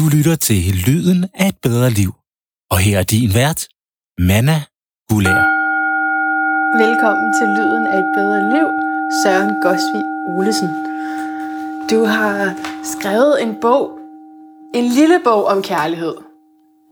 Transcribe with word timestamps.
Du 0.00 0.08
lytter 0.16 0.36
til 0.36 0.74
Lyden 0.86 1.26
af 1.34 1.48
et 1.48 1.58
bedre 1.62 1.90
liv. 1.90 2.12
Og 2.70 2.78
her 2.78 2.98
er 2.98 3.02
din 3.02 3.34
vært, 3.34 3.68
Manna 4.18 4.62
Gulær. 5.08 5.42
Velkommen 6.84 7.28
til 7.38 7.46
Lyden 7.56 7.86
af 7.86 7.98
et 7.98 8.10
bedre 8.16 8.40
liv, 8.54 8.66
Søren 9.22 9.52
Gosvi 9.62 10.02
Olesen. 10.36 10.68
Du 11.90 12.04
har 12.04 12.54
skrevet 12.84 13.42
en 13.42 13.54
bog, 13.60 13.98
en 14.74 14.84
lille 14.84 15.20
bog 15.24 15.44
om 15.44 15.62
kærlighed, 15.62 16.14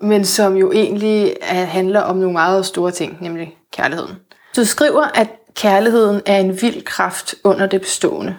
men 0.02 0.24
som 0.24 0.56
jo 0.56 0.72
egentlig 0.72 1.34
handler 1.42 2.00
om 2.00 2.16
nogle 2.16 2.32
meget 2.32 2.66
store 2.66 2.90
ting, 2.90 3.22
nemlig 3.22 3.56
kærligheden. 3.72 4.16
Du 4.56 4.64
skriver, 4.64 5.02
at 5.14 5.28
kærligheden 5.54 6.20
er 6.26 6.38
en 6.38 6.62
vild 6.62 6.82
kraft 6.82 7.34
under 7.44 7.66
det 7.66 7.80
bestående. 7.80 8.36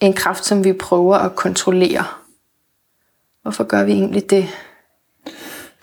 En 0.00 0.12
kraft, 0.12 0.44
som 0.44 0.64
vi 0.64 0.72
prøver 0.72 1.16
at 1.16 1.36
kontrollere. 1.36 2.04
Hvorfor 3.48 3.64
gør 3.64 3.84
vi 3.84 3.92
egentlig 3.92 4.30
det? 4.30 4.46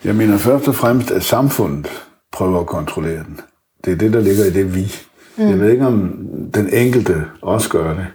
Jeg 0.04 0.14
mener 0.14 0.38
først 0.38 0.68
og 0.68 0.74
fremmest, 0.74 1.10
at 1.10 1.22
samfundet 1.22 1.88
prøver 2.32 2.60
at 2.60 2.66
kontrollere 2.66 3.24
den. 3.24 3.40
Det 3.84 3.92
er 3.92 3.96
det, 3.96 4.12
der 4.12 4.20
ligger 4.20 4.44
i 4.44 4.50
det 4.50 4.74
vi. 4.74 4.92
Mm. 5.38 5.48
Jeg 5.48 5.60
ved 5.60 5.70
ikke, 5.70 5.86
om 5.86 6.16
den 6.54 6.68
enkelte 6.72 7.24
også 7.42 7.70
gør 7.70 7.94
det. 7.94 8.06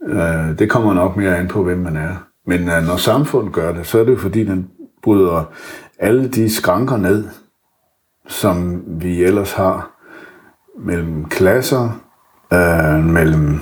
Uh, 0.00 0.58
det 0.58 0.70
kommer 0.70 0.94
nok 0.94 1.16
mere 1.16 1.36
an 1.36 1.48
på, 1.48 1.62
hvem 1.62 1.78
man 1.78 1.96
er. 1.96 2.14
Men 2.46 2.60
uh, 2.60 2.86
når 2.86 2.96
samfundet 2.96 3.52
gør 3.52 3.72
det, 3.72 3.86
så 3.86 3.98
er 3.98 4.04
det 4.04 4.12
jo 4.12 4.18
fordi, 4.18 4.44
den 4.44 4.70
bryder 5.02 5.52
alle 5.98 6.28
de 6.28 6.50
skranker 6.50 6.96
ned, 6.96 7.24
som 8.28 8.82
vi 8.86 9.24
ellers 9.24 9.52
har 9.52 9.90
mellem 10.78 11.24
klasser, 11.24 12.00
uh, 12.52 13.04
mellem 13.04 13.60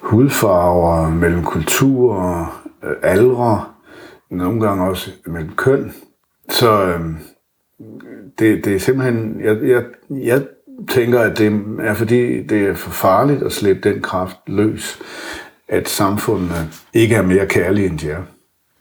hudfarver, 0.00 1.10
mellem 1.10 1.44
kulturer, 1.44 2.62
uh, 2.82 2.90
aldre, 3.02 3.64
nogle 4.30 4.60
gange 4.60 4.84
også 4.84 5.10
mellem 5.26 5.52
køn. 5.56 5.92
Så 6.48 6.86
øh, 6.86 7.00
det, 8.38 8.64
det 8.64 8.74
er 8.74 8.78
simpelthen, 8.78 9.40
jeg, 9.44 9.62
jeg, 9.62 9.84
jeg 10.10 10.42
tænker, 10.88 11.20
at 11.20 11.38
det 11.38 11.62
er 11.80 11.94
fordi, 11.94 12.42
det 12.42 12.62
er 12.62 12.74
for 12.74 12.90
farligt 12.90 13.42
at 13.42 13.52
slippe 13.52 13.90
den 13.90 14.02
kraft 14.02 14.36
løs, 14.46 14.98
at 15.68 15.88
samfundet 15.88 16.86
ikke 16.92 17.14
er 17.14 17.22
mere 17.22 17.46
kærlige 17.46 17.86
end 17.86 17.98
de 17.98 18.10
er. 18.10 18.22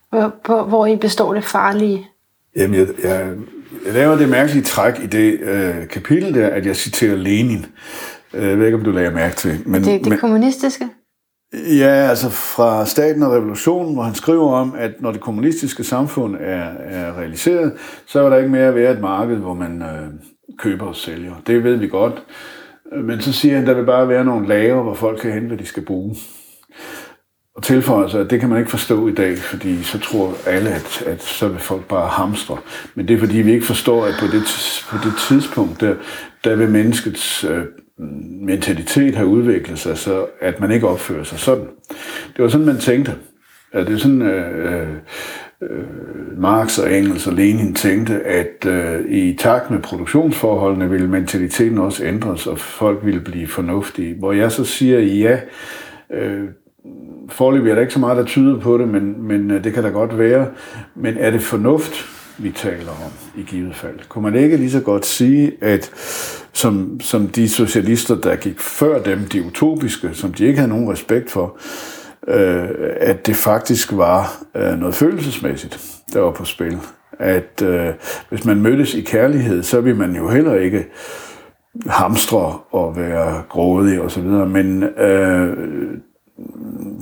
Hvor, 0.09 0.33
hvor, 0.45 0.63
hvor 0.63 0.85
I 0.85 0.95
består 0.95 1.33
det 1.33 1.43
farlige? 1.43 2.07
Jamen, 2.55 2.79
jeg, 2.79 2.87
jeg, 3.03 3.33
jeg 3.85 3.93
laver 3.93 4.15
det 4.17 4.29
mærkelige 4.29 4.63
træk 4.63 4.99
i 5.03 5.05
det 5.05 5.39
øh, 5.39 5.87
kapitel 5.87 6.33
der, 6.33 6.47
at 6.47 6.65
jeg 6.65 6.75
citerer 6.75 7.15
Lenin. 7.15 7.65
Øh, 8.33 8.49
jeg 8.49 8.57
ved 8.57 8.65
ikke, 8.65 8.77
om 8.77 8.83
du 8.83 8.91
lagde 8.91 9.11
mærke 9.11 9.35
til. 9.35 9.63
Men, 9.65 9.83
det, 9.83 9.99
det 9.99 10.09
men, 10.09 10.19
kommunistiske? 10.19 10.89
Ja, 11.55 12.09
altså 12.09 12.29
fra 12.29 12.85
Staten 12.85 13.23
og 13.23 13.31
Revolutionen, 13.31 13.93
hvor 13.93 14.03
han 14.03 14.15
skriver 14.15 14.53
om, 14.53 14.75
at 14.77 14.91
når 14.99 15.11
det 15.11 15.21
kommunistiske 15.21 15.83
samfund 15.83 16.35
er, 16.35 16.69
er 16.79 17.17
realiseret, 17.17 17.73
så 18.07 18.23
vil 18.23 18.31
der 18.31 18.37
ikke 18.37 18.49
mere 18.49 18.67
at 18.67 18.75
være 18.75 18.93
et 18.93 19.01
marked, 19.01 19.35
hvor 19.35 19.53
man 19.53 19.81
øh, 19.81 20.07
køber 20.57 20.85
og 20.85 20.95
sælger. 20.95 21.33
Det 21.47 21.63
ved 21.63 21.75
vi 21.75 21.87
godt. 21.87 22.23
Men 23.03 23.21
så 23.21 23.33
siger 23.33 23.53
han, 23.53 23.63
at 23.63 23.67
der 23.67 23.73
vil 23.73 23.85
bare 23.85 24.09
være 24.09 24.25
nogle 24.25 24.47
lager, 24.47 24.81
hvor 24.81 24.93
folk 24.93 25.19
kan 25.19 25.31
hente, 25.31 25.47
hvad 25.47 25.57
de 25.57 25.65
skal 25.65 25.85
bruge. 25.85 26.15
Og 27.55 27.63
tilføjer 27.63 28.07
sig, 28.07 28.21
at 28.21 28.29
det 28.29 28.39
kan 28.39 28.49
man 28.49 28.59
ikke 28.59 28.71
forstå 28.71 29.07
i 29.07 29.13
dag, 29.13 29.37
fordi 29.37 29.83
så 29.83 29.99
tror 29.99 30.33
alle, 30.47 30.69
at, 30.69 31.03
at 31.05 31.23
så 31.23 31.47
vil 31.47 31.59
folk 31.59 31.87
bare 31.87 32.07
hamstre. 32.07 32.57
Men 32.95 33.07
det 33.07 33.13
er 33.13 33.19
fordi, 33.19 33.37
vi 33.37 33.53
ikke 33.53 33.65
forstår, 33.65 34.05
at 34.05 34.13
på 34.19 34.25
det, 34.25 34.43
på 34.89 34.97
det 35.03 35.13
tidspunkt, 35.27 35.81
der, 35.81 35.95
der 36.43 36.55
vil 36.55 36.69
menneskets 36.69 37.43
øh, 37.43 37.63
mentalitet 38.41 39.15
har 39.15 39.23
udviklet 39.23 39.79
sig, 39.79 39.97
så 39.97 40.25
at 40.41 40.59
man 40.59 40.71
ikke 40.71 40.87
opfører 40.87 41.23
sig 41.23 41.39
sådan. 41.39 41.67
Det 42.35 42.43
var 42.43 42.47
sådan, 42.47 42.65
man 42.65 42.77
tænkte. 42.77 43.15
At 43.71 43.87
det 43.87 43.93
er 43.93 43.97
sådan, 43.97 44.21
øh, 44.21 44.87
øh, 45.61 46.37
Marx 46.37 46.79
og 46.79 46.93
Engels 46.93 47.27
og 47.27 47.33
Lenin 47.33 47.75
tænkte, 47.75 48.13
at 48.21 48.65
øh, 48.65 49.05
i 49.09 49.35
takt 49.39 49.71
med 49.71 49.79
produktionsforholdene 49.79 50.89
ville 50.89 51.07
mentaliteten 51.07 51.77
også 51.77 52.05
ændres, 52.05 52.47
og 52.47 52.59
folk 52.59 53.05
ville 53.05 53.21
blive 53.21 53.47
fornuftige. 53.47 54.15
Hvor 54.19 54.31
jeg 54.31 54.51
så 54.51 54.65
siger, 54.65 54.99
ja, 54.99 55.39
øh, 56.13 56.43
forløbig 57.29 57.69
er 57.69 57.75
der 57.75 57.81
ikke 57.81 57.93
så 57.93 57.99
meget, 57.99 58.17
der 58.17 58.25
tyder 58.25 58.59
på 58.59 58.77
det, 58.77 58.87
men, 58.87 59.27
men 59.27 59.51
øh, 59.51 59.63
det 59.63 59.73
kan 59.73 59.83
da 59.83 59.89
godt 59.89 60.17
være. 60.17 60.47
Men 60.95 61.17
er 61.17 61.31
det 61.31 61.41
fornuft, 61.41 62.05
vi 62.37 62.51
taler 62.51 62.91
om 63.05 63.41
i 63.41 63.43
givet 63.43 63.75
fald? 63.75 63.99
Kunne 64.09 64.31
man 64.31 64.35
ikke 64.35 64.57
lige 64.57 64.71
så 64.71 64.81
godt 64.81 65.05
sige, 65.05 65.51
at 65.61 65.91
som, 66.55 66.99
som 66.99 67.27
de 67.27 67.49
socialister, 67.49 68.15
der 68.15 68.35
gik 68.35 68.59
før 68.59 69.03
dem, 69.03 69.19
de 69.19 69.45
utopiske, 69.45 70.09
som 70.13 70.33
de 70.33 70.45
ikke 70.45 70.59
havde 70.59 70.69
nogen 70.69 70.91
respekt 70.91 71.31
for, 71.31 71.57
øh, 72.27 72.69
at 72.97 73.27
det 73.27 73.35
faktisk 73.35 73.91
var 73.91 74.43
øh, 74.55 74.79
noget 74.79 74.95
følelsesmæssigt, 74.95 75.79
der 76.13 76.19
var 76.19 76.31
på 76.31 76.45
spil. 76.45 76.77
At 77.19 77.61
øh, 77.63 77.93
hvis 78.29 78.45
man 78.45 78.61
mødtes 78.61 78.93
i 78.93 79.01
kærlighed, 79.01 79.63
så 79.63 79.81
vil 79.81 79.95
man 79.95 80.15
jo 80.15 80.29
heller 80.29 80.55
ikke 80.55 80.85
hamstre 81.87 82.59
og 82.71 82.97
være 82.97 83.43
grådig 83.49 84.01
og 84.01 84.11
så 84.11 84.21
videre, 84.21 84.45
men 84.45 84.83
øh, 84.83 85.57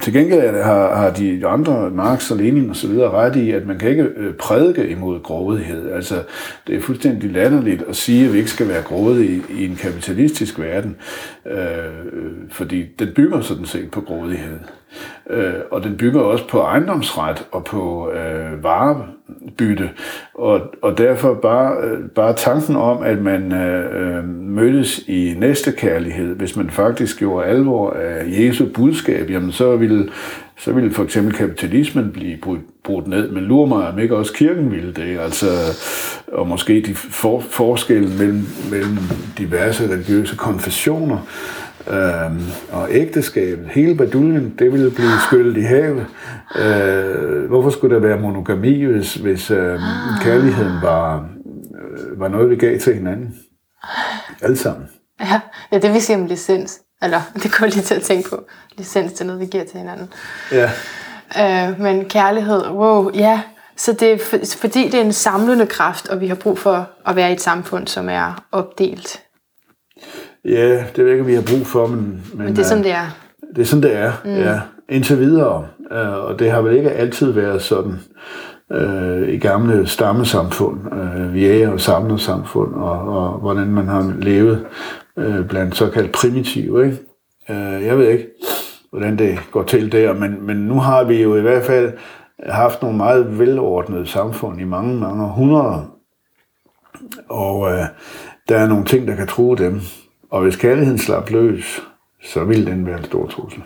til 0.01 0.13
gengæld 0.13 0.63
har, 0.63 0.95
har 0.95 1.09
de 1.09 1.47
andre, 1.47 1.89
Marx 1.89 2.31
og 2.31 2.37
Lenin 2.37 2.69
og 2.69 2.75
så 2.75 2.87
videre, 2.87 3.11
ret 3.11 3.35
i, 3.35 3.51
at 3.51 3.67
man 3.67 3.79
kan 3.79 3.89
ikke 3.89 4.03
øh, 4.03 4.33
prædike 4.33 4.87
imod 4.87 5.19
grådighed. 5.23 5.91
Altså, 5.91 6.23
det 6.67 6.75
er 6.75 6.81
fuldstændig 6.81 7.31
latterligt 7.31 7.83
at 7.89 7.95
sige, 7.95 8.25
at 8.25 8.33
vi 8.33 8.37
ikke 8.37 8.49
skal 8.49 8.67
være 8.67 8.83
grådige 8.83 9.43
i 9.49 9.65
en 9.65 9.75
kapitalistisk 9.75 10.59
verden, 10.59 10.95
øh, 11.45 11.57
øh 12.13 12.31
fordi 12.49 12.85
den 12.99 13.09
bygger 13.15 13.41
sådan 13.41 13.65
set 13.65 13.91
på 13.91 14.01
grådighed. 14.01 14.59
Øh, 15.29 15.53
og 15.71 15.83
den 15.83 15.97
bygger 15.97 16.21
også 16.21 16.47
på 16.47 16.59
ejendomsret 16.59 17.47
og 17.51 17.63
på 17.63 18.11
øh, 18.11 18.63
varebytte. 18.63 19.89
Og, 20.33 20.61
og 20.81 20.97
derfor 20.97 21.33
bare, 21.33 21.75
øh, 21.83 22.09
bare 22.09 22.33
tanken 22.33 22.75
om, 22.75 23.03
at 23.03 23.21
man 23.21 23.53
øh, 23.53 24.17
øh 24.17 24.23
mødtes 24.53 24.99
i 25.07 25.35
næstekærlighed, 25.37 26.35
hvis 26.35 26.55
man 26.55 26.69
faktisk 26.69 27.19
gjorde 27.19 27.47
alvor 27.47 27.91
af 27.91 28.23
Jesu 28.27 28.65
budskab, 28.73 29.29
jamen 29.29 29.51
så 29.51 29.75
ville, 29.75 30.09
så 30.57 30.71
ville 30.71 30.91
for 30.91 31.03
eksempel 31.03 31.33
kapitalismen 31.33 32.11
blive 32.11 32.37
brudt, 32.37 32.61
brudt 32.83 33.07
ned. 33.07 33.31
Men 33.31 33.43
lurer 33.43 33.67
mig, 33.67 33.87
om 33.87 33.99
ikke 33.99 34.15
også 34.15 34.33
kirken 34.33 34.71
ville 34.71 34.93
det. 34.93 35.19
Altså, 35.19 35.47
og 36.27 36.47
måske 36.47 36.81
de 36.81 36.95
for, 36.95 37.39
forskellen 37.39 38.17
mellem, 38.17 38.45
mellem 38.71 38.97
diverse 39.37 39.93
religiøse 39.93 40.35
konfessioner 40.35 41.17
øh, 41.87 42.31
og 42.71 42.87
ægteskabet, 42.91 43.67
hele 43.71 43.95
baduljen, 43.95 44.55
det 44.59 44.71
ville 44.71 44.91
blive 44.91 45.11
skyllet 45.27 45.57
i 45.57 45.61
havet. 45.61 46.05
Øh, 46.55 47.47
hvorfor 47.47 47.69
skulle 47.69 47.95
der 47.95 48.01
være 48.01 48.19
monogami, 48.19 48.83
hvis, 48.83 49.13
hvis 49.13 49.51
øh, 49.51 49.79
kærligheden 50.21 50.81
var, 50.81 51.27
øh, 51.81 52.19
var 52.19 52.27
noget, 52.27 52.49
vi 52.49 52.55
gav 52.55 52.79
til 52.79 52.93
hinanden? 52.93 53.35
Alle 54.41 54.57
sammen. 54.57 54.89
Ja, 55.19 55.41
ja 55.71 55.77
det 55.77 55.93
vi 55.93 55.99
siger 55.99 56.17
om 56.17 56.25
licens. 56.25 56.79
Eller, 57.01 57.21
det 57.43 57.55
går 57.59 57.65
lige 57.65 57.81
til 57.81 57.95
at 57.95 58.01
tænke 58.01 58.29
på. 58.29 58.43
Licens 58.77 59.13
til 59.13 59.25
noget, 59.25 59.41
vi 59.41 59.45
giver 59.45 59.63
til 59.63 59.77
hinanden. 59.77 60.09
Ja. 60.51 60.69
Øh, 61.39 61.79
men 61.79 62.05
kærlighed, 62.05 62.67
wow, 62.67 63.11
ja. 63.13 63.41
Så 63.77 63.93
det 63.93 64.13
er 64.13 64.17
for, 64.17 64.37
fordi 64.57 64.89
det 64.89 64.93
er 64.93 65.03
en 65.03 65.13
samlende 65.13 65.65
kraft, 65.65 66.07
og 66.07 66.21
vi 66.21 66.27
har 66.27 66.35
brug 66.35 66.59
for 66.59 66.89
at 67.05 67.15
være 67.15 67.29
i 67.29 67.33
et 67.33 67.41
samfund, 67.41 67.87
som 67.87 68.09
er 68.09 68.45
opdelt 68.51 69.23
Ja, 70.45 70.83
det 70.95 71.05
ved 71.05 71.11
ikke, 71.11 71.25
vi 71.25 71.33
har 71.33 71.41
brug 71.41 71.67
for, 71.67 71.87
men... 71.87 71.99
Men, 72.33 72.45
men 72.45 72.47
det 72.47 72.59
er 72.59 72.63
sådan, 72.63 72.83
det 72.83 72.91
er. 72.91 73.17
Det 73.55 73.61
er 73.61 73.65
sådan, 73.65 73.83
det 73.83 73.95
er, 73.95 74.11
mm. 74.25 74.31
ja. 74.31 74.61
Indtil 74.89 75.19
videre. 75.19 75.67
Uh, 75.91 76.25
og 76.25 76.39
det 76.39 76.51
har 76.51 76.61
vel 76.61 76.75
ikke 76.75 76.91
altid 76.91 77.31
været 77.31 77.61
sådan 77.61 77.99
uh, 78.69 79.29
i 79.29 79.37
gamle 79.37 79.87
stammesamfund, 79.87 80.79
uh, 80.91 81.33
vi 81.33 81.63
og 81.63 81.79
samfund, 82.19 82.73
og, 82.75 82.99
og 82.99 83.39
hvordan 83.39 83.67
man 83.67 83.87
har 83.87 84.13
levet 84.19 84.65
uh, 85.17 85.45
blandt 85.45 85.75
såkaldt 85.75 86.11
primitive. 86.11 86.85
Ikke? 86.85 86.97
Uh, 87.49 87.85
jeg 87.85 87.97
ved 87.97 88.07
ikke, 88.07 88.27
hvordan 88.89 89.17
det 89.17 89.39
går 89.51 89.63
til 89.63 89.91
der, 89.91 90.13
men, 90.13 90.45
men 90.45 90.57
nu 90.57 90.79
har 90.79 91.03
vi 91.03 91.21
jo 91.21 91.35
i 91.35 91.41
hvert 91.41 91.63
fald 91.63 91.93
haft 92.45 92.81
nogle 92.81 92.97
meget 92.97 93.39
velordnede 93.39 94.07
samfund 94.07 94.61
i 94.61 94.63
mange, 94.63 94.99
mange 94.99 95.27
hundreder. 95.27 95.97
Og 97.29 97.59
uh, 97.59 97.85
der 98.49 98.57
er 98.57 98.67
nogle 98.67 98.85
ting, 98.85 99.07
der 99.07 99.15
kan 99.15 99.27
true 99.27 99.57
dem. 99.57 99.81
Og 100.33 100.41
hvis 100.41 100.55
kærligheden 100.55 100.99
slap 100.99 101.29
løs, 101.29 101.81
så 102.23 102.43
ville 102.43 102.65
den 102.65 102.85
være 102.85 102.97
en 102.97 103.05
stor 103.05 103.27
trussel. 103.27 103.63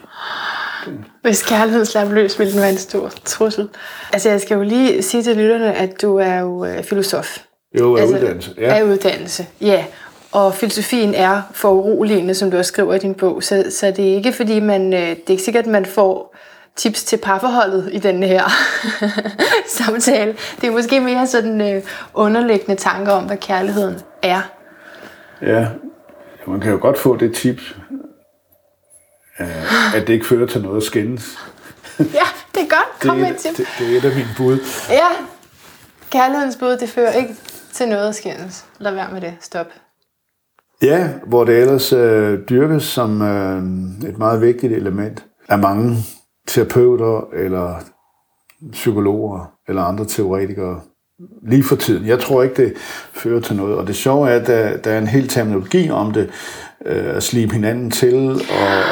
Hvis 1.22 1.44
kærligheden 1.44 1.86
slap 1.86 2.12
løs, 2.12 2.40
ville 2.40 2.54
den 2.54 2.62
være 2.62 2.70
en 2.70 2.78
stor 2.78 3.12
trussel. 3.26 3.70
Altså, 4.14 4.30
jeg 4.30 4.42
skal 4.42 4.56
jo 4.56 4.64
lige 4.64 5.02
sige 5.02 5.24
til 5.24 5.38
lytterne, 5.38 5.74
at 5.74 6.02
du 6.02 6.18
er 6.18 6.40
jo 6.40 6.66
øh, 6.66 6.84
filosof. 6.84 7.38
Jo, 7.80 7.96
af 7.96 8.02
altså, 8.02 8.16
uddannelse. 8.16 8.54
Ja. 8.58 8.76
Af 8.76 8.84
uddannelse, 8.84 9.48
ja. 9.62 9.86
Og 10.32 10.54
filosofien 10.54 11.16
er 11.16 11.42
for 11.52 11.72
uroligende, 11.72 12.34
som 12.34 12.52
du 12.52 12.58
også 12.58 12.70
skriver 12.70 12.94
i 12.94 13.00
din 13.00 13.14
bog. 13.14 13.44
Så, 13.44 13.66
så 13.70 13.92
det 13.92 14.12
er 14.12 14.16
ikke 14.16 14.34
fordi, 14.34 14.60
man, 14.60 14.94
øh, 14.94 15.00
det 15.00 15.10
er 15.10 15.32
ikke 15.32 15.44
sikkert, 15.44 15.66
at 15.66 15.72
man 15.72 15.86
får 15.86 16.36
tips 16.76 17.04
til 17.04 17.18
parforholdet 17.18 17.90
i 17.92 18.00
den 18.00 18.24
her 18.24 18.44
samtale. 19.86 20.36
Det 20.62 20.68
er 20.68 20.72
måske 20.72 21.00
mere 21.00 21.28
sådan 21.28 21.76
øh, 21.76 21.84
underliggende 22.14 22.76
tanker 22.76 23.12
om, 23.12 23.24
hvad 23.24 23.38
kærligheden 23.38 24.00
er. 24.22 24.42
Ja, 25.42 25.68
man 26.48 26.60
kan 26.60 26.72
jo 26.72 26.78
godt 26.82 26.98
få 26.98 27.18
det 27.18 27.36
tip, 27.36 27.62
øh, 29.40 29.96
at 29.96 30.08
det 30.08 30.14
ikke 30.14 30.26
fører 30.26 30.48
til 30.48 30.62
noget 30.62 30.78
at 30.78 30.84
skændes. 30.84 31.38
Ja, 32.00 32.28
det 32.56 32.62
er 32.62 32.70
godt. 32.70 33.00
Kom 33.02 33.18
med 33.18 33.30
et 33.32 33.38
tip. 33.38 33.58
det, 33.58 33.68
det 33.80 33.94
er 33.94 33.98
et 33.98 34.06
af 34.06 34.16
mine 34.16 34.30
bud. 34.38 34.60
Ja, 34.90 35.08
kærlighedens 36.12 36.56
bud, 36.56 36.78
det 36.78 36.90
fører 36.90 37.14
ikke 37.14 37.36
til 37.74 37.90
noget 37.90 38.10
at 38.10 38.16
skændes. 38.16 38.66
Lad 38.80 38.94
være 38.94 39.12
med 39.12 39.22
det. 39.22 39.38
Stop. 39.40 39.66
Ja, 40.82 41.10
hvor 41.28 41.44
det 41.44 41.60
ellers 41.60 41.94
øh, 41.94 42.40
dyrkes 42.50 42.84
som 42.84 43.22
øh, 43.22 43.58
et 44.10 44.18
meget 44.18 44.42
vigtigt 44.42 44.74
element 44.74 45.26
af 45.50 45.60
mange 45.60 45.98
terapeuter 46.48 47.30
eller 47.34 47.76
psykologer 48.72 49.54
eller 49.68 49.84
andre 49.84 50.06
teoretikere 50.06 50.82
lige 51.48 51.64
for 51.64 51.76
tiden. 51.76 52.06
Jeg 52.06 52.20
tror 52.20 52.44
ikke, 52.44 52.64
det 52.64 52.74
fører 53.14 53.40
til 53.40 53.56
noget. 53.56 53.76
Og 53.76 53.88
det 53.88 53.96
sjove 53.96 54.30
er, 54.30 54.40
at 54.40 54.48
der, 54.48 54.78
der 54.78 54.92
er 54.92 54.98
en 54.98 55.08
hel 55.08 55.28
terminologi 55.28 55.90
om 55.90 56.12
det. 56.12 56.30
Øh, 56.88 57.16
at 57.16 57.24
slibe 57.24 57.54
hinanden 57.54 57.92
til 57.92 58.30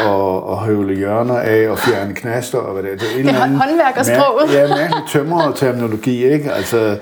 og, 0.06 0.12
og, 0.15 0.47
og 0.50 0.65
høvle 0.65 0.95
hjørner 0.95 1.38
af 1.38 1.69
og 1.69 1.77
fjerne 1.80 2.13
knaster 2.13 2.57
og 2.57 2.74
hvad 2.74 2.83
det 2.83 2.92
er. 2.92 2.97
Det 2.97 3.07
er, 3.15 3.19
en 3.19 3.25
Det 3.25 3.36
er 3.36 3.39
håndværkersproget. 3.39 4.50
mær- 4.50 4.53
Ja, 4.57 4.68
mærkelig 4.68 5.03
tømmerterminologi, 5.09 6.25
ikke? 6.33 6.51
Altså, 6.51 6.97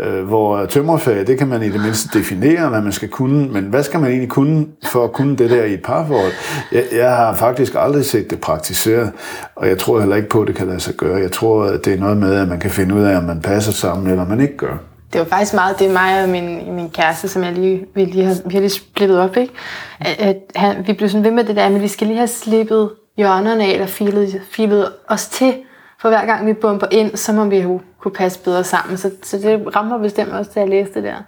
øh, 0.00 0.24
hvor 0.24 0.64
tømmerfag, 0.66 1.26
det 1.26 1.38
kan 1.38 1.48
man 1.48 1.62
i 1.62 1.68
det 1.68 1.80
mindste 1.80 2.18
definere, 2.18 2.68
hvad 2.68 2.80
man 2.80 2.92
skal 2.92 3.08
kunne, 3.08 3.48
men 3.52 3.64
hvad 3.64 3.82
skal 3.82 4.00
man 4.00 4.08
egentlig 4.10 4.28
kunne 4.30 4.66
for 4.86 5.04
at 5.04 5.12
kunne 5.12 5.36
det 5.36 5.50
der 5.50 5.64
i 5.64 5.74
et 5.74 5.82
parforhold? 5.82 6.32
Jeg, 6.72 6.84
jeg 6.92 7.10
har 7.16 7.34
faktisk 7.34 7.72
aldrig 7.78 8.04
set 8.04 8.30
det 8.30 8.40
praktiseret, 8.40 9.12
og 9.56 9.68
jeg 9.68 9.78
tror 9.78 10.00
heller 10.00 10.16
ikke 10.16 10.28
på, 10.28 10.40
at 10.42 10.48
det 10.48 10.56
kan 10.56 10.66
lade 10.66 10.80
sig 10.80 10.94
gøre. 10.94 11.16
Jeg 11.20 11.32
tror, 11.32 11.64
at 11.64 11.84
det 11.84 11.92
er 11.94 11.98
noget 11.98 12.16
med, 12.16 12.34
at 12.34 12.48
man 12.48 12.60
kan 12.60 12.70
finde 12.70 12.94
ud 12.94 13.02
af, 13.02 13.16
om 13.16 13.22
man 13.24 13.40
passer 13.40 13.72
sammen, 13.72 14.10
eller 14.10 14.26
man 14.28 14.40
ikke 14.40 14.56
gør. 14.56 14.76
Det 15.12 15.18
var 15.18 15.24
faktisk 15.24 15.54
meget, 15.54 15.78
det 15.78 15.90
mig 15.90 16.22
og 16.22 16.28
min, 16.28 16.74
min 16.74 16.90
kæreste, 16.90 17.28
som 17.28 17.44
jeg 17.44 17.52
lige, 17.52 17.86
vi 17.94 18.04
lige 18.04 18.24
har, 18.24 18.34
vi 18.46 18.54
har 18.54 18.60
lige 18.60 18.70
splittet 18.70 19.18
op, 19.18 19.36
ikke? 19.36 19.54
At, 20.00 20.16
at 20.18 20.36
han, 20.56 20.86
vi 20.86 20.92
blev 20.92 21.08
sådan 21.08 21.24
ved 21.24 21.30
med 21.30 21.44
det 21.44 21.56
der, 21.56 21.68
men 21.68 21.82
vi 21.82 21.88
skal 21.88 22.06
lige 22.06 22.16
have 22.16 22.28
slippet 22.28 22.90
hjørnerne 23.16 23.64
af, 23.64 23.72
eller 23.72 23.86
filet, 23.86 24.42
filet 24.50 24.92
os 25.08 25.28
til, 25.28 25.54
for 26.00 26.08
hver 26.08 26.26
gang 26.26 26.46
vi 26.46 26.52
bumper 26.52 26.86
ind, 26.90 27.16
så 27.16 27.32
må 27.32 27.44
vi 27.44 27.58
jo 27.58 27.80
kunne 28.00 28.12
passe 28.12 28.40
bedre 28.44 28.64
sammen. 28.64 28.96
Så, 28.96 29.10
så 29.22 29.38
det 29.38 29.76
rammer 29.76 29.98
bestemt 29.98 30.30
også, 30.30 30.50
da 30.54 30.60
jeg 30.60 30.68
læste 30.68 30.94
det 30.94 31.02
der. 31.02 31.22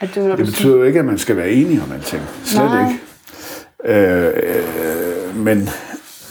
At 0.00 0.14
Det 0.14 0.38
du 0.38 0.44
betyder 0.44 0.76
jo 0.76 0.82
ikke, 0.82 0.98
at 0.98 1.04
man 1.04 1.18
skal 1.18 1.36
være 1.36 1.50
enige 1.50 1.82
om 1.82 1.92
alting. 1.92 2.22
Slet 2.44 2.64
Nej. 2.64 2.88
ikke. 2.88 3.00
Øh, 3.84 4.32
øh, 4.36 5.36
men 5.36 5.68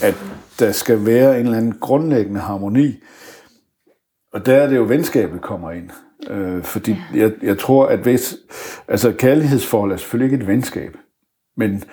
at 0.02 0.16
der 0.60 0.72
skal 0.72 1.06
være 1.06 1.40
en 1.40 1.46
eller 1.46 1.58
anden 1.58 1.76
grundlæggende 1.82 2.40
harmoni. 2.40 2.96
Og 4.34 4.46
der 4.46 4.56
er 4.56 4.68
det 4.68 4.76
jo, 4.76 4.84
venskabet 4.84 5.42
kommer 5.42 5.72
ind. 5.72 5.90
Øh, 6.30 6.64
fordi 6.64 6.92
ja. 6.92 7.20
jeg, 7.20 7.32
jeg 7.42 7.58
tror, 7.58 7.86
at 7.86 8.00
hvis... 8.00 8.36
Altså, 8.88 9.12
kærlighedsforhold 9.12 9.92
er 9.92 9.98
selvfølgelig 9.98 10.34
ikke 10.34 10.44
et 10.44 10.48
venskab. 10.48 10.98
Men 11.58 11.84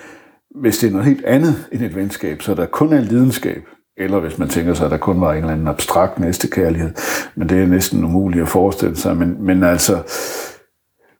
hvis 0.60 0.78
det 0.78 0.86
er 0.86 0.90
noget 0.92 1.06
helt 1.06 1.24
andet 1.24 1.68
end 1.72 1.82
et 1.82 1.96
venskab, 1.96 2.42
så 2.42 2.54
der 2.54 2.66
kun 2.66 2.92
er 2.92 2.98
en 2.98 3.04
lidenskab, 3.04 3.62
eller 3.96 4.20
hvis 4.20 4.38
man 4.38 4.48
tænker 4.48 4.74
sig, 4.74 4.84
at 4.84 4.90
der 4.90 4.96
kun 4.96 5.20
var 5.20 5.32
en 5.32 5.38
eller 5.38 5.52
anden 5.52 5.68
abstrakt 5.68 6.18
næstekærlighed, 6.18 6.90
men 7.34 7.48
det 7.48 7.62
er 7.62 7.66
næsten 7.66 8.04
umuligt 8.04 8.42
at 8.42 8.48
forestille 8.48 8.96
sig. 8.96 9.16
Men, 9.16 9.42
men 9.42 9.62
altså, 9.62 10.02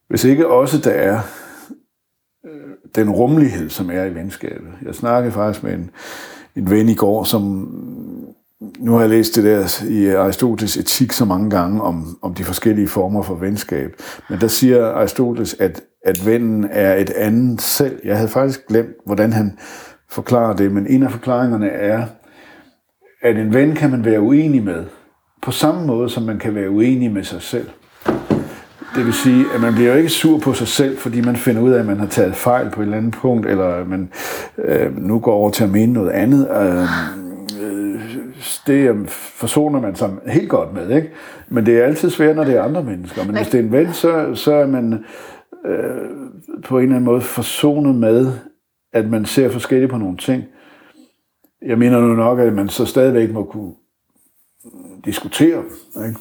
hvis 0.09 0.25
ikke 0.25 0.49
også 0.49 0.79
der 0.79 0.91
er 0.91 1.21
øh, 2.47 2.71
den 2.95 3.11
rummelighed, 3.11 3.71
som 3.71 3.91
er 3.91 4.05
i 4.05 4.15
venskabet. 4.15 4.69
Jeg 4.83 4.95
snakkede 4.95 5.33
faktisk 5.33 5.63
med 5.63 5.73
en, 5.73 5.91
en 6.57 6.71
ven 6.71 6.89
i 6.89 6.95
går, 6.95 7.25
som 7.25 7.75
nu 8.79 8.93
har 8.93 9.01
jeg 9.01 9.11
læst 9.11 9.37
det 9.37 9.45
der 9.45 9.85
i 9.89 10.09
Aristoteles 10.09 10.77
etik 10.77 11.13
så 11.13 11.25
mange 11.25 11.51
gange 11.51 11.83
om, 11.83 12.19
om 12.23 12.35
de 12.35 12.45
forskellige 12.45 12.89
former 12.89 13.23
for 13.23 13.35
venskab. 13.35 14.03
Men 14.31 14.41
der 14.41 14.49
siger 14.49 14.87
Aristoteles, 14.87 15.57
at, 15.59 15.81
at 16.05 16.27
vennen 16.27 16.67
er 16.71 16.95
et 16.95 17.11
andet 17.11 17.61
selv. 17.61 18.01
Jeg 18.05 18.17
havde 18.17 18.29
faktisk 18.29 18.67
glemt, 18.69 18.97
hvordan 19.07 19.33
han 19.33 19.59
forklarer 20.09 20.57
det, 20.57 20.73
men 20.73 20.87
en 20.87 21.03
af 21.03 21.11
forklaringerne 21.11 21.69
er, 21.69 22.07
at 23.23 23.37
en 23.37 23.55
ven 23.55 23.75
kan 23.75 23.91
man 23.91 24.05
være 24.05 24.21
uenig 24.21 24.65
med, 24.65 24.85
på 25.43 25.51
samme 25.51 25.87
måde 25.87 26.11
som 26.11 26.23
man 26.23 26.39
kan 26.39 26.55
være 26.55 26.71
uenig 26.71 27.13
med 27.13 27.25
sig 27.25 27.43
selv. 27.43 27.69
Det 28.95 29.05
vil 29.05 29.13
sige, 29.13 29.45
at 29.55 29.61
man 29.61 29.75
bliver 29.75 29.91
jo 29.91 29.97
ikke 29.97 30.09
sur 30.09 30.39
på 30.39 30.53
sig 30.53 30.69
selv, 30.69 30.99
fordi 30.99 31.21
man 31.21 31.37
finder 31.37 31.63
ud 31.63 31.71
af, 31.71 31.79
at 31.79 31.87
man 31.87 31.99
har 32.01 32.07
taget 32.07 32.37
fejl 32.37 32.71
på 32.71 32.81
et 32.81 32.85
eller 32.85 32.99
andet 32.99 33.15
punkt, 33.15 33.47
eller 33.47 33.85
man 33.85 34.11
øh, 34.59 34.99
nu 34.99 35.19
går 35.19 35.33
over 35.33 35.51
til 35.51 35.65
at 35.65 35.71
mene 35.71 35.93
noget 35.93 36.11
andet. 36.11 36.49
Øh, 36.51 37.20
det 38.67 39.11
forsoner 39.11 39.81
man 39.81 39.97
sig 39.97 40.11
helt 40.27 40.51
godt 40.51 40.73
med, 40.73 40.97
ikke? 40.97 41.11
Men 41.49 41.67
det 41.67 41.79
er 41.79 41.85
altid 41.85 42.11
svært, 42.11 42.37
når 42.37 42.45
det 42.45 42.57
er 42.57 42.63
andre 42.63 42.85
mennesker. 42.85 43.25
Men 43.25 43.37
hvis 43.37 43.49
det 43.49 43.61
er 43.61 43.63
en 43.63 43.73
ven, 43.73 43.93
så, 43.93 44.35
så 44.35 44.55
er 44.55 44.67
man 44.67 45.05
øh, 45.67 46.11
på 46.65 46.79
en 46.79 46.83
eller 46.83 46.97
anden 46.97 47.05
måde 47.05 47.21
forsonet 47.21 47.95
med, 47.95 48.33
at 48.93 49.07
man 49.11 49.25
ser 49.25 49.51
forskelligt 49.51 49.91
på 49.91 49.99
nogle 49.99 50.17
ting. 50.17 50.45
Jeg 51.67 51.79
mener 51.79 52.01
nu 52.01 52.15
nok, 52.15 52.39
at 52.39 52.53
man 52.53 52.69
så 52.69 52.87
stadigvæk 52.87 53.33
må 53.33 53.45
kunne 53.45 53.75
diskutere, 55.05 55.63
ikke? 56.07 56.19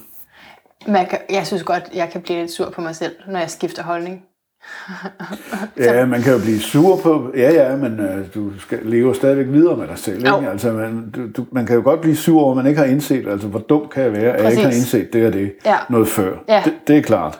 Man 0.87 1.05
kan, 1.05 1.19
jeg 1.29 1.47
synes 1.47 1.63
godt, 1.63 1.89
jeg 1.93 2.09
kan 2.09 2.21
blive 2.21 2.39
lidt 2.39 2.51
sur 2.51 2.69
på 2.69 2.81
mig 2.81 2.95
selv, 2.95 3.15
når 3.27 3.39
jeg 3.39 3.49
skifter 3.49 3.83
holdning. 3.83 4.25
Ja, 5.77 6.05
man 6.05 6.21
kan 6.21 6.33
jo 6.33 6.39
blive 6.39 6.59
sur 6.59 6.97
på, 6.97 7.31
ja 7.37 7.51
ja, 7.51 7.75
men 7.75 7.99
øh, 7.99 8.25
du 8.35 8.59
skal 8.59 8.79
leve 8.83 9.15
stadigvæk 9.15 9.47
videre 9.47 9.77
med 9.77 9.87
dig 9.87 9.97
selv. 9.97 10.27
Jo. 10.27 10.37
Ikke? 10.39 10.51
Altså, 10.51 10.71
man, 10.71 11.11
du, 11.15 11.21
du, 11.37 11.45
man 11.51 11.65
kan 11.65 11.75
jo 11.75 11.81
godt 11.83 12.01
blive 12.01 12.15
sur 12.15 12.41
over, 12.41 12.51
at 12.51 12.57
man 12.57 12.67
ikke 12.67 12.79
har 12.79 12.85
indset, 12.87 13.27
altså 13.27 13.47
hvor 13.47 13.59
dum 13.59 13.87
kan 13.93 14.03
jeg 14.03 14.13
være, 14.13 14.33
at 14.33 14.43
jeg 14.43 14.51
ikke 14.51 14.63
har 14.63 14.71
indset 14.71 15.13
det 15.13 15.27
og 15.27 15.33
det 15.33 15.51
Ja. 15.65 15.75
noget 15.89 16.07
før. 16.07 16.33
Ja. 16.47 16.61
Det, 16.65 16.73
det 16.87 16.97
er 16.97 17.01
klart. 17.01 17.39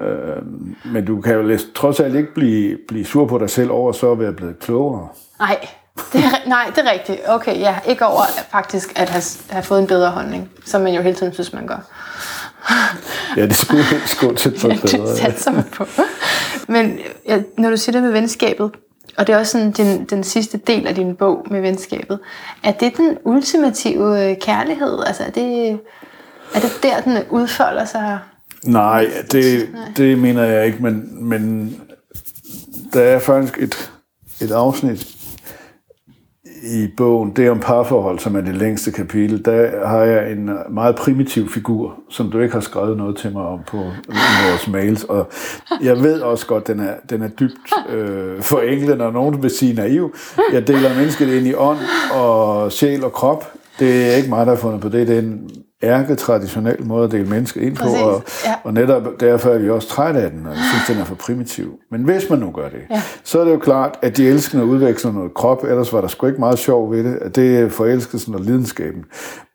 Øh, 0.00 0.42
men 0.92 1.04
du 1.04 1.20
kan 1.20 1.34
jo 1.34 1.58
trods 1.74 2.00
alt 2.00 2.14
ikke 2.14 2.34
blive, 2.34 2.78
blive 2.88 3.04
sur 3.04 3.26
på 3.26 3.38
dig 3.38 3.50
selv 3.50 3.70
over 3.70 3.92
så 3.92 4.12
at 4.12 4.18
være 4.18 4.32
blevet 4.32 4.58
klogere. 4.58 5.08
Nej, 5.38 5.66
det 6.12 6.20
er, 6.20 6.48
nej, 6.48 6.72
det 6.76 6.86
er 6.86 6.92
rigtigt. 6.92 7.20
Okay, 7.28 7.58
ja, 7.60 7.78
ikke 7.88 8.06
over 8.06 8.22
faktisk 8.50 9.00
at 9.00 9.08
have, 9.10 9.22
have 9.50 9.62
fået 9.62 9.80
en 9.80 9.86
bedre 9.86 10.10
holdning, 10.10 10.50
som 10.64 10.80
man 10.80 10.94
jo 10.94 11.02
hele 11.02 11.16
tiden 11.16 11.32
synes, 11.32 11.52
man 11.52 11.66
gør. 11.66 11.88
Ja, 13.36 13.46
det 13.46 13.56
skulle 13.56 13.82
helst 13.82 14.18
gå 14.20 14.34
til 14.34 14.58
på 14.60 14.68
Ja, 14.68 14.74
det 14.74 15.18
satser 15.18 15.50
man 15.50 15.64
på. 15.72 15.86
Men 16.68 16.98
ja, 17.28 17.42
når 17.58 17.70
du 17.70 17.76
siger 17.76 17.92
det 17.92 18.02
med 18.02 18.12
venskabet, 18.12 18.70
og 19.16 19.26
det 19.26 19.32
er 19.32 19.38
også 19.38 19.52
sådan 19.52 19.72
den, 19.72 20.04
den 20.04 20.24
sidste 20.24 20.58
del 20.66 20.86
af 20.86 20.94
din 20.94 21.16
bog 21.16 21.46
med 21.50 21.60
venskabet, 21.60 22.18
er 22.64 22.72
det 22.72 22.96
den 22.96 23.18
ultimative 23.24 24.30
øh, 24.30 24.36
kærlighed? 24.40 25.02
Altså 25.06 25.22
er 25.24 25.30
det, 25.30 25.78
er 26.54 26.60
det 26.60 26.72
der, 26.82 27.00
den 27.00 27.18
udfolder 27.30 27.84
sig? 27.84 28.18
Nej, 28.64 29.10
det, 29.32 29.68
det 29.96 30.18
mener 30.18 30.42
jeg 30.42 30.66
ikke, 30.66 30.82
men, 30.82 31.24
men 31.24 31.74
der 32.92 33.00
er 33.00 33.18
faktisk 33.18 33.62
et, 33.62 33.90
et 34.40 34.50
afsnit 34.50 35.06
i 36.62 36.88
bogen, 36.96 37.32
det 37.36 37.46
er 37.46 37.50
om 37.50 37.60
parforhold, 37.60 38.18
som 38.18 38.36
er 38.36 38.40
det 38.40 38.56
længste 38.56 38.92
kapitel. 38.92 39.44
Der 39.44 39.86
har 39.86 40.02
jeg 40.02 40.32
en 40.32 40.48
øh, 40.48 40.74
meget 40.74 40.96
primitiv 40.96 41.50
figur, 41.50 41.94
som 42.08 42.30
du 42.30 42.40
ikke 42.40 42.54
har 42.54 42.60
skrevet 42.60 42.96
noget 42.96 43.16
til 43.16 43.32
mig 43.32 43.42
om 43.42 43.60
på 43.66 43.76
i 44.08 44.48
vores 44.48 44.68
mails. 44.68 45.04
Og 45.04 45.30
jeg 45.82 46.02
ved 46.02 46.20
også 46.20 46.46
godt, 46.46 46.66
den 46.66 46.80
er, 46.80 46.94
den 47.10 47.22
er 47.22 47.28
dybt 47.28 47.94
øh, 47.94 48.42
forenklet, 48.42 48.98
når 48.98 49.10
nogen 49.10 49.42
vil 49.42 49.50
sige 49.50 49.74
naiv. 49.74 50.14
Jeg 50.52 50.68
deler 50.68 50.96
mennesket 50.96 51.28
ind 51.28 51.46
i 51.46 51.54
ånd 51.54 51.78
og 52.14 52.72
sjæl 52.72 53.04
og 53.04 53.12
krop. 53.12 53.52
Det 53.78 54.12
er 54.12 54.16
ikke 54.16 54.28
mig, 54.28 54.46
der 54.46 54.52
har 54.52 54.60
fundet 54.60 54.80
på 54.80 54.88
det. 54.88 55.08
Det 55.08 55.14
er 55.14 55.22
en 55.22 55.50
ærke 55.82 56.14
traditionel 56.14 56.86
måde 56.86 57.04
at 57.04 57.12
dele 57.12 57.26
mennesker 57.28 57.60
ind 57.60 57.76
på, 57.76 57.82
Præcis, 57.84 58.00
og, 58.00 58.22
ja. 58.44 58.54
og 58.64 58.74
netop 58.74 59.02
derfor 59.20 59.50
er 59.50 59.58
vi 59.58 59.70
også 59.70 59.88
trætte 59.88 60.20
af 60.20 60.30
den, 60.30 60.46
og 60.46 60.52
vi 60.52 60.58
synes, 60.58 60.86
den 60.88 60.98
er 60.98 61.04
for 61.04 61.14
primitiv. 61.14 61.72
Men 61.90 62.04
hvis 62.04 62.30
man 62.30 62.38
nu 62.38 62.50
gør 62.50 62.68
det, 62.68 62.80
Ja. 62.90 63.02
så 63.24 63.40
er 63.40 63.44
det 63.44 63.52
jo 63.52 63.58
klart, 63.58 63.98
at 64.02 64.16
de 64.16 64.28
elskende 64.28 64.64
udveksler 64.64 65.12
noget 65.12 65.34
krop, 65.34 65.64
ellers 65.64 65.92
var 65.92 66.00
der 66.00 66.08
sgu 66.08 66.26
ikke 66.26 66.40
meget 66.40 66.58
sjov 66.58 66.90
ved 66.92 67.04
det, 67.04 67.18
at 67.20 67.36
det 67.36 67.58
er 67.58 67.68
forelskelsen 67.68 68.34
og 68.34 68.40
lidenskaben. 68.40 69.04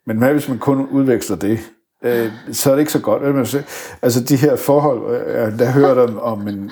Men 0.07 0.17
hvad 0.17 0.31
hvis 0.31 0.49
man 0.49 0.57
kun 0.57 0.87
udveksler 0.91 1.35
det? 1.35 1.59
Øh, 2.05 2.31
så 2.51 2.69
er 2.71 2.75
det 2.75 2.79
ikke 2.79 2.91
så 2.91 2.99
godt. 2.99 3.23
Altså 4.01 4.23
de 4.23 4.35
her 4.35 4.55
forhold, 4.55 5.21
øh, 5.27 5.59
der 5.59 5.71
hørte 5.71 5.99
om, 5.99 6.19
om 6.19 6.47
en, 6.47 6.55
en, 6.55 6.71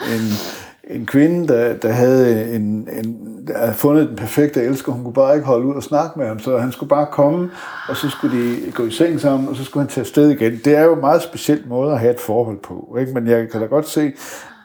en 0.89 1.05
kvinde, 1.05 1.47
der, 1.47 1.73
der 1.73 1.91
havde 1.91 2.55
en, 2.55 2.61
en, 2.61 3.17
der 3.47 3.57
havde 3.57 3.73
fundet 3.73 4.07
den 4.09 4.15
perfekte 4.15 4.63
elsker. 4.63 4.91
Hun 4.91 5.03
kunne 5.03 5.13
bare 5.13 5.35
ikke 5.35 5.47
holde 5.47 5.65
ud 5.65 5.75
og 5.75 5.83
snakke 5.83 6.19
med 6.19 6.27
ham, 6.27 6.39
så 6.39 6.57
han 6.57 6.71
skulle 6.71 6.89
bare 6.89 7.07
komme, 7.11 7.51
og 7.89 7.97
så 7.97 8.09
skulle 8.09 8.37
de 8.37 8.71
gå 8.71 8.85
i 8.85 8.91
seng 8.91 9.21
sammen, 9.21 9.49
og 9.49 9.55
så 9.55 9.63
skulle 9.63 9.81
han 9.81 9.89
tage 9.89 10.01
afsted 10.01 10.29
igen. 10.29 10.61
Det 10.65 10.75
er 10.75 10.83
jo 10.83 10.93
en 10.93 10.99
meget 10.99 11.21
speciel 11.21 11.63
måde 11.67 11.91
at 11.91 11.99
have 11.99 12.13
et 12.13 12.19
forhold 12.19 12.57
på, 12.57 12.97
ikke? 12.99 13.13
men 13.13 13.27
jeg 13.27 13.49
kan 13.49 13.61
da 13.61 13.67
godt 13.67 13.89
se, 13.89 14.13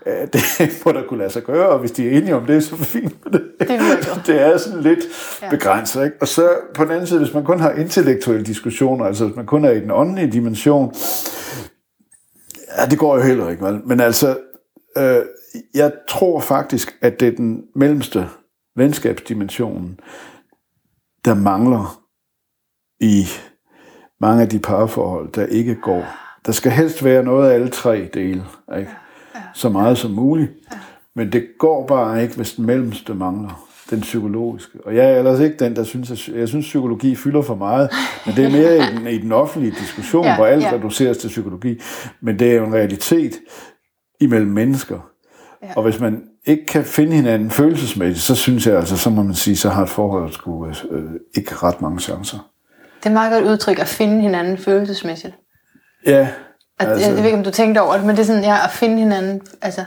at 0.06 0.32
det 0.32 0.82
må 0.84 0.92
der 0.92 1.02
kunne 1.08 1.18
lade 1.18 1.30
sig 1.30 1.42
gøre, 1.42 1.68
og 1.68 1.78
hvis 1.78 1.90
de 1.90 2.08
er 2.08 2.18
enige 2.18 2.36
om 2.36 2.46
det, 2.46 2.64
så 2.64 2.74
er 2.74 2.78
det 2.78 2.86
fint 2.86 3.24
med 3.24 3.32
det. 3.32 3.42
Det 4.26 4.40
er 4.40 4.56
sådan 4.56 4.80
lidt 4.80 4.98
ja. 5.42 5.50
begrænset. 5.50 6.04
Ikke? 6.04 6.16
Og 6.20 6.28
så 6.28 6.48
på 6.74 6.84
den 6.84 6.92
anden 6.92 7.06
side, 7.06 7.20
hvis 7.20 7.34
man 7.34 7.44
kun 7.44 7.60
har 7.60 7.70
intellektuelle 7.70 8.44
diskussioner, 8.44 9.04
altså 9.04 9.24
hvis 9.24 9.36
man 9.36 9.46
kun 9.46 9.64
er 9.64 9.70
i 9.70 9.80
den 9.80 9.90
åndelige 9.90 10.32
dimension, 10.32 10.94
ja, 12.78 12.86
det 12.86 12.98
går 12.98 13.16
jo 13.16 13.22
heller 13.22 13.50
ikke, 13.50 13.64
vel? 13.64 13.80
Men 13.86 14.00
altså, 14.00 14.36
øh, 14.98 15.22
jeg 15.74 15.92
tror 16.08 16.40
faktisk, 16.40 16.98
at 17.00 17.20
det 17.20 17.28
er 17.28 17.36
den 17.36 17.64
mellemste 17.74 18.28
venskabsdimensionen, 18.76 20.00
der 21.24 21.34
mangler 21.34 22.02
i 23.00 23.24
mange 24.20 24.42
af 24.42 24.48
de 24.48 24.58
parforhold, 24.58 25.32
der 25.32 25.46
ikke 25.46 25.74
går. 25.74 26.04
Der 26.46 26.52
skal 26.52 26.72
helst 26.72 27.04
være 27.04 27.22
noget 27.22 27.50
af 27.50 27.54
alle 27.54 27.68
tre 27.68 28.08
dele, 28.14 28.44
ikke? 28.78 28.90
så 29.54 29.68
meget 29.68 29.98
som 29.98 30.10
muligt. 30.10 30.50
Men 31.14 31.32
det 31.32 31.48
går 31.58 31.86
bare 31.86 32.22
ikke, 32.22 32.36
hvis 32.36 32.52
den 32.54 32.66
mellemste 32.66 33.14
mangler. 33.14 33.66
den 33.90 34.00
psykologiske. 34.00 34.78
Og 34.84 34.96
jeg 34.96 35.12
er 35.12 35.18
ellers 35.18 35.40
ikke 35.40 35.56
den, 35.56 35.76
der 35.76 35.84
synes, 35.84 36.10
at 36.10 36.28
jeg 36.28 36.48
synes, 36.48 36.66
psykologi 36.66 37.14
fylder 37.16 37.42
for 37.42 37.54
meget, 37.54 37.90
men 38.26 38.36
det 38.36 38.44
er 38.44 38.50
mere 38.50 38.76
i 38.76 38.96
den, 38.96 39.06
i 39.06 39.18
den 39.18 39.32
offentlige 39.32 39.74
diskussion, 39.80 40.24
Ja, 40.24 40.36
hvor 40.36 40.46
alt 40.46 40.62
ja. 40.62 40.72
reduceres 40.72 41.18
til 41.18 41.28
psykologi. 41.28 41.80
Men 42.20 42.38
det 42.38 42.50
er 42.50 42.54
jo 42.54 42.64
en 42.66 42.74
realitet 42.74 43.32
imellem 44.20 44.50
mennesker. 44.50 45.09
Ja. 45.62 45.68
Og 45.76 45.82
hvis 45.82 46.00
man 46.00 46.22
ikke 46.46 46.66
kan 46.66 46.84
finde 46.84 47.16
hinanden 47.16 47.50
følelsesmæssigt, 47.50 48.26
så 48.26 48.34
synes 48.34 48.66
jeg 48.66 48.76
altså, 48.76 48.96
så 48.96 49.10
må 49.10 49.22
man 49.22 49.34
sige, 49.34 49.56
så 49.56 49.68
har 49.68 49.82
et 49.82 49.88
forhold 49.88 50.32
sgu 50.32 50.66
øh, 50.66 51.04
ikke 51.36 51.54
ret 51.54 51.80
mange 51.80 52.00
chancer. 52.00 52.38
Det 52.98 53.06
er 53.06 53.10
et 53.10 53.14
meget 53.14 53.32
godt 53.32 53.44
udtryk 53.44 53.78
at 53.78 53.86
finde 53.88 54.20
hinanden 54.22 54.58
følelsesmæssigt. 54.58 55.34
Ja, 56.06 56.28
At, 56.78 56.88
altså, 56.88 57.08
jeg 57.08 57.16
ved 57.16 57.24
ikke, 57.24 57.38
om 57.38 57.44
du 57.44 57.50
tænkte 57.50 57.82
over 57.82 57.96
det, 57.96 58.06
men 58.06 58.16
det 58.16 58.22
er 58.22 58.26
sådan, 58.26 58.44
ja, 58.44 58.64
at 58.64 58.70
finde 58.70 58.98
hinanden, 58.98 59.40
altså 59.62 59.84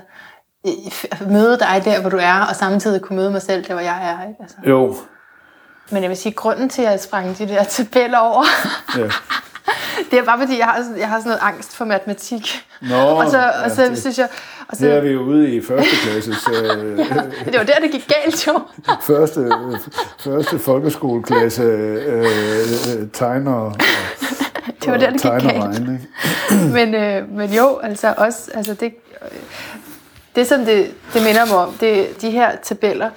møde 1.27 1.59
dig 1.59 1.81
der, 1.85 2.01
hvor 2.01 2.09
du 2.09 2.17
er, 2.17 2.45
og 2.49 2.55
samtidig 2.55 3.01
kunne 3.01 3.15
møde 3.15 3.31
mig 3.31 3.41
selv 3.41 3.65
der, 3.65 3.73
hvor 3.73 3.81
jeg 3.81 4.09
er. 4.09 4.27
Ikke? 4.27 4.41
Altså. 4.41 4.57
jo, 4.65 4.95
Men 5.91 6.01
jeg 6.01 6.09
vil 6.09 6.17
sige, 6.17 6.33
grunden 6.33 6.69
til, 6.69 6.81
at 6.81 6.91
jeg 6.91 6.99
sprang 6.99 7.37
de 7.37 7.47
der 7.47 7.63
tabeller 7.63 8.17
over, 8.17 8.43
ja. 8.97 9.03
det 10.11 10.19
er 10.19 10.23
bare 10.23 10.39
fordi, 10.39 10.57
jeg 10.57 10.65
har, 10.65 10.83
sådan- 10.83 10.97
jeg 10.97 11.09
har 11.09 11.19
sådan 11.19 11.29
noget 11.29 11.41
angst 11.53 11.75
for 11.75 11.85
matematik. 11.85 12.65
Nå, 12.81 12.95
og 13.19 13.31
så, 13.31 13.51
og 13.65 13.71
så 13.71 13.81
ja, 13.83 13.89
det- 13.89 13.99
synes 14.01 14.19
jeg, 14.19 14.27
og 14.67 14.77
så, 14.77 14.85
Det 14.85 14.93
er 14.93 15.01
vi 15.01 15.09
jo 15.09 15.21
ude 15.21 15.55
i 15.55 15.61
første 15.61 15.95
klasses, 16.03 16.47
øh, 16.53 16.97
det 17.51 17.57
var 17.57 17.63
der, 17.63 17.79
det 17.81 17.91
gik 17.91 18.07
galt 18.23 18.47
jo. 18.47 18.59
første, 19.01 19.51
første 20.19 20.59
folkeskoleklasse 20.59 21.61
øh, 21.63 22.19
øh, 22.19 23.07
tegner 23.13 23.53
og, 23.53 23.75
Det 24.83 24.91
var 24.91 24.97
der, 24.97 25.09
det 25.09 25.21
gik 25.21 25.31
galt. 25.31 25.45
regne? 25.45 26.01
Men, 26.73 26.95
øh, 26.95 27.29
men 27.31 27.53
jo, 27.53 27.77
altså 27.83 28.13
også, 28.17 28.51
altså 28.53 28.73
det, 28.73 28.93
det 30.35 30.47
som 30.47 30.65
det, 30.65 30.91
det 31.13 31.23
minder 31.23 31.45
mig 31.45 31.57
om, 31.57 31.73
det 31.79 32.21
de 32.21 32.31
her 32.31 32.51
tabeller, 32.63 33.09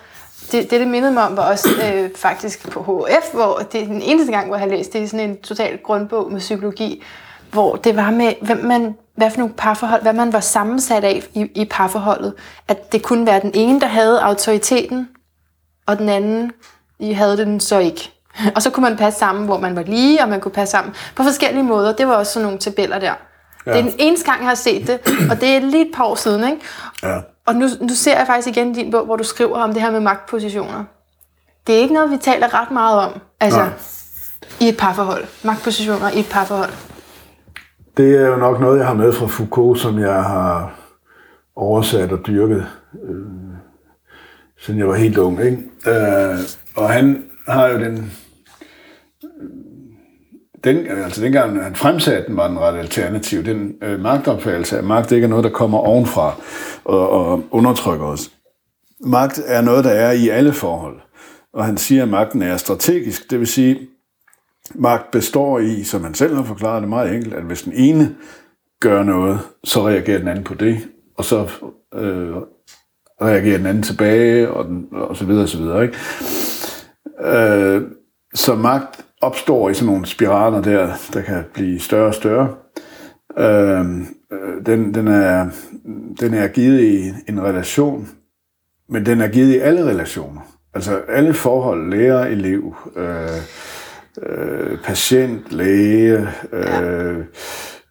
det, 0.53 0.71
det, 0.71 0.81
det 0.81 0.88
mindede 0.88 1.12
mig 1.12 1.23
om, 1.23 1.37
var 1.37 1.50
også 1.50 1.69
øh, 1.95 2.11
faktisk 2.17 2.71
på 2.71 2.81
HF, 2.81 3.33
hvor 3.33 3.59
det 3.73 3.83
er 3.83 3.87
den 3.87 4.03
eneste 4.03 4.33
gang, 4.33 4.47
hvor 4.47 4.57
jeg 4.57 4.62
har 4.62 4.71
læst 4.71 4.93
det 4.93 5.03
i 5.03 5.07
sådan 5.07 5.31
en 5.31 5.37
total 5.37 5.79
grundbog 5.85 6.33
med 6.33 6.41
psykologi, 6.41 7.03
hvor 7.53 7.76
det 7.76 7.97
var 7.97 8.11
med, 8.11 8.33
hvem 8.43 8.65
man, 8.65 8.95
hvad 9.17 9.31
for 9.31 9.38
nogle 9.38 9.55
parforhold, 9.55 10.03
hvad 10.03 10.12
man 10.12 10.33
var 10.33 10.41
sammensat 10.41 11.05
af 11.05 11.23
i, 11.35 11.50
i 11.55 11.65
parforholdet. 11.65 12.35
At 12.69 12.93
det 12.93 13.03
kunne 13.03 13.26
være 13.26 13.41
den 13.41 13.50
ene, 13.55 13.81
der 13.81 13.87
havde 13.87 14.23
autoriteten, 14.23 15.09
og 15.87 15.99
den 15.99 16.09
anden 16.09 16.53
I 16.99 17.12
havde 17.12 17.37
den 17.37 17.61
så 17.61 17.79
ikke. 17.79 18.12
Og 18.57 18.62
så 18.62 18.71
kunne 18.71 18.88
man 18.88 18.97
passe 18.97 19.19
sammen, 19.19 19.45
hvor 19.45 19.59
man 19.59 19.76
var 19.76 19.83
lige, 19.83 20.23
og 20.23 20.29
man 20.29 20.41
kunne 20.41 20.53
passe 20.53 20.73
sammen 20.73 20.95
på 21.17 21.23
forskellige 21.23 21.62
måder. 21.62 21.93
Det 21.93 22.09
var 22.09 22.15
også 22.15 22.33
sådan 22.33 22.45
nogle 22.45 22.59
tabeller 22.59 22.99
der. 22.99 23.15
Ja. 23.67 23.73
Det 23.73 23.79
er 23.79 23.83
den 23.83 23.95
eneste 23.99 24.31
gang, 24.31 24.41
jeg 24.41 24.49
har 24.49 24.55
set 24.55 24.87
det, 24.87 25.00
og 25.31 25.41
det 25.41 25.57
er 25.57 25.61
lige 25.61 25.87
et 25.87 25.95
par 25.95 26.05
år 26.05 26.15
siden. 26.15 26.45
Ikke? 26.50 26.62
Ja. 27.03 27.19
Og 27.47 27.55
nu, 27.55 27.67
nu 27.81 27.88
ser 27.88 28.19
jeg 28.19 28.26
faktisk 28.26 28.57
igen 28.57 28.73
din 28.73 28.91
bog, 28.91 29.05
hvor 29.05 29.17
du 29.17 29.25
skriver 29.25 29.59
om 29.59 29.73
det 29.73 29.83
her 29.83 29.91
med 29.91 30.00
magtpositioner. 30.00 30.85
Det 31.67 31.75
er 31.75 31.79
ikke 31.79 31.95
noget, 31.95 32.11
vi 32.11 32.17
taler 32.17 32.62
ret 32.62 32.71
meget 32.71 32.99
om. 32.99 33.21
Altså, 33.41 33.59
Nej. 33.61 33.71
i 34.61 34.69
et 34.69 34.76
parforhold. 34.76 35.25
Magtpositioner 35.45 36.11
i 36.11 36.19
et 36.19 36.29
parforhold. 36.31 36.71
Det 37.97 38.21
er 38.23 38.26
jo 38.26 38.37
nok 38.37 38.61
noget, 38.61 38.79
jeg 38.79 38.87
har 38.87 38.95
med 38.95 39.12
fra 39.12 39.26
Foucault, 39.26 39.81
som 39.81 39.99
jeg 39.99 40.23
har 40.25 40.75
oversat 41.57 42.12
og 42.12 42.26
dyrket, 42.26 42.67
øh, 43.09 43.26
siden 44.61 44.81
jeg 44.81 44.88
var 44.88 44.95
helt 44.95 45.19
ung. 45.19 45.45
Ikke? 45.45 45.59
Øh, 45.87 46.38
og 46.76 46.91
han 46.91 47.25
har 47.49 47.67
jo 47.67 47.79
den... 47.79 48.12
Den, 50.67 50.87
altså 50.87 51.23
dengang 51.23 51.63
han 51.63 51.75
fremsatte 51.75 52.27
den, 52.29 52.37
var 52.37 52.49
den 52.49 52.59
ret 52.59 52.79
alternativ. 52.79 53.45
Den 53.45 53.75
øh, 53.83 54.01
magtopfattelse 54.01 54.79
af 54.79 54.85
magt 54.85 55.13
ikke 55.13 55.25
er 55.25 55.29
noget, 55.29 55.45
der 55.45 55.51
kommer 55.51 55.79
ovenfra 55.79 56.41
og, 56.85 57.11
og 57.11 57.45
undertrykker 57.51 58.07
os. 58.07 58.31
Magt 59.01 59.41
er 59.47 59.61
noget, 59.61 59.85
der 59.85 59.91
er 59.91 60.13
i 60.13 60.29
alle 60.29 60.53
forhold. 60.53 61.01
Og 61.53 61.65
han 61.65 61.77
siger, 61.77 62.03
at 62.03 62.09
magten 62.09 62.43
er 62.43 62.57
strategisk. 62.57 63.31
Det 63.31 63.39
vil 63.39 63.47
sige, 63.47 63.79
magt 64.75 65.11
består 65.11 65.59
i, 65.59 65.85
som 65.85 66.05
han 66.05 66.15
selv 66.15 66.35
har 66.35 66.43
forklaret 66.43 66.81
det 66.83 66.89
meget 66.89 67.15
enkelt, 67.15 67.35
at 67.35 67.43
hvis 67.43 67.63
den 67.63 67.73
ene 67.73 68.17
gør 68.81 69.03
noget, 69.03 69.39
så 69.65 69.89
reagerer 69.89 70.19
den 70.19 70.29
anden 70.29 70.45
på 70.45 70.55
det, 70.55 70.79
og 71.19 71.25
så 71.25 71.51
øh, 71.95 72.37
reagerer 73.23 73.57
den 73.57 73.67
anden 73.67 73.83
tilbage, 73.83 74.51
og, 74.51 74.65
den, 74.65 74.87
og 74.93 75.17
så 75.17 75.25
videre, 75.25 75.43
og 75.43 75.49
så 75.49 75.59
videre. 75.59 75.83
Ikke? 75.83 75.97
Øh, 77.21 77.83
så 78.35 78.55
magt 78.55 79.06
opstår 79.26 79.71
i 79.71 79.75
sådan 79.75 79.87
nogle 79.87 80.06
spiraler 80.06 80.62
der, 80.62 80.92
der 81.12 81.23
kan 81.23 81.45
blive 81.54 81.80
større 81.80 82.06
og 82.06 82.14
større. 82.14 82.49
Øh, 83.38 83.80
øh, 84.33 84.66
den, 84.66 84.95
den, 84.95 85.09
er, 85.09 85.47
den 86.21 86.35
er 86.35 86.47
givet 86.47 86.80
i 86.80 87.12
en 87.28 87.42
relation, 87.42 88.09
men 88.88 89.06
den 89.06 89.21
er 89.21 89.28
givet 89.28 89.54
i 89.54 89.59
alle 89.59 89.85
relationer. 89.85 90.40
Altså 90.75 91.00
alle 91.09 91.35
forhold, 91.35 91.90
lærer, 91.90 92.26
elev, 92.26 92.75
øh, 92.97 93.28
øh, 94.23 94.78
patient, 94.85 95.52
læge, 95.52 96.28
øh, 96.52 97.25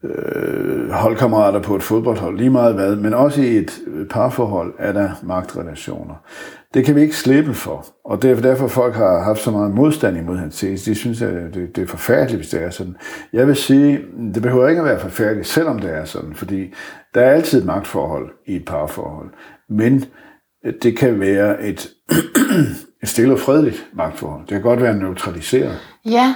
øh, 0.05 0.89
holdkammerater 0.89 1.61
på 1.61 1.75
et 1.75 1.83
fodboldhold, 1.83 2.37
lige 2.37 2.49
meget 2.49 2.75
hvad, 2.75 2.95
men 2.95 3.13
også 3.13 3.41
i 3.41 3.57
et 3.57 3.79
øh, 3.87 4.07
parforhold 4.07 4.73
er 4.79 4.91
der 4.91 5.09
magtrelationer. 5.23 6.15
Det 6.73 6.85
kan 6.85 6.95
vi 6.95 7.01
ikke 7.01 7.15
slippe 7.15 7.53
for, 7.53 7.85
og 8.05 8.21
det 8.21 8.31
er 8.31 8.41
derfor 8.41 8.67
folk 8.67 8.95
har 8.95 9.23
haft 9.23 9.39
så 9.39 9.51
meget 9.51 9.71
modstand 9.71 10.17
imod 10.17 10.37
hans 10.37 10.59
tese. 10.59 10.91
De 10.91 10.95
synes, 10.95 11.21
at 11.21 11.53
det, 11.53 11.75
det 11.75 11.81
er 11.81 11.87
forfærdeligt, 11.87 12.37
hvis 12.37 12.49
det 12.49 12.63
er 12.63 12.69
sådan. 12.69 12.95
Jeg 13.33 13.47
vil 13.47 13.55
sige, 13.55 13.99
det 14.33 14.41
behøver 14.41 14.67
ikke 14.67 14.81
at 14.81 14.87
være 14.87 14.99
forfærdeligt, 14.99 15.47
selvom 15.47 15.79
det 15.79 15.93
er 15.93 16.05
sådan, 16.05 16.33
fordi 16.33 16.73
der 17.13 17.21
er 17.21 17.31
altid 17.31 17.59
et 17.59 17.65
magtforhold 17.65 18.29
i 18.47 18.55
et 18.55 18.65
parforhold, 18.65 19.29
men 19.69 20.05
det 20.81 20.97
kan 20.97 21.19
være 21.19 21.63
et, 21.63 21.89
et 23.03 23.09
stille 23.09 23.33
og 23.33 23.39
fredeligt 23.39 23.87
magtforhold. 23.93 24.41
Det 24.41 24.49
kan 24.49 24.61
godt 24.61 24.81
være 24.81 24.97
neutraliseret. 24.97 25.77
Ja, 26.05 26.35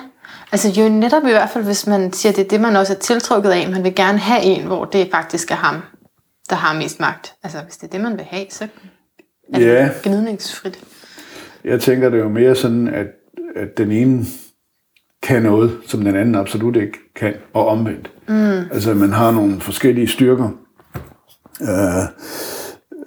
altså 0.52 0.82
jo 0.82 0.90
netop 0.90 1.24
i 1.24 1.30
hvert 1.32 1.50
fald, 1.50 1.64
hvis 1.64 1.88
man 1.88 2.14
siger, 2.14 2.34
det 2.34 2.46
er 2.46 2.48
det, 2.48 2.62
man 2.62 2.76
også 2.76 2.94
er 2.94 2.98
tiltrukket 2.98 3.50
af. 3.50 3.70
Man 3.72 3.84
vil 3.84 3.96
gerne 3.96 4.18
have 4.18 4.42
en, 4.44 4.68
hvor 4.68 4.86
det 4.86 5.08
faktisk 5.12 5.52
er 5.52 5.56
ham, 5.56 5.76
der 6.50 6.56
har 6.56 6.74
mest 6.78 7.00
magt. 7.00 7.34
Altså 7.44 7.58
hvis 7.62 7.78
det 7.78 7.88
er 7.88 7.92
det, 7.92 8.02
man 8.02 8.18
vil 8.18 8.26
have, 8.26 8.46
så 8.50 8.68
er 9.54 9.60
det 9.60 9.66
Ja. 9.66 9.90
gnidningsfrit. 10.04 10.80
Jeg 11.64 11.82
tænker 11.82 12.10
det 12.10 12.20
er 12.20 12.24
jo 12.24 12.30
mere 12.30 12.56
sådan, 12.56 12.88
at, 12.88 13.08
at 13.56 13.78
den 13.78 13.92
ene 13.92 14.26
kan 15.24 15.42
noget, 15.42 15.78
som 15.88 16.04
den 16.04 16.16
anden 16.16 16.36
absolut 16.36 16.76
ikke 16.76 16.98
kan, 17.16 17.34
og 17.54 17.68
omvendt. 17.68 18.12
Mm. 18.28 18.72
Altså, 18.74 18.94
man 18.94 19.14
har 19.14 19.32
nogle 19.32 19.62
forskellige 19.62 20.08
styrker. 20.08 20.50
Øh, 21.62 22.04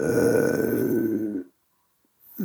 øh, 0.00 1.34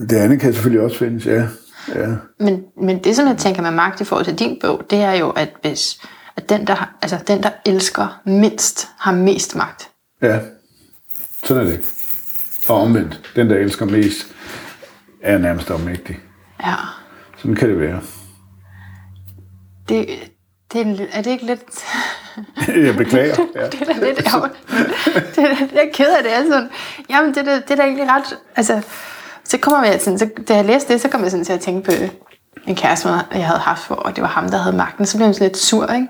det 0.09 0.15
andet 0.15 0.39
kan 0.39 0.53
selvfølgelig 0.53 0.81
også 0.81 0.97
findes, 0.97 1.25
ja. 1.25 1.47
Ja. 1.95 2.07
Men, 2.39 2.63
men 2.81 3.03
det, 3.03 3.15
som 3.15 3.27
jeg 3.27 3.37
tænker 3.37 3.61
med 3.61 3.71
magt 3.71 4.01
i 4.01 4.03
forhold 4.03 4.25
til 4.25 4.39
din 4.39 4.59
bog, 4.61 4.81
det 4.89 4.99
er 4.99 5.13
jo, 5.13 5.29
at 5.29 5.49
hvis 5.61 5.99
at 6.37 6.49
den, 6.49 6.67
der, 6.67 6.95
altså, 7.01 7.19
den, 7.27 7.43
der 7.43 7.49
elsker 7.65 8.21
mindst, 8.25 8.87
har 8.97 9.11
mest 9.11 9.55
magt. 9.55 9.89
Ja, 10.21 10.39
sådan 11.43 11.67
er 11.67 11.71
det. 11.71 11.79
Og 12.69 12.81
omvendt, 12.81 13.31
den 13.35 13.49
der 13.49 13.55
elsker 13.55 13.85
mest, 13.85 14.35
er 15.21 15.37
nærmest 15.37 15.69
afmægtig. 15.69 16.19
Ja. 16.63 16.73
Sådan 17.37 17.55
kan 17.55 17.69
det 17.69 17.79
være. 17.79 18.01
Det, 19.89 20.07
det 20.73 20.81
er, 20.81 21.05
er 21.11 21.21
det 21.21 21.31
ikke 21.31 21.45
lidt... 21.45 21.61
Jeg 22.85 22.95
beklager. 22.95 23.35
Ja. 23.55 23.65
det 23.71 23.81
er 23.81 23.85
da 23.85 23.93
lidt 23.93 24.27
ærgerligt. 24.27 24.59
det 25.35 25.43
er, 25.43 25.67
jeg 25.73 25.87
er 25.87 25.93
ked 25.93 26.15
af 26.17 26.23
det. 26.23 26.35
Er 26.35 26.43
sådan, 26.43 26.69
jamen, 27.09 27.35
det, 27.35 27.47
er 27.47 27.59
det 27.59 27.71
er 27.71 27.75
da 27.75 27.81
egentlig 27.81 28.09
ret... 28.09 28.37
Altså, 28.55 28.81
så 29.47 29.57
kommer 29.57 29.83
jeg 29.85 30.01
sådan, 30.01 30.19
så, 30.19 30.29
da 30.47 30.55
jeg 30.55 30.65
læste 30.65 30.93
det, 30.93 31.01
så 31.01 31.09
kom 31.09 31.21
jeg 31.23 31.31
sådan 31.31 31.45
til 31.45 31.53
at 31.53 31.59
tænke 31.59 31.85
på 31.85 31.91
en 32.67 32.75
kæreste, 32.75 33.09
jeg 33.09 33.45
havde 33.47 33.59
haft, 33.59 33.87
hvor 33.87 34.11
det 34.15 34.21
var 34.21 34.27
ham, 34.27 34.49
der 34.49 34.57
havde 34.57 34.75
magten. 34.77 35.05
Så 35.05 35.17
blev 35.17 35.25
jeg 35.27 35.35
sådan 35.35 35.47
lidt 35.47 35.57
sur, 35.57 35.85
ikke? 35.93 36.07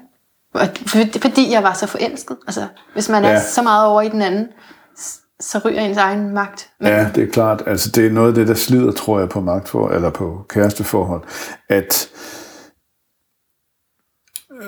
Og- 0.54 0.68
for- 0.88 1.20
Fordi 1.22 1.52
jeg 1.52 1.64
var 1.64 1.74
så 1.74 1.88
forelsket. 1.88 2.38
Altså, 2.48 2.68
hvis 2.94 3.10
man 3.10 3.26
er 3.26 3.30
Ja. 3.32 3.42
så 3.42 3.62
meget 3.62 3.86
over 3.88 4.02
i 4.02 4.10
den 4.10 4.22
anden, 4.22 4.48
så 5.40 5.62
ryger 5.66 5.82
ens 5.82 5.98
egen 5.98 6.34
magt. 6.34 6.70
Men, 6.80 6.90
Ja, 6.90 7.10
det 7.16 7.24
er 7.24 7.32
klart. 7.32 7.64
Altså, 7.68 7.90
det 7.92 8.06
er 8.06 8.12
noget 8.12 8.28
af 8.30 8.36
det, 8.36 8.48
der 8.48 8.54
slider, 8.54 8.92
tror 8.92 9.20
jeg, 9.20 9.30
på 9.30 9.42
magtforhold, 9.42 9.96
eller 9.96 10.10
på 10.10 10.46
kæresteforhold, 10.50 11.22
at 11.70 12.10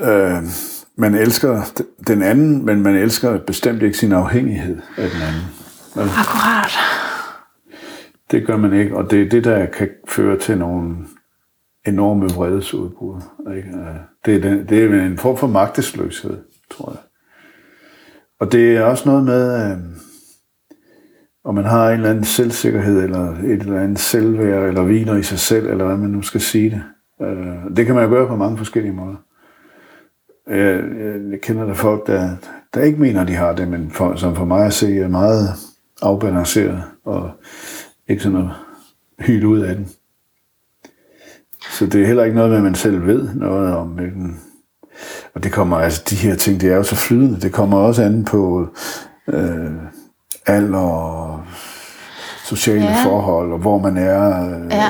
øh, 0.03 0.43
man 0.97 1.15
elsker 1.15 1.63
den 2.07 2.23
anden, 2.23 2.65
men 2.65 2.81
man 2.81 2.95
elsker 2.95 3.37
bestemt 3.47 3.81
ikke 3.83 3.97
sin 3.97 4.13
afhængighed 4.13 4.77
af 4.97 5.09
den 5.09 5.21
anden. 5.21 6.11
Akkurat. 6.17 6.71
Det 8.31 8.47
gør 8.47 8.57
man 8.57 8.73
ikke, 8.73 8.97
og 8.97 9.11
det 9.11 9.21
er 9.21 9.29
det, 9.29 9.43
der 9.43 9.65
kan 9.65 9.89
føre 10.07 10.39
til 10.39 10.57
nogle 10.57 10.95
enorme 11.87 12.25
vredesudbrud. 12.25 13.21
Ikke? 13.55 13.69
Øh, 13.69 13.95
det 14.25 14.35
er, 14.35 14.41
den, 14.41 14.69
det 14.69 14.83
er 14.83 15.05
en 15.05 15.17
form 15.17 15.37
for 15.37 15.47
magtesløshed, 15.47 16.37
tror 16.71 16.91
jeg. 16.91 16.99
Og 18.39 18.51
det 18.51 18.77
er 18.77 18.83
også 18.83 19.09
noget 19.09 19.25
med, 19.25 19.71
øh, 19.71 19.77
om 21.43 21.55
man 21.55 21.65
har 21.65 21.89
en 21.89 21.93
eller 21.95 22.09
anden 22.09 22.23
selvsikkerhed, 22.23 23.03
eller 23.03 23.31
et 23.31 23.61
eller 23.61 23.81
andet 23.81 23.99
selvværd, 23.99 24.67
eller 24.67 24.83
viner 24.83 25.15
i 25.15 25.23
sig 25.23 25.39
selv, 25.39 25.67
eller 25.67 25.85
hvad 25.85 25.97
man 25.97 26.09
nu 26.09 26.21
skal 26.21 26.41
sige 26.41 26.69
det. 26.69 26.83
Øh, 27.27 27.75
Det 27.77 27.85
kan 27.85 27.95
man 27.95 28.03
jo 28.03 28.09
gøre 28.09 28.27
på 28.27 28.35
mange 28.35 28.57
forskellige 28.57 28.93
måder. 28.93 29.15
Jeg, 30.47 30.83
jeg, 30.99 31.31
jeg 31.31 31.41
kender 31.41 31.65
der 31.65 31.73
folk, 31.73 32.07
der, 32.07 32.29
der 32.73 32.81
ikke 32.81 33.01
mener, 33.01 33.23
de 33.23 33.35
har 33.35 33.53
det, 33.55 33.67
men 33.67 33.91
for, 33.91 34.15
som 34.15 34.35
for 34.35 34.45
mig 34.45 34.65
at 34.65 34.73
se 34.73 34.99
er 34.99 35.07
meget 35.07 35.49
afbalanceret, 36.01 36.83
og 37.05 37.31
ikke 38.09 38.23
sådan 38.23 38.39
noget 38.39 38.51
hyl 39.19 39.45
ud 39.45 39.59
af 39.59 39.75
den. 39.75 39.89
Så 41.71 41.85
det 41.85 42.01
er 42.01 42.07
heller 42.07 42.23
ikke 42.23 42.35
noget 42.35 42.49
med, 42.49 42.57
at 42.57 42.63
man 42.63 42.75
selv 42.75 43.05
ved 43.07 43.29
noget 43.35 43.75
om, 43.75 43.87
hvilken... 43.87 44.39
Og 45.35 45.43
det 45.43 45.51
kommer, 45.51 45.77
altså 45.77 46.03
de 46.09 46.15
her 46.15 46.35
ting, 46.35 46.61
det 46.61 46.71
er 46.71 46.75
jo 46.75 46.83
så 46.83 46.95
flydende. 46.95 47.41
Det 47.41 47.53
kommer 47.53 47.77
også 47.77 48.03
an 48.03 48.25
på 48.25 48.67
øh, 49.27 49.71
alder 50.45 50.79
og 50.79 51.41
sociale 52.45 52.83
Ja. 52.85 53.03
forhold, 53.03 53.51
og 53.53 53.59
hvor 53.59 53.77
man 53.77 53.97
er, 53.97 54.49
øh, 54.55 54.71
ja. 54.71 54.89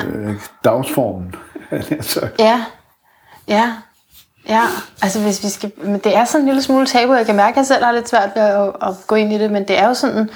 dagsformen. 0.64 1.34
altså, 1.90 2.28
Ja, 2.38 2.64
ja, 3.48 3.72
ja. 4.48 4.62
Altså 5.02 5.22
hvis 5.22 5.44
vi 5.44 5.48
skal, 5.48 5.72
men 5.84 5.98
det 6.04 6.16
er 6.16 6.24
sådan 6.24 6.40
en 6.40 6.46
lille 6.48 6.62
smule 6.62 6.86
tabu. 6.86 7.12
Jeg 7.14 7.26
kan 7.26 7.36
mærke, 7.36 7.50
at 7.50 7.56
jeg 7.56 7.66
selv 7.66 7.84
har 7.84 7.92
lidt 7.92 8.08
svært 8.08 8.30
ved 8.34 8.42
at, 8.42 8.68
at 8.82 8.94
gå 9.06 9.14
ind 9.14 9.32
i 9.32 9.38
det, 9.38 9.50
men 9.52 9.68
det 9.68 9.78
er 9.78 9.88
jo 9.88 9.94
sådan, 9.94 10.30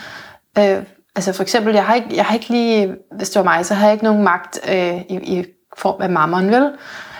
øh, 0.58 0.82
altså 1.16 1.32
for 1.32 1.42
eksempel, 1.42 1.74
jeg 1.74 1.84
har, 1.84 1.94
ikke, 1.94 2.08
jeg 2.16 2.24
har 2.24 2.34
ikke 2.34 2.48
lige, 2.48 2.94
hvis 3.16 3.30
det 3.30 3.36
var 3.36 3.44
mig, 3.44 3.66
så 3.66 3.74
har 3.74 3.86
jeg 3.86 3.92
ikke 3.92 4.04
nogen 4.04 4.22
magt 4.22 4.60
øh, 4.68 5.00
i, 5.00 5.38
i 5.38 5.44
form 5.78 6.02
af 6.02 6.10
mammeren, 6.10 6.50
vel? 6.50 6.72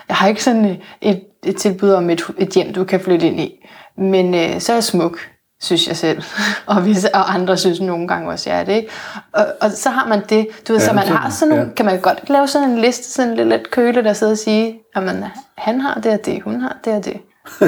Jeg 0.08 0.16
har 0.16 0.28
ikke 0.28 0.44
sådan 0.44 0.76
et, 1.00 1.22
et 1.44 1.56
tilbud 1.56 1.90
om 1.90 2.10
et, 2.10 2.22
et 2.38 2.48
hjem, 2.48 2.72
du 2.72 2.84
kan 2.84 3.00
flytte 3.00 3.26
ind 3.26 3.40
i. 3.40 3.66
Men 3.98 4.34
øh, 4.34 4.60
så 4.60 4.72
er 4.72 4.76
jeg 4.76 4.84
smuk, 4.84 5.18
synes 5.60 5.88
jeg 5.88 5.96
selv. 5.96 6.22
og, 6.66 6.82
hvis, 6.82 7.04
og 7.04 7.34
andre 7.34 7.56
synes 7.56 7.80
nogle 7.80 8.08
gange 8.08 8.30
også, 8.30 8.50
jeg 8.50 8.60
er 8.60 8.64
det. 8.64 8.72
Ikke? 8.72 8.88
Og, 9.32 9.46
og 9.60 9.70
så 9.70 9.90
har 9.90 10.08
man 10.08 10.22
det. 10.28 10.48
Du 10.68 10.72
ved, 10.72 10.80
Ja, 10.80 10.86
så 10.86 10.92
man 10.92 11.08
har 11.08 11.30
sådan 11.30 11.54
nogle, 11.54 11.64
ja. 11.68 11.74
kan 11.74 11.86
man 11.86 12.00
godt 12.00 12.30
lave 12.30 12.48
sådan 12.48 12.70
en 12.70 12.78
liste, 12.78 13.10
sådan 13.10 13.34
lidt, 13.34 13.48
lidt 13.48 13.70
køle, 13.70 14.04
der 14.04 14.12
sidder 14.12 14.32
og 14.32 14.38
sige, 14.38 14.80
jamen, 14.96 15.24
han 15.58 15.80
har 15.80 15.94
det 15.94 16.12
og 16.12 16.26
det, 16.26 16.42
hun 16.42 16.60
har 16.60 16.76
det 16.84 16.92
og 16.92 17.04
det. 17.04 17.20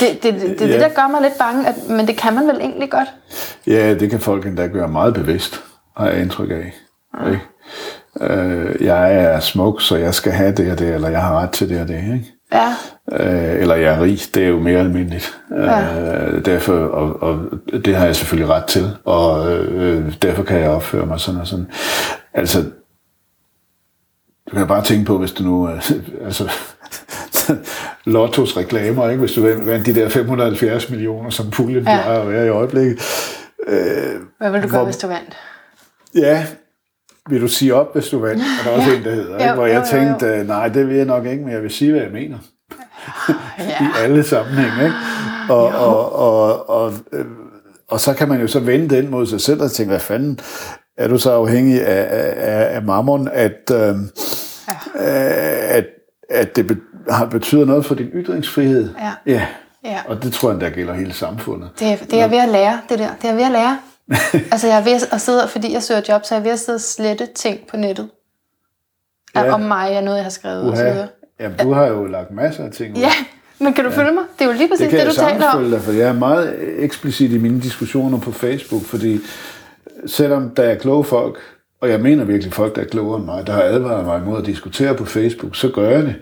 det, 0.00 0.22
det, 0.22 0.40
det, 0.40 0.58
det, 0.58 0.68
Ja. 0.68 0.78
der 0.78 0.88
gør 0.88 1.08
mig 1.10 1.22
lidt 1.22 1.38
bange, 1.38 1.68
at, 1.68 1.74
men 1.88 2.06
det 2.06 2.16
kan 2.16 2.34
man 2.34 2.46
vel 2.46 2.56
egentlig 2.56 2.90
godt. 2.90 3.08
Ja, 3.66 3.94
det 3.94 4.10
kan 4.10 4.20
folk 4.20 4.46
endda 4.46 4.66
gøre 4.66 4.88
meget 4.88 5.14
bevidst, 5.14 5.62
har 5.96 6.08
jeg 6.08 6.20
indtryk 6.20 6.50
af. 6.50 6.72
Ikke? 7.26 7.40
Øh, 8.20 8.82
jeg 8.86 9.14
er 9.14 9.40
smuk, 9.40 9.82
så 9.82 9.96
jeg 9.96 10.14
skal 10.14 10.32
have 10.32 10.52
det 10.52 10.72
og 10.72 10.78
det, 10.78 10.94
eller 10.94 11.08
jeg 11.08 11.22
har 11.22 11.38
ret 11.40 11.50
til 11.50 11.68
det 11.68 11.80
og 11.80 11.88
det. 11.88 11.94
Ikke? 11.96 12.24
Ja, 12.52 12.74
Øh, 13.12 13.60
eller 13.60 13.74
jeg 13.74 13.94
er 13.94 14.00
rig, 14.02 14.18
det 14.34 14.44
er 14.44 14.48
jo 14.48 14.58
mere 14.58 14.78
almindeligt. 14.78 15.38
Ja. 15.56 16.00
Øh, 16.00 16.44
derfor, 16.44 16.74
og, 16.74 17.22
og 17.22 17.38
det 17.84 17.96
har 17.96 18.06
jeg 18.06 18.16
selvfølgelig 18.16 18.54
ret 18.54 18.64
til, 18.64 18.90
og 19.04 19.52
øh, 19.52 20.12
derfor 20.22 20.42
kan 20.42 20.60
jeg 20.60 20.70
opføre 20.70 21.06
mig 21.06 21.20
sådan 21.20 21.40
og 21.40 21.46
sådan. 21.46 21.66
Altså, 22.34 22.64
du 24.50 24.56
kan 24.56 24.66
bare 24.66 24.84
tænke 24.84 25.04
på, 25.04 25.18
hvis 25.18 25.32
du 25.32 25.42
nu, 25.42 25.68
øh, 25.68 25.82
altså, 26.26 26.50
Lottos 28.06 28.56
reklamer, 28.56 29.08
ikke? 29.08 29.20
hvis 29.20 29.32
du 29.32 29.42
vandt 29.42 29.86
de 29.86 29.94
der 29.94 30.08
570 30.08 30.90
millioner, 30.90 31.30
som 31.30 31.50
puljen 31.50 31.76
Ja. 31.84 32.02
plejer 32.02 32.20
at 32.20 32.28
være 32.28 32.46
i 32.46 32.48
øjeblikket. 32.48 32.98
hvad 34.38 34.50
vil 34.50 34.62
du 34.62 34.68
gøre, 34.68 34.78
Hvor- 34.78 34.84
hvis 34.84 34.96
du 34.96 35.06
vandt? 35.06 35.36
Ja, 36.14 36.46
vil 37.30 37.40
du 37.40 37.48
sige 37.48 37.74
op, 37.74 37.92
hvis 37.94 38.08
du 38.08 38.18
vandt? 38.18 38.42
Er 38.42 38.70
der 38.70 38.76
også 38.76 38.90
Ja. 38.90 38.96
en, 38.96 39.04
der 39.04 39.14
hedder, 39.14 39.32
Jo, 39.32 39.38
ikke? 39.40 39.52
hvor 39.54 39.66
jo, 39.66 39.72
jeg 39.72 39.86
jo, 39.92 39.98
jo. 39.98 40.04
tænkte, 40.06 40.26
øh, 40.26 40.46
nej, 40.46 40.68
det 40.68 40.88
vil 40.88 40.96
jeg 40.96 41.04
nok 41.06 41.26
ikke, 41.26 41.44
men 41.44 41.52
jeg 41.52 41.62
vil 41.62 41.70
sige, 41.70 41.90
hvad 41.92 42.00
jeg 42.00 42.10
mener. 42.12 42.38
Ja. 43.58 43.64
i 43.84 43.88
alle 44.04 44.22
sammenhænge. 44.24 44.84
Ikke? 44.84 44.94
Og, 45.48 45.66
og, 45.68 46.12
og, 46.16 46.68
og, 46.70 46.92
øh, 47.12 47.24
og 47.88 48.00
så 48.00 48.14
kan 48.14 48.28
man 48.28 48.40
jo 48.40 48.46
så 48.46 48.60
vende 48.60 48.96
den 48.96 49.10
mod 49.10 49.26
sig 49.26 49.40
selv 49.40 49.62
og 49.62 49.70
tænke, 49.70 49.90
hvad 49.90 50.00
fanden, 50.00 50.38
er 51.04 51.08
du 51.08 51.18
så 51.18 51.32
afhængig 51.32 51.86
af, 51.86 52.06
af, 52.36 52.74
af 52.76 52.82
mammon, 52.82 53.28
at, 53.32 53.70
øh, 53.72 53.78
ja. 54.68 54.74
at, 55.76 55.86
at 56.30 56.56
det 56.56 56.78
har 57.10 57.26
betyder 57.26 57.64
noget 57.64 57.84
for 57.86 57.94
din 57.94 58.06
ytringsfrihed? 58.06 58.90
Ja. 58.98 59.32
ja. 59.32 59.46
Ja. 59.84 59.98
Og 60.08 60.22
det 60.22 60.32
tror 60.32 60.50
jeg, 60.52 60.60
der 60.60 60.70
gælder 60.70 60.94
hele 60.94 61.12
samfundet. 61.12 61.70
Det, 61.78 61.88
er- 61.92 61.96
det 61.96 62.12
er 62.12 62.16
jeg 62.18 62.30
ved 62.30 62.38
at 62.38 62.48
lære, 62.48 62.80
det 62.88 62.98
der. 62.98 63.08
Det 63.22 63.24
er 63.24 63.28
jeg 63.28 63.36
ved 63.36 63.44
at 63.44 63.52
lære. 63.52 63.78
altså, 64.52 64.66
jeg 64.66 64.78
er 64.78 64.84
ved 64.84 65.00
at 65.12 65.20
sidde, 65.20 65.48
fordi 65.48 65.72
jeg 65.72 65.82
søger 65.82 66.00
job, 66.08 66.24
så 66.24 66.34
er 66.34 66.38
jeg 66.38 66.44
ved 66.44 66.52
at 66.52 66.58
sidde 66.58 66.76
og 66.76 66.80
slette 66.80 67.26
ting 67.34 67.58
på 67.70 67.76
nettet. 67.76 68.08
Ja. 69.34 69.44
Ja. 69.44 69.52
Om 69.54 69.60
mig 69.60 69.96
og 69.98 70.02
noget, 70.04 70.16
jeg 70.16 70.24
har 70.24 70.30
skrevet 70.30 70.70
og 70.70 70.76
så 70.76 70.82
Uha. 70.82 70.92
videre. 70.92 71.08
Ja, 71.40 71.48
du 71.62 71.72
har 71.72 71.86
jo 71.86 72.04
lagt 72.06 72.30
masser 72.30 72.64
af 72.64 72.70
ting 72.70 72.96
ud. 72.96 73.00
Ja, 73.00 73.10
men 73.58 73.72
kan 73.74 73.84
du 73.84 73.90
følge 73.90 74.12
mig? 74.12 74.24
Det 74.38 74.44
er 74.44 74.48
jo 74.48 74.56
lige 74.56 74.68
præcis 74.68 74.80
Det 74.82 74.90
kan 74.90 74.98
det, 75.06 75.16
jeg 75.18 75.26
du 75.26 75.30
taler 75.32 75.46
om. 75.50 75.58
følge 75.60 75.70
dig, 75.70 75.80
for 75.82 75.92
jeg 75.92 76.08
er 76.08 76.12
meget 76.12 76.56
eksplicit 76.78 77.32
i 77.32 77.38
mine 77.38 77.60
diskussioner 77.60 78.18
på 78.18 78.32
Facebook, 78.32 78.82
fordi 78.82 79.20
selvom 80.06 80.50
der 80.50 80.62
er 80.62 80.74
kloge 80.74 81.04
folk, 81.04 81.38
og 81.80 81.88
jeg 81.88 82.00
mener 82.00 82.24
virkelig 82.24 82.52
folk, 82.52 82.76
der 82.76 82.82
er 82.82 82.86
klogere 82.86 83.16
end 83.18 83.24
mig, 83.24 83.46
der 83.46 83.52
har 83.52 83.62
advaret 83.62 84.06
mig 84.06 84.20
imod 84.20 84.38
at 84.38 84.46
diskutere 84.46 84.94
på 84.94 85.04
Facebook, 85.04 85.56
så 85.56 85.68
gør 85.68 85.90
jeg 85.90 86.02
det. 86.02 86.14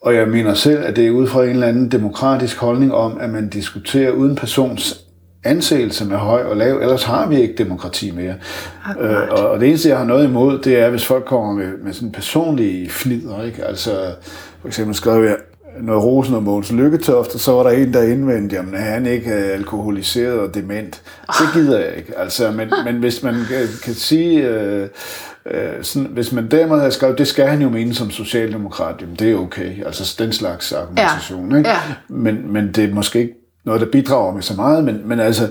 Og 0.00 0.14
jeg 0.14 0.28
mener 0.28 0.54
selv, 0.54 0.84
at 0.84 0.96
det 0.96 1.06
er 1.06 1.10
ud 1.10 1.26
fra 1.26 1.44
en 1.44 1.50
eller 1.50 1.66
anden 1.66 1.90
demokratisk 1.90 2.58
holdning 2.58 2.94
om, 2.94 3.18
at 3.20 3.30
man 3.30 3.48
diskuterer 3.48 4.10
uden 4.10 4.36
persons 4.36 5.04
anseelse 5.44 6.04
med 6.04 6.16
høj 6.16 6.42
og 6.42 6.56
lav, 6.56 6.80
ellers 6.80 7.04
har 7.04 7.28
vi 7.28 7.40
ikke 7.40 7.54
demokrati 7.54 8.10
mere. 8.10 8.34
Øh, 9.00 9.28
og, 9.30 9.50
og 9.50 9.60
det 9.60 9.68
eneste, 9.68 9.88
jeg 9.88 9.98
har 9.98 10.04
noget 10.04 10.24
imod, 10.28 10.58
det 10.58 10.78
er, 10.78 10.90
hvis 10.90 11.06
folk 11.06 11.24
kommer 11.24 11.52
med, 11.52 11.78
med 11.78 11.92
sådan 11.92 12.12
personlige 12.12 12.90
fnider. 12.90 13.42
Ikke? 13.42 13.64
Altså, 13.64 14.14
for 14.60 14.68
eksempel 14.68 14.94
skrev 14.94 15.24
jeg 15.24 15.36
noget 15.80 16.04
rosen 16.04 16.34
om 16.34 16.42
Mogens 16.42 16.72
Lykketoft, 16.72 17.34
og 17.34 17.40
så 17.40 17.52
var 17.52 17.62
der 17.62 17.70
en, 17.70 17.94
der 17.94 18.02
indvendte, 18.02 18.56
jamen 18.56 18.74
er 18.74 18.80
han 18.80 19.06
ikke 19.06 19.30
øh, 19.30 19.54
alkoholiseret 19.54 20.40
og 20.40 20.54
dement? 20.54 21.02
Det 21.26 21.48
gider 21.52 21.78
jeg 21.78 21.96
ikke. 21.96 22.18
Altså, 22.18 22.50
men, 22.50 22.72
men 22.84 22.96
hvis 22.96 23.22
man 23.22 23.34
kan, 23.34 23.68
kan 23.82 23.94
sige... 23.94 24.48
Øh, 24.48 24.88
Øh, 25.50 25.82
sådan, 25.82 26.08
hvis 26.10 26.32
man 26.32 26.50
dermed 26.50 26.80
har 26.80 26.90
skrevet, 26.90 27.18
det 27.18 27.28
skal 27.28 27.46
han 27.46 27.62
jo 27.62 27.68
mene 27.68 27.94
som 27.94 28.10
socialdemokrat, 28.10 28.94
jamen 29.00 29.16
det 29.16 29.32
er 29.32 29.36
okay. 29.36 29.86
Altså 29.86 30.16
den 30.18 30.32
slags 30.32 30.72
argumentation. 30.72 31.50
Ja. 31.50 31.58
Ikke? 31.58 31.70
Ja. 31.70 31.78
Men, 32.08 32.52
men 32.52 32.72
det 32.72 32.84
er 32.84 32.94
måske 32.94 33.20
ikke 33.20 33.34
noget, 33.64 33.80
der 33.80 33.86
bidrager 33.86 34.34
med 34.34 34.42
så 34.42 34.54
meget, 34.54 34.84
men, 34.84 35.08
men 35.08 35.20
altså, 35.20 35.44
øh, 35.44 35.50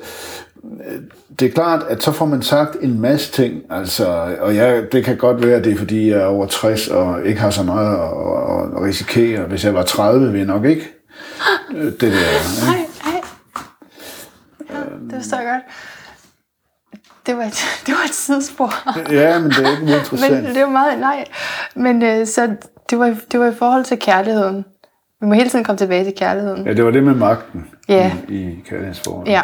det 1.40 1.48
er 1.48 1.52
klart, 1.52 1.84
at 1.90 2.04
så 2.04 2.12
får 2.12 2.26
man 2.26 2.42
sagt 2.42 2.76
en 2.82 3.00
masse 3.02 3.32
ting, 3.32 3.62
altså, 3.70 4.36
og 4.40 4.56
jeg, 4.56 4.84
det 4.92 5.06
kan 5.06 5.18
godt 5.18 5.46
være, 5.46 5.56
at 5.56 5.64
det 5.64 5.74
er, 5.74 5.78
fordi 5.78 6.10
jeg 6.10 6.20
er 6.22 6.26
over 6.26 6.46
60 6.46 6.88
og 6.88 7.26
ikke 7.26 7.42
har 7.42 7.50
så 7.50 7.64
meget 7.64 7.96
at, 7.96 8.02
at, 8.04 8.78
at 8.78 8.84
risikere. 8.84 9.44
Hvis 9.44 9.66
jeg 9.66 9.74
var 9.74 9.84
30, 9.84 10.26
ville 10.26 10.38
jeg 10.38 10.48
nok 10.48 10.66
ikke 10.66 10.90
det 11.72 12.02
der. 12.02 12.08
Ikke? 12.08 12.66
Nej, 12.68 12.86
nej. 13.06 13.22
Ja, 14.70 14.76
det 15.06 15.14
forstår 15.22 15.38
jeg 15.38 15.48
godt. 15.54 15.64
Det 17.26 17.38
var 17.38 17.44
et, 17.44 17.64
det 17.86 17.94
var 17.94 18.04
et 18.06 18.14
sidespor. 18.16 18.74
Ja, 19.12 19.40
men 19.40 19.50
det 19.50 19.58
er 19.68 19.72
ikke 19.72 19.84
Men 19.86 19.94
interessant. 19.94 20.56
det 20.56 20.64
var 20.64 20.70
meget, 20.70 21.00
nej. 21.00 21.26
Men 21.76 22.04
øh, 22.04 22.28
så 22.28 22.56
det 22.90 23.00
var, 23.00 23.16
det 23.32 23.40
var 23.40 23.48
i 23.48 23.54
forhold 23.56 23.84
til 23.86 24.00
kærligheden. 24.00 24.66
Vi 25.22 25.28
må 25.28 25.34
hele 25.34 25.50
tiden 25.50 25.66
komme 25.66 25.78
tilbage 25.78 26.04
til 26.04 26.14
kærligheden. 26.18 26.66
Ja, 26.68 26.74
det 26.74 26.86
var 26.86 26.92
det 26.92 27.04
med 27.04 27.14
magten 27.16 27.66
Ja. 27.90 28.12
i, 28.30 28.34
i 28.36 28.64
kærlighedsforholdet. 28.70 29.32
Ja. 29.32 29.42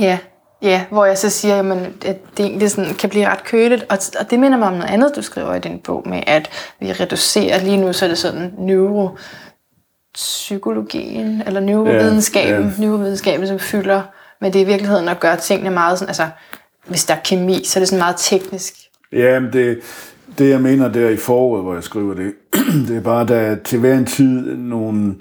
Ja, 0.00 0.18
ja, 0.62 0.84
hvor 0.90 1.04
jeg 1.04 1.18
så 1.18 1.30
siger, 1.30 1.56
jamen, 1.56 1.78
at 2.04 2.16
det 2.36 2.46
egentlig 2.46 2.70
sådan 2.70 2.94
kan 2.94 3.10
blive 3.10 3.28
ret 3.28 3.44
køligt. 3.44 3.84
Og, 3.88 3.98
og 4.20 4.30
det 4.30 4.38
minder 4.38 4.58
mig 4.58 4.68
om 4.68 4.74
noget 4.74 4.90
andet, 4.90 5.12
du 5.16 5.22
skriver 5.22 5.54
i 5.54 5.58
din 5.58 5.78
bog 5.78 6.08
med, 6.08 6.22
at 6.26 6.50
vi 6.80 6.92
reducerer, 6.92 7.64
lige 7.64 7.76
nu 7.76 7.92
så 7.92 8.04
er 8.04 8.08
det 8.08 8.18
sådan 8.18 8.54
neuropsykologien, 8.58 11.42
eller 11.46 11.60
neurovidenskaben, 11.60 12.50
Ja, 12.50 12.60
ja, 12.60 12.70
neurovidenskaben, 12.78 13.46
som 13.46 13.58
fylder, 13.58 14.02
men 14.40 14.52
det 14.52 14.60
er 14.60 14.64
i 14.64 14.68
virkeligheden 14.68 15.08
at 15.08 15.20
gøre 15.20 15.36
tingene 15.36 15.70
meget 15.70 15.98
sådan, 15.98 16.10
altså, 16.10 16.28
hvis 16.86 17.04
der 17.04 17.14
er 17.14 17.20
kemi, 17.24 17.64
så 17.64 17.78
er 17.78 17.80
det 17.80 17.88
sådan 17.88 18.02
meget 18.02 18.16
teknisk. 18.18 18.74
Ja, 19.12 19.40
men 19.40 19.52
det, 19.52 19.78
det 20.38 20.50
jeg 20.50 20.60
mener 20.60 20.88
der 20.88 21.08
i 21.08 21.16
foråret, 21.16 21.62
hvor 21.62 21.74
jeg 21.74 21.82
skriver 21.82 22.14
det, 22.14 22.32
det 22.88 22.96
er 22.96 23.00
bare, 23.00 23.20
at 23.20 23.28
der 23.28 23.36
er 23.36 23.56
til 23.64 23.78
hver 23.78 23.94
en 23.94 24.06
tid 24.06 24.56
nogle 24.56 25.14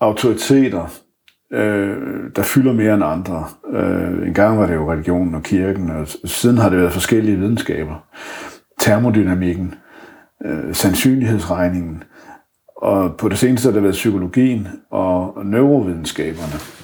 autoriteter, 0.00 0.86
øh, 1.52 1.96
der 2.36 2.42
fylder 2.42 2.72
mere 2.72 2.94
end 2.94 3.04
andre. 3.04 3.44
Øh, 3.72 4.28
en 4.28 4.34
gang 4.34 4.58
var 4.58 4.66
det 4.66 4.74
jo 4.74 4.92
religionen 4.92 5.34
og 5.34 5.42
kirken, 5.42 5.90
og 5.90 6.08
siden 6.24 6.58
har 6.58 6.68
det 6.68 6.78
været 6.78 6.92
forskellige 6.92 7.36
videnskaber. 7.36 8.04
Termodynamikken, 8.80 9.74
øh, 10.44 10.74
sandsynlighedsregningen, 10.74 12.02
og 12.76 13.16
på 13.16 13.28
det 13.28 13.38
seneste 13.38 13.66
har 13.66 13.72
det 13.72 13.82
været 13.82 13.92
psykologien 13.92 14.68
og 14.90 15.46
neurovidenskaberne. 15.46 16.79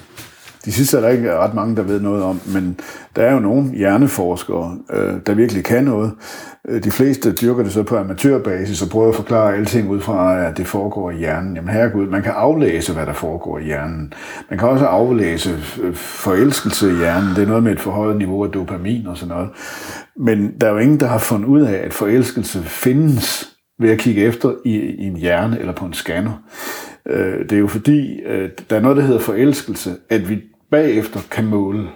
De 0.67 0.71
sidste 0.71 0.97
er 0.97 1.01
der 1.01 1.09
ikke 1.09 1.37
ret 1.37 1.53
mange, 1.53 1.75
der 1.75 1.81
ved 1.81 1.99
noget 1.99 2.23
om, 2.23 2.41
men 2.53 2.79
der 3.15 3.21
er 3.21 3.33
jo 3.33 3.39
nogle 3.39 3.71
hjerneforskere, 3.71 4.77
øh, 4.93 5.13
der 5.27 5.33
virkelig 5.33 5.63
kan 5.63 5.83
noget. 5.83 6.11
Øh, 6.67 6.83
de 6.83 6.91
fleste 6.91 7.33
dyrker 7.33 7.63
det 7.63 7.71
så 7.71 7.83
på 7.83 7.97
amatørbasis 7.97 8.81
og 8.81 8.89
prøver 8.89 9.09
at 9.09 9.15
forklare 9.15 9.55
alting 9.55 9.89
ud 9.89 10.01
fra, 10.01 10.45
at 10.45 10.57
det 10.57 10.67
foregår 10.67 11.11
i 11.11 11.15
hjernen. 11.15 11.55
Jamen 11.55 11.73
herregud, 11.73 12.07
man 12.07 12.23
kan 12.23 12.31
aflæse, 12.35 12.93
hvad 12.93 13.05
der 13.05 13.13
foregår 13.13 13.59
i 13.59 13.63
hjernen. 13.63 14.13
Man 14.49 14.59
kan 14.59 14.67
også 14.67 14.85
aflæse 14.85 15.59
øh, 15.81 15.95
forelskelse 15.95 16.91
i 16.91 16.95
hjernen. 16.95 17.35
Det 17.35 17.43
er 17.43 17.47
noget 17.47 17.63
med 17.63 17.71
et 17.71 17.79
forhøjet 17.79 18.17
niveau 18.17 18.43
af 18.43 18.51
dopamin 18.51 19.07
og 19.07 19.17
sådan 19.17 19.35
noget. 19.35 19.49
Men 20.17 20.51
der 20.61 20.67
er 20.67 20.71
jo 20.71 20.77
ingen, 20.77 20.99
der 20.99 21.07
har 21.07 21.17
fundet 21.19 21.47
ud 21.47 21.61
af, 21.61 21.85
at 21.85 21.93
forelskelse 21.93 22.63
findes 22.63 23.49
ved 23.79 23.89
at 23.89 23.99
kigge 23.99 24.21
efter 24.21 24.53
i, 24.65 24.75
i 24.75 25.03
en 25.03 25.15
hjerne 25.15 25.59
eller 25.59 25.73
på 25.73 25.85
en 25.85 25.93
scanner. 25.93 26.43
Øh, 27.09 27.39
det 27.39 27.51
er 27.51 27.59
jo 27.59 27.67
fordi, 27.67 28.19
der 28.69 28.75
er 28.75 28.79
noget, 28.79 28.97
der 28.97 29.03
hedder 29.03 29.19
forelskelse, 29.19 29.95
at 30.09 30.29
vi 30.29 30.41
bagefter 30.69 31.19
kan 31.31 31.45
måle 31.45 31.89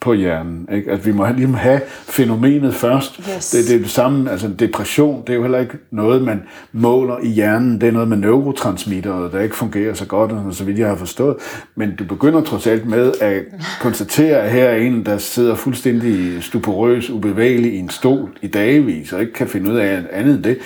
på 0.00 0.12
hjernen. 0.12 0.68
Ikke? 0.72 0.90
At 0.90 1.06
vi 1.06 1.12
må 1.12 1.26
ligesom 1.36 1.54
have 1.54 1.80
fænomenet 2.04 2.74
først. 2.74 3.20
Yes. 3.36 3.50
Det, 3.50 3.68
det 3.68 3.74
er 3.74 3.78
det 3.78 3.90
samme, 3.90 4.30
altså 4.30 4.48
depression, 4.58 5.22
det 5.26 5.30
er 5.32 5.36
jo 5.36 5.42
heller 5.42 5.58
ikke 5.58 5.74
noget, 5.90 6.22
man 6.22 6.42
måler 6.72 7.16
i 7.22 7.28
hjernen. 7.28 7.80
Det 7.80 7.88
er 7.88 7.92
noget 7.92 8.08
med 8.08 8.16
neurotransmitter, 8.16 9.30
der 9.30 9.40
ikke 9.40 9.56
fungerer 9.56 9.94
så 9.94 10.04
godt, 10.06 10.56
så 10.56 10.64
vidt 10.64 10.78
jeg 10.78 10.88
har 10.88 10.96
forstået. 10.96 11.36
Men 11.74 11.96
du 11.96 12.04
begynder 12.04 12.40
trods 12.40 12.66
alt 12.66 12.86
med 12.86 13.12
at 13.20 13.42
konstatere, 13.80 14.36
at 14.36 14.50
her 14.50 14.64
er 14.64 14.76
en, 14.76 15.06
der 15.06 15.18
sidder 15.18 15.54
fuldstændig 15.54 16.42
stuporøs, 16.42 17.10
ubevægelig 17.10 17.72
i 17.74 17.78
en 17.78 17.90
stol 17.90 18.28
i 18.42 18.46
dagevis, 18.46 19.12
og 19.12 19.20
ikke 19.20 19.32
kan 19.32 19.48
finde 19.48 19.70
ud 19.72 19.76
af 19.76 20.02
andet 20.12 20.34
end 20.34 20.44
det. 20.44 20.58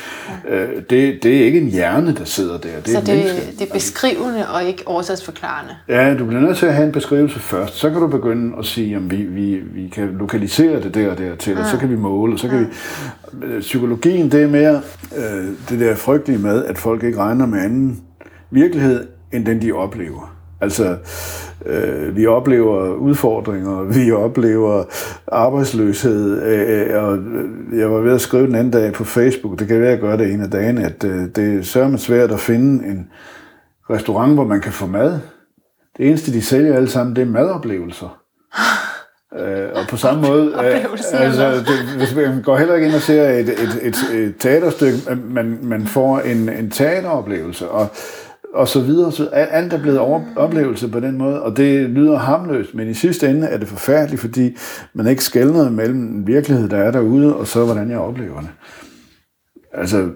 Ja. 0.51 0.65
Det, 0.91 1.23
det 1.23 1.41
er 1.41 1.45
ikke 1.45 1.61
en 1.61 1.69
hjerne, 1.69 2.15
der 2.15 2.25
sidder 2.25 2.59
der. 2.59 2.59
Det 2.59 2.89
er 2.89 2.93
Så 2.93 2.99
et 2.99 3.07
det, 3.07 3.17
menneske. 3.17 3.53
det 3.59 3.69
er 3.69 3.73
beskrivende 3.73 4.49
og 4.55 4.65
ikke 4.65 4.83
årsagsforklarende. 4.87 5.71
Ja, 5.89 6.15
du 6.19 6.25
bliver 6.27 6.41
nødt 6.41 6.57
til 6.57 6.67
at 6.67 6.75
have 6.75 6.87
en 6.87 6.93
beskrivelse 6.93 7.39
først. 7.41 7.75
Så 7.75 7.91
kan 7.91 8.01
du 8.01 8.07
begynde 8.07 8.57
at 8.59 8.65
sige, 8.65 8.97
at 8.97 9.11
vi, 9.11 9.24
vi, 9.27 9.59
vi 9.59 9.89
kan 9.89 10.09
lokalisere 10.09 10.83
det 10.83 10.95
der 10.95 11.11
og 11.11 11.19
der 11.19 11.37
til, 11.37 11.59
og 11.59 11.67
så 11.67 11.79
kan 11.79 11.91
vi 11.91 11.97
måle, 11.97 12.33
og 12.33 12.39
så 12.39 12.49
kan 12.49 12.61
vi... 12.61 12.65
Øh, 13.47 13.61
Psykologien, 13.61 14.33
det 14.33 14.43
er 14.43 14.49
mere 14.49 14.81
øh, 15.17 15.49
det 15.69 15.81
der 15.81 15.95
frygtelige 15.95 16.39
med, 16.39 16.65
at 16.65 16.79
folk 16.79 17.03
ikke 17.03 17.19
regner 17.19 17.47
med 17.47 17.59
anden 17.59 18.01
virkelighed, 18.51 19.07
end 19.33 19.47
den 19.47 19.63
de 19.63 19.73
oplever. 19.73 20.35
Altså, 20.61 20.97
øh, 21.67 22.17
vi 22.17 22.27
oplever 22.27 22.95
udfordringer, 22.95 23.83
vi 23.99 24.13
oplever 24.13 24.85
arbejdsløshed, 25.33 26.43
øh, 26.43 27.05
og 27.05 27.19
jeg 27.79 27.91
var 27.91 28.01
ved 28.01 28.13
at 28.13 28.21
skrive 28.21 28.47
den 28.47 28.55
anden 28.55 28.73
dag 28.73 28.93
på 28.93 29.05
Facebook, 29.05 29.59
det 29.59 29.69
kan 29.69 29.81
være, 29.81 29.89
at 29.89 29.93
jeg 29.93 30.01
gør 30.01 30.17
det 30.17 30.33
en 30.33 30.41
af 30.41 30.51
dagene, 30.51 30.85
at 30.85 31.05
øh, 31.05 31.29
det 31.37 31.59
er 31.59 31.63
sørme 31.63 31.99
svært 31.99 32.31
at 32.31 32.41
finde 32.41 32.87
en 32.87 33.11
restaurant, 33.91 34.35
hvor 34.35 34.45
man 34.45 34.61
kan 34.61 34.73
få 34.73 34.87
mad. 34.87 35.19
Det 35.97 36.09
eneste, 36.09 36.33
de 36.33 36.43
sælger 36.43 36.75
alle 36.75 36.89
sammen, 36.89 37.17
det 37.17 37.23
er 37.23 37.27
madoplevelser. 37.31 38.19
Øh, 39.39 39.69
og 39.75 39.89
på 39.89 39.97
samme 39.97 40.29
måde, 40.29 40.47
øh, 40.65 40.85
altså, 41.13 41.55
det, 41.55 41.97
hvis 41.97 42.15
man 42.15 42.43
går 42.43 42.57
heller 42.57 42.75
ikke 42.75 42.87
ind 42.87 42.95
og 42.95 43.01
ser 43.01 43.29
et, 43.29 43.49
et, 43.49 43.79
et, 43.83 43.97
et 44.15 44.35
teaterstykke, 44.39 44.99
man, 45.25 45.59
man 45.63 45.87
får 45.87 46.19
en, 46.19 46.49
en 46.49 46.71
teateroplevelse, 46.71 47.69
og, 47.69 47.89
og 48.55 48.69
så 48.69 48.81
videre. 48.81 49.13
Så 49.13 49.29
alt 49.29 49.73
er 49.73 49.83
blevet 49.83 49.99
over, 49.99 50.23
oplevelse 50.37 50.89
på 50.89 51.01
den 51.01 51.19
måde, 51.19 51.43
og 51.43 51.57
det 51.57 51.91
lyder 51.91 52.19
hamløst, 52.19 52.75
men 52.75 52.89
i 52.89 52.95
sidste 52.95 53.29
ende 53.29 53.47
er 53.47 53.59
det 53.59 53.69
forfærdeligt, 53.69 54.21
fordi 54.21 54.57
man 54.95 55.07
ikke 55.07 55.25
skældner 55.25 55.71
mellem 55.71 55.99
en 55.99 56.27
virkelighed, 56.27 56.69
der 56.69 56.79
er 56.79 56.91
derude, 56.91 57.37
og 57.37 57.47
så 57.47 57.65
hvordan 57.65 57.91
jeg 57.91 57.99
oplever 57.99 58.41
det. 58.41 58.51
Altså, 59.73 60.09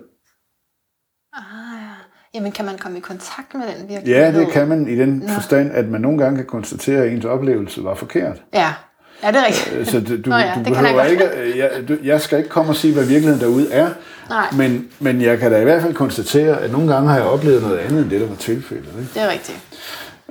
Jamen, 2.35 2.53
kan 2.53 2.65
man 2.65 2.79
komme 2.79 2.99
i 2.99 3.01
kontakt 3.01 3.55
med 3.55 3.63
den 3.63 3.89
virkelighed? 3.89 4.23
ja, 4.23 4.41
det 4.41 4.49
kan 4.49 4.69
man 4.69 4.89
i 4.89 4.97
den 4.97 5.29
forstand, 5.29 5.73
at 5.73 5.89
man 5.89 6.01
nogle 6.01 6.19
gange 6.19 6.37
kan 6.37 6.47
konstatere, 6.47 7.05
at 7.05 7.13
ens 7.13 7.25
oplevelse 7.25 7.85
var 7.85 7.95
forkert. 7.95 8.43
Ja, 8.55 8.75
ja 9.23 9.29
det 9.29 9.37
er 9.37 9.47
rigtigt. 9.47 9.77
Øh, 9.77 9.87
Så 9.87 10.01
det, 10.01 10.25
du, 10.25 10.31
Nå 10.31 10.37
ja, 10.37 10.43
du 10.43 10.49
jeg 10.57 10.65
behøver 10.65 10.93
godt. 10.93 11.11
ikke, 11.11 11.25
øh, 11.43 11.59
jeg, 11.59 11.71
du, 11.89 11.97
jeg 12.05 12.21
skal 12.21 12.39
ikke 12.39 12.51
komme 12.51 12.71
og 12.73 12.77
sige, 12.77 12.95
hvad 12.95 13.05
virkeligheden 13.05 13.41
derude 13.41 13.73
er, 13.73 13.89
Nej. 14.29 14.47
men, 14.57 14.89
men 15.01 15.23
jeg 15.23 15.39
kan 15.39 15.51
da 15.53 15.61
i 15.61 15.65
hvert 15.65 15.83
fald 15.83 15.95
konstatere, 15.95 16.61
at 16.61 16.73
nogle 16.73 16.93
gange 16.95 17.09
har 17.09 17.17
jeg 17.17 17.27
oplevet 17.27 17.63
noget 17.63 17.79
andet, 17.79 18.03
end 18.03 18.11
det, 18.11 18.21
der 18.21 18.27
var 18.29 18.37
tilfældet. 18.37 18.89
Ikke? 18.99 19.11
Det 19.15 19.23
er 19.23 19.31
rigtigt. 19.31 19.59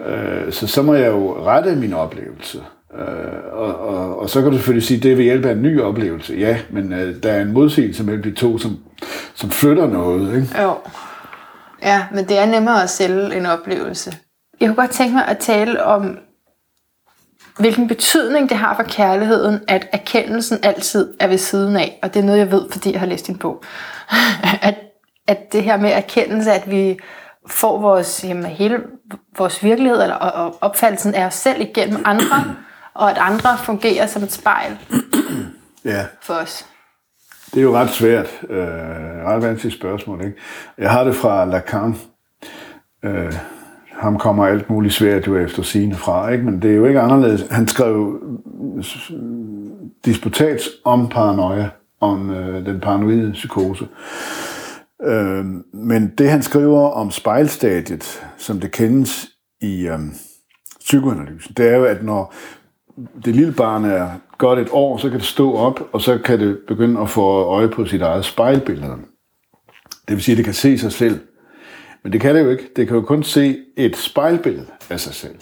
Øh, 0.07 0.53
så 0.53 0.67
så 0.67 0.81
må 0.81 0.93
jeg 0.93 1.07
jo 1.07 1.45
rette 1.45 1.75
min 1.75 1.93
oplevelse. 1.93 2.57
Øh, 2.99 3.03
og, 3.53 3.79
og, 3.79 4.19
og 4.19 4.29
så 4.29 4.41
kan 4.41 4.51
du 4.51 4.57
selvfølgelig 4.57 4.87
sige, 4.87 4.97
at 4.97 5.03
det 5.03 5.11
er 5.11 5.15
ved 5.15 5.23
hjælp 5.23 5.45
af 5.45 5.51
en 5.51 5.61
ny 5.61 5.81
oplevelse. 5.81 6.33
Ja, 6.33 6.57
men 6.69 6.93
øh, 6.93 7.23
der 7.23 7.31
er 7.31 7.41
en 7.41 7.53
modsigelse 7.53 8.03
mellem 8.03 8.23
de 8.23 8.31
to, 8.31 8.57
som, 8.57 8.77
som 9.35 9.49
flytter 9.51 9.87
noget. 9.87 10.35
Ikke? 10.35 10.61
Jo. 10.61 10.73
Ja, 11.83 12.03
men 12.13 12.25
det 12.29 12.37
er 12.39 12.45
nemmere 12.45 12.83
at 12.83 12.89
sælge 12.89 13.35
en 13.37 13.45
oplevelse. 13.45 14.13
Jeg 14.61 14.67
kunne 14.67 14.75
godt 14.75 14.91
tænke 14.91 15.13
mig 15.13 15.25
at 15.27 15.37
tale 15.37 15.83
om, 15.83 16.17
hvilken 17.59 17.87
betydning 17.87 18.49
det 18.49 18.57
har 18.57 18.75
for 18.75 18.83
kærligheden, 18.83 19.59
at 19.67 19.87
erkendelsen 19.91 20.59
altid 20.63 21.13
er 21.19 21.27
ved 21.27 21.37
siden 21.37 21.75
af. 21.75 21.99
Og 22.03 22.13
det 22.13 22.19
er 22.19 22.23
noget, 22.23 22.39
jeg 22.39 22.51
ved, 22.51 22.71
fordi 22.71 22.91
jeg 22.91 22.99
har 22.99 23.07
læst 23.07 23.27
din 23.27 23.37
bog. 23.37 23.63
at, 24.61 24.75
at 25.27 25.53
det 25.53 25.63
her 25.63 25.77
med 25.77 25.91
erkendelse, 25.91 26.51
at 26.51 26.71
vi 26.71 26.99
får 27.49 27.79
vores, 27.81 28.23
jamen, 28.23 28.45
hele 28.45 28.79
vores 29.37 29.63
virkelighed 29.63 30.01
eller, 30.01 30.15
og, 30.15 30.45
og 30.45 30.57
opfattelsen 30.61 31.15
af 31.15 31.25
os 31.25 31.33
selv 31.33 31.61
igennem 31.61 32.01
andre, 32.05 32.55
og 32.93 33.11
at 33.11 33.17
andre 33.19 33.57
fungerer 33.57 34.05
som 34.05 34.23
et 34.23 34.31
spejl 34.31 34.77
Ja. 35.85 36.05
for 36.21 36.33
os. 36.33 36.65
Det 37.53 37.57
er 37.59 37.63
jo 37.63 37.77
ret 37.77 37.89
svært. 37.89 38.27
Øh, 38.49 38.67
ret 39.25 39.41
vanskeligt 39.41 39.75
spørgsmål. 39.77 40.21
Ikke? 40.21 40.37
Jeg 40.77 40.91
har 40.91 41.03
det 41.03 41.15
fra 41.15 41.45
Lacan. 41.45 41.95
Øh, 43.05 43.33
ham 43.97 44.17
kommer 44.17 44.45
alt 44.45 44.69
muligt 44.69 44.93
svært 44.93 45.27
jo 45.27 45.37
efter 45.37 45.63
sine 45.63 45.95
fra, 45.95 46.29
ikke? 46.29 46.45
men 46.45 46.61
det 46.61 46.71
er 46.71 46.75
jo 46.75 46.85
ikke 46.85 46.99
anderledes. 46.99 47.47
Han 47.51 47.67
skrev 47.67 48.21
disputats 50.05 50.69
om 50.83 51.09
paranoia, 51.09 51.69
om 52.01 52.29
øh, 52.29 52.65
den 52.65 52.79
paranoide 52.79 53.31
psykose. 53.31 53.87
Øh, 55.03 55.45
men 55.73 56.13
det 56.17 56.29
han 56.29 56.41
skriver 56.41 56.89
om 56.89 57.11
spejlstadiet, 57.11 58.27
som 58.37 58.59
det 58.59 58.71
kendes 58.71 59.27
i 59.61 59.87
øh, 59.87 59.99
psykoanalysen, 60.79 61.53
det 61.57 61.71
er 61.71 61.77
jo, 61.77 61.85
at 61.85 62.03
når 62.03 62.33
det 63.25 63.35
lille 63.35 63.53
barn 63.53 63.85
er 63.85 64.09
godt 64.37 64.59
et 64.59 64.69
år, 64.71 64.97
så 64.97 65.09
kan 65.09 65.19
det 65.19 65.27
stå 65.27 65.53
op, 65.53 65.79
og 65.91 66.01
så 66.01 66.17
kan 66.17 66.39
det 66.39 66.57
begynde 66.67 67.01
at 67.01 67.09
få 67.09 67.43
øje 67.43 67.69
på 67.69 67.85
sit 67.85 68.01
eget 68.01 68.25
spejlbillede. 68.25 68.97
Det 70.07 70.15
vil 70.15 70.21
sige, 70.21 70.33
at 70.33 70.37
det 70.37 70.45
kan 70.45 70.53
se 70.53 70.77
sig 70.77 70.91
selv. 70.91 71.19
Men 72.07 72.13
det 72.13 72.21
kan 72.21 72.35
det 72.35 72.41
jo 72.41 72.49
ikke. 72.49 72.69
Det 72.75 72.87
kan 72.87 72.95
jo 72.95 73.01
kun 73.01 73.23
se 73.23 73.57
et 73.77 73.97
spejlbillede 73.97 74.65
af 74.89 74.99
sig 74.99 75.13
selv. 75.13 75.35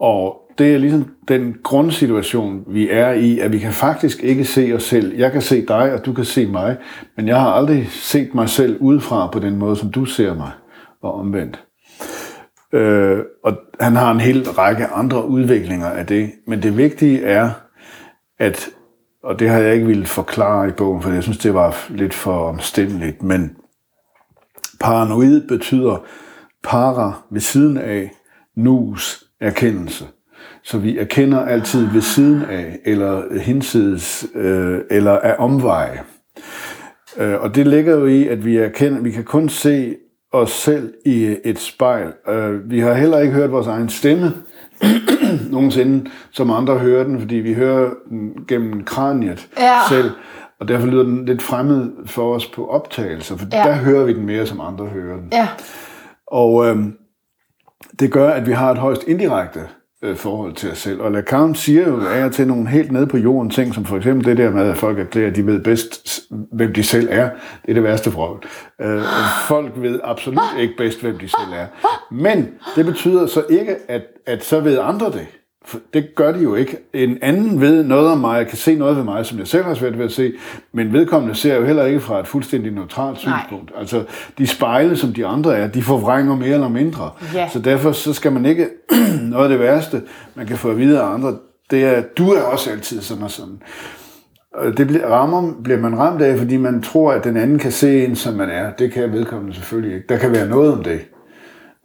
Og 0.00 0.36
det 0.58 0.74
er 0.74 0.78
ligesom 0.78 1.10
den 1.28 1.56
grundsituation, 1.62 2.64
vi 2.66 2.90
er 2.90 3.10
i, 3.10 3.38
at 3.38 3.52
vi 3.52 3.58
kan 3.58 3.72
faktisk 3.72 4.22
ikke 4.22 4.44
se 4.44 4.72
os 4.74 4.82
selv. 4.82 5.16
Jeg 5.16 5.32
kan 5.32 5.42
se 5.42 5.66
dig, 5.66 5.92
og 5.92 6.06
du 6.06 6.12
kan 6.12 6.24
se 6.24 6.46
mig, 6.46 6.76
men 7.16 7.28
jeg 7.28 7.40
har 7.40 7.50
aldrig 7.50 7.88
set 7.90 8.34
mig 8.34 8.48
selv 8.48 8.76
udefra 8.80 9.30
på 9.32 9.38
den 9.38 9.56
måde, 9.56 9.76
som 9.76 9.90
du 9.90 10.04
ser 10.04 10.34
mig, 10.34 10.50
og 11.02 11.14
omvendt. 11.14 11.64
Øh, 12.72 13.18
og 13.44 13.52
han 13.80 13.96
har 13.96 14.10
en 14.10 14.20
hel 14.20 14.50
række 14.50 14.86
andre 14.86 15.28
udviklinger 15.28 15.90
af 15.90 16.06
det, 16.06 16.30
men 16.46 16.62
det 16.62 16.76
vigtige 16.76 17.22
er, 17.22 17.50
at, 18.38 18.68
og 19.22 19.38
det 19.38 19.48
har 19.48 19.58
jeg 19.58 19.74
ikke 19.74 19.86
ville 19.86 20.06
forklare 20.06 20.68
i 20.68 20.72
bogen, 20.72 21.02
for 21.02 21.10
jeg 21.10 21.22
synes, 21.22 21.38
det 21.38 21.54
var 21.54 21.86
lidt 21.88 22.14
for 22.14 22.48
omstændeligt, 22.48 23.22
men 23.22 23.56
paranoid 24.80 25.40
betyder 25.48 26.04
para 26.62 27.12
ved 27.30 27.40
siden 27.40 27.78
af, 27.78 28.10
nus 28.56 29.24
erkendelse. 29.40 30.04
Så 30.62 30.78
vi 30.78 30.98
erkender 30.98 31.40
altid 31.44 31.86
ved 31.92 32.00
siden 32.00 32.42
af, 32.42 32.78
eller 32.84 33.38
hinsides, 33.40 34.26
øh, 34.34 34.80
eller 34.90 35.12
af 35.18 35.34
omveje. 35.38 36.00
Øh, 37.18 37.40
og 37.40 37.54
det 37.54 37.66
ligger 37.66 37.96
jo 37.96 38.06
i, 38.06 38.28
at 38.28 38.44
vi 38.44 38.56
erkender, 38.56 39.00
vi 39.00 39.10
kan 39.10 39.24
kun 39.24 39.48
se 39.48 39.96
os 40.32 40.50
selv 40.50 40.94
i 41.06 41.36
et 41.44 41.58
spejl. 41.58 42.12
Øh, 42.28 42.70
vi 42.70 42.80
har 42.80 42.94
heller 42.94 43.18
ikke 43.18 43.34
hørt 43.34 43.52
vores 43.52 43.66
egen 43.66 43.88
stemme 43.88 44.32
nogensinde, 45.50 46.10
som 46.30 46.50
andre 46.50 46.78
hører 46.78 47.04
den, 47.04 47.20
fordi 47.20 47.34
vi 47.34 47.54
hører 47.54 47.90
den 48.10 48.32
gennem 48.48 48.84
kraniet 48.84 49.48
Ja. 49.58 49.78
selv. 49.88 50.10
Og 50.60 50.68
derfor 50.68 50.86
lyder 50.86 51.02
den 51.02 51.24
lidt 51.26 51.42
fremmed 51.42 51.90
for 52.06 52.34
os 52.34 52.46
på 52.46 52.66
optagelser, 52.68 53.36
for 53.36 53.46
Ja. 53.52 53.58
der 53.58 53.72
hører 53.72 54.04
vi 54.04 54.12
den 54.14 54.26
mere, 54.26 54.46
som 54.46 54.60
andre 54.60 54.86
hører 54.86 55.16
den. 55.16 55.28
Ja, 55.32 55.48
Og 56.26 56.66
øhm, 56.66 56.94
det 57.98 58.12
gør, 58.12 58.30
at 58.30 58.46
vi 58.46 58.52
har 58.52 58.70
et 58.70 58.78
højst 58.78 59.02
indirekte 59.06 59.60
øh, 60.02 60.16
forhold 60.16 60.52
til 60.52 60.70
os 60.70 60.78
selv. 60.78 61.00
Og 61.00 61.12
Lacan 61.12 61.54
siger 61.54 61.88
jo 61.88 62.00
af 62.06 62.24
og 62.24 62.32
til 62.32 62.46
nogle 62.46 62.68
helt 62.68 62.92
nede 62.92 63.06
på 63.06 63.16
jorden 63.18 63.50
ting, 63.50 63.74
som 63.74 63.84
for 63.84 63.96
eksempel 63.96 64.26
det 64.26 64.36
der 64.36 64.50
med, 64.50 64.70
at 64.70 64.76
folk 64.76 64.98
erklærer, 64.98 65.30
at 65.30 65.36
de 65.36 65.46
ved 65.46 65.60
bedst, 65.60 66.20
hvem 66.52 66.72
de 66.72 66.82
selv 66.82 67.08
er. 67.10 67.30
Det 67.62 67.70
er 67.70 67.74
det 67.74 67.82
værste 67.82 68.10
forhold. 68.10 68.42
Øh, 68.80 69.02
folk 69.48 69.72
ved 69.76 70.00
absolut 70.04 70.40
ikke 70.58 70.74
bedst, 70.78 71.00
hvem 71.02 71.18
de 71.18 71.28
selv 71.28 71.52
er. 71.54 71.66
Men 72.14 72.48
det 72.76 72.86
betyder 72.86 73.26
så 73.26 73.44
ikke, 73.50 73.76
at, 73.88 74.02
at 74.26 74.44
så 74.44 74.60
ved 74.60 74.78
andre 74.82 75.06
det. 75.06 75.26
Det 75.94 76.14
gør 76.14 76.32
de 76.32 76.38
jo 76.38 76.54
ikke. 76.54 76.76
En 76.92 77.18
anden 77.22 77.60
ved 77.60 77.84
noget 77.84 78.08
om 78.08 78.18
mig, 78.18 78.46
kan 78.46 78.56
se 78.58 78.74
noget 78.74 78.96
ved 78.96 79.04
mig, 79.04 79.26
som 79.26 79.38
jeg 79.38 79.46
selv 79.46 79.64
har 79.64 79.74
svært 79.74 79.98
ved 79.98 80.04
at 80.04 80.12
se, 80.12 80.32
men 80.72 80.92
vedkommende 80.92 81.34
ser 81.34 81.56
jo 81.56 81.64
heller 81.64 81.84
ikke 81.84 82.00
fra 82.00 82.20
et 82.20 82.26
fuldstændig 82.26 82.72
neutralt 82.72 83.18
synspunkt. 83.18 83.72
Altså, 83.78 84.04
de 84.38 84.46
spejle, 84.46 84.96
som 84.96 85.12
de 85.12 85.26
andre 85.26 85.56
er, 85.56 85.66
de 85.66 85.82
forvrænger 85.82 86.36
mere 86.36 86.48
eller 86.48 86.68
mindre. 86.68 87.10
Ja. 87.34 87.48
Så 87.52 87.58
derfor 87.58 87.92
så 87.92 88.12
skal 88.12 88.32
man 88.32 88.46
ikke, 88.46 88.66
noget 89.30 89.44
af 89.44 89.48
det 89.50 89.58
værste, 89.58 90.02
man 90.34 90.46
kan 90.46 90.56
få 90.56 90.70
at 90.70 90.78
vide 90.78 91.00
af 91.00 91.06
andre, 91.14 91.36
det 91.70 91.84
er, 91.84 91.90
at 91.90 92.18
du 92.18 92.30
er 92.30 92.42
også 92.42 92.70
altid 92.70 93.00
sådan 93.00 93.22
og 93.22 93.30
sådan. 93.30 93.62
Det 94.76 95.02
rammer 95.10 95.52
bliver 95.64 95.80
man 95.80 95.98
ramt 95.98 96.22
af, 96.22 96.38
fordi 96.38 96.56
man 96.56 96.82
tror, 96.82 97.12
at 97.12 97.24
den 97.24 97.36
anden 97.36 97.58
kan 97.58 97.72
se 97.72 98.04
en, 98.04 98.16
som 98.16 98.34
man 98.34 98.50
er. 98.50 98.72
Det 98.72 98.92
kan 98.92 99.12
vedkommende 99.12 99.54
selvfølgelig 99.54 99.96
ikke. 99.96 100.06
Der 100.08 100.16
kan 100.18 100.32
være 100.32 100.48
noget 100.48 100.72
om 100.72 100.82
det. 100.84 101.00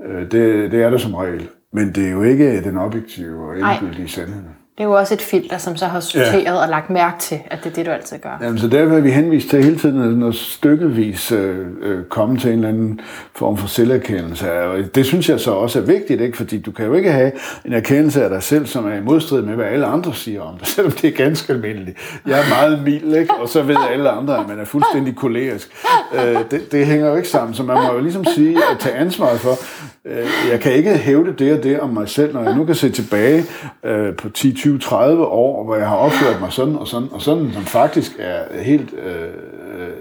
Øh, 0.06 0.22
Det, 0.22 0.72
det 0.72 0.84
er 0.84 0.90
der 0.90 0.98
som 0.98 1.16
regel. 1.16 1.48
Men 1.72 1.96
det 1.96 2.08
er 2.08 2.12
jo 2.12 2.24
ikke 2.24 2.64
den 2.64 2.78
objektive 2.78 3.50
og 3.50 3.60
endegyldige 3.60 4.08
sandhed. 4.08 4.44
Det 4.78 4.84
er 4.84 4.90
jo 4.90 4.98
også 4.98 5.14
et 5.14 5.22
filter, 5.22 5.58
som 5.58 5.76
så 5.76 5.86
har 5.86 6.00
sorteret 6.00 6.44
ja. 6.44 6.54
og 6.54 6.70
lagt 6.70 6.90
mærke 6.90 7.20
til, 7.20 7.40
at 7.46 7.60
det 7.64 7.70
er 7.70 7.74
det, 7.74 7.86
du 7.86 7.92
altid 7.92 8.18
gør. 8.18 8.38
Jamen, 8.42 8.60
så 8.60 8.68
derfor 8.68 8.96
er 8.96 9.00
vi 9.00 9.12
henvist 9.12 9.50
til 9.50 9.64
hele 9.64 9.78
tiden 9.78 10.02
at 10.02 10.18
når 10.18 10.32
stykkevis 10.32 11.32
øh, 11.32 11.58
øh, 11.82 12.04
komme 12.04 12.38
til 12.38 12.50
en 12.50 12.56
eller 12.56 12.70
anden 12.70 13.02
form 13.36 13.58
for 13.58 13.68
selverkendelse. 13.68 14.52
Og 14.52 14.96
det 14.96 15.06
synes 15.06 15.30
jeg 15.30 15.40
så 15.40 15.52
også 15.52 15.80
er 15.80 15.84
vigtigt, 15.84 16.22
ikke? 16.22 16.38
fordi 16.38 16.62
du 16.62 16.72
kan 16.72 16.86
jo 16.86 16.94
ikke 16.94 17.12
have 17.12 17.32
en 17.66 17.74
erkendelse 17.74 18.24
af 18.24 18.30
dig 18.30 18.44
selv, 18.44 18.66
som 18.66 18.88
er 18.88 18.96
i 18.96 19.02
modstrid 19.02 19.42
med, 19.42 19.56
hvad 19.56 19.66
alle 19.66 19.86
andre 19.86 20.14
siger 20.14 20.42
om 20.42 20.58
dig, 20.58 20.68
selvom 20.76 20.92
det 20.92 21.08
er 21.08 21.18
ganske 21.18 21.54
almindeligt. 21.54 21.98
Jeg 22.28 22.40
er 22.40 22.50
meget 22.50 22.84
mild, 22.84 23.16
ikke? 23.16 23.34
og 23.34 23.50
så 23.50 23.62
ved 23.62 23.78
alle 23.92 24.10
andre, 24.10 24.40
at 24.40 24.48
man 24.48 24.60
er 24.60 24.66
fuldstændig 24.66 25.16
kolerisk. 25.16 25.70
Øh, 26.14 26.38
det, 26.52 26.72
det 26.72 26.86
hænger 26.86 27.10
jo 27.10 27.16
ikke 27.16 27.30
sammen, 27.30 27.54
så 27.54 27.64
man 27.64 27.78
må 27.78 27.94
jo 27.94 28.00
ligesom 28.00 28.26
sige 28.26 28.58
at 28.72 28.80
tage 28.80 28.96
ansvaret 28.96 29.40
for, 29.40 29.58
øh, 30.06 30.28
jeg 30.52 30.60
kan 30.60 30.72
ikke 30.72 30.98
hævde 30.98 31.34
det 31.38 31.58
og 31.58 31.64
det 31.64 31.80
om 31.80 31.90
mig 31.90 32.10
selv, 32.10 32.34
når 32.34 32.44
jeg 32.44 32.56
nu 32.56 32.66
kan 32.66 32.76
se 32.76 32.90
tilbage 32.90 33.46
øh, 33.84 34.16
på 34.16 34.30
10, 34.30 34.54
20, 34.62 34.80
30 34.80 35.26
år, 35.26 35.64
hvor 35.64 35.76
jeg 35.76 35.88
har 35.88 35.96
opført 35.96 36.40
mig 36.40 36.54
sådan 36.54 36.76
og 36.76 36.88
sådan 36.88 37.10
og 37.12 37.22
sådan, 37.22 37.52
som 37.54 37.64
faktisk 37.64 38.12
er 38.20 38.62
helt 38.64 38.94
øh, 38.94 39.30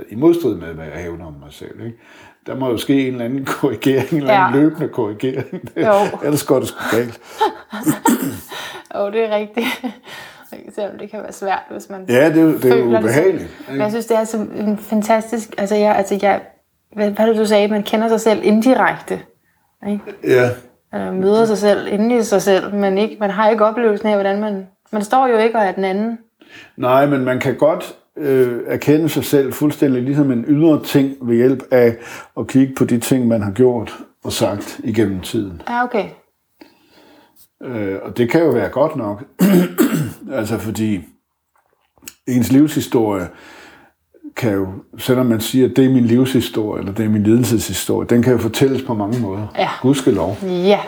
i 0.09 0.15
modstrid 0.15 0.55
med, 0.55 0.69
hvad 0.69 0.85
jeg 0.85 1.03
hævder 1.03 1.27
om 1.27 1.35
mig 1.43 1.53
selv. 1.53 1.85
Ikke? 1.85 1.99
Der 2.47 2.57
må 2.57 2.71
jo 2.71 2.77
ske 2.77 3.07
en 3.07 3.13
eller 3.13 3.25
anden 3.25 3.45
korrigering, 3.45 4.13
en 4.13 4.19
eller 4.19 4.35
anden 4.35 4.61
ja. 4.61 4.61
løbende 4.61 4.89
korrigering. 4.89 5.61
Jo. 5.87 5.93
Ellers 6.25 6.45
går 6.45 6.59
det 6.59 6.69
sgu 6.69 6.97
galt. 6.97 7.21
jo, 8.95 9.11
det 9.11 9.25
er 9.25 9.37
rigtigt. 9.37 9.67
Selvom 10.75 10.99
det 10.99 11.11
kan 11.11 11.23
være 11.23 11.33
svært, 11.33 11.63
hvis 11.71 11.91
man 11.91 12.05
Ja, 12.09 12.29
det, 12.29 12.43
er, 12.43 12.59
det 12.59 12.65
er 12.65 12.77
jo 12.77 12.99
ubehageligt. 12.99 13.59
Det. 13.59 13.69
Men 13.69 13.81
jeg 13.81 13.91
synes, 13.91 14.07
det 14.07 14.17
er 14.17 14.25
så 14.25 14.37
en 14.37 14.79
fantastisk... 14.79 15.49
Altså, 15.59 15.75
jeg, 15.75 15.97
altså 15.97 16.19
jeg, 16.23 16.41
hvad, 16.93 17.11
hvad 17.11 17.27
det, 17.27 17.37
du 17.37 17.47
sagde? 17.47 17.69
Man 17.69 17.83
kender 17.83 18.09
sig 18.09 18.21
selv 18.21 18.41
indirekte. 18.43 19.21
Ikke? 19.89 20.05
Ja. 20.25 20.51
Man 20.93 21.21
møder 21.21 21.45
sig 21.45 21.59
selv 21.59 21.93
inde 21.93 22.17
i 22.17 22.23
sig 22.23 22.43
selv, 22.43 22.75
men 22.75 22.99
ikke, 22.99 23.17
man 23.21 23.31
har 23.31 23.51
ikke 23.51 23.65
oplevelsen 23.65 24.09
af, 24.09 24.15
hvordan 24.15 24.41
man... 24.41 24.67
Man 24.93 25.05
står 25.05 25.27
jo 25.27 25.39
ikke 25.39 25.59
og 25.59 25.65
er 25.65 25.73
den 25.73 25.85
anden. 25.85 26.19
Nej, 26.77 27.07
men 27.07 27.25
man 27.25 27.41
kan 27.41 27.57
godt 27.57 27.95
øh, 28.17 28.61
erkende 28.67 29.09
sig 29.09 29.25
selv 29.25 29.53
fuldstændig 29.53 30.03
ligesom 30.03 30.31
en 30.31 30.45
ydre 30.49 30.85
ting 30.85 31.17
ved 31.23 31.37
hjælp 31.37 31.63
af 31.71 31.97
at 32.39 32.47
kigge 32.47 32.75
på 32.75 32.85
de 32.85 32.99
ting, 32.99 33.29
man 33.29 33.43
har 33.43 33.51
gjort 33.51 33.99
og 34.25 34.33
sagt 34.33 34.81
igennem 34.85 35.21
tiden. 35.21 35.63
Ja, 35.69 35.85
okay. 35.85 36.05
Øh, 37.63 37.99
og 38.03 38.17
det 38.17 38.31
kan 38.31 38.43
jo 38.43 38.51
være 38.51 38.69
godt 38.69 38.97
nok. 38.97 39.25
altså 40.39 40.59
fordi 40.59 41.05
ens 42.29 42.53
livshistorie 42.53 43.29
kan 44.41 44.53
jo, 44.53 44.67
selvom 44.99 45.27
man 45.27 45.41
siger, 45.41 45.69
at 45.69 45.77
det 45.77 45.85
er 45.85 45.89
min 45.89 46.05
livshistorie, 46.05 46.81
eller 46.81 46.93
det 46.93 47.05
er 47.05 47.09
min 47.09 47.23
lidelseshistorie, 47.23 48.09
den 48.09 48.23
kan 48.23 48.33
jo 48.33 48.39
fortælles 48.39 48.83
på 48.83 48.95
mange 48.95 49.21
måder. 49.21 49.47
Ja. 49.59 49.69
Gudskelov. 49.83 50.37
Ja, 50.43 50.81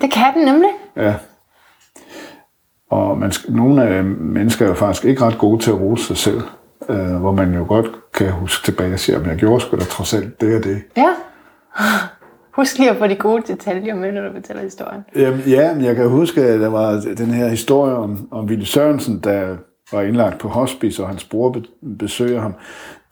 det 0.00 0.12
kan 0.12 0.34
den 0.34 0.44
nemlig. 0.44 0.70
Ja. 0.96 1.14
Og 2.90 3.18
man, 3.18 3.32
nogle 3.48 3.84
af 3.84 4.04
mennesker 4.04 4.64
er 4.64 4.68
jo 4.68 4.74
faktisk 4.74 5.04
ikke 5.04 5.24
ret 5.24 5.38
gode 5.38 5.62
til 5.62 5.70
at 5.70 5.80
rose 5.80 6.04
sig 6.04 6.16
selv, 6.16 6.40
øh, 6.88 7.16
hvor 7.16 7.32
man 7.32 7.54
jo 7.54 7.64
godt 7.68 7.86
kan 8.14 8.32
huske 8.32 8.64
tilbage 8.64 8.92
og 8.92 8.98
sige, 8.98 9.16
at 9.16 9.26
jeg 9.26 9.36
gjorde 9.36 9.60
sgu 9.60 9.76
da 9.76 9.84
trods 9.84 10.14
alt 10.14 10.40
det 10.40 10.56
og 10.56 10.64
det. 10.64 10.82
Ja. 10.96 11.08
Husk 12.52 12.78
lige 12.78 12.90
at 12.90 12.96
få 12.96 13.06
de 13.06 13.14
gode 13.14 13.42
detaljer 13.46 13.94
med, 13.94 14.12
når 14.12 14.22
du 14.22 14.32
fortæller 14.34 14.62
historien. 14.62 15.04
Jamen, 15.16 15.40
ja, 15.40 15.74
men 15.74 15.84
jeg 15.84 15.96
kan 15.96 16.08
huske, 16.08 16.42
at 16.42 16.60
der 16.60 16.68
var 16.68 17.00
den 17.18 17.30
her 17.30 17.48
historie 17.48 17.94
om, 17.94 18.28
om 18.30 18.48
Ville 18.48 18.66
Sørensen, 18.66 19.20
der 19.24 19.56
var 19.92 20.02
indlagt 20.02 20.38
på 20.38 20.48
hospice, 20.48 21.02
og 21.02 21.08
hans 21.08 21.24
bror 21.24 21.56
besøger 21.98 22.40
ham, 22.40 22.54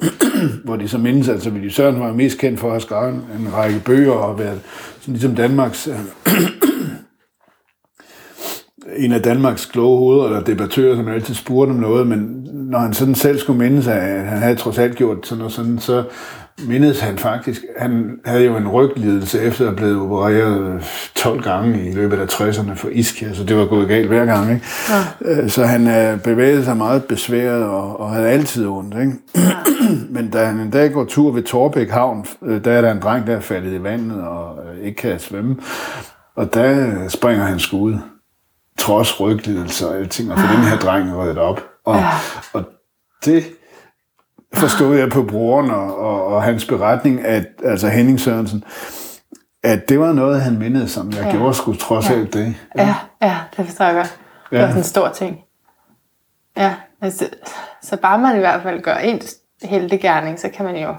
hvor 0.65 0.77
de 0.77 0.89
så 0.89 0.99
mindes, 0.99 1.29
altså 1.29 1.51
Willy 1.51 1.69
Sørensen 1.69 2.03
var 2.03 2.13
mest 2.13 2.39
kendt 2.39 2.61
for 2.61 2.67
at 2.67 2.73
have 2.73 2.81
skrevet 2.81 3.15
en 3.15 3.55
række 3.55 3.81
bøger 3.85 4.13
og 4.13 4.39
været 4.39 4.61
sådan 5.01 5.15
ligesom 5.15 5.35
Danmarks 5.35 5.89
en 8.97 9.13
af 9.13 9.23
Danmarks 9.23 9.67
kloge 9.67 9.99
hoveder, 9.99 10.25
eller 10.25 10.41
debattører, 10.41 10.97
som 10.97 11.09
altid 11.09 11.35
spurgte 11.35 11.71
om 11.71 11.77
noget, 11.77 12.07
men 12.07 12.19
når 12.53 12.79
han 12.79 12.95
sådan 12.95 13.15
selv 13.15 13.39
skulle 13.39 13.59
minde 13.59 13.83
sig, 13.83 13.95
at 14.01 14.27
han 14.27 14.39
havde 14.39 14.57
trods 14.57 14.79
alt 14.79 14.97
gjort 14.97 15.27
sådan 15.27 15.39
noget 15.39 15.53
sådan, 15.53 15.79
så 15.79 16.05
mindedes 16.67 17.01
han 17.01 17.19
faktisk, 17.19 17.63
han 17.77 18.21
havde 18.25 18.45
jo 18.45 18.57
en 18.57 18.69
ryglidelse 18.69 19.41
efter 19.41 19.65
at 19.65 19.69
have 19.69 19.77
blevet 19.77 20.01
opereret 20.01 20.83
12 21.15 21.43
gange 21.43 21.91
i 21.91 21.93
løbet 21.93 22.19
af 22.19 22.27
60'erne 22.27 22.75
for 22.75 22.89
ischia, 22.89 23.35
så 23.35 23.45
det 23.45 23.57
var 23.57 23.67
gået 23.67 23.89
galt 23.89 24.09
hver 24.09 24.25
gang. 24.25 24.51
Ikke? 24.53 24.67
Ja. 25.25 25.43
Øh, 25.43 25.51
så 25.51 25.65
han 25.65 25.89
øh, 25.89 26.21
bevægede 26.21 26.65
sig 26.65 26.77
meget 26.77 27.05
besværet 27.05 27.65
og, 27.65 28.01
og 28.01 28.11
havde 28.11 28.29
altid 28.29 28.67
ondt. 28.67 28.95
Ikke? 28.95 29.13
Ja. 29.37 29.51
Men 30.15 30.31
da 30.31 30.45
han 30.45 30.61
en 30.61 30.71
dag 30.71 30.93
går 30.93 31.05
tur 31.05 31.33
ved 31.33 31.43
Torbæk 31.43 31.91
Havn, 31.91 32.27
øh, 32.43 32.65
der 32.65 32.73
er 32.73 32.81
der 32.81 32.93
en 32.93 33.01
dreng, 33.01 33.27
der 33.27 33.37
er 33.37 33.41
faldet 33.41 33.81
i 33.81 33.83
vandet 33.83 34.23
og 34.23 34.57
ikke 34.83 34.97
kan 34.97 35.19
svømme, 35.19 35.57
og 36.37 36.55
der 36.55 37.09
springer 37.09 37.45
han 37.45 37.59
skud 37.59 37.99
trods 38.79 39.21
ryglidelse 39.21 39.89
og 39.89 39.97
alting, 39.97 40.33
og 40.33 40.39
for 40.39 40.47
den 40.47 40.65
her 40.65 40.79
dreng 40.79 41.17
reddet 41.17 41.39
op. 41.39 41.65
Og, 41.85 41.97
ja. 41.97 42.09
og 42.53 42.65
det 43.25 43.45
forstod 44.55 44.97
jeg 44.97 45.11
på 45.11 45.23
broren 45.23 45.71
og, 45.71 45.99
og, 45.99 46.27
og 46.27 46.43
hans 46.43 46.67
beretning, 46.67 47.25
at, 47.25 47.47
altså 47.65 47.89
Henning 47.89 48.21
Sørensen, 48.21 48.65
at 49.63 49.89
det 49.89 50.01
var 50.01 50.13
noget, 50.13 50.41
han 50.41 50.59
mindede 50.59 50.89
som 50.89 51.11
jeg 51.11 51.25
ja. 51.25 51.31
gjorde 51.31 51.55
sgu 51.55 51.75
trods 51.75 52.11
ja. 52.11 52.15
alt 52.15 52.35
det. 52.35 52.55
Ja. 52.77 52.87
ja, 52.87 52.95
ja, 53.23 53.37
det 53.57 53.65
forstår 53.67 53.85
jeg 53.85 53.95
godt. 53.95 54.19
Det 54.51 54.57
ja. 54.57 54.61
var 54.61 54.69
sådan 54.69 54.81
en 54.81 54.85
stor 54.85 55.09
ting. 55.09 55.41
Ja, 56.57 56.75
altså, 57.01 57.29
så 57.83 57.97
bare 57.97 58.19
man 58.19 58.37
i 58.37 58.39
hvert 58.39 58.63
fald 58.63 58.83
gør 58.83 58.95
en 58.95 59.21
heldegærning, 59.63 60.41
så 60.41 60.49
kan 60.49 60.65
man 60.65 60.77
jo... 60.77 60.95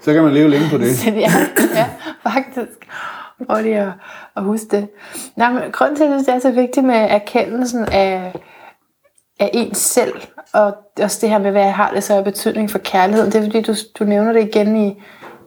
Så 0.00 0.12
kan 0.12 0.22
man 0.22 0.34
leve 0.34 0.48
længe 0.48 0.70
på 0.70 0.78
det. 0.78 1.06
ja, 1.06 1.30
ja, 1.74 1.88
faktisk. 2.22 2.88
Prøv 3.46 3.62
lige 3.62 3.78
at, 3.78 3.92
at 4.36 4.42
huske 4.42 4.66
det. 4.76 4.88
Nej, 5.36 5.52
men 5.52 5.62
grunden 5.72 5.96
til, 5.96 6.04
at 6.04 6.10
det 6.10 6.28
er 6.28 6.38
så 6.38 6.50
vigtigt 6.50 6.86
med 6.86 6.94
erkendelsen 6.94 7.84
af, 7.84 8.34
af 9.40 9.50
ens 9.52 9.78
selv, 9.78 10.12
og 10.52 10.74
også 11.02 11.18
det 11.20 11.30
her 11.30 11.38
med, 11.38 11.50
hvad 11.50 11.62
jeg 11.62 11.74
har 11.74 11.92
det 11.94 12.04
så 12.04 12.14
af 12.14 12.24
betydning 12.24 12.70
for 12.70 12.78
kærligheden, 12.78 13.32
det 13.32 13.38
er 13.38 13.44
fordi, 13.44 13.60
du, 13.60 13.74
du 13.98 14.04
nævner 14.04 14.32
det 14.32 14.48
igen 14.48 14.76
i, 14.76 15.02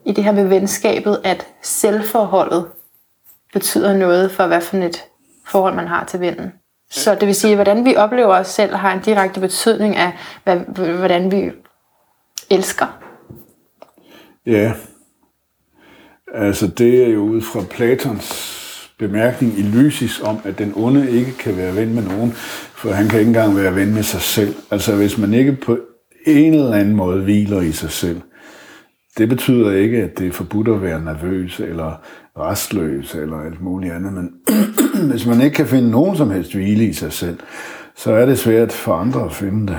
i 0.06 0.12
det 0.12 0.24
her 0.24 0.32
med 0.32 0.48
venskabet, 0.48 1.22
at 1.24 1.48
selvforholdet 1.62 2.68
betyder 3.54 3.98
noget 3.98 4.32
for, 4.32 4.48
hvad 4.48 4.62
for 4.62 4.78
et 4.78 5.04
forhold 5.48 5.76
man 5.76 5.88
har 5.88 6.06
til 6.06 6.20
vennen. 6.20 6.54
Så 6.92 7.16
det 7.16 7.28
vil 7.28 7.36
sige, 7.36 7.56
hvordan 7.56 7.86
vi 7.86 7.96
oplever 7.96 8.36
os 8.36 8.48
selv, 8.48 8.76
har 8.76 8.94
en 8.94 9.02
direkte 9.02 9.40
betydning 9.40 9.96
af, 9.96 10.12
hvad, 10.44 10.58
hvordan 10.98 11.32
vi 11.32 11.52
elsker. 12.50 13.00
Ja, 14.46 14.74
altså 16.34 16.68
det 16.68 17.04
er 17.04 17.08
jo 17.08 17.20
ud 17.20 17.42
fra 17.42 17.62
Platons 17.70 18.53
bemærkning 19.08 19.60
i 19.60 19.62
Lysis 19.62 20.20
om, 20.20 20.38
at 20.44 20.60
den 20.60 20.74
onde 20.76 21.12
ikke 21.12 21.32
kan 21.38 21.58
være 21.58 21.76
ven 21.76 21.96
med 21.96 22.04
nogen, 22.04 22.32
for 22.76 22.92
han 22.92 23.08
kan 23.08 23.20
ikke 23.20 23.30
engang 23.30 23.56
være 23.56 23.76
ven 23.76 23.94
med 23.94 24.04
sig 24.04 24.22
selv. 24.22 24.56
Altså 24.72 24.96
hvis 24.96 25.18
man 25.18 25.34
ikke 25.34 25.58
på 25.66 25.78
en 26.26 26.54
eller 26.54 26.74
anden 26.74 26.96
måde 26.96 27.24
hviler 27.24 27.62
i 27.62 27.72
sig 27.72 27.92
selv, 27.92 28.22
det 29.18 29.30
betyder 29.30 29.72
ikke, 29.72 30.04
at 30.04 30.20
det 30.20 30.28
er 30.28 30.32
forbudt 30.32 30.68
at 30.68 30.82
være 30.82 31.02
nervøs 31.02 31.60
eller 31.60 32.02
restløs 32.38 33.16
eller 33.16 33.38
alt 33.40 33.62
muligt 33.62 33.94
andet, 33.94 34.14
men 34.14 34.32
hvis 35.12 35.26
man 35.26 35.42
ikke 35.42 35.56
kan 35.56 35.68
finde 35.68 35.92
nogen 35.92 36.18
som 36.18 36.32
helst 36.32 36.54
hvile 36.54 36.86
i 36.86 36.94
sig 36.94 37.14
selv, 37.14 37.40
så 37.96 38.14
er 38.14 38.26
det 38.26 38.40
svært 38.40 38.72
for 38.72 38.94
andre 38.94 39.26
at 39.26 39.34
finde 39.34 39.68
det. 39.68 39.78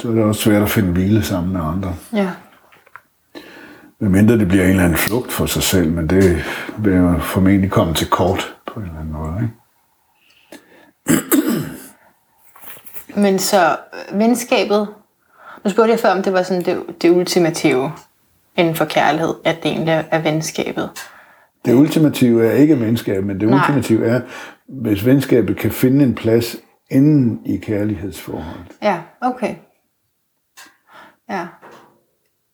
Så 0.00 0.08
er 0.08 0.12
det 0.12 0.24
også 0.24 0.40
svært 0.40 0.62
at 0.62 0.70
finde 0.70 0.92
hvile 0.92 1.22
sammen 1.22 1.52
med 1.52 1.60
andre. 1.60 1.94
Ja. 2.12 2.28
Medmindre 4.02 4.38
det 4.38 4.48
bliver 4.48 4.64
en 4.64 4.70
eller 4.70 4.84
anden 4.84 4.98
flugt 4.98 5.32
for 5.32 5.46
sig 5.46 5.62
selv, 5.62 5.92
men 5.92 6.10
det 6.10 6.44
vil 6.78 6.94
jo 6.94 7.18
formentlig 7.18 7.70
komme 7.70 7.94
til 7.94 8.10
kort 8.10 8.56
på 8.66 8.80
en 8.80 8.86
eller 8.86 8.98
anden 9.00 9.12
måde. 9.12 9.34
Ikke? 9.42 9.54
Men 13.20 13.38
så 13.38 13.76
venskabet, 14.12 14.88
nu 15.64 15.70
spurgte 15.70 15.90
jeg 15.90 16.00
før, 16.00 16.10
om 16.10 16.22
det 16.22 16.32
var 16.32 16.42
sådan 16.42 16.62
det, 16.62 17.02
det 17.02 17.10
ultimative 17.10 17.92
inden 18.56 18.74
for 18.74 18.84
kærlighed, 18.84 19.34
at 19.44 19.62
det 19.62 19.70
egentlig 19.70 20.04
er 20.10 20.18
venskabet. 20.22 20.90
Det 21.64 21.74
ultimative 21.74 22.46
er 22.46 22.52
ikke 22.52 22.80
venskab, 22.80 23.24
men 23.24 23.40
det 23.40 23.48
Nej. 23.48 23.58
ultimative 23.58 24.06
er, 24.06 24.20
hvis 24.68 25.06
venskabet 25.06 25.56
kan 25.56 25.70
finde 25.70 26.04
en 26.04 26.14
plads 26.14 26.56
inden 26.90 27.40
i 27.46 27.56
kærlighedsforholdet. 27.56 28.72
Ja, 28.82 28.98
okay. 29.20 29.54
Ja. 31.30 31.46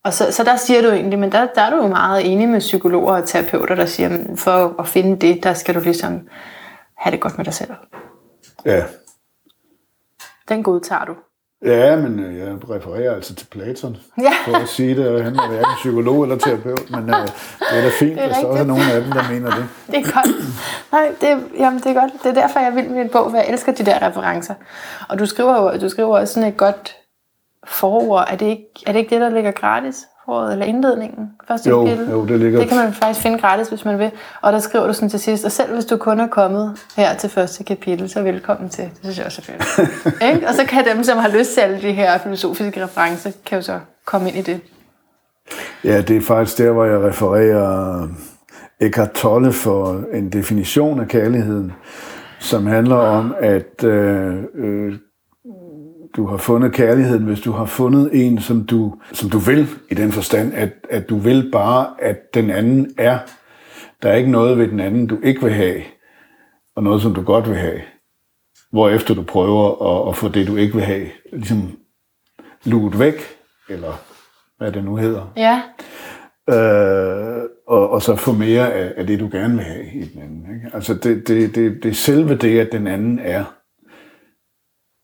Og 0.04 0.14
så, 0.14 0.32
så 0.32 0.44
der 0.44 0.56
siger 0.56 0.82
du 0.82 0.88
egentlig, 0.88 1.18
men 1.18 1.32
der, 1.32 1.46
der 1.54 1.62
er 1.62 1.70
du 1.70 1.76
jo 1.76 1.88
meget 1.88 2.32
enig 2.32 2.48
med 2.48 2.61
psykologer 2.61 3.12
og 3.12 3.28
terapeuter, 3.28 3.74
der 3.74 3.87
siger, 3.87 4.08
at 4.08 4.38
for 4.38 4.74
at 4.78 4.88
finde 4.88 5.26
det, 5.26 5.44
der 5.44 5.54
skal 5.54 5.74
du 5.74 5.80
ligesom 5.80 6.28
have 6.96 7.12
det 7.12 7.20
godt 7.20 7.37
med 7.38 7.44
dig 7.44 7.54
selv. 7.54 7.70
Ja. 8.64 8.84
Den 10.48 10.62
godtager 10.62 11.04
du. 11.04 11.14
Ja, 11.64 11.96
men 11.96 12.20
øh, 12.20 12.38
jeg 12.38 12.70
refererer 12.70 13.14
altså 13.14 13.34
til 13.34 13.46
Platon 13.46 13.96
ja. 14.20 14.32
for 14.44 14.56
at 14.56 14.68
sige 14.68 14.96
det, 14.96 15.24
han 15.24 15.37
er 15.37 15.48
hverken 15.48 15.74
psykolog 15.76 16.22
eller 16.22 16.38
terapeut, 16.38 16.90
men 16.90 17.00
uh, 17.00 17.26
det 17.61 17.78
er 17.78 17.82
da 17.82 17.88
fint, 17.88 18.20
hvis 18.20 18.37
der 18.37 18.46
også 18.46 18.62
er 18.62 18.66
nogen 18.66 18.82
af 18.92 19.02
dem, 19.02 19.12
der 19.12 19.30
mener 19.30 19.50
det. 19.50 19.68
Det 19.92 19.96
er 19.96 20.12
godt. 20.12 20.28
Nej, 20.92 21.12
det, 21.20 21.44
jamen, 21.58 21.78
det 21.78 21.87
er 21.87 22.00
godt. 22.00 22.12
Det 22.22 22.30
er 22.30 22.34
derfor, 22.34 22.61
jeg 22.61 22.74
vil 22.74 22.90
med 22.90 23.02
en 23.02 23.08
bog, 23.08 23.30
for 23.30 23.38
jeg 23.38 23.48
elsker 23.48 23.72
de 23.72 23.84
der 23.87 24.08
referencer. 24.08 24.54
Og 25.08 25.18
du 25.18 25.26
skriver 25.26 25.62
jo 25.62 25.80
du 25.80 25.88
skriver 25.88 26.18
også 26.18 26.34
sådan 26.34 26.48
et 26.48 26.56
godt 26.56 26.96
forord. 27.68 28.26
Er 28.31 28.37
det 28.37 28.46
ikke, 28.46 28.64
er 28.87 28.92
det, 28.92 28.98
ikke 28.98 29.11
det, 29.14 29.20
der 29.20 29.28
ligger 29.28 29.50
gratis 29.50 30.07
forordet 30.24 30.52
eller 30.52 30.66
indledningen. 30.66 31.28
Første 31.48 31.70
Jo, 31.70 31.85
kapitel. 31.85 32.11
jo, 32.11 32.26
det 32.26 32.38
ligger- 32.40 32.59
Det 32.61 32.68
kan 32.68 32.76
man 32.78 32.92
faktisk 32.92 33.22
finde 33.22 33.38
gratis, 33.38 33.68
hvis 33.68 33.85
man 33.85 33.98
vil. 33.98 34.11
Og 34.42 34.52
der 34.52 34.59
skriver 34.59 34.87
du 34.87 34.92
sådan 34.92 35.09
til 35.09 35.20
sidst, 35.20 35.44
og 35.44 35.52
selv 35.52 35.74
hvis 35.74 35.85
du 35.85 35.96
kun 35.96 36.20
er 36.20 36.26
kommet 36.26 36.76
her 36.96 37.14
til 37.14 37.31
første 37.31 37.64
kapitel, 37.64 38.09
så 38.11 38.22
velkommen 38.22 38.68
til. 38.68 38.85
Det 38.85 38.92
synes 39.02 39.18
jeg 39.18 39.26
også 39.26 39.42
er 39.48 39.52
fedt. 39.52 40.22
Ikke? 40.35 40.48
Og 40.48 40.54
så 40.54 40.64
kan 40.68 40.85
dem, 40.85 41.04
som 41.04 41.18
har 41.18 41.28
lyst 41.28 41.54
til 41.54 41.61
alle 41.61 41.83
de 41.83 41.92
her 41.92 42.18
filosofiske 42.18 42.83
referencer, 42.85 43.31
kan 43.46 43.59
jo 43.59 43.62
så 43.62 43.78
komme 44.04 44.28
ind 44.28 44.37
i 44.38 44.42
det. 44.42 44.61
Ja, 45.85 46.00
det 46.00 46.16
er 46.16 46.20
faktisk 46.20 46.59
der, 46.59 46.70
hvor 46.70 46.85
jeg 46.85 47.00
refererer 47.02 48.09
Eckhart 48.81 49.12
Tolle 49.12 49.52
for 49.52 50.00
en 50.12 50.31
definition 50.33 51.00
af 51.00 51.09
kærligheden, 51.09 51.72
som 52.38 52.66
handler 52.66 52.96
om, 52.96 53.35
at 53.40 53.85
øh, 53.85 54.35
øh, 54.54 54.94
du 56.18 56.26
har 56.26 56.37
fundet 56.37 56.72
kærligheden, 56.72 57.24
hvis 57.24 57.40
du 57.40 57.52
har 57.52 57.64
fundet 57.64 58.11
en, 58.12 58.40
som 58.40 58.66
du, 58.66 58.94
som 59.12 59.31
du 59.31 59.38
vil, 59.38 59.68
i 59.90 59.94
den 59.94 60.12
forstand, 60.12 60.54
at, 60.54 60.72
at 60.90 61.09
du 61.09 61.16
vil 61.16 61.50
bare, 61.52 61.94
at 61.98 62.35
den 62.35 62.50
anden 62.50 62.94
er. 62.98 63.18
Der 64.02 64.11
er 64.11 64.14
ikke 64.14 64.31
noget 64.31 64.59
ved 64.59 64.68
den 64.68 64.81
anden, 64.81 65.07
du 65.07 65.18
ikke 65.22 65.42
vil 65.42 65.52
have, 65.52 65.83
og 66.76 66.83
noget, 66.83 67.02
som 67.02 67.14
du 67.14 67.22
godt 67.22 67.48
vil 67.48 67.57
have. 67.57 67.81
Hvorefter 68.72 69.14
du 69.14 69.22
prøver 69.22 69.83
at, 69.90 70.09
at 70.09 70.16
få 70.16 70.28
det, 70.28 70.46
du 70.46 70.57
ikke 70.57 70.74
vil 70.74 70.85
have, 70.85 71.07
ligesom 71.33 71.78
luet 72.64 72.98
væk, 72.98 73.14
eller 73.68 73.92
hvad 74.59 74.72
det 74.72 74.85
nu 74.85 74.96
hedder 74.96 75.33
Ja, 75.37 75.62
øh, 76.50 77.42
og, 77.66 77.90
og 77.90 78.02
så 78.02 78.16
få 78.16 78.33
mere 78.33 78.72
af, 78.72 78.92
af 78.96 79.07
det, 79.07 79.20
du 79.20 79.28
gerne 79.33 79.54
vil 79.54 79.64
have 79.64 79.85
i 79.94 80.04
den 80.04 80.22
anden. 80.22 80.54
Ikke? 80.54 80.70
Altså 80.74 80.94
det, 80.94 81.28
det, 81.28 81.54
det, 81.54 81.83
det 81.83 81.88
er 81.88 81.94
selve 81.94 82.37
det, 82.37 82.61
at 82.61 82.72
den 82.72 82.87
anden 82.87 83.18
er, 83.18 83.44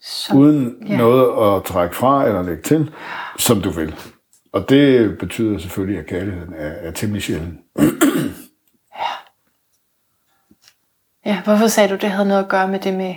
så, 0.05 0.35
uden 0.35 0.77
ja. 0.87 0.93
ja. 0.93 0.97
noget 0.97 1.57
at 1.57 1.65
trække 1.65 1.97
fra 1.97 2.27
eller 2.27 2.43
lægge 2.43 2.63
til, 2.63 2.91
som 3.39 3.61
du 3.61 3.71
vil. 3.71 3.95
Og 4.53 4.69
det 4.69 5.19
betyder 5.19 5.59
selvfølgelig, 5.59 5.99
at 5.99 6.07
kærligheden 6.07 6.55
er, 6.57 6.69
er 6.69 6.91
temmelig 6.91 7.23
sjælden. 7.23 7.59
ja, 11.27 11.43
hvorfor 11.45 11.67
sagde 11.67 11.89
du, 11.89 11.95
det 11.95 12.11
havde 12.11 12.29
noget 12.29 12.43
at 12.43 12.49
gøre 12.49 12.69
med 12.69 12.79
det 12.79 12.95
med... 12.95 13.15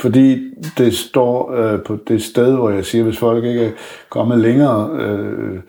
Fordi 0.00 0.54
det 0.78 0.96
står 0.96 1.52
øh, 1.52 1.82
på 1.82 1.98
det 2.08 2.22
sted, 2.22 2.54
hvor 2.54 2.70
jeg 2.70 2.84
siger, 2.84 3.04
hvis 3.04 3.18
folk 3.18 3.44
ikke 3.44 3.64
er 3.64 3.72
kommet 4.08 4.38
længere 4.38 4.90
øh, 4.92 5.60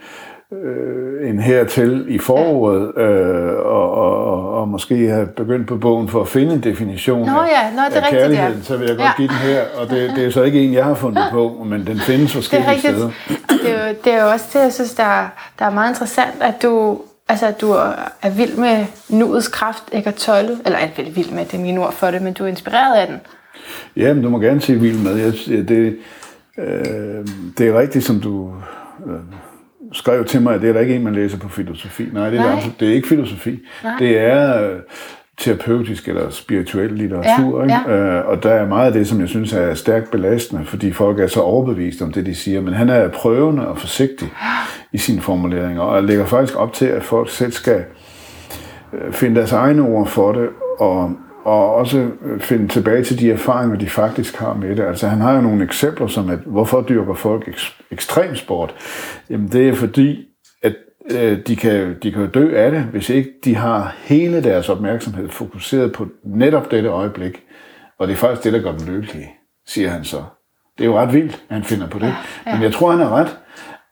øh, 0.54 1.30
end 1.30 1.40
hertil 1.40 2.06
i 2.10 2.20
foråret, 2.20 2.98
øh, 2.98 3.56
og, 3.66 3.92
og, 3.92 4.54
og, 4.54 4.68
måske 4.68 5.08
har 5.08 5.26
begyndt 5.26 5.68
på 5.68 5.78
bogen 5.78 6.08
for 6.10 6.22
at 6.22 6.28
finde 6.28 6.54
en 6.54 6.60
definition 6.64 7.20
Nå 7.20 7.26
ja, 7.26 7.72
nå, 7.76 7.82
det 7.90 7.98
er 7.98 8.02
af 8.02 8.06
rigtigt, 8.06 8.14
ja. 8.14 8.20
kærligheden, 8.20 8.64
så 8.64 8.78
vil 8.78 8.88
jeg 8.88 8.98
godt 8.98 9.06
Ja. 9.08 9.12
give 9.18 9.28
den 9.28 9.36
her. 9.38 9.62
Og 9.78 9.90
det, 9.90 10.12
det 10.16 10.26
er 10.26 10.30
så 10.32 10.44
ikke 10.44 10.60
en, 10.62 10.74
jeg 10.74 10.86
har 10.86 10.94
fundet 10.96 11.24
på, 11.32 11.66
men 11.70 11.88
den 11.88 12.00
findes 12.00 12.32
Det 12.32 12.38
er 12.38 12.42
forskellige 12.42 12.80
steder. 12.80 13.10
Det 13.50 13.76
er, 13.76 13.88
jo, 13.90 13.96
det 14.04 14.14
er 14.14 14.24
jo 14.24 14.30
også 14.32 14.46
det, 14.54 14.60
jeg 14.60 14.74
synes, 14.74 14.94
der, 14.94 15.04
er- 15.04 15.30
der 15.60 15.66
er 15.66 15.70
meget 15.70 15.90
interessant, 15.92 16.36
at 16.42 16.64
du, 16.64 17.00
altså, 17.30 17.46
at 17.48 17.62
du 17.62 17.72
er 18.22 18.30
vild 18.30 18.58
med 18.58 18.86
nuets 19.10 19.48
kraft, 19.48 19.84
Eckhart 19.92 20.16
Tolle. 20.16 20.58
Eller 20.66 20.78
er 20.80 21.12
vild 21.16 21.32
med, 21.32 21.46
det 21.46 21.54
er 21.54 21.62
mine 21.62 21.82
ord 21.82 21.94
for 21.94 22.12
det, 22.12 22.22
men 22.22 22.34
du 22.34 22.44
er 22.44 22.48
inspireret 22.48 22.96
af 22.96 23.08
den. 23.08 23.16
Ja, 23.96 24.14
men 24.14 24.24
du 24.24 24.30
må 24.30 24.40
gerne 24.40 24.62
sige 24.62 24.80
vild 24.80 24.98
med. 25.04 25.16
Jeg, 25.16 25.34
det, 25.70 25.98
øh, 26.58 27.28
det 27.58 27.68
er 27.68 27.80
rigtigt, 27.80 28.06
som 28.06 28.20
du 28.20 28.52
øh, 29.08 29.14
skrev 29.94 30.26
til 30.26 30.42
mig, 30.42 30.56
at 30.56 30.62
det 30.62 30.70
er 30.70 30.74
der 30.74 30.80
ikke 30.80 30.96
en, 30.96 31.04
man 31.04 31.16
læser 31.16 31.38
på 31.38 31.50
filosofi. 31.50 32.10
Nej, 32.14 32.30
det 32.30 32.40
er, 32.40 32.44
Nej. 32.44 32.54
Nej. 32.54 32.64
Det 32.80 32.90
er 32.90 32.94
ikke 32.94 33.08
filosofi. 33.08 33.60
Nej. 33.84 33.94
Det 34.00 34.18
er 34.18 34.70
øh, 34.70 34.80
terapeutisk 35.38 36.08
eller 36.08 36.30
spirituel 36.30 36.92
litteratur. 36.92 37.64
Ja, 37.64 37.80
ikke? 37.80 37.92
Øh, 37.92 38.26
og 38.26 38.44
der 38.44 38.50
er 38.50 38.68
meget 38.68 38.88
af 38.88 38.94
det, 38.94 39.08
som 39.08 39.20
jeg 39.22 39.30
synes 39.30 39.54
er 39.54 39.74
stærkt 39.74 40.12
belastende, 40.12 40.66
fordi 40.66 40.92
folk 40.92 41.20
er 41.20 41.28
så 41.28 41.42
overbevist 41.42 42.02
om 42.02 42.12
det, 42.12 42.26
de 42.26 42.36
siger. 42.36 42.62
Men 42.62 42.74
han 42.74 42.90
er 42.90 43.08
prøvende 43.08 43.68
og 43.68 43.78
forsigtig 43.78 44.32
i 44.92 44.98
sine 44.98 45.22
formuleringer, 45.22 45.82
og 45.82 46.04
lægger 46.04 46.26
faktisk 46.26 46.60
op 46.60 46.74
til, 46.74 46.86
at 46.86 47.04
folk 47.04 47.30
selv 47.30 47.52
skal 47.52 47.84
øh, 48.94 49.14
finde 49.14 49.36
deres 49.36 49.52
egne 49.52 49.82
ord 49.82 50.08
for 50.08 50.32
det, 50.32 50.50
og, 50.80 51.12
og 51.48 51.76
også 51.76 52.10
øh, 52.22 52.40
finde 52.40 52.68
tilbage 52.68 53.04
til 53.04 53.20
de 53.20 53.32
erfaringer, 53.32 53.78
de 53.78 53.90
faktisk 53.90 54.36
har 54.36 54.54
med 54.54 54.76
det. 54.76 54.84
Altså 54.84 55.08
han 55.08 55.22
har 55.22 55.36
jo 55.36 55.42
nogle 55.42 55.64
eksempler, 55.64 56.08
som 56.08 56.30
at, 56.30 56.40
hvorfor 56.46 56.82
dyrker 56.82 57.14
folk 57.14 57.48
ek- 57.48 57.82
ekstremsport? 57.92 58.76
Jamen 59.30 59.48
det 59.48 59.70
er 59.70 59.74
fordi, 59.74 60.26
at 60.64 60.76
øh, 61.12 61.38
de, 61.48 61.56
kan, 61.56 61.96
de 62.04 62.12
kan 62.12 62.30
dø 62.30 62.56
af 62.56 62.72
det, 62.72 62.82
hvis 62.82 63.10
ikke 63.10 63.30
de 63.46 63.56
har 63.56 63.96
hele 64.04 64.44
deres 64.44 64.70
opmærksomhed 64.70 65.30
fokuseret 65.30 65.94
på 65.94 66.08
netop 66.26 66.72
dette 66.72 66.90
øjeblik. 66.90 67.44
Og 68.00 68.08
det 68.08 68.14
er 68.14 68.18
faktisk 68.18 68.44
det, 68.44 68.54
der 68.54 68.60
gør 68.60 68.78
dem 68.78 68.88
lykkelige, 68.88 69.30
siger 69.68 69.90
han 69.90 70.04
så. 70.04 70.18
Det 70.78 70.84
er 70.84 70.88
jo 70.88 71.00
ret 71.00 71.14
vildt, 71.14 71.34
at 71.50 71.56
han 71.56 71.64
finder 71.64 71.88
på 71.88 72.00
det. 72.00 72.06
Ja, 72.06 72.14
ja. 72.52 72.54
Men 72.54 72.64
jeg 72.64 72.74
tror, 72.74 72.92
han 72.92 73.00
har 73.00 73.10
ret, 73.10 73.38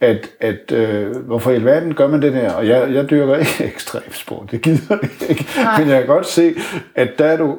at, 0.01 0.29
at 0.39 0.71
øh, 0.71 1.15
hvorfor 1.25 1.51
i 1.51 1.55
alverden 1.55 1.93
gør 1.93 2.07
man 2.07 2.21
det 2.21 2.33
der? 2.33 2.53
Og 2.53 2.67
jeg, 2.67 2.93
jeg 2.93 3.09
dyrker 3.09 3.35
ikke 3.35 3.63
ekstremsport, 3.73 4.51
det 4.51 4.61
gider 4.61 4.97
jeg 5.01 5.29
ikke. 5.29 5.45
Nej. 5.63 5.79
Men 5.79 5.89
jeg 5.89 5.97
kan 5.99 6.07
godt 6.07 6.25
se, 6.25 6.53
at 6.95 7.09
der 7.19 7.25
er 7.25 7.37
du 7.37 7.57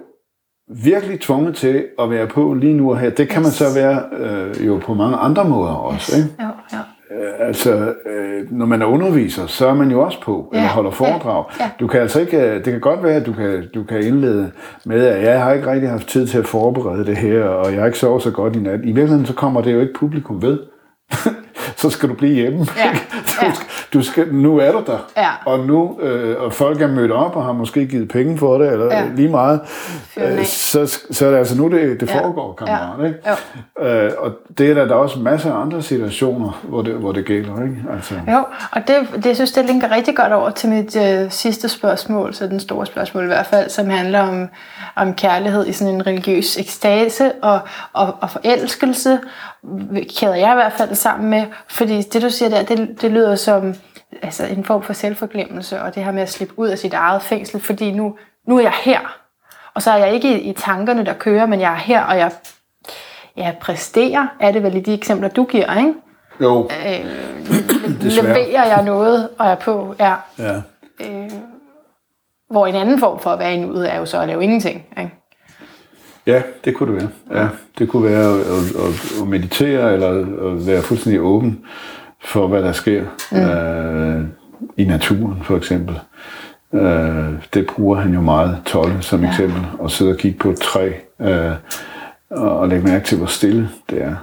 virkelig 0.85 1.21
tvunget 1.21 1.57
til 1.57 1.85
at 1.99 2.11
være 2.11 2.27
på 2.27 2.55
lige 2.55 2.75
nu 2.75 2.91
og 2.91 2.99
her. 2.99 3.11
Det 3.11 3.29
kan 3.29 3.43
man 3.43 3.51
så 3.51 3.65
være 3.75 4.03
øh, 4.19 4.67
jo 4.67 4.81
på 4.87 4.95
mange 4.95 5.17
andre 5.17 5.45
måder 5.45 5.73
også. 5.73 6.17
Ikke? 6.17 6.29
Jo, 6.43 6.47
jo. 6.73 6.79
Øh, 6.79 6.87
Altså, 7.41 7.95
øh, 8.07 8.53
når 8.53 8.67
man 8.67 8.83
er 8.83 8.87
underviser, 8.87 9.47
så 9.47 9.69
er 9.69 9.75
man 9.75 9.91
jo 9.91 10.01
også 10.01 10.21
på, 10.23 10.51
Ja, 10.53 10.59
eller 10.59 10.69
holder 10.71 10.91
foredrag. 10.91 11.45
ja, 11.61 11.65
ja. 11.65 11.71
Du 11.81 11.87
kan 11.87 12.01
altså 12.01 12.21
ikke, 12.21 12.41
øh, 12.41 12.55
det 12.55 12.65
kan 12.65 12.81
godt 12.81 13.03
være, 13.03 13.15
at 13.15 13.27
du 13.27 13.33
kan, 13.33 13.65
du 13.75 13.83
kan 13.85 14.01
indlede 14.03 14.51
med, 14.87 15.07
at 15.07 15.23
jeg 15.23 15.43
har 15.43 15.53
ikke 15.53 15.71
rigtig 15.73 15.91
haft 15.91 16.09
tid 16.09 16.27
til 16.27 16.39
at 16.39 16.47
forberede 16.47 17.07
det 17.07 17.17
her, 17.17 17.43
og 17.45 17.73
jeg 17.73 17.81
har 17.81 17.87
ikke 17.87 17.99
sovet 17.99 18.23
så 18.23 18.31
godt 18.31 18.57
i 18.57 18.59
nat. 18.59 18.81
I 18.81 18.87
virkeligheden, 18.87 19.27
så 19.27 19.33
kommer 19.35 19.61
det 19.61 19.73
jo 19.73 19.81
ikke 19.81 19.95
publikum 19.95 20.43
ved. 20.43 20.59
så 21.91 21.97
skal 21.99 22.09
du 22.09 22.15
blive 22.15 22.35
hjemme. 22.35 22.67
Ja. 22.77 22.91
Du 23.41 23.43
skal, 23.43 23.55
du 23.95 24.03
skal, 24.03 24.35
nu 24.35 24.59
er 24.59 24.73
du 24.73 24.83
der, 24.87 24.99
Ja. 25.17 25.29
og 25.47 25.59
nu 25.59 25.99
øh, 26.01 26.37
og 26.43 26.53
folk 26.53 26.83
er 26.83 26.87
mødt 26.87 27.13
op 27.13 27.37
og 27.37 27.45
har 27.45 27.53
måske 27.53 27.87
givet 27.87 28.09
penge 28.09 28.39
for 28.39 28.59
det, 28.59 28.73
eller 28.73 28.85
Ja. 28.97 29.03
lige 29.15 29.29
meget. 29.29 29.61
Øh, 30.17 30.45
så, 30.45 30.99
så 31.11 31.27
er 31.27 31.31
det 31.31 31.39
altså 31.39 31.57
nu, 31.57 31.69
det, 31.71 32.01
det 32.01 32.11
Ja. 32.11 32.21
foregår, 32.21 32.53
kammerat. 32.53 33.01
Ja. 33.01 33.07
Ikke? 33.87 34.05
Øh, 34.07 34.13
og 34.19 34.33
det 34.59 34.71
er 34.71 34.75
der, 34.75 34.85
der 34.85 34.95
er 34.95 34.99
også 34.99 35.19
masser 35.19 35.53
af 35.53 35.61
andre 35.61 35.83
situationer, 35.83 36.61
hvor 36.63 36.83
det, 36.83 36.95
hvor 36.95 37.13
det 37.13 37.25
gælder. 37.25 37.63
Ikke? 37.63 37.77
Altså, 37.95 38.15
Jo, 38.29 38.45
og 38.73 38.81
det, 38.89 38.95
det 39.17 39.27
jeg 39.27 39.35
synes 39.37 39.53
det 39.53 39.65
linker 39.65 39.91
rigtig 39.97 40.17
godt 40.17 40.33
over 40.33 40.51
til 40.51 40.69
mit 40.69 40.97
øh, 40.97 41.31
sidste 41.31 41.69
spørgsmål, 41.69 42.35
så 42.35 42.47
den 42.47 42.61
store 42.61 42.87
spørgsmål 42.87 43.25
i 43.25 43.27
hvert 43.27 43.47
fald, 43.47 43.71
som 43.71 43.91
handler 43.91 44.21
om, 44.21 44.49
om 44.97 45.15
kærlighed 45.15 45.67
i 45.67 45.73
sådan 45.73 45.95
en 45.95 46.07
religiøs 46.07 46.57
ekstase 46.57 47.33
og, 47.43 47.61
og, 47.93 48.15
og 48.21 48.31
forelskelse, 48.31 49.19
kæder 50.21 50.35
jeg 50.35 50.51
i 50.51 50.55
hvert 50.55 50.73
fald 50.73 50.95
sammen 50.95 51.31
med, 51.31 51.45
fordi 51.69 52.03
det 52.03 52.23
du 52.23 52.31
siger 52.31 52.49
der, 52.49 52.63
det, 52.63 53.01
det 53.01 53.11
lyder 53.11 53.35
som 53.35 53.75
altså 54.23 54.47
en 54.47 54.65
form 54.65 54.83
for 54.83 54.93
selvforglemmelse, 54.93 55.83
og 55.83 55.95
det 55.95 56.05
her 56.05 56.13
med 56.13 56.23
at 56.23 56.31
slippe 56.31 56.59
ud 56.59 56.69
af 56.69 56.79
sit 56.79 56.95
eget 56.95 57.23
fængsel, 57.23 57.61
fordi 57.61 57.93
nu, 57.93 58.17
nu 58.49 58.59
er 58.59 58.63
jeg 58.63 58.75
her, 58.83 59.19
og 59.75 59.83
så 59.83 59.91
er 59.91 59.97
jeg 59.97 60.13
ikke 60.13 60.41
i, 60.41 60.51
i 60.51 60.53
tankerne, 60.53 61.07
der 61.07 61.15
kører, 61.15 61.47
men 61.47 61.61
jeg 61.61 61.73
er 61.73 61.77
her, 61.77 62.03
og 62.05 62.19
jeg, 62.19 62.31
jeg 63.37 63.57
præsterer, 63.61 64.27
er 64.41 64.53
det 64.53 64.63
vel 64.63 64.77
i 64.77 64.81
de 64.81 64.95
eksempler, 64.95 65.29
du 65.29 65.45
giver, 65.45 65.79
ikke? 65.79 65.95
jo, 66.41 66.69
Desværre. 68.03 68.39
leverer 68.39 68.67
jeg 68.67 68.85
noget, 68.85 69.29
og 69.39 69.47
er 69.47 69.55
på, 69.55 69.95
ja. 69.99 70.15
ja. 70.39 70.55
Øh, 71.01 71.31
hvor 72.51 72.67
en 72.67 72.75
anden 72.75 72.99
form 72.99 73.19
for 73.19 73.31
at 73.31 73.39
være 73.39 73.55
i 73.55 73.61
nuet 73.61 73.93
er 73.93 73.99
jo 73.99 74.07
så 74.07 74.21
at 74.21 74.29
lave 74.29 74.43
ingenting. 74.43 74.87
Ikke? 74.99 75.11
Ja, 76.27 76.43
det 76.65 76.75
kunne 76.75 76.95
det 76.95 77.03
være. 77.03 77.41
Ja, 77.43 77.49
det 77.79 77.89
kunne 77.89 78.05
være 78.05 78.35
at, 78.35 78.47
at, 78.87 79.23
at 79.23 79.29
meditere, 79.29 79.93
eller 79.93 80.09
at 80.51 80.67
være 80.67 80.83
fuldstændig 80.83 81.21
åben 81.21 81.61
for, 82.25 82.47
hvad 82.47 82.63
der 82.63 82.73
sker 82.73 83.05
mm. 83.33 83.39
øh, 83.39 84.25
i 84.77 84.85
naturen, 84.85 85.43
for 85.43 85.57
eksempel. 85.57 86.01
Øh, 86.73 87.33
det 87.55 87.67
bruger 87.67 87.97
han 87.97 88.15
jo 88.15 88.21
meget, 88.21 88.63
Tolle 88.67 89.03
som 89.03 89.23
ja. 89.23 89.29
eksempel, 89.29 89.67
at 89.85 89.91
sidde 89.91 90.11
og 90.11 90.17
kigge 90.17 90.39
på 90.39 90.51
et 90.51 90.61
træ, 90.61 90.93
øh, 91.21 91.53
og, 92.31 92.59
og 92.59 92.69
lægge 92.69 92.85
mærke 92.85 93.05
til, 93.05 93.19
hvor 93.19 93.27
stille 93.27 93.69
det 93.91 94.03
er. 94.03 94.17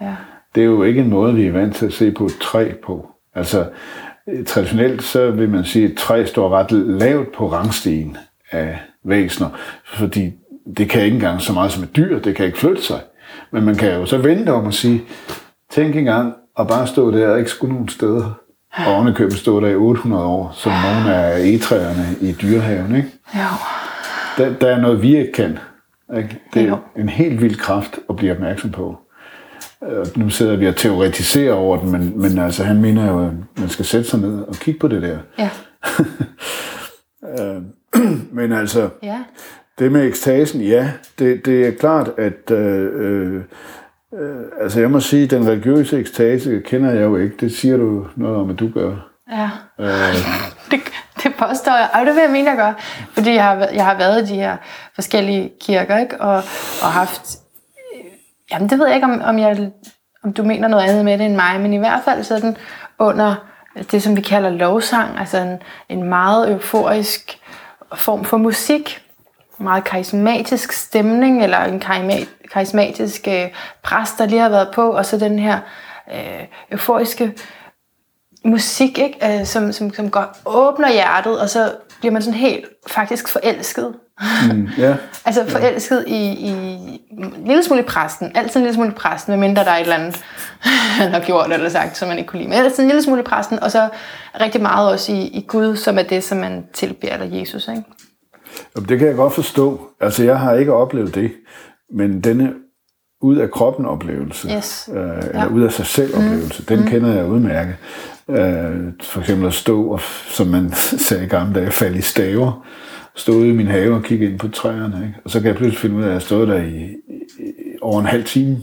Ja. 0.00 0.14
det 0.54 0.60
er 0.60 0.64
jo 0.64 0.82
ikke 0.82 1.00
en 1.00 1.10
måde, 1.10 1.34
vi 1.34 1.46
er 1.46 1.52
vant 1.52 1.76
til 1.76 1.86
at 1.86 1.92
se 1.92 2.10
på 2.10 2.24
et 2.24 2.38
træ 2.40 2.72
på. 2.84 3.10
Altså, 3.34 3.66
traditionelt 4.46 5.02
så 5.02 5.30
vil 5.30 5.48
man 5.48 5.64
sige, 5.64 5.84
at 5.84 5.90
et 5.90 5.96
træ 5.96 6.24
står 6.24 6.48
ret 6.48 6.72
lavt 6.72 7.32
på 7.32 7.52
rangstigen 7.52 8.16
af 8.50 8.78
væsener, 9.04 9.48
fordi 9.84 10.32
det 10.76 10.88
kan 10.88 11.02
ikke 11.02 11.14
engang 11.14 11.40
så 11.40 11.52
meget 11.52 11.72
som 11.72 11.82
et 11.82 11.96
dyr, 11.96 12.18
det 12.18 12.36
kan 12.36 12.46
ikke 12.46 12.58
flytte 12.58 12.82
sig. 12.82 13.00
Men 13.52 13.64
man 13.64 13.74
kan 13.74 13.94
jo 13.94 14.06
så 14.06 14.18
vente 14.18 14.50
om 14.52 14.66
at 14.66 14.74
sige, 14.74 15.02
tænk 15.70 15.96
engang 15.96 16.34
at 16.58 16.68
bare 16.68 16.86
stå 16.86 17.10
der 17.10 17.28
og 17.28 17.38
ikke 17.38 17.50
skulle 17.50 17.72
nogen 17.74 17.88
steder. 17.88 18.32
Og 18.86 18.94
ovenikøbet 18.94 19.34
stå 19.38 19.60
der 19.60 19.68
i 19.68 19.74
800 19.74 20.24
år, 20.24 20.52
som 20.54 20.72
nogle 20.72 21.14
af 21.16 21.40
egetræerne 21.40 22.06
i 22.20 22.32
dyrehaven. 22.32 22.96
Ikke? 22.96 23.08
Jo. 23.34 23.40
Der, 24.38 24.52
der 24.60 24.66
er 24.76 24.80
noget, 24.80 25.02
vi 25.02 25.16
ikke 25.16 25.32
kan. 25.32 25.58
Ikke? 26.16 26.38
Det 26.54 26.68
Jo. 26.68 26.74
er 26.96 27.00
en 27.00 27.08
helt 27.08 27.40
vild 27.42 27.56
kraft 27.56 27.98
at 28.10 28.16
blive 28.16 28.32
opmærksom 28.32 28.70
på. 28.70 28.98
Øh, 29.90 30.06
Nu 30.16 30.28
sidder 30.30 30.56
vi 30.56 30.68
og 30.68 30.76
teoretiserer 30.76 31.52
over 31.52 31.76
den, 31.80 31.90
men, 31.92 32.20
men 32.22 32.38
altså, 32.38 32.64
han 32.64 32.80
mener 32.80 33.06
jo, 33.12 33.24
at 33.26 33.32
man 33.58 33.68
skal 33.68 33.84
sætte 33.84 34.10
sig 34.10 34.20
ned 34.20 34.42
og 34.42 34.54
kigge 34.54 34.80
på 34.80 34.88
det 34.88 35.02
der. 35.02 35.18
Ja. 35.38 35.50
Men 38.32 38.52
altså, 38.52 38.88
Ja. 39.02 39.18
Det 39.80 39.92
med 39.92 40.06
ekstasen, 40.06 40.60
ja, 40.60 40.90
det, 41.18 41.44
det 41.46 41.66
er 41.66 41.72
klart, 41.80 42.10
at 42.18 42.50
øh, 42.50 42.88
øh, 42.94 43.42
øh, 44.14 44.42
altså 44.60 44.80
jeg 44.80 44.90
må 44.90 45.00
sige, 45.00 45.26
den 45.26 45.46
religiøse 45.48 45.98
ekstase 45.98 46.60
kender 46.64 46.90
jeg 46.90 47.02
jo 47.02 47.16
ikke. 47.16 47.36
Det 47.40 47.52
siger 47.56 47.76
du 47.76 48.06
noget 48.16 48.36
om, 48.36 48.50
at 48.50 48.58
du 48.58 48.70
gør. 48.74 48.96
Ja. 49.32 49.50
det, 50.70 50.80
det 51.22 51.34
påstår 51.38 51.76
jeg. 51.76 51.88
Ej, 51.94 52.04
det 52.04 52.14
vil 52.14 52.20
jeg 52.22 52.30
mene, 52.30 52.48
jeg 52.50 52.56
gør. 52.56 52.72
Fordi 53.14 53.34
jeg 53.34 53.44
har, 53.44 53.54
været- 53.56 53.74
jeg 53.74 53.84
har 53.84 53.98
været 53.98 54.22
i 54.22 54.32
de 54.32 54.34
her 54.34 54.56
forskellige 54.94 55.52
kirker, 55.60 55.98
ikke? 55.98 56.20
Og, 56.20 56.36
og 56.82 56.88
haft... 56.92 57.22
Jamen, 58.52 58.68
det 58.70 58.78
ved 58.78 58.86
jeg 58.86 58.94
ikke, 58.96 59.04
om, 59.06 59.20
om, 59.24 59.38
jeg, 59.38 59.70
om 60.24 60.32
du 60.32 60.44
mener 60.44 60.68
noget 60.68 60.84
andet 60.88 61.04
med 61.04 61.18
det 61.18 61.26
end 61.26 61.34
mig, 61.36 61.60
men 61.60 61.72
i 61.72 61.78
hvert 61.78 62.00
fald 62.04 62.24
sådan 62.24 62.56
under 62.98 63.34
det, 63.92 64.02
som 64.02 64.16
vi 64.16 64.20
kalder 64.20 64.50
lovsang, 64.50 65.18
altså 65.18 65.38
en, 65.38 65.58
en 65.88 66.08
meget 66.08 66.52
euforisk 66.52 67.38
form 67.94 68.24
for 68.24 68.36
musik, 68.36 69.02
meget 69.60 69.84
karismatisk 69.84 70.72
stemning, 70.72 71.44
eller 71.44 71.64
en 71.64 71.80
karismatisk 72.52 73.28
øh, 73.28 73.48
præst, 73.82 74.18
der 74.18 74.26
lige 74.26 74.40
har 74.40 74.48
været 74.48 74.68
på, 74.74 74.90
og 74.90 75.06
så 75.06 75.18
den 75.18 75.38
her 75.38 75.58
øh, 76.14 76.46
euforiske 76.70 77.32
musik, 78.44 78.98
ikke? 78.98 79.40
Øh, 79.40 79.46
som, 79.46 79.72
som, 79.72 79.94
som 79.94 80.10
går, 80.10 80.36
åbner 80.46 80.92
hjertet, 80.92 81.40
og 81.40 81.50
så 81.50 81.72
bliver 82.00 82.12
man 82.12 82.22
sådan 82.22 82.38
helt 82.38 82.64
faktisk 82.86 83.28
forelsket. 83.28 83.94
Mm, 84.52 84.68
ja. 84.78 84.96
Altså 85.24 85.48
forelsket 85.48 86.04
i, 86.06 86.32
i 86.32 86.48
en 86.48 87.34
lille 87.46 87.64
smule 87.64 87.80
i 87.80 87.84
præsten. 87.84 88.32
Altid 88.34 88.56
en 88.56 88.62
lille 88.62 88.74
smule 88.74 88.90
i 88.90 88.94
præsten, 88.94 89.32
medmindre 89.32 89.64
der 89.64 89.70
er 89.70 89.76
et 89.76 89.80
eller 89.80 89.94
andet, 89.94 90.24
han 91.00 91.12
har 91.12 91.20
gjort 91.20 91.52
eller 91.52 91.68
sagt, 91.68 91.96
som 91.96 92.08
man 92.08 92.18
ikke 92.18 92.28
kunne 92.28 92.38
lide. 92.38 92.50
Men 92.50 92.58
altid 92.58 92.82
en 92.82 92.88
lille 92.88 93.02
smule 93.02 93.20
i 93.20 93.24
præsten, 93.24 93.60
og 93.62 93.70
så 93.70 93.88
rigtig 94.40 94.62
meget 94.62 94.90
også 94.92 95.12
i, 95.12 95.20
i 95.20 95.44
Gud, 95.48 95.76
som 95.76 95.98
er 95.98 96.02
det, 96.02 96.24
som 96.24 96.38
man 96.38 96.66
tilbeder, 96.74 97.14
eller 97.14 97.38
Jesus. 97.38 97.68
Ikke? 97.68 97.82
Jamen, 98.76 98.88
Det 98.88 98.98
kan 98.98 99.08
jeg 99.08 99.16
godt 99.16 99.32
forstå. 99.32 99.80
Altså, 100.00 100.24
jeg 100.24 100.38
har 100.40 100.54
ikke 100.54 100.72
oplevet 100.72 101.14
det, 101.14 101.30
men 101.92 102.20
denne 102.20 102.52
ud 103.22 103.36
af 103.36 103.50
kroppen 103.50 103.86
oplevelse, 103.86 104.48
Yes. 104.56 104.90
øh, 104.92 105.02
eller 105.02 105.30
Ja. 105.34 105.46
ud 105.46 105.62
af 105.62 105.72
sig 105.72 105.86
selv 105.86 106.14
oplevelse, 106.16 106.64
den 106.66 106.86
kender 106.86 107.14
jeg 107.14 107.26
udmærket. 107.26 107.74
Øh, 108.28 108.92
for 109.02 109.20
eksempel 109.20 109.46
at 109.46 109.54
stå, 109.54 109.84
og, 109.88 110.00
som 110.28 110.46
man 110.46 110.72
sagde 111.08 111.24
i 111.24 111.28
gamle 111.28 111.54
dage, 111.60 111.70
falde 111.70 111.98
i 111.98 112.00
staver. 112.00 112.66
Stå 113.14 113.32
ude 113.32 113.48
i 113.48 113.52
min 113.52 113.66
have 113.66 113.94
og 113.94 114.02
kigge 114.02 114.30
ind 114.30 114.38
på 114.38 114.48
træerne. 114.48 114.96
Ikke? 115.06 115.14
Og 115.24 115.30
så 115.30 115.40
kan 115.40 115.48
jeg 115.48 115.56
pludselig 115.56 115.78
finde 115.78 115.96
ud 115.96 116.02
af, 116.02 116.06
at 116.06 116.12
jeg 116.12 116.22
stod 116.22 116.46
der 116.46 116.62
i, 116.62 116.84
i, 117.38 117.42
over 117.80 118.00
en 118.00 118.06
halv 118.06 118.24
time, 118.24 118.56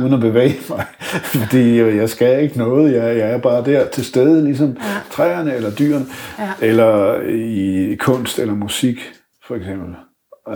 uden 0.00 0.14
at 0.14 0.20
bevæge 0.20 0.56
mig. 0.68 0.84
Fordi 1.34 1.80
jeg 1.96 2.08
skal 2.08 2.42
ikke 2.42 2.58
noget. 2.58 2.92
Jeg, 2.92 3.18
jeg 3.18 3.30
er 3.30 3.38
bare 3.38 3.64
der 3.64 3.86
til 3.86 4.04
stede, 4.04 4.44
ligesom 4.44 4.68
ja. 4.68 4.84
træerne 5.12 5.54
eller 5.54 5.70
dyrene. 5.70 6.06
Ja. 6.38 6.66
Eller 6.66 7.20
i 7.28 7.94
kunst 7.94 8.38
eller 8.38 8.54
musik, 8.54 8.96
for 9.46 9.54
eksempel. 9.56 9.88
Øh, 10.48 10.54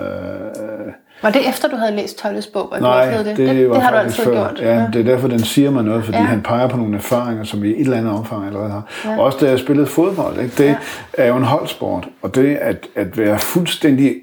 Var 1.22 1.30
det 1.30 1.48
efter, 1.48 1.68
du 1.68 1.76
havde 1.76 1.96
læst 1.96 2.18
Tolles 2.18 2.46
bog? 2.46 2.72
og 2.72 2.78
du 2.78 2.82
Nej, 2.84 3.02
oplevede 3.06 3.28
det, 3.28 3.36
det, 3.36 3.48
det, 3.56 3.68
var 3.68 3.74
det 3.74 3.82
har 3.82 3.90
du 3.90 3.96
altid 3.96 4.24
før. 4.24 4.32
gjort. 4.32 4.60
Ja, 4.60 4.86
det 4.92 5.00
er 5.00 5.04
derfor, 5.04 5.28
den 5.28 5.38
siger 5.38 5.70
mig 5.70 5.84
noget, 5.84 6.04
fordi 6.04 6.16
Ja. 6.16 6.22
ja. 6.22 6.28
han 6.28 6.42
peger 6.42 6.68
på 6.68 6.76
nogle 6.76 6.96
erfaringer, 6.96 7.44
som 7.44 7.62
vi 7.62 7.68
i 7.68 7.72
et 7.72 7.80
eller 7.80 7.96
andet 7.96 8.12
omfang 8.12 8.46
allerede 8.46 8.70
har. 8.70 8.82
Ja. 9.04 9.10
Ja. 9.10 9.20
Også 9.20 9.38
da 9.40 9.50
jeg 9.50 9.58
spillede 9.58 9.86
fodbold. 9.86 10.38
Ikke? 10.40 10.54
Det 10.58 10.64
Ja. 10.64 10.70
ja. 11.18 11.22
er 11.24 11.28
jo 11.28 11.36
en 11.36 11.44
holdsport, 11.44 12.08
og 12.22 12.34
det 12.34 12.56
at, 12.56 12.86
at 12.96 13.18
være 13.18 13.38
fuldstændig 13.38 14.14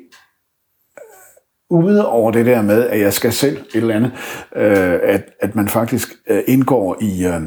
ude 1.70 2.08
over 2.08 2.32
det 2.32 2.46
der 2.46 2.62
med, 2.62 2.88
at 2.88 3.00
jeg 3.00 3.14
skal 3.14 3.34
selv 3.34 3.58
et 3.58 3.66
eller 3.76 3.96
andet, 3.96 4.12
øh, 4.56 5.00
at, 5.04 5.24
at 5.42 5.56
man 5.56 5.68
faktisk 5.68 6.10
øh, 6.30 6.44
indgår 6.48 6.98
i, 7.02 7.26
øh, 7.26 7.42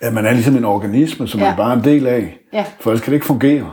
at 0.00 0.12
man 0.12 0.26
er 0.26 0.32
ligesom 0.32 0.56
en 0.56 0.64
organisme, 0.64 1.28
som 1.28 1.40
Ja. 1.40 1.46
ja. 1.46 1.50
man 1.50 1.56
bare 1.56 1.72
er 1.72 1.76
en 1.76 1.84
del 1.84 2.06
af. 2.06 2.38
Ja. 2.52 2.64
For 2.80 2.90
ellers 2.90 3.04
kan 3.04 3.10
det 3.10 3.16
ikke 3.16 3.26
fungere. 3.26 3.70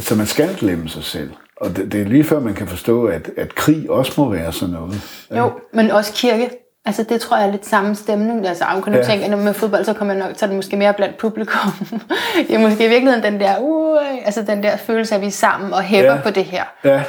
Så 0.00 0.14
man 0.14 0.26
skal 0.26 0.56
glemme 0.56 0.88
sig 0.88 1.04
selv. 1.04 1.30
Og 1.56 1.76
det, 1.76 1.92
det 1.92 2.00
er 2.00 2.04
lige 2.04 2.24
før, 2.24 2.40
man 2.40 2.54
kan 2.54 2.66
forstå, 2.66 3.04
at, 3.04 3.30
at 3.36 3.54
krig 3.54 3.90
også 3.90 4.12
må 4.16 4.30
være 4.30 4.52
sådan 4.52 4.74
noget. 4.74 5.00
Jo, 5.36 5.50
men 5.72 5.90
også 5.90 6.12
kirke. 6.14 6.50
Altså 6.84 7.02
det 7.08 7.20
tror 7.20 7.36
jeg 7.36 7.46
er 7.46 7.50
lidt 7.50 7.66
samme 7.66 7.94
stemning. 7.94 8.46
Altså 8.46 8.64
jeg 8.64 8.82
kunne 8.82 8.96
ja. 8.96 9.02
Ja. 9.02 9.08
tænke, 9.08 9.24
at 9.24 9.38
med 9.38 9.54
fodbold, 9.54 9.84
så 9.84 9.92
kommer 9.92 10.14
nok, 10.14 10.30
så 10.36 10.44
er 10.44 10.46
det 10.46 10.56
måske 10.56 10.76
mere 10.76 10.94
blandt 10.94 11.18
publikum. 11.18 11.70
det 12.48 12.54
er 12.54 12.58
måske 12.58 12.84
i 12.84 12.88
virkeligheden 12.88 13.24
den 13.32 13.40
der, 13.40 13.54
uh, 13.60 13.98
altså 14.24 14.42
den 14.42 14.62
der 14.62 14.76
følelse 14.76 15.14
af, 15.14 15.18
at 15.18 15.22
vi 15.22 15.26
er 15.26 15.30
sammen 15.30 15.72
og 15.72 15.82
hæpper 15.82 16.10
ja. 16.10 16.16
Ja. 16.16 16.22
på 16.22 16.30
det 16.30 16.44
her. 16.44 16.64
Ja, 16.84 17.02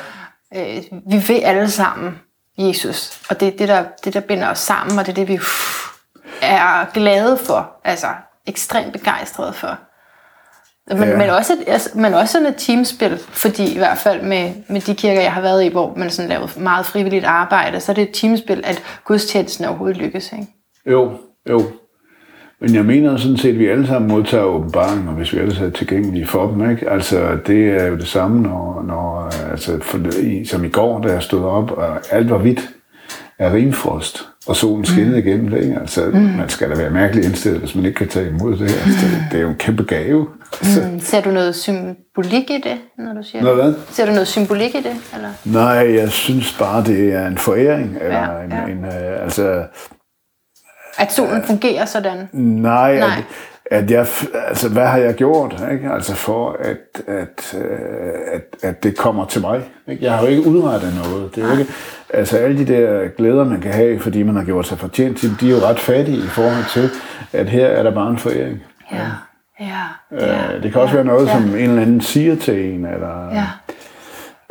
Øh, 0.55 0.83
vi 1.11 1.17
vil 1.27 1.39
alle 1.39 1.69
sammen 1.69 2.19
Jesus. 2.57 3.21
Og 3.29 3.39
det 3.39 3.47
er 3.47 3.57
det, 3.57 3.67
der, 3.67 3.85
det, 4.03 4.13
der 4.13 4.19
binder 4.19 4.49
os 4.49 4.59
sammen, 4.59 4.99
og 4.99 5.05
det 5.05 5.11
er 5.11 5.15
det, 5.15 5.27
vi 5.27 5.33
uff, 5.35 5.87
er 6.41 6.85
glade 6.93 7.37
for. 7.37 7.71
Altså 7.83 8.07
ekstremt 8.47 8.93
begejstrede 8.93 9.53
for. 9.53 9.77
Men, 10.89 11.03
ja. 11.09 11.17
Men, 11.17 11.29
også, 11.29 11.53
et- 11.53 11.63
altså, 11.67 11.89
men 11.95 12.13
også 12.13 12.31
sådan 12.31 12.47
et 12.47 12.55
teamspil, 12.57 13.17
fordi 13.17 13.73
i 13.73 13.77
hvert 13.77 13.97
fald 13.97 14.21
med, 14.21 14.53
med 14.69 14.81
de 14.81 14.95
kirker, 14.95 15.21
jeg 15.21 15.33
har 15.33 15.41
været 15.41 15.63
i, 15.63 15.67
hvor 15.67 15.93
man 15.95 16.09
sådan 16.09 16.29
lavet 16.29 16.57
meget 16.57 16.85
frivilligt 16.85 17.25
arbejde, 17.25 17.79
så 17.79 17.91
er 17.91 17.93
det 17.93 18.01
et 18.09 18.13
teamspil, 18.13 18.61
at 18.65 18.83
gudstjenesten 19.05 19.65
overhovedet 19.65 19.97
lykkes. 19.97 20.31
Ikke? 20.31 20.47
Jo, 20.91 21.17
jo. 21.49 21.71
Men 22.63 22.75
jeg 22.75 22.85
mener 22.85 23.17
sådan 23.17 23.37
set, 23.37 23.49
at 23.49 23.59
vi 23.59 23.67
alle 23.67 23.87
sammen 23.87 24.11
modtager 24.11 24.43
åbenbaringer, 24.43 25.11
hvis 25.11 25.33
vi 25.33 25.39
ellers 25.39 25.59
er 25.59 25.69
tilgængelige 25.69 26.25
for 26.25 26.47
dem. 26.47 26.71
Ikke? 26.71 26.89
Altså, 26.89 27.37
det 27.47 27.67
er 27.81 27.85
jo 27.87 27.95
det 27.95 28.07
samme, 28.07 28.41
når, 28.41 28.83
når 28.87 29.31
altså, 29.51 29.79
for, 29.81 29.99
i, 30.21 30.45
som 30.45 30.63
i 30.63 30.69
går, 30.69 31.01
da 31.01 31.13
jeg 31.13 31.23
stod 31.23 31.43
op, 31.45 31.71
og 31.71 31.87
alt 32.11 32.29
var 32.29 32.37
hvidt 32.37 32.69
af 33.39 33.53
rimfrost, 33.53 34.27
og 34.47 34.55
solen 34.55 34.85
skinnede 34.85 35.21
mm. 35.21 35.27
igennem 35.27 35.49
det. 35.49 35.63
Ikke? 35.63 35.79
Altså, 35.79 36.01
mm. 36.13 36.19
man 36.19 36.49
skal 36.49 36.69
da 36.69 36.75
være 36.75 36.89
mærkeligt 36.89 37.25
indstillet, 37.27 37.59
hvis 37.59 37.75
man 37.75 37.85
ikke 37.85 37.97
kan 37.97 38.07
tage 38.07 38.27
imod 38.29 38.51
det. 38.57 38.61
Altså, 38.61 39.05
det, 39.05 39.25
det 39.31 39.37
er 39.37 39.41
jo 39.41 39.49
en 39.49 39.55
kæmpe 39.55 39.83
gave. 39.83 40.27
Altså, 40.61 40.81
Mm. 40.91 40.99
Ser 40.99 41.21
du 41.21 41.29
noget 41.31 41.55
symbolik 41.55 42.49
i 42.49 42.61
det, 42.63 42.77
når 42.97 43.13
du 43.13 43.23
siger 43.23 43.45
det? 43.45 43.55
hvad? 43.55 43.73
Ser 43.89 44.05
du 44.05 44.11
noget 44.11 44.27
symbolik 44.27 44.75
i 44.75 44.77
det? 44.77 44.95
Eller? 45.15 45.29
Nej, 45.45 45.95
jeg 45.95 46.09
synes 46.09 46.57
bare, 46.59 46.83
det 46.83 47.13
er 47.13 47.27
en 47.27 47.37
foræring. 47.37 47.97
Eller 48.01 48.17
Ja, 48.17 48.43
en, 48.43 48.51
ja. 48.51 48.71
En, 48.71 48.85
øh, 48.85 49.23
altså, 49.23 49.63
At 50.97 51.13
solen 51.13 51.43
fungerer 51.43 51.85
sådan? 51.85 52.29
Nej, 52.31 52.99
Nej. 52.99 53.07
At, 53.71 53.83
at 53.83 53.91
jeg, 53.91 54.07
altså 54.47 54.69
hvad 54.69 54.85
har 54.87 54.97
jeg 54.97 55.13
gjort, 55.13 55.63
ikke? 55.71 55.89
Altså 55.89 56.15
for 56.15 56.57
at, 56.59 57.01
at, 57.07 57.55
øh, 57.57 58.33
at, 58.33 58.41
at 58.63 58.83
det 58.83 58.97
kommer 58.97 59.25
til 59.25 59.41
mig. 59.41 59.61
Ikke? 59.87 60.03
Jeg 60.03 60.13
har 60.13 60.21
jo 60.21 60.27
ikke 60.27 60.47
udrettet 60.49 60.93
noget. 61.03 61.35
Det 61.35 61.43
er 61.43 61.47
jo 61.47 61.59
ikke, 61.59 61.71
altså 62.13 62.37
alle 62.37 62.57
de 62.57 62.73
der 62.73 63.07
glæder, 63.07 63.43
man 63.43 63.61
kan 63.61 63.73
have, 63.73 63.99
fordi 63.99 64.23
man 64.23 64.35
har 64.35 64.43
gjort 64.43 64.67
sig 64.67 64.77
fortjent 64.79 65.17
til, 65.17 65.39
de 65.39 65.47
er 65.47 65.51
jo 65.51 65.65
ret 65.65 65.79
fattige 65.79 66.17
i 66.17 66.27
forhold 66.27 66.65
til, 66.73 66.89
at 67.33 67.49
her 67.49 67.65
er 67.67 67.83
der 67.83 67.91
bare 67.91 68.09
en 68.09 68.17
foræring. 68.17 68.63
Ja. 68.91 68.97
Ja. 69.59 69.65
ja. 70.11 70.55
Øh, 70.55 70.63
det 70.63 70.71
kan 70.71 70.81
også 70.81 70.91
ja. 70.97 71.03
være 71.03 71.13
noget, 71.13 71.27
ja. 71.27 71.31
som 71.31 71.43
en 71.43 71.55
eller 71.69 71.81
anden 71.81 72.01
siger 72.01 72.35
til 72.35 72.73
en, 72.73 72.85
eller 72.85 73.29
Ja. 73.31 73.45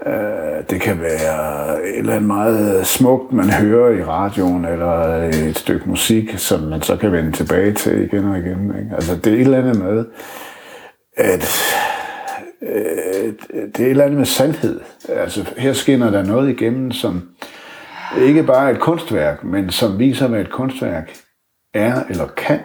Øh, 0.07 0.65
det 0.71 0.81
kan 0.81 1.01
være 1.01 1.83
et 1.83 1.99
eller 1.99 2.13
andet 2.13 2.27
meget 2.27 2.87
smukt, 2.87 3.33
man 3.33 3.51
hører 3.51 3.91
i 3.91 4.05
radioen, 4.05 4.65
eller 4.65 5.15
et 5.25 5.59
stykke 5.59 5.89
musik, 5.89 6.39
som 6.39 6.61
man 6.61 6.83
så 6.83 6.97
kan 6.97 7.13
vende 7.13 7.33
tilbage 7.33 7.73
til 7.73 8.05
igen 8.05 8.25
og 8.25 8.39
igen. 8.39 8.75
Ikke? 8.79 8.95
Altså 8.95 9.17
det 9.17 9.27
er 9.27 9.37
et 9.37 9.41
eller 9.41 9.59
andet 9.59 9.79
med, 9.79 10.05
at 11.17 11.63
øh, 12.63 13.33
det 13.77 13.81
er 13.81 13.85
et 13.85 13.91
eller 13.91 14.05
andet 14.05 14.19
med 14.19 14.27
sandhed. 14.27 14.81
Altså 15.09 15.53
her 15.57 15.73
skinner 15.73 16.11
der 16.11 16.25
noget 16.25 16.51
igennem, 16.51 16.91
som 16.91 17.29
ikke 18.19 18.43
bare 18.43 18.71
er 18.71 18.75
et 18.75 18.81
kunstværk, 18.81 19.45
men 19.45 19.71
som 19.71 19.99
viser, 19.99 20.29
hvad 20.29 20.41
et 20.41 20.51
kunstværk 20.51 21.17
er 21.75 22.03
eller 22.11 22.27
kan. 22.27 22.61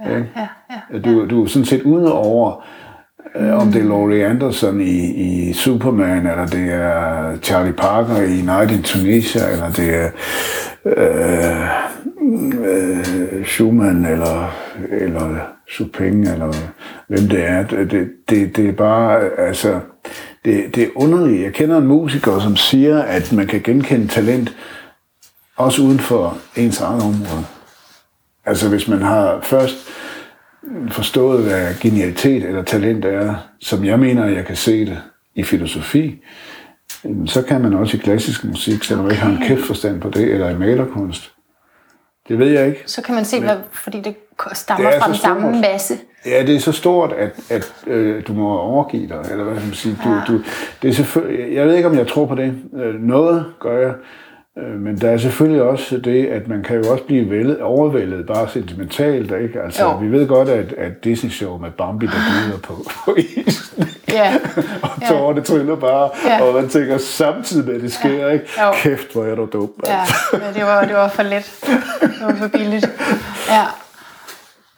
Ja, 0.00 0.12
ja, 0.12 0.48
ja. 0.92 0.98
Du, 0.98 1.26
du 1.26 1.44
er 1.44 1.46
sådan 1.46 1.66
set 1.66 1.82
ude 1.82 2.12
over, 2.12 2.64
Øh, 3.36 3.54
om 3.54 3.72
det 3.72 3.82
er 3.82 3.88
Laurie 3.88 4.26
Anderson 4.26 4.80
i, 4.80 5.06
i 5.06 5.52
Superman, 5.52 6.26
eller 6.26 6.46
det 6.46 6.72
er 6.72 7.36
Charlie 7.42 7.72
Parker 7.72 8.22
i 8.22 8.40
Night 8.40 8.70
in 8.70 8.82
Tunisia, 8.82 9.50
eller 9.52 9.70
det 9.72 9.94
er 9.94 10.10
øh, 10.86 11.68
øh, 12.64 13.44
Schumann, 13.44 14.06
eller, 14.06 14.56
eller 14.90 15.38
Chopin, 15.70 16.26
eller 16.26 16.52
hvem 17.08 17.28
det 17.28 17.48
er. 17.48 17.66
Det, 17.66 17.90
det, 17.90 18.08
det, 18.28 18.56
det 18.56 18.68
er 18.68 18.72
bare, 18.72 19.20
altså, 19.38 19.80
det, 20.44 20.74
det 20.74 20.82
er 20.82 20.88
underligt. 20.96 21.42
Jeg 21.42 21.52
kender 21.52 21.78
en 21.78 21.86
musiker, 21.86 22.40
som 22.40 22.56
siger, 22.56 23.02
at 23.02 23.32
man 23.32 23.46
kan 23.46 23.60
genkende 23.60 24.08
talent, 24.08 24.56
også 25.56 25.82
uden 25.82 25.98
for 25.98 26.38
ens 26.56 26.80
eget 26.80 27.02
område. 27.02 27.44
Altså 28.46 28.68
hvis 28.68 28.88
man 28.88 29.02
har 29.02 29.38
først 29.42 29.76
forstået, 30.90 31.42
hvad 31.44 31.74
genialitet 31.80 32.44
eller 32.44 32.62
talent 32.62 33.04
er, 33.04 33.34
som 33.60 33.84
jeg 33.84 33.98
mener, 33.98 34.26
jeg 34.26 34.46
kan 34.46 34.56
se 34.56 34.86
det 34.86 34.98
i 35.34 35.42
filosofi, 35.42 36.22
så 37.26 37.42
kan 37.42 37.60
man 37.60 37.74
også 37.74 37.96
i 37.96 38.00
klassisk 38.00 38.44
musik, 38.44 38.84
selvom 38.84 39.04
man 39.04 39.12
ikke 39.12 39.22
har 39.24 39.30
en 39.30 39.42
kæft 39.48 39.62
forstand 39.66 40.00
på 40.00 40.10
det, 40.10 40.32
eller 40.32 40.50
i 40.50 40.58
malerkunst. 40.58 41.32
Det 42.28 42.38
ved 42.38 42.48
jeg 42.50 42.66
ikke. 42.66 42.82
Så 42.86 43.02
kan 43.02 43.14
man 43.14 43.24
se, 43.24 43.40
hvad, 43.40 43.56
fordi 43.72 44.00
det 44.00 44.14
stammer 44.52 44.90
Det 44.90 45.00
fra 45.02 45.08
den 45.08 45.16
samme 45.16 45.60
masse. 45.60 45.94
Ja, 46.26 46.42
det 46.46 46.56
er 46.56 46.60
så 46.60 46.72
stort, 46.72 47.12
at, 47.12 47.30
at 47.50 47.72
øh, 47.86 48.26
du 48.26 48.32
må 48.32 48.58
overgive 48.58 49.08
dig, 49.08 49.24
eller 49.30 49.44
hvad 49.44 49.54
man 49.54 49.74
sige. 49.74 49.98
Du, 50.04 50.08
Ja. 50.10 50.20
du, 50.28 50.40
det 50.82 50.98
er 50.98 51.20
jeg 51.52 51.66
ved 51.66 51.74
ikke, 51.76 51.88
om 51.88 51.96
jeg 51.98 52.06
tror 52.06 52.26
på 52.26 52.34
det. 52.34 52.54
Øh, 52.76 52.94
Noget 52.94 53.44
gør 53.60 53.78
jeg, 53.78 53.94
men 54.56 55.00
der 55.00 55.10
er 55.10 55.16
selvfølgelig 55.18 55.62
også 55.62 55.98
det, 55.98 56.26
at 56.26 56.48
man 56.48 56.62
kan 56.62 56.82
jo 56.84 56.92
også 56.92 57.04
blive 57.04 57.30
vældet, 57.30 57.60
overvældet 57.60 58.26
bare 58.26 58.48
sentimentalt. 58.48 59.32
Ikke? 59.42 59.60
Altså, 59.62 59.84
Jo. 59.84 59.96
vi 59.96 60.12
ved 60.12 60.26
godt, 60.28 60.48
at, 60.48 60.72
at 60.72 61.04
Disney-show 61.04 61.58
med 61.58 61.70
Bambi, 61.70 62.06
der 62.06 62.12
glider 62.42 62.58
på, 62.58 62.74
på 63.04 63.14
isen. 63.14 63.88
Ja. 64.08 64.34
og 64.82 64.90
tårerne 65.08 65.40
triller 65.40 65.76
bare, 65.76 66.10
Ja. 66.26 66.42
og 66.42 66.54
man 66.54 66.68
tænker 66.68 66.98
samtidig 66.98 67.66
med, 67.66 67.74
at 67.74 67.80
det 67.80 67.92
sker, 67.92 68.28
ikke? 68.28 68.46
Jo. 68.62 68.72
Kæft, 68.74 69.12
hvor 69.12 69.24
er 69.24 69.34
du 69.34 69.48
dum. 69.52 69.70
Ja, 69.86 69.98
ja 70.32 70.52
det, 70.54 70.62
var, 70.62 70.84
det 70.84 70.94
var 70.94 71.08
for 71.08 71.22
let. 71.22 71.58
Det 72.00 72.20
var 72.20 72.34
for 72.34 72.48
billigt. 72.48 72.86
Ja. 73.48 73.64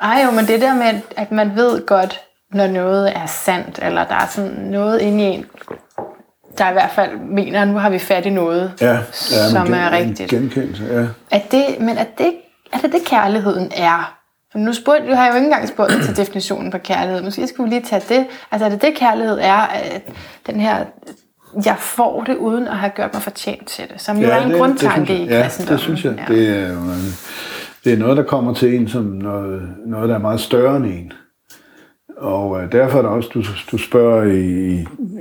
Ej 0.00 0.22
jo, 0.24 0.30
men 0.30 0.46
det 0.46 0.60
der 0.60 0.74
med, 0.74 1.00
at 1.16 1.32
man 1.32 1.52
ved 1.56 1.86
godt, 1.86 2.20
når 2.52 2.66
noget 2.66 3.16
er 3.16 3.26
sandt, 3.26 3.78
eller 3.82 4.04
der 4.04 4.14
er 4.14 4.26
sådan 4.30 4.50
noget 4.50 5.00
inde 5.00 5.24
i 5.24 5.26
en, 5.26 5.46
der 6.58 6.70
i 6.70 6.72
hvert 6.72 6.90
fald 6.90 7.10
mener, 7.30 7.62
at 7.62 7.68
nu 7.68 7.78
har 7.78 7.90
vi 7.90 7.98
fat 7.98 8.26
i 8.26 8.30
noget, 8.30 8.72
Ja, 8.80 8.92
ja 8.92 9.48
som 9.50 9.64
gen- 9.66 9.74
er 9.74 9.90
rigtigt. 9.90 10.32
En 10.32 10.40
genkendelse, 10.40 10.84
ja. 10.90 11.06
Er 11.30 11.40
det, 11.50 11.64
men 11.80 11.98
er 11.98 12.04
det, 12.18 12.32
er 12.72 12.78
det 12.78 12.92
det, 12.92 13.04
kærligheden 13.06 13.72
er? 13.76 14.12
For 14.52 14.58
nu, 14.58 14.72
spurgte, 14.72 15.06
nu 15.08 15.14
har 15.14 15.26
jo 15.28 15.34
ikke 15.34 15.44
engang 15.44 15.68
spurgt 15.68 15.92
til 16.04 16.16
definitionen 16.16 16.70
på 16.70 16.78
kærlighed. 16.78 17.22
Måske 17.22 17.46
skulle 17.46 17.70
vi 17.70 17.74
lige 17.76 17.86
tage 17.86 18.02
det. 18.08 18.26
Altså 18.52 18.64
er 18.66 18.68
det 18.70 18.82
det, 18.82 18.94
kærlighed 18.94 19.38
er? 19.42 19.56
At 19.56 20.02
den 20.46 20.60
her, 20.60 20.76
jeg 21.64 21.76
får 21.78 22.24
det 22.24 22.36
uden 22.36 22.68
at 22.68 22.76
have 22.76 22.90
gjort 22.90 23.14
mig 23.14 23.22
fortjent 23.22 23.66
til 23.66 23.84
det. 23.92 24.00
Som 24.00 24.18
jo 24.18 24.28
er 24.30 24.36
en 24.42 24.50
det- 24.50 24.58
grundtanke 24.58 25.12
det 25.12 25.18
synes 25.18 25.30
i 25.30 25.34
jeg, 25.34 25.42
kristendommen. 25.42 25.68
Ja, 25.68 25.72
det 25.74 25.80
synes 25.80 26.04
jeg. 26.04 26.14
Ja. 26.28 26.34
Det, 26.34 26.48
er, 26.62 26.68
jo, 26.68 26.78
det 27.84 27.92
er 27.92 27.96
noget, 27.96 28.16
der 28.16 28.22
kommer 28.22 28.54
til 28.54 28.74
en 28.74 28.88
som 28.88 29.02
noget, 29.04 29.62
noget 29.86 30.08
der 30.08 30.14
er 30.14 30.18
meget 30.18 30.40
større 30.40 30.76
end 30.76 30.86
en. 30.86 31.12
Og 32.16 32.62
øh, 32.62 32.72
derfor 32.72 32.98
er 32.98 33.02
det 33.02 33.10
også, 33.10 33.30
du, 33.34 33.42
du 33.70 33.78
spørger 33.78 34.22
i, 34.32 34.74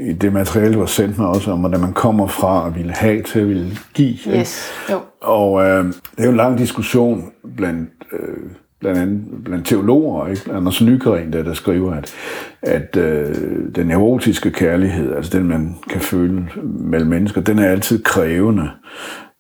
i, 0.10 0.14
det 0.14 0.34
materiale, 0.34 0.74
du 0.74 0.80
har 0.80 0.86
sendt 0.86 1.18
mig 1.18 1.28
også 1.28 1.52
om, 1.52 1.60
hvordan 1.60 1.80
man 1.80 1.94
kommer 1.94 2.28
fra 2.28 2.68
at 2.68 2.76
ville 2.76 2.92
have 2.92 3.24
til 3.24 3.40
at 3.40 3.48
ville 3.50 3.78
give. 3.94 4.18
Yes, 4.28 4.72
jo. 4.92 5.00
Og 5.22 5.64
øh, 5.64 5.86
det 5.86 6.20
er 6.20 6.24
jo 6.24 6.30
en 6.30 6.38
lang 6.38 6.58
diskussion 6.58 7.32
blandt, 7.58 7.90
øh, 8.12 8.38
blandt 8.80 9.00
andet 9.00 9.24
blandt 9.46 9.68
teologer, 9.68 10.28
ikke? 10.28 10.52
Anders 10.54 10.82
Nygren, 10.82 11.34
der, 11.34 11.44
der 11.44 11.54
skriver, 11.54 11.94
at, 11.94 12.14
at 12.62 12.98
øh, 12.98 13.36
den 13.76 13.92
erotiske 13.92 14.52
kærlighed, 14.52 15.16
altså 15.16 15.38
den, 15.38 15.48
man 15.48 15.76
kan 15.90 16.02
føle 16.02 16.50
mellem 16.64 17.10
mennesker, 17.10 17.42
den 17.42 17.60
er 17.60 17.70
altid 17.70 18.04
krævende 18.04 18.70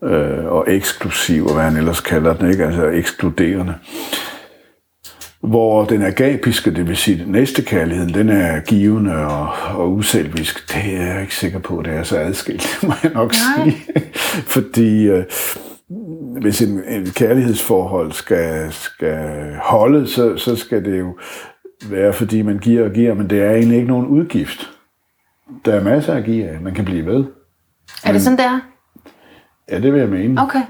øh, 0.04 0.46
og 0.46 0.66
eksklusiv, 0.68 1.46
og 1.46 1.54
hvad 1.54 1.64
han 1.64 1.78
ellers 1.78 2.02
kalder 2.02 2.34
den, 2.34 2.52
ikke? 2.52 2.66
altså 2.66 2.88
ekskluderende. 2.88 3.74
Hvor 5.48 5.86
den 5.86 6.02
agapiske, 6.02 6.72
det 6.76 6.88
vil 6.88 6.98
sige 6.98 7.32
næste 7.32 7.62
kærligheden, 7.62 8.14
den 8.14 8.30
er 8.30 8.60
givende 8.60 9.16
og, 9.16 9.50
og 9.76 9.92
uselvisk. 9.92 10.74
Det 10.74 10.96
er 10.96 11.14
jeg 11.14 11.22
ikke 11.22 11.36
sikker 11.36 11.60
på, 11.60 11.82
det 11.86 11.94
er 11.94 12.04
så 12.04 12.18
adskilt, 12.18 12.80
må 12.88 12.94
jeg 13.04 13.12
nok 13.14 13.34
Nej. 13.58 13.64
sige. 13.64 13.86
Fordi 14.48 15.08
øh, 15.08 15.24
hvis 16.42 16.62
en, 16.62 16.84
en 16.90 17.06
kærlighedsforhold 17.06 18.12
skal, 18.12 18.72
skal 18.72 19.56
holde, 19.62 20.08
så, 20.08 20.38
så 20.38 20.56
skal 20.56 20.86
det 20.86 21.00
jo 21.00 21.18
være, 21.90 22.14
fordi 22.14 22.42
man 22.42 22.58
giver 22.60 22.86
og 22.86 22.92
giver, 22.92 23.14
men 23.14 23.30
det 23.30 23.44
er 23.44 23.52
egentlig 23.52 23.76
ikke 23.78 23.88
nogen 23.88 24.08
udgift. 24.08 24.70
Der 25.66 25.74
er 25.74 25.84
masser 25.84 26.14
at 26.14 26.26
give 26.26 26.48
af. 26.50 26.62
Man 26.62 26.74
kan 26.74 26.86
blive 26.86 27.06
ved. 27.06 27.26
Er 28.04 28.12
det 28.12 28.22
sådan, 28.22 28.38
det 28.38 28.46
er? 28.46 28.60
Ja, 29.72 29.80
det 29.80 29.94
vil 29.94 30.00
jeg 30.00 30.10
mene, 30.10 30.42
Okay. 30.42 30.62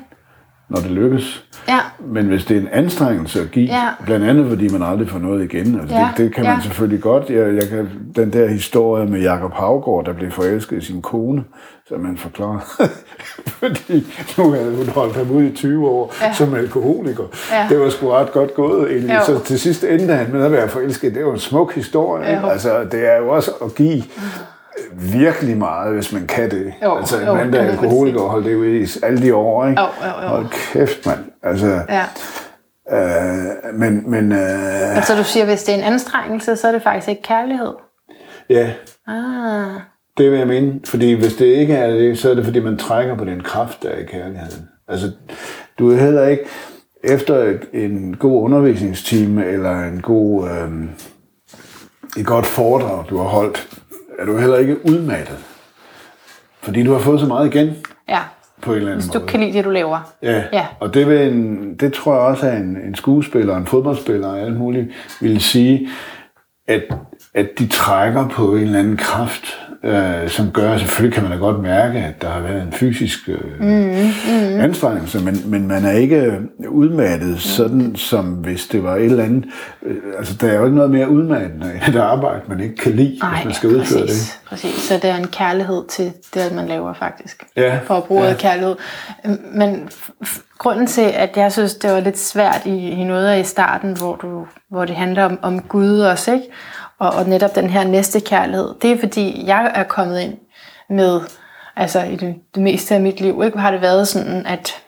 Når 0.69 0.77
det 0.79 0.91
lykkes. 0.91 1.43
Ja. 1.67 1.79
Men 2.07 2.25
hvis 2.25 2.45
det 2.45 2.57
er 2.57 2.61
en 2.61 2.67
anstrengelse 2.71 3.41
at 3.41 3.51
give, 3.51 3.65
Ja. 3.65 3.87
blandt 4.05 4.25
andet 4.25 4.49
fordi 4.49 4.67
man 4.69 4.83
aldrig 4.83 5.09
får 5.09 5.19
noget 5.19 5.43
igen, 5.53 5.79
altså 5.79 5.95
Ja, 5.95 6.07
det, 6.09 6.17
det 6.17 6.35
kan 6.35 6.43
man 6.43 6.53
ja. 6.53 6.61
selvfølgelig 6.61 7.01
godt. 7.01 7.29
Jeg, 7.29 7.55
jeg 7.55 7.69
kan, 7.69 7.89
den 8.15 8.33
der 8.33 8.47
historie 8.47 9.05
med 9.05 9.21
Jakob 9.21 9.53
Havgård, 9.53 10.05
der 10.05 10.13
blev 10.13 10.31
forelsket 10.31 10.77
i 10.83 10.85
sin 10.85 11.01
kone, 11.01 11.43
som 11.87 11.99
man 11.99 12.17
forklarer. 12.17 12.59
fordi 13.59 14.07
nu 14.37 14.51
havde 14.51 14.75
hun 14.75 14.87
holdt 14.89 15.15
ham 15.15 15.31
ud 15.31 15.43
i 15.43 15.51
20 15.55 15.87
år 15.89 16.13
Ja. 16.21 16.33
som 16.33 16.53
alkoholiker. 16.53 17.23
Ja. 17.51 17.67
Det 17.69 17.79
var 17.79 17.89
sgu 17.89 18.09
ret 18.09 18.31
godt 18.31 18.53
gået 18.55 18.91
egentlig. 18.91 19.15
Jo. 19.15 19.25
Så 19.25 19.43
til 19.43 19.59
sidst 19.59 19.83
endte 19.83 20.13
han 20.13 20.31
med 20.31 20.45
at 20.45 20.51
være 20.51 20.69
forelsket. 20.69 21.15
Det 21.15 21.21
jo 21.21 21.31
en 21.31 21.39
smuk 21.39 21.75
historie. 21.75 22.39
Jo. 22.41 22.47
Altså, 22.47 22.83
det 22.91 23.13
er 23.13 23.17
jo 23.17 23.29
også 23.29 23.51
at 23.65 23.75
give 23.75 24.03
virkelig 24.93 25.57
meget, 25.57 25.93
hvis 25.93 26.11
man 26.13 26.27
kan 26.27 26.51
det. 26.51 26.73
Jo, 26.83 26.97
altså, 26.97 27.19
en 27.19 27.25
mand, 27.37 27.51
der 27.51 27.61
er 27.61 27.71
alkoholiker 27.71 28.21
og 28.21 28.29
holdt 28.29 28.45
det 28.45 28.55
ud 28.55 28.65
i 28.65 28.87
alle 29.03 29.21
de 29.21 29.35
år. 29.35 29.67
Ikke? 29.67 29.81
Jo, 29.81 29.87
jo, 30.07 30.21
jo. 30.23 30.27
Hold 30.27 30.45
kæft, 30.73 31.05
mand. 31.05 31.19
Altså, 31.43 31.81
Ja. 31.89 32.03
Øh, 32.91 33.73
men, 33.79 34.11
men 34.11 34.31
øh, 34.31 34.95
Altså 34.95 35.15
du 35.17 35.23
siger, 35.23 35.45
hvis 35.45 35.63
det 35.63 35.73
er 35.73 35.77
en 35.77 35.83
anstrengelse, 35.83 36.55
så 36.55 36.67
er 36.67 36.71
det 36.71 36.83
faktisk 36.83 37.07
ikke 37.09 37.21
kærlighed. 37.21 37.73
ja, 38.49 38.71
Ah, 39.07 39.65
det 40.17 40.31
vil 40.31 40.37
jeg 40.39 40.47
mene. 40.47 40.79
Fordi 40.85 41.13
hvis 41.13 41.35
det 41.35 41.45
ikke 41.45 41.73
er 41.73 41.87
det, 41.91 42.17
så 42.19 42.31
er 42.31 42.35
det 42.35 42.45
fordi, 42.45 42.59
man 42.59 42.77
trækker 42.77 43.15
på 43.15 43.25
den 43.25 43.41
kraft, 43.43 43.83
der 43.83 43.89
er 43.89 43.97
i 43.99 44.03
kærligheden. 44.05 44.69
Altså, 44.87 45.11
du 45.79 45.91
er 45.91 45.95
heller 45.97 46.27
ikke 46.27 46.43
efter 47.03 47.35
et, 47.43 47.59
en 47.73 48.15
god 48.19 48.43
undervisningstime, 48.43 49.45
eller 49.45 49.79
en 49.83 50.01
god, 50.01 50.49
øh, 50.49 50.71
et 52.17 52.25
godt 52.25 52.45
foredrag, 52.45 53.03
du 53.09 53.17
har 53.17 53.23
holdt, 53.23 53.67
er 54.19 54.25
du 54.25 54.37
heller 54.37 54.57
ikke 54.57 54.85
udmattet. 54.85 55.37
Fordi 56.61 56.83
du 56.83 56.91
har 56.93 56.99
fået 56.99 57.19
så 57.19 57.25
meget 57.25 57.55
igen 57.55 57.75
ja. 58.09 58.19
på 58.61 58.71
en 58.71 58.77
eller 58.77 58.91
anden 58.91 59.03
Hvis 59.03 59.13
du 59.13 59.19
måde. 59.19 59.29
kan 59.29 59.39
lide 59.39 59.53
det, 59.53 59.65
du 59.65 59.69
laver. 59.69 60.13
Ja, 60.21 60.43
Ja. 60.53 60.65
og 60.79 60.93
det, 60.93 61.07
vil 61.09 61.21
en, 61.33 61.75
det 61.79 61.93
tror 61.93 62.13
jeg 62.13 62.21
også, 62.21 62.47
at 62.47 62.57
en, 62.57 62.77
en 62.87 62.95
skuespiller, 62.95 63.57
en 63.57 63.65
fodboldspiller 63.65 64.27
og 64.27 64.39
alt 64.39 64.57
muligt 64.57 64.87
vil 65.21 65.41
sige, 65.41 65.89
at, 66.67 66.83
at 67.33 67.49
de 67.59 67.67
trækker 67.67 68.27
på 68.27 68.55
en 68.55 68.61
eller 68.63 68.79
anden 68.79 68.97
kraft, 68.97 69.59
øh, 69.85 70.29
som 70.29 70.51
gør, 70.51 70.77
selvfølgelig 70.77 71.13
kan 71.13 71.23
man 71.23 71.31
da 71.31 71.37
godt 71.37 71.61
mærke, 71.61 71.99
at 71.99 72.21
der 72.21 72.29
har 72.29 72.39
været 72.39 72.61
en 72.61 72.71
fysisk 72.71 73.29
øh, 73.29 73.59
mm, 73.59 73.67
mm. 73.67 74.59
anstrengelse, 74.59 75.19
men, 75.19 75.41
men 75.45 75.67
man 75.67 75.85
er 75.85 75.91
ikke 75.91 76.39
udmattet 76.67 77.29
mm. 77.29 77.37
sådan, 77.37 77.95
som 77.95 78.25
hvis 78.25 78.67
det 78.67 78.83
var 78.83 78.95
et 78.95 79.05
eller 79.05 79.23
andet. 79.23 79.45
Øh, 79.85 79.97
altså, 80.17 80.33
der 80.41 80.47
er 80.47 80.55
jo 80.57 80.65
ikke 80.65 80.75
noget 80.75 80.91
mere 80.91 81.09
udmattende 81.09 81.71
end 81.87 81.95
et 81.95 81.99
arbejde, 81.99 82.41
man 82.47 82.59
ikke 82.59 82.75
kan 82.75 82.91
lide, 82.91 83.17
Nej, 83.21 83.33
hvis 83.33 83.45
man 83.45 83.53
skal 83.53 83.69
udføre 83.69 84.01
det. 84.01 84.07
præcis, 84.07 84.39
præcis. 84.47 84.75
Så 84.75 84.93
det 84.93 85.09
er 85.09 85.15
en 85.15 85.27
kærlighed 85.27 85.83
til 85.89 86.13
det, 86.33 86.41
at 86.41 86.55
man 86.55 86.67
laver 86.67 86.93
faktisk. 86.93 87.43
Ja, 87.57 87.79
For 87.85 87.93
at 87.95 88.03
bruge 88.03 88.23
ja. 88.23 88.33
kærlighed. 88.33 88.75
Men 89.53 89.89
grunden 90.57 90.87
til, 90.87 91.11
at 91.13 91.37
jeg 91.37 91.51
synes, 91.51 91.73
det 91.73 91.91
var 91.91 91.99
lidt 91.99 92.19
svært 92.19 92.61
i, 92.65 92.89
i 92.89 93.03
noget 93.03 93.27
af 93.27 93.39
i 93.39 93.43
starten, 93.43 93.97
hvor, 93.97 94.15
du, 94.15 94.47
hvor 94.69 94.85
det 94.85 94.95
handler 94.95 95.23
om, 95.23 95.39
om 95.41 95.61
Gud 95.61 95.99
også, 95.99 96.33
ikke? 96.33 96.45
Og, 96.99 97.09
og 97.09 97.25
netop 97.29 97.55
den 97.55 97.69
her 97.69 97.83
næste 97.83 98.19
kærlighed, 98.19 98.75
det 98.81 98.91
er 98.91 98.99
fordi, 98.99 99.45
jeg 99.45 99.71
er 99.75 99.83
kommet 99.83 100.19
ind 100.19 100.37
med, 100.89 101.21
altså 101.75 102.01
i 102.03 102.15
det, 102.15 102.35
det 102.55 102.63
meste 102.63 102.95
af 102.95 103.01
mit 103.01 103.21
liv, 103.21 103.41
ikke? 103.45 103.59
har 103.59 103.71
det 103.71 103.81
været 103.81 104.07
sådan, 104.07 104.45
at 104.45 104.81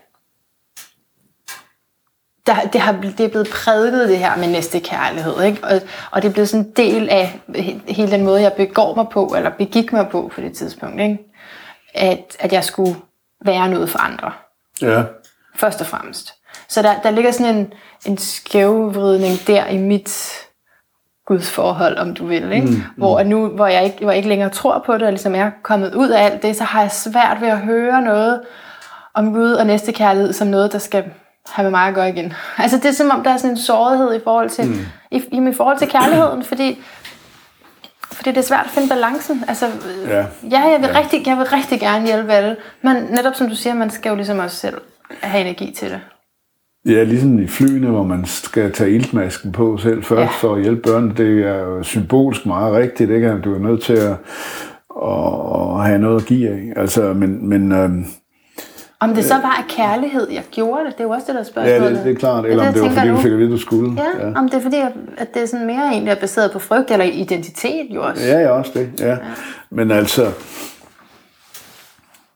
der, 2.46 2.56
det, 2.74 2.82
har, 2.82 2.92
det 3.02 3.20
er 3.20 3.28
blevet 3.28 3.50
prædiket 3.50 4.10
det 4.10 4.18
her 4.18 4.38
med 4.38 4.48
næste 4.48 4.80
kærlighed, 4.80 5.42
ikke? 5.44 5.64
Og, 5.64 5.82
og 6.12 6.22
det 6.22 6.28
er 6.30 6.34
blevet 6.34 6.50
sådan 6.50 6.66
en 6.66 6.72
del 6.72 7.10
af 7.10 7.40
he- 7.50 7.94
hele 7.94 8.12
den 8.12 8.24
måde, 8.24 8.42
jeg 8.42 8.54
begår 8.54 8.96
mig 8.96 9.06
på, 9.12 9.34
eller 9.38 9.50
begik 9.50 9.94
mig 9.94 10.08
på 10.10 10.32
på 10.36 10.42
det 10.42 10.58
tidspunkt, 10.58 11.02
ikke? 11.02 11.20
At, 11.94 12.38
at 12.40 12.54
jeg 12.54 12.64
skulle 12.64 12.96
være 13.46 13.70
noget 13.70 13.90
for 13.90 14.00
andre, 14.00 14.32
Ja. 14.82 15.04
først 15.56 15.82
og 15.82 15.88
fremmest. 15.88 16.34
Så 16.70 16.82
der, 16.82 17.02
der 17.02 17.12
ligger 17.12 17.32
sådan 17.32 17.56
en, 17.56 17.74
en 18.06 18.18
skævvridning 18.18 19.48
der 19.48 19.66
i 19.68 19.78
mit 19.78 20.30
gudsforhold, 21.28 21.98
om 21.98 22.14
du 22.14 22.26
vil, 22.26 22.52
ikke? 22.52 22.68
Mm, 22.68 22.82
hvor 22.96 23.20
at 23.20 23.28
nu, 23.28 23.48
hvor 23.48 23.68
jeg, 23.68 23.84
ikke, 23.84 23.98
hvor 24.02 24.10
jeg 24.12 24.18
ikke 24.18 24.30
længere 24.30 24.50
tror 24.50 24.84
på 24.86 24.94
det, 24.94 25.02
og 25.02 25.10
ligesom 25.12 25.36
jeg 25.36 25.46
er 25.46 25.52
kommet 25.64 25.96
ud 25.96 26.10
af 26.10 26.24
alt 26.26 26.44
det, 26.44 26.56
så 26.56 26.64
har 26.64 26.82
jeg 26.82 26.92
svært 26.92 27.38
ved 27.42 27.48
at 27.48 27.58
høre 27.58 28.02
noget 28.02 28.42
om 29.14 29.34
Gud 29.34 29.52
og 29.52 29.66
næste 29.66 29.92
kærlighed 29.92 30.34
som 30.34 30.48
noget, 30.48 30.74
der 30.74 30.80
skal 30.80 31.04
have 31.50 31.64
med 31.64 31.72
mig 31.72 31.88
at 31.88 31.96
gøre 31.96 32.10
igen. 32.10 32.34
Altså 32.58 32.78
det 32.78 32.86
er 32.86 32.92
som 32.92 33.10
om, 33.10 33.24
der 33.24 33.32
er 33.32 33.38
sådan 33.38 33.50
en 33.52 33.58
sårighed 33.58 34.14
i 34.14 34.20
forhold 34.24 34.50
til, 34.50 34.66
mm. 34.66 34.80
i, 35.12 35.24
i, 35.32 35.50
i 35.50 35.54
forhold 35.54 35.78
til 35.78 35.88
kærligheden, 35.88 36.44
fordi, 36.44 36.84
fordi 38.12 38.30
det 38.30 38.38
er 38.38 38.42
svært 38.42 38.66
at 38.66 38.72
finde 38.72 38.90
balancen. 38.90 39.44
Altså, 39.48 39.66
Ja. 40.08 40.26
ja, 40.52 40.62
jeg 40.62 40.78
vil, 40.82 40.90
ja. 40.94 41.00
rigtig, 41.00 41.28
jeg 41.28 41.38
vil 41.38 41.46
rigtig 41.46 41.80
gerne 41.80 42.06
hjælpe 42.06 42.34
alle, 42.34 42.56
men 42.82 42.96
netop 42.96 43.36
som 43.36 43.50
du 43.50 43.56
siger, 43.56 43.74
man 43.74 43.90
skal 43.90 44.10
jo 44.10 44.16
ligesom 44.16 44.40
også 44.40 44.56
selv 44.58 44.82
have 45.22 45.42
energi 45.42 45.72
til 45.72 45.90
det. 45.90 46.00
Ja, 46.88 47.04
ligesom 47.04 47.40
i 47.40 47.48
flyene, 47.48 47.88
hvor 47.88 48.04
man 48.04 48.26
skal 48.26 48.72
tage 48.72 48.92
iltmasken 48.92 49.52
på 49.52 49.78
selv 49.78 50.04
først 50.04 50.20
Ja. 50.20 50.22
ja. 50.22 50.28
for 50.28 50.56
at 50.56 50.62
hjælpe 50.62 50.82
børn. 50.82 51.14
Det 51.18 51.46
er 51.46 51.60
jo 51.60 51.84
symbolsk 51.84 52.46
meget 52.46 52.74
rigtigt, 52.74 53.12
ikke? 53.12 53.38
Du 53.44 53.56
er 53.56 53.60
nødt 53.60 53.82
til 53.82 53.94
at, 53.94 54.16
at, 55.04 55.86
have 55.88 56.00
noget 56.00 56.22
at 56.22 56.28
give 56.28 56.50
af. 56.50 56.74
Altså, 56.76 57.14
men, 57.14 57.50
men 57.50 57.72
øhm, 57.72 58.06
Om 59.00 59.14
det 59.14 59.26
så 59.26 59.34
var 59.34 59.64
af 59.64 59.66
kærlighed, 59.70 60.28
jeg 60.32 60.44
gjorde 60.52 60.86
det, 60.86 60.94
det 60.94 61.00
er 61.00 61.04
jo 61.04 61.10
også 61.10 61.26
det, 61.28 61.36
der 61.36 61.62
er 61.62 61.66
ja, 61.66 61.78
spørgsmålet. 61.78 61.98
det, 61.98 62.06
det 62.06 62.12
er 62.12 62.16
klart. 62.16 62.44
Det 62.44 62.52
Eller 62.52 62.64
er 62.64 62.68
om 62.68 62.74
det, 62.74 62.84
det 62.84 62.92
var, 62.92 62.98
fordi 62.98 63.10
du 63.12 63.18
fik 63.18 63.32
at 63.32 63.38
vide, 63.38 63.52
du 63.52 63.58
skulle. 63.58 64.02
Ja, 64.02 64.28
ja, 64.28 64.34
om 64.36 64.50
det 64.50 64.58
er 64.58 64.62
fordi, 64.62 64.78
at 65.18 65.34
det 65.34 65.42
er 65.42 65.46
sådan 65.46 65.68
mere 65.68 65.88
egentlig 65.92 66.12
er 66.12 66.16
baseret 66.20 66.52
på 66.52 66.60
frygt 66.60 66.92
eller 66.92 67.06
identitet 67.06 67.88
jo 67.90 68.04
også. 68.04 68.24
Ja, 68.28 68.40
ja, 68.40 68.50
også 68.50 68.72
det. 68.74 68.90
Ja. 69.00 69.10
ja. 69.10 69.18
Men 69.70 69.92
altså, 69.92 70.32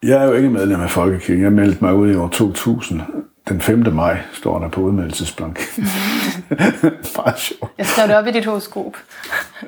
jeg 0.04 0.24
er 0.24 0.26
jo 0.26 0.34
ikke 0.34 0.50
medlem 0.50 0.82
af 0.82 0.90
Folkekirken. 0.90 1.44
Jeg 1.44 1.52
meldte 1.52 1.78
mig 1.82 1.96
ud 1.96 2.12
i 2.12 2.16
år 2.16 2.28
2000. 2.28 3.02
Den 3.50 3.62
5. 3.62 3.94
maj 3.94 4.18
står 4.34 4.60
der 4.60 4.70
på 4.70 4.82
udmeldelsesblank. 4.82 5.60
Meget 7.18 7.40
sjovt. 7.40 7.72
Jeg 7.78 7.86
skrev 7.86 8.08
det 8.08 8.16
op 8.16 8.28
i 8.28 8.32
dit 8.32 8.46
horoskop. 8.46 8.98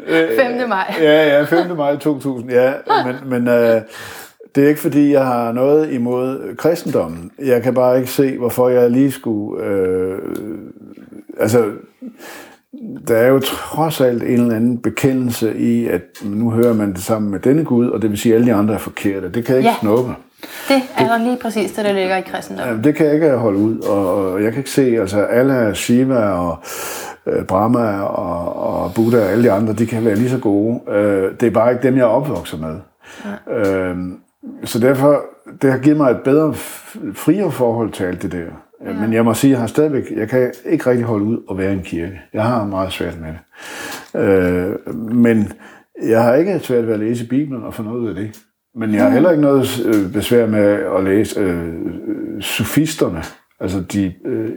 5. 0.07 0.69
maj. 0.69 0.95
Ja, 0.99 1.37
ja, 1.37 1.43
5. 1.43 1.77
maj 1.77 1.97
2000, 1.97 2.51
ja. 2.51 2.73
Men, 3.05 3.29
men 3.29 3.47
øh, 3.47 3.81
det 4.55 4.63
er 4.63 4.67
ikke 4.67 4.81
fordi, 4.81 5.11
jeg 5.11 5.25
har 5.25 5.51
noget 5.51 5.91
imod 5.91 6.55
kristendommen. 6.55 7.31
Jeg 7.39 7.63
kan 7.63 7.73
bare 7.73 7.97
ikke 7.97 8.11
se, 8.11 8.37
hvorfor 8.37 8.69
jeg 8.69 8.91
lige 8.91 9.11
skulle... 9.11 9.63
Øh, 9.63 10.19
altså, 11.39 11.71
der 13.07 13.17
er 13.17 13.27
jo 13.27 13.39
trods 13.39 14.01
alt 14.01 14.23
en 14.23 14.39
eller 14.39 14.55
anden 14.55 14.77
bekendelse 14.77 15.57
i, 15.57 15.87
at 15.87 16.01
nu 16.23 16.51
hører 16.51 16.73
man 16.73 16.93
det 16.93 17.03
sammen 17.03 17.31
med 17.31 17.39
denne 17.39 17.65
Gud, 17.65 17.87
og 17.87 18.01
det 18.01 18.09
vil 18.09 18.19
sige, 18.19 18.33
at 18.33 18.35
alle 18.35 18.51
de 18.51 18.53
andre 18.53 18.73
er 18.73 18.77
forkerte. 18.77 19.31
Det 19.31 19.45
kan 19.45 19.55
jeg 19.55 19.57
ikke 19.57 19.69
ja. 19.69 19.75
snuppe. 19.79 20.13
Det 20.67 20.81
er 20.97 21.17
jo 21.17 21.23
lige 21.23 21.37
præcis 21.41 21.71
det, 21.71 21.85
der 21.85 21.93
ligger 21.93 22.17
i 22.17 22.21
kristendommen. 22.21 22.83
Det 22.83 22.95
kan 22.95 23.05
jeg 23.05 23.15
ikke 23.15 23.31
holde 23.31 23.57
ud, 23.57 23.79
og, 23.79 24.43
jeg 24.43 24.51
kan 24.51 24.59
ikke 24.59 24.69
se, 24.69 24.97
altså 24.99 25.25
Allah, 25.25 25.73
Shiva 25.75 26.19
og 26.19 26.57
øh, 27.27 27.45
Brahma 27.45 28.01
og, 28.01 28.55
og 28.55 28.93
Buddha 28.95 29.19
og 29.19 29.31
alle 29.31 29.43
de 29.43 29.51
andre, 29.51 29.73
de 29.73 29.85
kan 29.85 30.05
være 30.05 30.15
lige 30.15 30.29
så 30.29 30.39
gode. 30.39 30.79
Øh, 30.89 31.31
det 31.39 31.47
er 31.47 31.51
bare 31.51 31.71
ikke 31.71 31.83
dem, 31.83 31.95
jeg 31.95 32.03
er 32.03 32.07
opvokset 32.07 32.59
med. 32.59 32.75
Ja. 33.25 33.59
Øh, 33.59 33.97
så 34.63 34.79
derfor, 34.79 35.25
det 35.61 35.71
har 35.71 35.77
givet 35.77 35.97
mig 35.97 36.11
et 36.11 36.21
bedre, 36.23 36.53
friere 37.13 37.51
forhold 37.51 37.91
til 37.91 38.03
alt 38.03 38.21
det 38.21 38.31
der. 38.31 38.45
Ja. 38.85 38.93
Men 38.93 39.13
jeg 39.13 39.25
må 39.25 39.33
sige, 39.33 39.51
jeg 39.51 39.59
har 39.59 39.67
stadigvæk, 39.67 40.11
jeg 40.15 40.29
kan 40.29 40.51
ikke 40.65 40.89
rigtig 40.89 41.05
holde 41.05 41.25
ud 41.25 41.37
og 41.47 41.57
være 41.57 41.71
i 41.71 41.73
en 41.73 41.83
kirke. 41.83 42.21
Jeg 42.33 42.43
har 42.43 42.65
meget 42.65 42.91
svært 42.91 43.17
med 43.21 43.29
det. 43.29 43.39
Øh, 44.19 44.95
men 44.95 45.53
jeg 46.03 46.23
har 46.23 46.33
ikke 46.33 46.59
svært 46.59 46.87
ved 46.87 46.93
at 46.93 46.99
læse 46.99 47.27
Bibelen 47.27 47.63
og 47.63 47.73
få 47.73 47.83
noget 47.83 47.99
ud 47.99 48.09
af 48.09 48.15
det. 48.15 48.43
Men 48.75 48.93
jeg 48.93 49.03
har 49.03 49.09
heller 49.09 49.31
ikke 49.31 49.41
noget 49.41 49.85
øh, 49.85 50.13
besvær 50.13 50.47
med 50.47 50.59
at 50.97 51.03
læse 51.03 51.39
øh, 51.39 51.73
sofisterne, 52.41 53.23
altså 53.59 53.81
de 53.81 54.13
øh, 54.25 54.49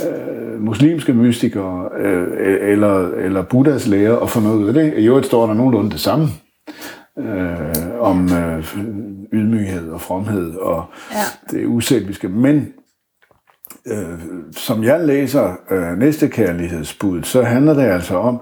øh, 0.00 0.60
muslimske 0.60 1.12
mystikere, 1.12 1.88
øh, 1.98 2.28
eller, 2.72 3.08
eller 3.08 3.42
Buddhas 3.42 3.86
lærer, 3.86 4.12
og 4.12 4.30
få 4.30 4.40
noget 4.40 4.56
ud 4.56 4.68
af 4.68 4.74
det. 4.74 4.94
I 4.96 5.06
øvrigt 5.06 5.26
står 5.26 5.46
der 5.46 5.54
nogenlunde 5.54 5.90
det 5.90 6.00
samme 6.00 6.28
øh, 7.18 8.00
om 8.00 8.24
øh, 8.24 8.76
ydmyghed 9.32 9.90
og 9.90 10.00
fromhed 10.00 10.54
og 10.54 10.84
ja. 11.12 11.56
det 11.58 11.66
uselviske. 11.66 12.28
Men 12.28 12.72
øh, 13.86 14.18
som 14.52 14.84
jeg 14.84 15.00
læser 15.00 15.56
øh, 15.70 15.98
næste 15.98 16.28
kærlighedsbud, 16.28 17.22
så 17.22 17.42
handler 17.42 17.74
det 17.74 17.82
altså 17.82 18.16
om, 18.16 18.40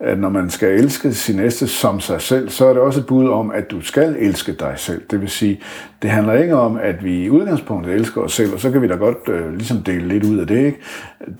at 0.00 0.18
når 0.18 0.28
man 0.28 0.50
skal 0.50 0.68
elske 0.68 1.14
sin 1.14 1.36
næste 1.36 1.66
som 1.66 2.00
sig 2.00 2.20
selv, 2.20 2.48
så 2.48 2.66
er 2.66 2.72
det 2.72 2.82
også 2.82 3.00
et 3.00 3.06
bud 3.06 3.28
om, 3.28 3.50
at 3.50 3.70
du 3.70 3.80
skal 3.80 4.16
elske 4.18 4.52
dig 4.52 4.72
selv. 4.76 5.02
Det 5.10 5.20
vil 5.20 5.28
sige, 5.28 5.60
det 6.02 6.10
handler 6.10 6.32
ikke 6.32 6.54
om, 6.56 6.76
at 6.76 7.04
vi 7.04 7.24
i 7.24 7.30
udgangspunktet 7.30 7.94
elsker 7.94 8.20
os 8.20 8.32
selv, 8.32 8.52
og 8.52 8.60
så 8.60 8.70
kan 8.70 8.82
vi 8.82 8.88
da 8.88 8.94
godt 8.94 9.28
øh, 9.28 9.52
ligesom 9.52 9.82
dele 9.82 10.08
lidt 10.08 10.24
ud 10.24 10.38
af 10.38 10.46
det. 10.46 10.58
Ikke? 10.58 10.78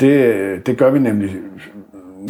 Det, 0.01 0.67
det 0.67 0.79
gør 0.79 0.91
vi 0.91 0.99
nemlig 0.99 1.37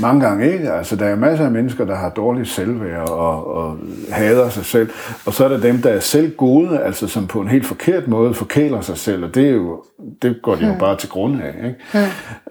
mange 0.01 0.21
gange 0.21 0.53
ikke. 0.53 0.73
Altså, 0.73 0.97
der 0.97 1.07
er 1.07 1.17
masser 1.17 1.45
af 1.45 1.51
mennesker, 1.51 1.85
der 1.85 1.97
har 1.97 2.11
dårligt 2.11 2.49
selvværd 2.49 3.09
og, 3.09 3.55
og 3.57 3.79
hader 4.11 4.49
sig 4.49 4.65
selv. 4.65 4.91
Og 5.27 5.35
så 5.35 5.45
er 5.45 5.49
der 5.49 5.61
dem, 5.61 5.83
der 5.83 5.91
er 5.91 6.01
selv 6.01 6.37
gode, 6.37 6.79
altså 6.81 7.09
som 7.09 7.27
på 7.27 7.41
en 7.41 7.49
helt 7.49 7.67
forkert 7.67 8.09
måde 8.09 8.35
forkæler 8.35 8.81
sig 8.81 8.99
selv, 8.99 9.25
og 9.25 9.35
det, 9.35 9.47
er 9.47 9.53
jo, 9.53 9.85
det 10.23 10.37
går 10.43 10.55
de 10.55 10.67
jo 10.67 10.71
hmm. 10.71 10.81
bare 10.81 10.97
til 10.97 11.09
grund 11.09 11.43
af. 11.43 11.55
Ikke? 11.67 11.77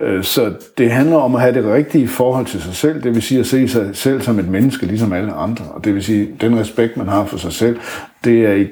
Hmm. 0.02 0.24
Så 0.24 0.54
det 0.78 0.92
handler 0.92 1.18
om 1.18 1.36
at 1.36 1.42
have 1.42 1.54
det 1.54 1.66
rigtige 1.66 2.08
forhold 2.08 2.46
til 2.46 2.62
sig 2.62 2.76
selv, 2.76 3.04
det 3.04 3.16
vil 3.16 3.22
sige 3.22 3.40
at 3.40 3.46
se 3.46 3.68
sig 3.68 3.90
selv 3.94 4.22
som 4.22 4.40
et 4.40 4.48
menneske, 4.48 4.86
ligesom 4.86 5.14
alle 5.14 5.34
andre. 5.34 5.66
Og 5.66 5.86
det 5.86 5.94
vil 5.94 6.04
sige, 6.04 6.36
den 6.42 6.60
respekt, 6.60 6.98
man 6.98 7.08
har 7.08 7.26
for 7.26 7.38
sig 7.38 7.54
selv, 7.54 7.80
det 8.24 8.46
er 8.46 8.54
i 8.54 8.68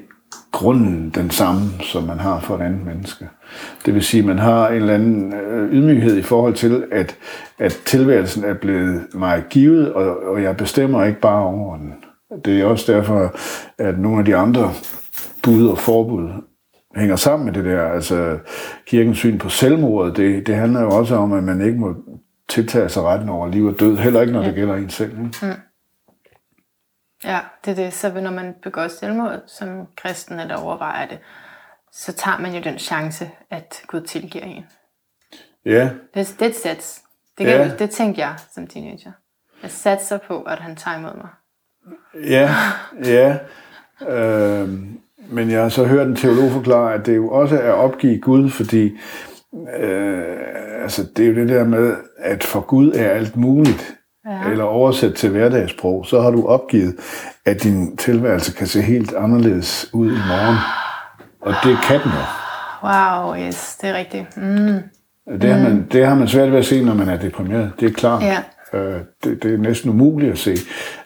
grunden 0.52 1.12
den 1.16 1.30
samme, 1.30 1.62
som 1.82 2.04
man 2.04 2.20
har 2.20 2.40
for 2.40 2.56
et 2.56 2.62
andet 2.62 2.86
menneske. 2.86 3.26
Det 3.86 3.94
vil 3.94 4.04
sige, 4.04 4.20
at 4.20 4.26
man 4.26 4.40
har 4.40 4.68
en 4.68 4.76
eller 4.76 4.94
anden 4.94 5.34
øh, 5.34 5.74
ydmyghed 5.74 6.18
i 6.18 6.22
forhold 6.22 6.54
til, 6.54 6.86
at, 6.92 7.18
at 7.60 7.82
tilværelsen 7.86 8.44
er 8.44 8.54
blevet 8.54 9.08
mig 9.14 9.44
givet, 9.50 9.94
og, 9.94 10.24
og 10.24 10.44
jeg 10.44 10.58
bestemmer 10.58 11.06
ikke 11.06 11.20
bare 11.20 11.44
over 11.44 11.78
den. 11.78 11.94
Det 12.46 12.62
er 12.62 12.66
også 12.66 12.94
derfor, 12.94 13.36
at 13.78 14.00
nogle 14.00 14.20
af 14.20 14.26
de 14.26 14.36
andre 14.36 14.72
bud 15.44 15.68
og 15.68 15.78
forbud 15.78 16.30
hænger 16.96 17.16
sammen 17.16 17.46
med 17.46 17.54
det 17.54 17.66
der. 17.66 17.84
Altså 17.84 18.40
kirkens 18.86 19.18
syn 19.18 19.38
på 19.38 19.50
selvmordet, 19.50 20.18
det, 20.18 20.48
det 20.48 20.56
handler 20.56 20.82
jo 20.82 20.90
også 20.90 21.16
om, 21.16 21.34
at 21.34 21.44
man 21.44 21.62
ikke 21.62 21.80
må 21.80 21.96
tiltage 22.50 22.90
sig 22.90 23.04
retten 23.04 23.30
over 23.30 23.48
liv 23.48 23.66
og 23.66 23.80
død, 23.80 23.98
heller 23.98 24.22
ikke 24.22 24.34
når 24.34 24.44
det 24.44 24.56
gælder 24.56 24.76
en 24.76 24.90
selv. 24.90 25.12
Ikke? 25.12 25.38
Mm. 25.42 25.54
Ja, 27.24 27.40
det 27.66 27.72
er 27.72 27.76
det. 27.76 27.94
Så 27.94 28.22
når 28.22 28.32
man 28.32 28.56
begår 28.64 28.88
selvmord 28.88 29.40
som 29.48 29.88
kristen 29.98 30.40
eller 30.40 30.56
overvejer 30.56 31.08
det, 31.08 31.20
så 31.94 32.14
tager 32.14 32.38
man 32.40 32.54
jo 32.54 32.62
den 32.64 32.80
chance, 32.80 33.32
at 33.50 33.82
Gud 33.88 34.02
tilgiver 34.02 34.46
en. 34.46 34.66
Ja. 35.66 35.90
Det, 36.14 36.36
det 36.40 36.46
er 36.46 36.50
et 36.50 36.56
sats. 36.56 37.02
Det, 37.38 37.46
kan, 37.46 37.56
ja. 37.56 37.72
det 37.80 37.90
tænkte 37.90 38.22
jeg 38.22 38.36
som 38.54 38.68
teenager. 38.68 39.12
Jeg 39.64 39.72
satser 39.72 40.18
på, 40.28 40.42
at 40.42 40.60
han 40.60 40.76
tager 40.76 40.98
imod 40.98 41.16
mig. 41.16 41.30
Ja, 42.30 42.56
ja. 43.04 43.38
Øh, 44.10 44.70
men 45.30 45.52
jeg 45.52 45.62
har 45.62 45.70
så 45.70 45.86
hørt 45.86 46.08
en 46.08 46.16
teolog 46.16 46.52
forklare, 46.52 46.94
at 46.94 47.06
det 47.06 47.16
jo 47.16 47.30
også 47.30 47.56
er 47.56 47.74
at 47.74 47.80
opgive 47.80 48.20
Gud, 48.20 48.50
fordi 48.50 48.98
øh, 49.80 50.24
altså, 50.84 51.08
det 51.16 51.26
er 51.26 51.30
jo 51.30 51.36
det 51.36 51.50
der 51.50 51.64
med, 51.64 51.96
at 52.18 52.44
for 52.44 52.62
Gud 52.62 52.92
er 52.92 53.10
alt 53.10 53.36
muligt 53.36 53.96
ja. 54.26 54.50
eller 54.52 54.64
oversat 54.64 55.16
til 55.16 55.30
hverdagssprog, 55.30 56.06
så 56.06 56.22
har 56.22 56.32
du 56.32 56.48
opgivet, 56.48 56.96
at 57.46 57.64
din 57.64 57.98
tilværelse 57.98 58.54
kan 58.54 58.68
se 58.68 58.82
helt 58.82 59.14
anderledes 59.14 59.90
ud 59.94 60.08
i 60.08 60.22
morgen. 60.28 60.83
Og 61.46 61.54
det 61.64 61.78
kan 61.84 62.00
den 62.04 62.12
jo. 62.12 62.26
Wow, 62.84 63.36
yes, 63.36 63.78
det 63.82 63.90
er 63.90 63.94
rigtigt. 63.94 64.38
Mm. 64.38 64.80
Det, 65.42 65.50
har 65.50 65.70
man, 65.70 65.88
det 65.92 66.06
har 66.06 66.16
man 66.16 66.28
svært 66.28 66.52
ved 66.52 66.60
at 66.60 66.66
se, 66.66 66.84
når 66.84 66.94
man 66.94 67.10
er 67.10 67.18
deprimeret. 67.18 67.72
Det 67.80 67.90
er 67.90 67.94
klart. 67.94 68.24
Ja. 68.24 68.38
Øh, 68.74 69.02
det, 69.24 69.44
det 69.44 69.54
er 69.54 69.58
næsten 69.58 69.90
umuligt 69.90 70.32
at 70.32 70.38
se. 70.38 70.56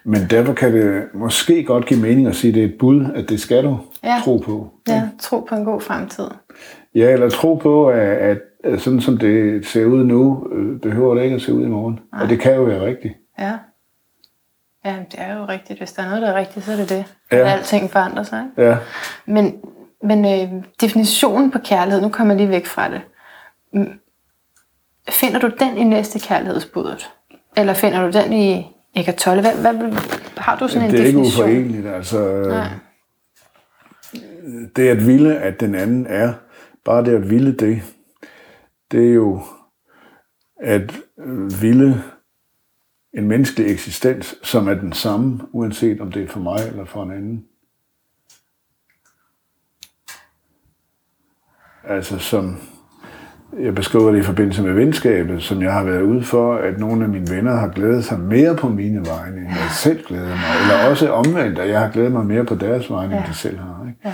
Men 0.03 0.27
derfor 0.29 0.53
kan 0.53 0.73
det 0.73 1.03
måske 1.13 1.63
godt 1.63 1.85
give 1.85 1.99
mening 1.99 2.27
at 2.27 2.35
sige, 2.35 2.49
at 2.51 2.55
det 2.55 2.63
er 2.63 2.67
et 2.67 2.75
bud, 2.79 3.05
at 3.15 3.29
det 3.29 3.39
skal 3.39 3.63
du 3.63 3.79
ja. 4.03 4.21
tro 4.23 4.37
på. 4.37 4.71
Ja, 4.87 5.09
tro 5.19 5.39
på 5.49 5.55
en 5.55 5.65
god 5.65 5.81
fremtid. 5.81 6.27
Ja, 6.95 7.11
eller 7.13 7.29
tro 7.29 7.55
på, 7.55 7.87
at, 7.87 8.39
at 8.63 8.81
sådan 8.81 9.01
som 9.01 9.17
det 9.17 9.65
ser 9.65 9.85
ud 9.85 10.03
nu, 10.03 10.47
øh, 10.51 10.79
behøver 10.79 11.15
det 11.15 11.23
ikke 11.23 11.35
at 11.35 11.41
se 11.41 11.53
ud 11.53 11.63
i 11.65 11.69
morgen. 11.69 11.99
Nej. 12.13 12.23
Og 12.23 12.29
det 12.29 12.39
kan 12.39 12.55
jo 12.55 12.63
være 12.63 12.85
rigtigt. 12.85 13.13
Ja. 13.39 13.53
Ja, 14.85 14.95
det 15.11 15.19
er 15.19 15.37
jo 15.37 15.45
rigtigt. 15.45 15.79
Hvis 15.79 15.91
der 15.91 16.03
er 16.03 16.07
noget, 16.07 16.21
der 16.21 16.31
er 16.31 16.35
rigtigt, 16.35 16.65
så 16.65 16.71
er 16.71 16.75
det 16.75 16.89
det. 16.89 17.05
Ja. 17.31 17.37
At 17.37 17.47
alting 17.47 17.91
forandrer 17.91 18.23
sig. 18.23 18.45
Ikke? 18.57 18.69
Ja. 18.69 18.77
Men, 19.25 19.55
men 20.07 20.25
øh, 20.25 20.63
definitionen 20.81 21.51
på 21.51 21.59
kærlighed, 21.59 22.01
nu 22.01 22.09
kommer 22.09 22.33
jeg 22.33 22.41
lige 22.41 22.49
væk 22.49 22.65
fra 22.65 22.89
det. 22.89 23.01
Finder 25.09 25.39
du 25.39 25.51
den 25.59 25.77
i 25.77 25.83
næste 25.83 26.19
kærlighedsbudet? 26.19 27.09
Eller 27.57 27.73
finder 27.73 28.11
du 28.11 28.19
den 28.19 28.33
i 28.33 28.75
Eckart 28.95 29.15
Tolle? 29.15 29.41
Hvad, 29.41 29.73
hvad, 29.73 29.91
har 30.37 30.57
du 30.57 30.67
sådan 30.67 30.89
en 30.89 30.95
definition? 30.95 31.23
Det 31.23 31.39
er 31.39 31.47
ikke 31.47 31.67
uforeneligt. 31.67 31.87
Altså, 31.87 32.43
Nej. 32.47 32.67
det 34.75 34.89
at 34.89 35.07
ville, 35.07 35.39
at 35.39 35.59
den 35.59 35.75
anden 35.75 36.07
er, 36.09 36.33
bare 36.85 37.05
det 37.05 37.15
at 37.15 37.29
ville 37.29 37.51
det, 37.51 37.81
det 38.91 39.09
er 39.09 39.13
jo 39.13 39.41
at 40.59 40.99
ville 41.61 42.03
en 43.13 43.27
menneskelig 43.27 43.71
eksistens, 43.71 44.35
som 44.43 44.67
er 44.67 44.73
den 44.73 44.93
samme, 44.93 45.39
uanset 45.51 46.01
om 46.01 46.11
det 46.11 46.23
er 46.23 46.27
for 46.27 46.39
mig 46.39 46.59
eller 46.67 46.85
for 46.85 47.03
en 47.03 47.11
anden. 47.11 47.45
Altså 51.89 52.19
som 52.19 52.57
jeg 53.59 53.75
beskriver 53.75 54.11
det 54.11 54.19
i 54.19 54.23
forbindelse 54.23 54.63
med 54.63 54.73
venskabet, 54.73 55.43
som 55.43 55.61
jeg 55.61 55.73
har 55.73 55.83
været 55.83 56.01
ude 56.01 56.23
for, 56.23 56.55
at 56.55 56.79
nogle 56.79 57.03
af 57.03 57.09
mine 57.09 57.29
venner 57.29 57.55
har 57.55 57.67
glædet 57.67 58.05
sig 58.05 58.19
mere 58.19 58.55
på 58.55 58.69
mine 58.69 59.05
vegne, 59.05 59.37
end 59.37 59.49
jeg 59.49 59.71
selv 59.71 60.05
glæder 60.05 60.27
mig. 60.27 60.61
Eller 60.61 60.89
også 60.89 61.11
omvendt, 61.11 61.59
at 61.59 61.69
jeg 61.69 61.79
har 61.79 61.89
glædet 61.89 62.11
mig 62.11 62.25
mere 62.25 62.45
på 62.45 62.55
deres 62.55 62.91
vegne, 62.91 63.15
ja. 63.15 63.21
end 63.21 63.29
de 63.29 63.33
selv 63.33 63.57
har. 63.59 63.85
Ikke? 63.87 63.99
Ja. 64.05 64.13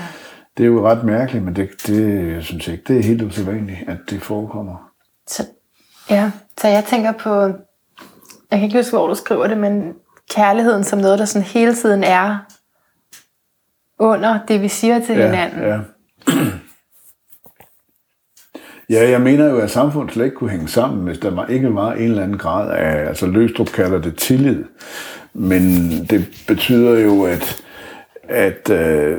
Det 0.58 0.64
er 0.64 0.68
jo 0.68 0.88
ret 0.90 1.04
mærkeligt, 1.04 1.46
men 1.46 1.56
det, 1.56 1.70
det 1.88 2.34
jeg 2.34 2.44
synes 2.44 2.68
ikke, 2.68 2.84
det 2.88 3.00
er 3.00 3.04
helt 3.04 3.22
usædvanligt, 3.22 3.80
at 3.88 3.98
det 4.10 4.22
forekommer. 4.22 4.92
Så, 5.28 5.44
ja, 6.10 6.32
så 6.58 6.68
jeg 6.68 6.84
tænker 6.84 7.12
på, 7.12 7.42
jeg 8.52 8.60
kan 8.60 8.64
ikke 8.64 8.78
huske, 8.78 8.98
hvor 8.98 9.08
du 9.08 9.16
skriver 9.16 9.48
det, 9.48 9.58
men 9.58 9.94
kærligheden 10.30 10.84
som 10.84 11.00
noget, 11.00 11.20
der 11.20 11.26
sådan 11.26 11.46
hele 11.46 11.76
tiden 11.76 12.04
er 12.04 12.38
under 14.00 14.40
det, 14.48 14.62
vi 14.62 14.68
siger 14.68 15.00
til 15.00 15.16
ja, 15.18 15.26
hinanden. 15.26 15.62
Ja. 15.62 15.80
Ja, 18.94 19.10
jeg 19.10 19.22
mener 19.22 19.50
jo, 19.50 19.58
at 19.58 19.72
samfundet 19.72 20.14
slet 20.14 20.26
ikke 20.26 20.36
kunne 20.36 20.50
hænge 20.50 20.68
sammen, 20.68 21.04
hvis 21.04 21.18
der 21.18 21.46
ikke 21.46 21.76
var 21.76 21.94
en 21.94 22.04
eller 22.04 22.24
anden 22.24 22.38
grad 22.38 22.72
af, 22.72 23.08
altså 23.08 23.28
Løstrup 23.28 23.68
kalder 23.68 24.02
det 24.02 24.16
tillid, 24.16 24.64
men 25.34 25.62
det 26.10 26.26
betyder 26.48 27.00
jo, 27.00 27.24
at, 27.24 27.64
at 28.30 28.70
øh, 28.70 29.18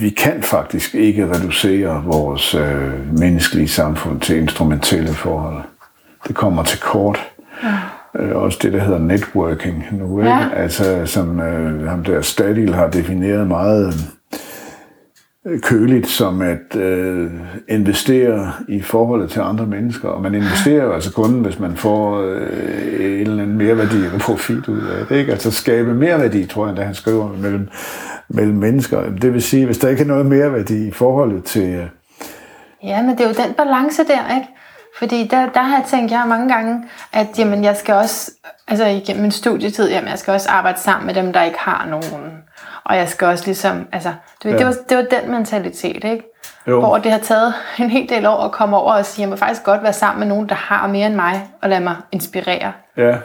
vi 0.00 0.10
kan 0.10 0.42
faktisk 0.42 0.94
ikke 0.94 1.28
reducere 1.34 2.02
vores 2.04 2.54
øh, 2.54 3.18
menneskelige 3.18 3.68
samfund 3.68 4.20
til 4.20 4.36
instrumentelle 4.36 5.12
forhold. 5.14 5.62
Det 6.28 6.36
kommer 6.36 6.62
til 6.62 6.80
kort. 6.80 7.18
Ja. 7.62 8.22
Øh, 8.22 8.36
også 8.36 8.58
det, 8.62 8.72
der 8.72 8.80
hedder 8.80 8.98
networking 8.98 9.84
nu, 9.92 10.18
ikke? 10.18 10.30
Ja. 10.30 10.48
Altså, 10.56 11.06
som 11.06 11.40
øh, 11.40 11.88
ham 11.88 12.04
der 12.04 12.20
Stadil 12.20 12.74
har 12.74 12.90
defineret 12.90 13.46
meget 13.46 13.94
køligt 15.62 16.08
som 16.08 16.42
at 16.42 16.76
øh, 16.76 17.30
investere 17.68 18.52
i 18.68 18.82
forholdet 18.82 19.30
til 19.30 19.40
andre 19.40 19.66
mennesker. 19.66 20.08
Og 20.08 20.22
man 20.22 20.34
investerer 20.34 20.84
jo 20.84 20.92
altså 20.92 21.12
kun, 21.12 21.40
hvis 21.40 21.58
man 21.58 21.76
får 21.76 22.20
øh, 22.20 23.20
en 23.20 23.26
eller 23.26 23.42
anden 23.42 23.58
mere 23.58 23.76
værdi 23.76 23.96
eller 23.96 24.18
profit 24.18 24.68
ud 24.68 24.86
af 24.86 25.06
det. 25.06 25.16
Ikke? 25.16 25.32
Altså 25.32 25.50
skabe 25.50 25.94
mere 25.94 26.20
værdi, 26.20 26.46
tror 26.46 26.66
jeg, 26.66 26.76
da 26.76 26.82
han 26.82 26.94
skriver 26.94 27.28
mellem, 27.36 27.68
mellem 28.28 28.56
mennesker. 28.56 29.10
Det 29.22 29.32
vil 29.32 29.42
sige, 29.42 29.66
hvis 29.66 29.78
der 29.78 29.88
ikke 29.88 30.02
er 30.02 30.06
noget 30.06 30.26
mere 30.26 30.52
værdi 30.52 30.88
i 30.88 30.90
forholdet 30.90 31.44
til... 31.44 31.68
Øh... 31.68 31.86
Ja, 32.82 33.02
men 33.02 33.10
det 33.10 33.20
er 33.20 33.28
jo 33.28 33.34
den 33.46 33.54
balance 33.54 34.04
der, 34.04 34.34
ikke? 34.34 34.48
Fordi 34.98 35.28
der, 35.30 35.48
der 35.48 35.62
har 35.62 35.76
jeg 35.76 35.86
tænkt 35.86 36.12
jeg 36.12 36.24
mange 36.28 36.54
gange, 36.54 36.84
at 37.12 37.38
jamen, 37.38 37.64
jeg 37.64 37.76
skal 37.76 37.94
også, 37.94 38.30
altså 38.68 38.86
igennem 38.86 39.22
min 39.22 39.30
studietid, 39.30 39.90
jamen, 39.90 40.10
jeg 40.10 40.18
skal 40.18 40.34
også 40.34 40.50
arbejde 40.50 40.80
sammen 40.80 41.06
med 41.06 41.14
dem, 41.14 41.32
der 41.32 41.42
ikke 41.42 41.58
har 41.58 41.86
nogen 41.90 42.32
og 42.84 42.96
jeg 42.96 43.08
skal 43.08 43.26
også 43.26 43.44
ligesom, 43.46 43.88
altså, 43.92 44.14
du 44.42 44.48
ved, 44.48 44.52
ja. 44.52 44.58
det, 44.58 44.66
var, 44.66 44.74
det 44.88 44.96
var 44.96 45.20
den 45.20 45.30
mentalitet, 45.30 46.04
ikke? 46.04 46.24
Jo. 46.66 46.80
Hvor 46.80 46.98
det 46.98 47.12
har 47.12 47.18
taget 47.18 47.54
en 47.78 47.90
hel 47.90 48.08
del 48.08 48.26
år 48.26 48.44
at 48.44 48.52
komme 48.52 48.76
over 48.76 48.92
og 48.92 49.06
sige, 49.06 49.22
jeg 49.22 49.28
må 49.28 49.36
faktisk 49.36 49.64
godt 49.64 49.82
være 49.82 49.92
sammen 49.92 50.18
med 50.18 50.28
nogen, 50.28 50.48
der 50.48 50.54
har 50.54 50.86
mere 50.86 51.06
end 51.06 51.14
mig, 51.14 51.50
og 51.62 51.68
lade 51.68 51.80
mig 51.80 51.96
inspirere. 52.12 52.72
Ja, 52.96 53.16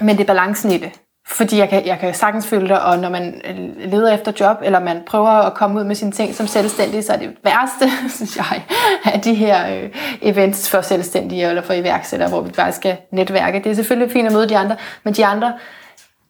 Men 0.00 0.16
det 0.16 0.20
er 0.20 0.26
balancen 0.26 0.70
i 0.70 0.78
det. 0.78 0.92
Fordi 1.26 1.58
jeg 1.58 1.68
kan, 1.68 1.86
jeg 1.86 1.98
kan 1.98 2.14
sagtens 2.14 2.46
føle 2.46 2.68
det, 2.68 2.78
og 2.80 2.98
når 2.98 3.08
man 3.08 3.42
øh, 3.44 3.90
leder 3.90 4.14
efter 4.14 4.32
job, 4.40 4.56
eller 4.62 4.80
man 4.80 5.02
prøver 5.06 5.28
at 5.28 5.54
komme 5.54 5.80
ud 5.80 5.84
med 5.84 5.94
sine 5.94 6.12
ting 6.12 6.34
som 6.34 6.46
selvstændig, 6.46 7.04
så 7.04 7.12
er 7.12 7.16
det 7.16 7.36
værste, 7.44 7.90
synes 8.16 8.36
jeg, 8.36 8.62
af 9.04 9.20
de 9.20 9.34
her 9.34 9.76
øh, 9.76 9.90
events 10.22 10.70
for 10.70 10.80
selvstændige 10.80 11.48
eller 11.48 11.62
for 11.62 11.72
iværksættere, 11.72 12.28
hvor 12.28 12.40
vi 12.40 12.50
bare 12.50 12.72
skal 12.72 12.96
netværke. 13.12 13.58
Det 13.58 13.70
er 13.70 13.74
selvfølgelig 13.74 14.12
fint 14.12 14.26
at 14.26 14.32
møde 14.32 14.48
de 14.48 14.56
andre, 14.56 14.76
men 15.04 15.14
de 15.14 15.26
andre, 15.26 15.52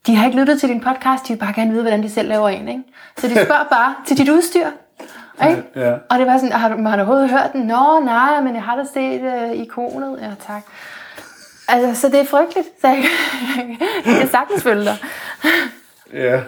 de 0.06 0.14
har 0.14 0.26
ikke 0.26 0.38
lyttet 0.40 0.60
til 0.60 0.68
din 0.68 0.80
podcast, 0.80 1.28
de 1.28 1.32
vil 1.32 1.38
bare 1.38 1.52
gerne 1.54 1.70
vide, 1.70 1.82
hvordan 1.82 2.02
de 2.02 2.10
selv 2.10 2.28
laver 2.28 2.48
en. 2.48 2.68
Ikke? 2.68 2.82
Så 3.16 3.28
de 3.28 3.32
spørger 3.32 3.64
bare 3.76 3.94
til 4.06 4.18
dit 4.18 4.28
udstyr. 4.28 4.66
Ikke? 5.48 5.64
Ja. 5.76 5.92
Og 6.10 6.18
det 6.18 6.26
var 6.26 6.38
sådan, 6.38 6.52
har 6.52 6.68
du, 6.68 6.82
har 6.82 6.96
du 6.96 7.02
overhovedet 7.02 7.30
hørt 7.30 7.52
den? 7.52 7.66
Nå, 7.66 8.00
nej, 8.04 8.40
men 8.40 8.54
jeg 8.54 8.62
har 8.62 8.76
da 8.76 8.84
set 8.94 9.20
øh, 9.22 9.56
ikonet. 9.56 10.18
Ja, 10.22 10.30
tak. 10.46 10.62
Altså, 11.68 12.00
så 12.00 12.08
det 12.08 12.20
er 12.20 12.24
frygteligt. 12.24 12.68
Så 12.80 12.88
jeg, 12.88 13.04
jeg 14.06 14.14
kan 14.18 14.28
sagtens 14.28 14.62
følge 14.62 14.84
dig. 14.84 14.96
Ja. 16.12 16.40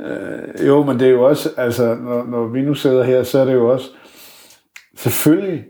Øh, 0.00 0.66
jo, 0.66 0.84
men 0.84 1.00
det 1.00 1.06
er 1.06 1.10
jo 1.10 1.22
også, 1.24 1.50
altså, 1.56 1.94
når, 1.94 2.24
når 2.24 2.46
vi 2.46 2.60
nu 2.62 2.74
sidder 2.74 3.02
her, 3.02 3.22
så 3.22 3.38
er 3.38 3.44
det 3.44 3.54
jo 3.54 3.72
også, 3.72 3.88
selvfølgelig 4.96 5.64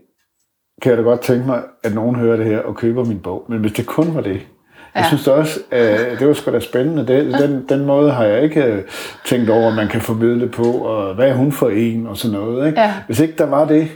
kan 0.81 0.89
jeg 0.89 0.97
da 0.97 1.03
godt 1.03 1.21
tænke 1.21 1.45
mig, 1.45 1.63
at 1.83 1.93
nogen 1.93 2.15
hører 2.15 2.37
det 2.37 2.45
her 2.45 2.59
og 2.59 2.75
køber 2.75 3.05
min 3.05 3.19
bog, 3.19 3.45
men 3.49 3.59
hvis 3.59 3.71
det 3.71 3.85
kun 3.85 4.15
var 4.15 4.21
det, 4.21 4.41
jeg 4.95 5.05
synes 5.05 5.23
da 5.23 5.31
også, 5.31 5.59
at 5.71 6.19
det 6.19 6.27
var 6.27 6.33
sgu 6.33 6.51
da 6.51 6.59
spændende. 6.59 7.07
Det, 7.07 7.33
den, 7.39 7.65
den 7.69 7.85
måde 7.85 8.11
har 8.11 8.23
jeg 8.23 8.43
ikke 8.43 8.63
øh, 8.63 8.81
tænkt 9.25 9.49
over, 9.49 9.69
at 9.69 9.75
man 9.75 9.87
kan 9.87 10.01
formidle 10.01 10.47
på, 10.47 10.63
og 10.63 11.15
hvad 11.15 11.27
er 11.29 11.33
hun 11.33 11.51
for 11.51 11.69
en, 11.69 12.07
og 12.07 12.17
sådan 12.17 12.37
noget. 12.39 12.67
Ikke? 12.67 12.81
Ja. 12.81 12.93
Hvis 13.07 13.19
ikke 13.19 13.33
der 13.37 13.45
var 13.45 13.65
det, 13.67 13.87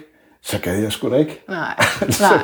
så 0.44 0.60
gad 0.60 0.82
jeg 0.82 0.92
sgu 0.92 1.10
da 1.10 1.16
ikke. 1.16 1.44
Nej, 1.50 1.76
Så, 2.10 2.24
nej. 2.24 2.40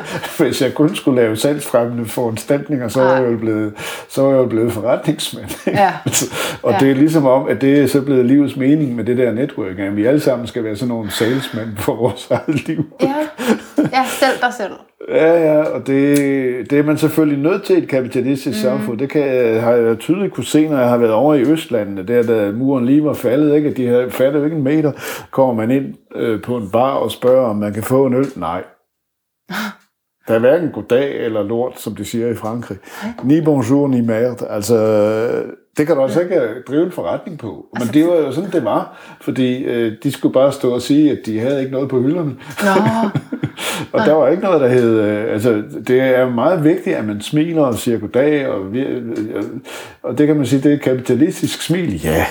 hvis 0.47 0.62
jeg 0.62 0.74
kun 0.74 0.95
skulle 0.95 1.22
lave 1.22 1.36
salgsfremmende 1.38 2.06
foranstaltninger, 2.06 2.88
så 2.88 3.04
var 3.04 3.16
jeg 3.18 3.32
jo 3.32 3.38
blevet, 3.38 3.74
så 4.10 4.22
var 4.22 4.30
jeg 4.30 4.38
jo 4.38 4.45
blevet 4.45 4.72
forretningsmand. 4.74 5.49
Ja. 5.68 5.93
og 6.64 6.72
Ja. 6.72 6.78
det 6.80 6.91
er 6.91 6.95
ligesom 6.95 7.26
om, 7.26 7.47
at 7.47 7.62
det 7.62 7.80
er 7.80 7.88
så 7.88 8.02
blevet 8.02 8.26
livets 8.26 8.56
mening 8.56 8.95
med 8.95 9.04
det 9.04 9.18
der 9.18 9.32
network, 9.32 9.80
at 9.80 9.95
vi 9.95 10.06
alle 10.06 10.20
sammen 10.20 10.47
skal 10.47 10.64
være 10.64 10.76
sådan 10.76 10.88
nogle 10.88 11.12
salesmænd 11.12 11.78
for 11.78 11.95
vores 11.95 12.28
eget 12.32 12.68
liv. 12.68 12.86
Ja, 13.02 13.16
ja 13.78 14.06
selv 14.20 14.41
dig 14.41 14.54
selv. 14.58 14.72
Ja, 15.10 15.54
ja, 15.54 15.62
og 15.64 15.88
det, 15.88 16.18
det 16.70 16.80
er 16.80 16.84
man 16.84 16.97
selvfølgelig 16.97 17.39
nødt 17.43 17.64
til 17.64 17.76
i 17.76 17.84
et 17.84 17.89
kapitalistisk 17.89 18.58
mm. 18.58 18.62
samfund. 18.70 18.99
Det 18.99 19.10
kan, 19.10 19.22
jeg- 19.22 19.64
har 19.64 19.72
jeg 19.74 19.97
tydeligt 19.99 20.34
kunne 20.34 20.43
se, 20.45 20.68
når 20.68 20.78
jeg 20.80 20.89
har 20.89 20.97
været 20.97 21.14
over 21.14 21.34
i 21.36 21.41
Østlandene, 21.41 22.04
der 22.08 22.24
da 22.24 22.52
muren 22.52 22.86
lige 22.86 23.04
var 23.04 23.14
faldet, 23.14 23.56
ikke? 23.56 23.74
de 23.74 23.88
havde 23.88 24.12
fattet 24.12 24.39
jo 24.39 24.43
ikke 24.45 24.58
en 24.58 24.64
meter, 24.64 24.91
kommer 25.32 25.54
man 25.54 25.72
ind 25.72 25.93
øh, 26.16 26.41
på 26.41 26.58
en 26.58 26.70
bar 26.72 26.91
og 26.91 27.12
spørger, 27.12 27.47
om 27.49 27.56
man 27.56 27.74
kan 27.74 27.84
få 27.84 28.06
en 28.06 28.14
øl. 28.14 28.26
Nej. 28.36 28.64
Der 30.28 30.34
er 30.36 30.39
hverken 30.39 30.70
goddag 30.74 31.26
eller 31.26 31.43
lort, 31.43 31.80
som 31.82 31.95
de 31.95 32.06
siger 32.06 32.28
i 32.28 32.36
Frankrig. 32.36 32.78
Ni 33.24 33.41
bonjour, 33.41 33.88
ni 33.88 34.02
merde. 34.02 34.47
Altså, 34.49 34.76
det 35.78 35.88
kan 35.88 35.95
du 35.95 36.02
også 36.02 36.22
ikke 36.22 36.41
drive 36.68 36.84
en 36.86 36.91
forretning 36.91 37.39
på. 37.39 37.66
Men 37.80 37.88
det 37.93 38.08
var 38.08 38.16
jo 38.16 38.32
sådan, 38.32 38.52
det 38.52 38.64
var. 38.66 38.99
Fordi 39.22 39.64
øh, 39.64 39.93
de 40.04 40.12
skulle 40.12 40.34
bare 40.34 40.52
stå 40.52 40.74
og 40.74 40.82
sige, 40.82 41.12
at 41.12 41.20
de 41.26 41.39
havde 41.39 41.60
ikke 41.60 41.72
noget 41.72 41.89
på 41.89 42.02
hylderne. 42.02 42.32
Nå, 42.64 43.10
Og 43.93 43.99
der 44.05 44.14
var 44.14 44.28
ikke 44.28 44.43
noget, 44.43 44.62
der 44.62 44.68
hed... 44.68 44.99
øh, 44.99 45.34
Altså, 45.34 45.64
det 45.88 46.01
er 46.01 46.30
meget 46.30 46.64
vigtigt, 46.64 46.95
at 46.95 47.05
man 47.05 47.22
smiler 47.22 47.62
og 47.62 47.76
siger 47.76 47.97
goddag, 47.99 48.47
og, 48.47 48.74
vi, 48.74 48.80
øh, 48.80 49.03
og 50.03 50.18
det 50.18 50.28
kan 50.28 50.36
man 50.36 50.45
sige, 50.45 50.62
det 50.62 50.72
er 50.72 50.76
et 50.76 50.82
kapitalistisk 50.82 51.62
smil. 51.62 52.03
Ja, 52.03 52.26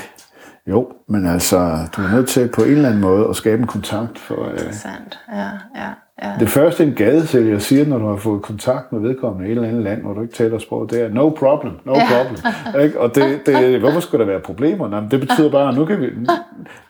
jo, 0.67 0.89
men 1.09 1.27
altså, 1.27 1.57
du 1.97 2.03
er 2.03 2.15
nødt 2.15 2.29
til 2.29 2.49
på 2.49 2.63
en 2.63 2.71
eller 2.71 2.89
anden 2.89 3.01
måde 3.01 3.27
at 3.29 3.37
skabe 3.37 3.61
en 3.63 3.67
kontakt. 3.67 4.19
For, 4.19 4.51
øh, 4.53 4.59
sandt. 4.59 5.19
Ja, 5.33 5.41
ja, 5.77 5.89
ja. 6.23 6.33
det 6.41 6.49
første, 6.49 6.85
en 6.85 6.95
gadesælger 6.95 7.59
siger, 7.59 7.87
når 7.87 7.99
du 7.99 8.09
har 8.09 8.17
fået 8.17 8.43
kontakt 8.43 8.93
med 8.93 9.01
vedkommende 9.01 9.49
i 9.49 9.53
et 9.53 9.57
eller 9.57 9.69
andet 9.69 9.83
land, 9.85 10.03
hvor 10.03 10.13
du 10.15 10.23
ikke 10.23 10.35
taler 10.35 10.59
sprog, 10.59 10.91
det 10.91 11.03
er 11.03 11.09
no 11.09 11.29
problem, 11.29 11.73
no 11.85 11.95
Ja. 11.95 12.03
problem. 12.09 12.83
Ikke? 12.85 13.01
Og 13.01 13.15
det, 13.15 13.47
det, 13.47 13.81
hvorfor 13.81 14.01
skulle 14.01 14.25
der 14.27 14.31
være 14.33 14.41
problemer? 14.41 14.89
Nej, 14.89 15.01
det 15.11 15.21
betyder 15.21 15.51
bare, 15.51 15.69
at 15.69 15.75
nu 15.75 15.85
kan 15.85 16.01
vi... 16.01 16.07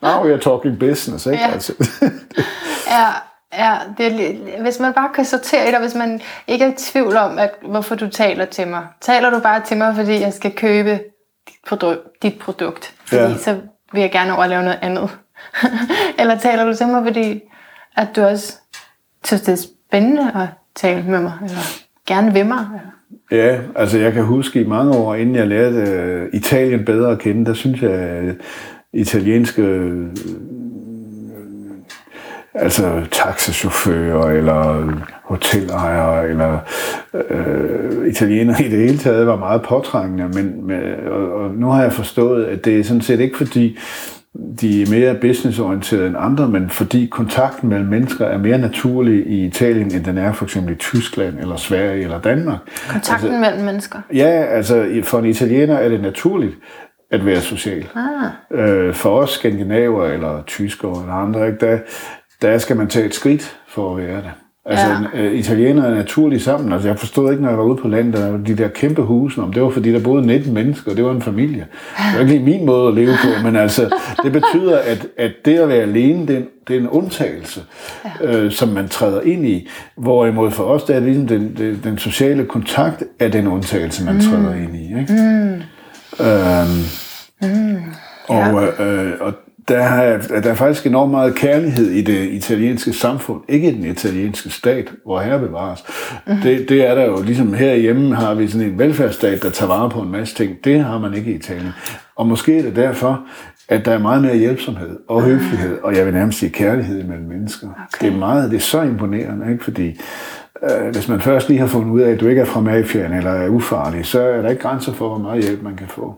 Now 0.01 0.25
we 0.25 0.31
are 0.33 0.39
talking 0.39 0.79
business. 0.79 1.25
Ikke? 1.25 1.39
Ja. 1.43 1.51
Altså, 1.51 1.73
Ja, 2.87 3.05
ja 3.57 3.73
det 3.97 4.11
hvis 4.61 4.79
man 4.79 4.93
bare 4.93 5.09
kan 5.15 5.25
sortere 5.25 5.63
i 5.63 5.67
det, 5.67 5.75
og 5.75 5.81
hvis 5.81 5.95
man 5.95 6.21
ikke 6.47 6.65
er 6.65 6.69
i 6.69 6.75
tvivl 6.77 7.17
om, 7.17 7.39
at, 7.39 7.51
hvorfor 7.69 7.95
du 7.95 8.09
taler 8.09 8.45
til 8.45 8.67
mig. 8.67 8.83
Taler 9.01 9.29
du 9.29 9.39
bare 9.39 9.61
til 9.67 9.77
mig, 9.77 9.95
fordi 9.95 10.19
jeg 10.21 10.33
skal 10.33 10.51
købe 10.55 10.91
dit 11.47 11.55
produkt, 11.67 11.99
dit 12.23 12.39
produkt 12.39 12.93
fordi 13.05 13.21
Ja. 13.21 13.37
så 13.37 13.55
vil 13.93 14.01
jeg 14.01 14.11
gerne 14.11 14.33
over 14.33 14.43
at 14.43 14.49
lave 14.49 14.63
noget 14.63 14.79
andet. 14.81 15.09
Eller 16.19 16.37
taler 16.37 16.65
du 16.65 16.73
til 16.73 16.87
mig, 16.87 17.03
fordi 17.05 17.41
at 17.97 18.07
du 18.15 18.21
også 18.23 18.57
synes, 19.25 19.41
det 19.41 19.51
er 19.51 19.67
spændende 19.89 20.31
at 20.35 20.47
tale 20.75 21.03
med 21.03 21.19
mig, 21.19 21.33
eller 21.43 21.57
gerne 22.07 22.33
vil 22.33 22.45
mig. 22.45 22.65
Eller? 22.73 22.91
Ja, 23.45 23.59
altså 23.75 23.97
jeg 23.97 24.13
kan 24.13 24.23
huske 24.23 24.61
i 24.61 24.67
mange 24.67 24.97
år, 24.97 25.15
inden 25.15 25.35
jeg 25.35 25.47
lærte 25.47 25.77
øh, 25.91 26.29
Italien 26.33 26.85
bedre 26.85 27.11
at 27.11 27.19
kende, 27.19 27.45
der 27.45 27.53
synes 27.53 27.81
jeg, 27.81 27.91
at 27.91 28.35
italienske 28.93 29.61
øh, 29.61 30.07
altså 32.53 33.01
taxachauffører 33.11 34.29
eller 34.29 34.91
hotelejere 35.23 36.29
eller 36.29 36.57
øh, 37.13 38.07
italienere 38.07 38.63
i 38.63 38.69
det 38.69 38.79
hele 38.79 38.97
taget 38.97 39.27
var 39.27 39.35
meget 39.35 39.61
påtrængende, 39.61 40.27
men, 40.27 40.67
men 40.67 40.81
og, 41.11 41.33
og 41.33 41.51
nu 41.51 41.67
har 41.67 41.83
jeg 41.83 41.93
forstået, 41.93 42.45
at 42.45 42.65
det 42.65 42.79
er 42.79 42.83
sådan 42.83 43.01
set 43.01 43.19
ikke 43.19 43.37
fordi 43.37 43.77
de 44.61 44.81
er 44.81 44.89
mere 44.89 45.15
businessorienterede 45.15 46.07
end 46.07 46.15
andre, 46.19 46.47
men 46.47 46.69
fordi 46.69 47.05
kontakten 47.05 47.69
mellem 47.69 47.87
mennesker 47.87 48.25
er 48.25 48.37
mere 48.37 48.57
naturlig 48.57 49.27
i 49.27 49.45
Italien, 49.45 49.95
end 49.95 50.03
den 50.05 50.17
er 50.17 50.33
for 50.33 50.45
eksempel 50.45 50.73
i 50.73 50.77
Tyskland 50.77 51.39
eller 51.39 51.55
Sverige 51.55 52.03
eller 52.03 52.21
Danmark. 52.21 52.59
Kontakten 52.89 53.27
altså, 53.27 53.39
mellem 53.39 53.65
mennesker. 53.65 53.99
Ja, 54.13 54.45
altså 54.49 55.01
for 55.03 55.19
en 55.19 55.25
italiener 55.25 55.75
er 55.75 55.89
det 55.89 56.01
naturligt 56.01 56.55
at 57.11 57.25
være 57.25 57.41
social. 57.41 57.87
Ah, 57.95 58.31
Øh, 58.51 58.93
for 58.93 59.21
os 59.21 59.29
skandinaver 59.29 60.05
eller 60.05 60.43
tyskere 60.47 61.01
eller 61.01 61.13
andre, 61.13 61.47
ikke, 61.47 61.65
der, 61.65 61.77
der 62.41 62.57
skal 62.57 62.75
man 62.75 62.87
tage 62.87 63.05
et 63.05 63.13
skridt 63.13 63.57
for 63.67 63.91
at 63.91 63.97
være 63.97 64.17
det. 64.17 64.31
Altså, 64.65 64.85
Ja. 64.87 64.97
ja. 65.13 65.23
øh, 65.23 65.33
italienere 65.33 65.87
er 65.87 65.95
naturligt 65.95 66.43
sammen. 66.43 66.73
Altså, 66.73 66.87
jeg 66.87 66.99
forstod 66.99 67.31
ikke, 67.31 67.43
når 67.43 67.49
jeg 67.49 67.57
var 67.57 67.63
ude 67.63 67.81
på 67.81 67.87
landet, 67.87 68.13
der 68.13 68.37
de 68.37 68.57
der 68.57 68.67
kæmpe 68.67 69.01
huse, 69.01 69.41
om 69.41 69.53
det 69.53 69.63
var 69.63 69.69
fordi, 69.69 69.91
der 69.91 69.99
boede 70.03 70.27
19 70.27 70.53
mennesker, 70.53 70.91
og 70.91 70.97
det 70.97 71.05
var 71.05 71.11
en 71.11 71.21
familie. 71.21 71.67
Det 71.97 72.13
var 72.13 72.19
ikke 72.19 72.31
lige 72.31 72.43
min 72.43 72.65
måde 72.65 72.87
at 72.87 72.93
leve 72.93 73.13
på, 73.21 73.43
men 73.43 73.55
altså, 73.55 73.95
det 74.23 74.31
betyder, 74.31 74.77
at, 74.77 75.07
at 75.17 75.31
det 75.45 75.57
at 75.59 75.69
være 75.69 75.81
alene, 75.81 76.27
det 76.27 76.35
er 76.35 76.37
en, 76.39 76.47
det 76.67 76.75
er 76.75 76.79
en 76.79 76.87
undtagelse, 76.87 77.61
ja. 78.21 78.37
øh, 78.37 78.51
som 78.51 78.69
man 78.69 78.87
træder 78.87 79.21
ind 79.21 79.45
i. 79.45 79.69
Hvorimod 79.97 80.51
for 80.51 80.63
os, 80.63 80.83
der 80.83 80.95
er 80.95 80.99
ligesom 80.99 81.27
den, 81.27 81.55
den, 81.57 81.81
den 81.83 81.97
sociale 81.97 82.45
kontakt 82.45 83.03
af 83.19 83.31
den 83.31 83.47
undtagelse, 83.47 84.05
man 84.05 84.15
mm. 84.15 84.21
træder 84.21 84.53
ind 84.55 84.75
i. 84.75 84.99
Ikke? 84.99 85.13
Mm. 85.13 85.61
Øhm, 86.25 86.83
mm. 87.41 87.81
Og, 88.27 88.63
øh, 88.85 89.11
og 89.19 89.33
der, 89.67 89.83
er, 89.83 90.41
der 90.41 90.49
er 90.49 90.55
faktisk 90.55 90.85
enormt 90.85 91.11
meget 91.11 91.35
kærlighed 91.35 91.89
i 91.89 92.01
det 92.01 92.29
italienske 92.29 92.93
samfund, 92.93 93.41
ikke 93.49 93.69
i 93.69 93.75
den 93.75 93.85
italienske 93.85 94.49
stat, 94.49 94.91
hvor 95.05 95.19
herre 95.19 95.39
bevares. 95.39 95.83
Mm. 96.27 96.35
Det, 96.43 96.69
det 96.69 96.87
er 96.87 96.95
der 96.95 97.05
jo, 97.05 97.21
ligesom 97.21 97.53
herhjemme 97.53 98.15
har 98.15 98.33
vi 98.33 98.47
sådan 98.47 98.67
en 98.67 98.79
velfærdsstat, 98.79 99.43
der 99.43 99.49
tager 99.49 99.67
vare 99.67 99.89
på 99.89 100.01
en 100.01 100.11
masse 100.11 100.35
ting. 100.35 100.55
Det 100.63 100.83
har 100.83 100.99
man 100.99 101.13
ikke 101.13 101.31
i 101.31 101.35
Italien. 101.35 101.71
Og 102.15 102.27
måske 102.27 102.57
er 102.57 102.61
det 102.61 102.75
derfor, 102.75 103.25
at 103.69 103.85
der 103.85 103.91
er 103.91 103.99
meget 103.99 104.21
mere 104.21 104.37
hjælpsomhed 104.37 104.99
og 105.07 105.21
høflighed, 105.21 105.79
og 105.83 105.95
jeg 105.95 106.05
vil 106.05 106.13
nærmest 106.13 106.39
sige 106.39 106.49
kærlighed 106.49 107.03
mellem 107.03 107.27
mennesker. 107.27 107.67
Okay. 107.67 108.07
Det 108.07 108.13
er 108.13 108.17
meget, 108.19 108.51
det 108.51 108.57
er 108.57 108.61
så 108.61 108.81
imponerende, 108.81 109.51
ikke? 109.51 109.63
fordi 109.63 109.99
øh, 110.63 110.91
hvis 110.91 111.07
man 111.07 111.21
først 111.21 111.49
lige 111.49 111.59
har 111.59 111.67
fundet 111.67 111.91
ud 111.91 112.01
af, 112.01 112.11
at 112.11 112.19
du 112.19 112.27
ikke 112.27 112.41
er 112.41 112.45
fra 112.45 112.59
mafiaen 112.59 113.13
eller 113.13 113.31
er 113.31 113.49
ufarlig, 113.49 114.05
så 114.05 114.21
er 114.21 114.41
der 114.41 114.49
ikke 114.49 114.61
grænser 114.61 114.93
for, 114.93 115.07
hvor 115.07 115.17
meget 115.17 115.43
hjælp 115.43 115.61
man 115.61 115.75
kan 115.75 115.87
få. 115.87 116.15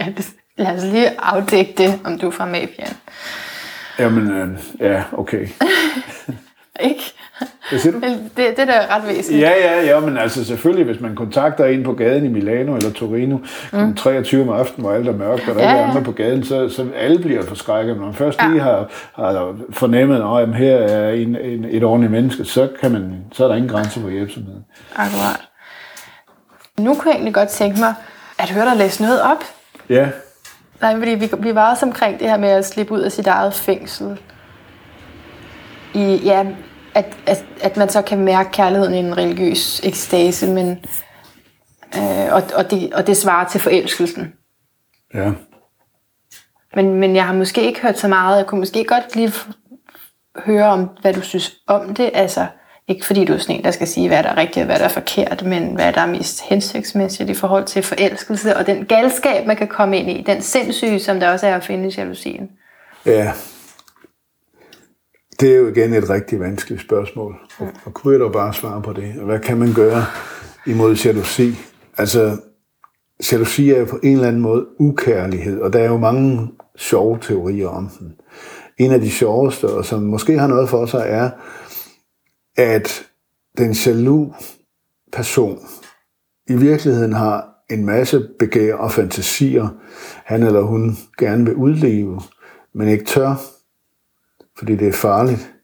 ja, 0.00 0.12
det, 0.16 0.34
lad 0.56 0.76
os 0.76 0.82
lige 0.84 1.10
afdække 1.18 1.74
det, 1.78 2.00
om 2.04 2.18
du 2.18 2.26
er 2.26 2.30
fra 2.30 2.46
mafiaen. 2.46 2.96
Jamen, 3.98 4.30
øh, 4.30 4.48
ja, 4.80 5.02
okay. 5.12 5.48
Ikke? 6.80 7.14
Hvad 7.70 7.78
siger 7.78 7.92
du? 7.92 8.00
Det, 8.00 8.30
det 8.36 8.58
er 8.58 8.64
da 8.64 8.96
ret 8.96 9.08
væsentligt. 9.08 9.42
Ja, 9.42 9.50
ja, 9.50 9.84
ja, 9.84 10.00
men 10.00 10.18
altså 10.18 10.44
selvfølgelig, 10.44 10.84
hvis 10.86 11.00
man 11.00 11.14
kontakter 11.16 11.64
en 11.64 11.82
på 11.84 11.92
gaden 11.92 12.24
i 12.24 12.28
Milano 12.28 12.76
eller 12.76 12.92
Torino 12.92 13.38
kl. 13.70 13.76
23 13.96 14.42
om 14.42 14.48
aftenen, 14.48 14.84
hvor 14.84 14.94
alt 14.94 15.08
er 15.08 15.12
mørkt, 15.12 15.48
og 15.48 15.54
der 15.54 15.62
Ja, 15.62 15.68
ikke 15.68 15.78
er 15.78 15.82
ja. 15.82 15.88
andre 15.88 16.02
på 16.02 16.12
gaden, 16.12 16.44
så, 16.44 16.68
så 16.68 16.86
alle 16.96 17.18
bliver 17.18 17.42
forskrækket. 17.42 17.94
Men 17.94 18.00
når 18.00 18.06
man 18.06 18.14
først 18.14 18.40
lige 18.48 18.60
har, 18.60 18.90
har 19.14 19.56
fornemmet, 19.70 20.16
at 20.16 20.40
jamen, 20.40 20.54
her 20.54 20.76
er 20.76 21.10
en, 21.10 21.36
en, 21.36 21.64
et 21.64 21.84
ordentligt 21.84 22.12
menneske, 22.12 22.44
så, 22.44 22.68
kan 22.80 22.90
man, 22.92 23.24
så 23.32 23.44
er 23.44 23.48
der 23.48 23.54
ingen 23.54 23.70
grænse 23.70 24.00
for 24.00 24.08
hjælpsomhed. 24.08 24.56
Akkurat. 24.96 25.40
Nu 26.78 26.94
kunne 26.94 27.10
jeg 27.10 27.14
egentlig 27.14 27.34
godt 27.34 27.48
tænke 27.48 27.80
mig 27.80 27.94
at 28.38 28.50
høre 28.50 28.64
dig 28.64 28.76
læse 28.76 29.02
noget 29.02 29.22
op. 29.22 29.44
Ja, 29.88 30.08
Nej, 30.84 30.98
fordi 30.98 31.10
vi, 31.10 31.30
vi 31.38 31.54
var 31.54 31.70
også 31.70 31.86
omkring 31.86 32.20
det 32.20 32.28
her 32.28 32.36
med 32.36 32.48
at 32.48 32.64
slippe 32.64 32.94
ud 32.94 33.00
af 33.00 33.12
sit 33.12 33.26
eget 33.26 33.54
fængsel. 33.54 34.20
I, 35.94 36.20
ja, 36.24 36.46
at, 36.94 37.16
at, 37.26 37.44
at 37.62 37.76
man 37.76 37.88
så 37.88 38.02
kan 38.02 38.18
mærke 38.18 38.50
kærligheden 38.50 38.94
i 38.94 38.98
en 38.98 39.16
religiøs 39.16 39.80
ekstase, 39.84 40.52
men, 40.52 40.84
øh, 41.96 42.32
og, 42.32 42.42
og, 42.56 42.70
det, 42.70 42.94
og 42.94 43.06
det 43.06 43.16
svarer 43.16 43.48
til 43.48 43.60
forelskelsen. 43.60 44.32
ja. 45.14 45.32
Men, 46.74 46.94
men 46.94 47.16
jeg 47.16 47.26
har 47.26 47.34
måske 47.34 47.62
ikke 47.62 47.80
hørt 47.80 47.98
så 47.98 48.08
meget. 48.08 48.36
Jeg 48.36 48.46
kunne 48.46 48.58
måske 48.58 48.84
godt 48.84 49.16
lige 49.16 49.32
høre 50.36 50.66
om, 50.66 50.88
hvad 51.00 51.14
du 51.14 51.20
synes 51.20 51.54
om 51.66 51.94
det. 51.94 52.10
Altså, 52.14 52.46
ikke 52.88 53.06
fordi 53.06 53.24
du 53.24 53.32
er 53.32 53.38
sådan 53.38 53.56
en, 53.56 53.64
der 53.64 53.70
skal 53.70 53.86
sige, 53.86 54.08
hvad 54.08 54.22
der 54.22 54.28
er 54.28 54.36
rigtigt 54.36 54.62
og 54.62 54.66
hvad 54.66 54.78
der 54.78 54.84
er 54.84 54.88
forkert, 54.88 55.42
men 55.46 55.74
hvad 55.74 55.92
der 55.92 56.00
er 56.00 56.06
mest 56.06 56.40
hensigtsmæssigt 56.40 57.30
i 57.30 57.34
forhold 57.34 57.64
til 57.64 57.82
forelskelse 57.82 58.56
og 58.56 58.66
den 58.66 58.84
galskab, 58.84 59.46
man 59.46 59.56
kan 59.56 59.68
komme 59.68 59.98
ind 59.98 60.10
i. 60.10 60.24
Den 60.26 60.42
sindssyge, 60.42 61.00
som 61.00 61.20
der 61.20 61.32
også 61.32 61.46
er 61.46 61.56
at 61.56 61.64
finde 61.64 61.88
i 61.88 61.94
jalousien. 61.96 62.50
Ja. 63.06 63.32
Det 65.40 65.52
er 65.52 65.56
jo 65.56 65.68
igen 65.68 65.94
et 65.94 66.10
rigtig 66.10 66.40
vanskeligt 66.40 66.82
spørgsmål. 66.82 67.36
Og, 67.58 67.68
og 67.84 67.94
kunne 67.94 68.12
jeg 68.12 68.20
dog 68.20 68.32
bare 68.32 68.54
svare 68.54 68.82
på 68.82 68.92
det? 68.92 69.04
Hvad 69.04 69.38
kan 69.38 69.58
man 69.58 69.72
gøre 69.72 70.04
imod 70.66 70.94
jalousi? 70.94 71.58
Altså, 71.98 72.36
jalousi 73.32 73.70
er 73.70 73.78
jo 73.78 73.84
på 73.84 73.98
en 74.02 74.12
eller 74.12 74.28
anden 74.28 74.42
måde 74.42 74.66
ukærlighed, 74.78 75.60
og 75.60 75.72
der 75.72 75.78
er 75.78 75.88
jo 75.88 75.98
mange 75.98 76.48
sjove 76.76 77.18
teorier 77.22 77.68
om 77.68 77.90
den. 77.98 78.14
En 78.78 78.92
af 78.92 79.00
de 79.00 79.10
sjoveste, 79.10 79.64
og 79.64 79.84
som 79.84 80.02
måske 80.02 80.38
har 80.38 80.46
noget 80.46 80.68
for 80.68 80.86
sig, 80.86 81.04
er, 81.06 81.30
at 82.56 83.06
den 83.58 83.72
jaloux 83.72 84.34
person 85.12 85.58
i 86.46 86.56
virkeligheden 86.56 87.12
har 87.12 87.54
en 87.70 87.86
masse 87.86 88.28
begær 88.38 88.74
og 88.74 88.92
fantasier, 88.92 89.68
han 90.24 90.42
eller 90.42 90.62
hun 90.62 90.96
gerne 91.18 91.44
vil 91.44 91.54
udleve, 91.54 92.20
men 92.72 92.88
ikke 92.88 93.04
tør, 93.04 93.34
fordi 94.58 94.76
det 94.76 94.88
er 94.88 94.92
farligt. 94.92 95.54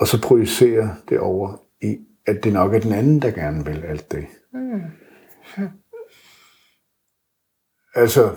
Og 0.00 0.06
så 0.06 0.22
projicerer 0.22 0.88
det 1.08 1.18
over 1.20 1.56
i, 1.82 1.96
at 2.26 2.44
det 2.44 2.52
nok 2.52 2.74
er 2.74 2.78
den 2.80 2.92
anden, 2.92 3.22
der 3.22 3.30
gerne 3.30 3.64
vil 3.64 3.84
alt 3.84 4.12
det. 4.12 4.26
Mm. 4.52 4.80
Altså, 7.94 8.34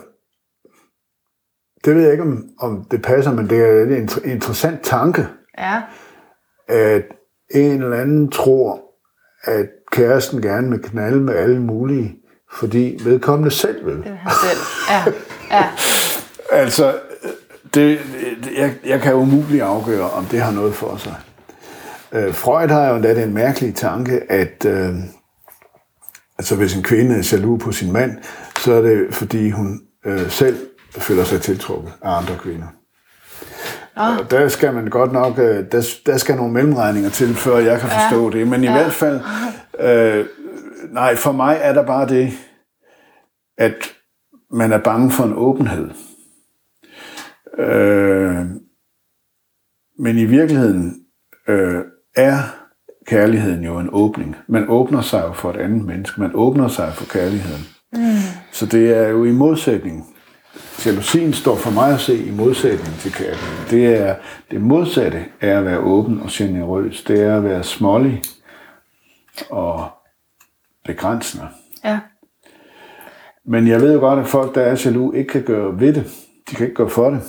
det 1.86 1.95
ved 1.95 2.01
jeg 2.03 2.11
ikke, 2.11 2.24
om, 2.24 2.49
om 2.59 2.84
det 2.84 3.01
passer, 3.01 3.34
men 3.34 3.49
det 3.49 3.57
er 3.59 3.84
en 3.84 4.07
inter- 4.07 4.28
interessant 4.32 4.80
tanke, 4.84 5.28
Ja. 5.57 5.84
At 6.70 7.03
en 7.51 7.84
eller 7.84 7.97
anden 7.97 8.32
tror, 8.32 8.82
at 9.43 9.65
kæresten 9.91 10.41
gerne 10.41 10.70
vil 10.70 10.80
knalde 10.80 11.20
med 11.20 11.36
alle 11.36 11.61
mulige, 11.61 12.15
fordi 12.51 12.99
vedkommende 13.03 13.51
selv 13.51 13.86
vil. 13.86 13.95
Det 13.95 14.07
er 14.07 14.15
han 14.15 14.32
selv. 14.49 14.59
Ja. 14.89 15.03
Ja. 15.57 15.70
Altså, 16.51 16.99
det, 17.74 17.99
det, 18.43 18.57
jeg, 18.57 18.76
jeg 18.86 19.01
kan 19.01 19.13
umuligt 19.13 19.63
afgøre, 19.63 20.09
om 20.09 20.26
det 20.26 20.41
har 20.41 20.51
noget 20.51 20.76
for 20.76 20.97
sig. 20.97 21.15
Øh, 22.11 22.34
Freud 22.34 22.70
har 22.70 22.89
jo 22.89 22.95
endda 22.95 23.15
den 23.15 23.34
mærkelige 23.34 23.74
tanke, 23.74 24.32
at 24.32 24.65
øh, 24.65 24.95
altså, 26.38 26.55
hvis 26.55 26.76
en 26.76 26.84
kvinde 26.84 27.15
er 27.15 27.30
jaloux 27.32 27.63
på 27.63 27.72
sin 27.72 27.91
mand, 27.91 28.17
så 28.59 28.74
er 28.74 28.82
det, 28.82 29.13
fordi 29.13 29.49
hun 29.49 29.82
øh, 30.05 30.30
selv 30.30 30.57
føler 30.91 31.24
sig 31.24 31.41
tiltrukket 31.41 31.93
af 32.01 32.17
andre 32.17 32.38
kvinder. 32.38 32.67
Og 33.99 34.31
der 34.31 34.47
skal 34.47 34.73
man 34.73 34.87
godt 34.87 35.11
nok, 35.11 35.39
øh, 35.39 35.71
der, 35.71 35.97
der 36.05 36.17
skal 36.17 36.35
nogle 36.35 36.53
mellemregninger 36.53 37.09
til, 37.09 37.35
før 37.35 37.57
jeg 37.57 37.79
kan 37.79 37.89
forstå 37.89 38.29
det. 38.29 38.47
Men 38.47 38.63
i 38.63 38.67
hvert 38.67 38.91
fald, 38.91 39.19
øh, 39.79 40.25
nej, 40.91 41.15
for 41.15 41.31
mig 41.31 41.57
er 41.61 41.73
der 41.73 41.85
bare 41.85 42.07
det, 42.07 42.31
at 43.57 43.73
man 44.51 44.71
er 44.71 44.77
bange 44.77 45.11
for 45.11 45.23
en 45.23 45.33
åbenhed. 45.35 45.89
Øh, 47.59 48.45
men 49.99 50.17
i 50.17 50.25
virkeligheden 50.25 50.95
øh, 51.47 51.81
er 52.15 52.37
kærligheden 53.07 53.63
jo 53.63 53.79
en 53.79 53.89
åbning. 53.91 54.35
Man 54.47 54.65
åbner 54.69 55.01
sig 55.01 55.23
jo 55.27 55.33
for 55.33 55.49
et 55.49 55.57
andet 55.57 55.85
menneske. 55.85 56.21
Man 56.21 56.31
åbner 56.33 56.67
sig 56.67 56.93
for 56.93 57.05
kærligheden. 57.05 57.65
Mm. 57.93 57.99
Så 58.51 58.65
det 58.65 58.97
er 58.97 59.07
jo 59.07 59.23
i 59.23 59.31
modsætning. 59.31 60.15
Jalousien 60.86 61.34
står 61.34 61.55
for 61.55 61.71
mig 61.71 61.93
at 61.93 61.99
se 61.99 62.25
i 62.25 62.32
modsætning 62.32 62.95
til 62.99 63.13
kærligheden. 63.13 63.69
Det 63.69 64.01
er 64.01 64.15
det 64.51 64.61
modsatte 64.61 65.25
er 65.41 65.59
at 65.59 65.65
være 65.65 65.80
åben 65.80 66.21
og 66.21 66.27
generøs. 66.32 67.03
Det 67.03 67.21
er 67.21 67.38
at 67.38 67.43
være 67.43 67.63
smålig 67.63 68.21
og 69.49 69.89
begrænsende. 70.86 71.47
ja. 71.84 71.99
Men 73.45 73.67
jeg 73.67 73.82
ved 73.82 73.93
jo 73.93 73.99
godt, 73.99 74.19
at 74.19 74.27
folk, 74.27 74.55
der 74.55 74.61
er 74.61 74.82
jaloux, 74.86 75.15
ikke 75.15 75.30
kan 75.30 75.43
gøre 75.43 75.80
ved 75.80 75.93
det. 75.93 76.05
De 76.49 76.55
kan 76.55 76.65
ikke 76.65 76.75
gøre 76.75 76.89
for 76.89 77.09
det. 77.09 77.21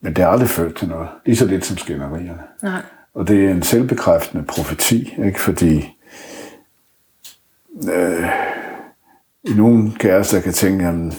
Men 0.00 0.16
det 0.16 0.24
har 0.24 0.30
aldrig 0.30 0.48
ført 0.48 0.74
til 0.74 0.88
noget. 0.88 1.08
Lige 1.26 1.36
så 1.36 1.46
lidt 1.46 1.66
som 1.66 1.76
skænderierne. 1.76 2.42
Nej. 2.62 2.82
Og 3.14 3.28
det 3.28 3.44
er 3.44 3.50
en 3.50 3.62
selvbekræftende 3.62 4.44
profeti, 4.44 5.14
ikke? 5.24 5.40
fordi 5.40 5.96
øh, 7.92 8.28
i 9.44 9.52
nogle 9.56 9.92
kærester 9.98 10.40
kan 10.40 10.52
tænke, 10.52 10.84
jamen, 10.84 11.12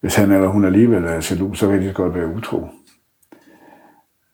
hvis 0.00 0.14
han 0.14 0.32
eller 0.32 0.48
hun 0.48 0.64
alligevel 0.64 1.04
er 1.04 1.26
jaloux, 1.30 1.58
så 1.58 1.68
kan 1.68 1.82
de 1.82 1.92
godt 1.92 2.14
være 2.14 2.26
utro. 2.26 2.68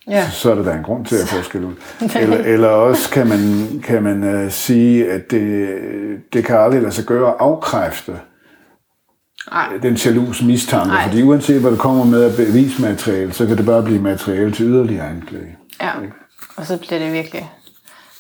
Ja. 0.08 0.30
Så 0.30 0.50
er 0.50 0.54
der 0.54 0.64
da 0.64 0.72
en 0.72 0.82
grund 0.82 1.06
til 1.06 1.16
at 1.16 1.28
få 1.28 1.42
skæld 1.42 1.64
ud. 1.64 1.74
Eller, 2.20 2.36
eller 2.36 2.68
også 2.68 3.10
kan 3.10 3.26
man, 3.26 3.38
kan 3.82 4.02
man 4.02 4.44
uh, 4.44 4.50
sige, 4.50 5.10
at 5.12 5.30
det, 5.30 5.68
det 6.32 6.44
kan 6.44 6.56
aldrig 6.56 6.82
lade 6.82 6.92
sig 6.92 7.04
gøre 7.04 7.28
at 7.28 7.36
afkræfte 7.38 8.20
Nej. 9.50 9.76
den 9.82 9.94
jaloux 9.94 10.42
mistanke. 10.42 10.88
Nej. 10.88 11.02
Fordi 11.08 11.22
uanset 11.22 11.60
hvad 11.60 11.70
der 11.70 11.76
kommer 11.76 12.04
med 12.04 12.22
af 12.22 12.36
bevismateriale, 12.36 13.32
så 13.32 13.46
kan 13.46 13.56
det 13.56 13.66
bare 13.66 13.82
blive 13.82 14.02
materiale 14.02 14.52
til 14.52 14.66
yderligere 14.66 15.08
anklage. 15.08 15.56
Ja. 15.80 15.90
Og 16.56 16.66
så 16.66 16.78
bliver 16.78 16.98
det 16.98 17.12
virkelig 17.12 17.50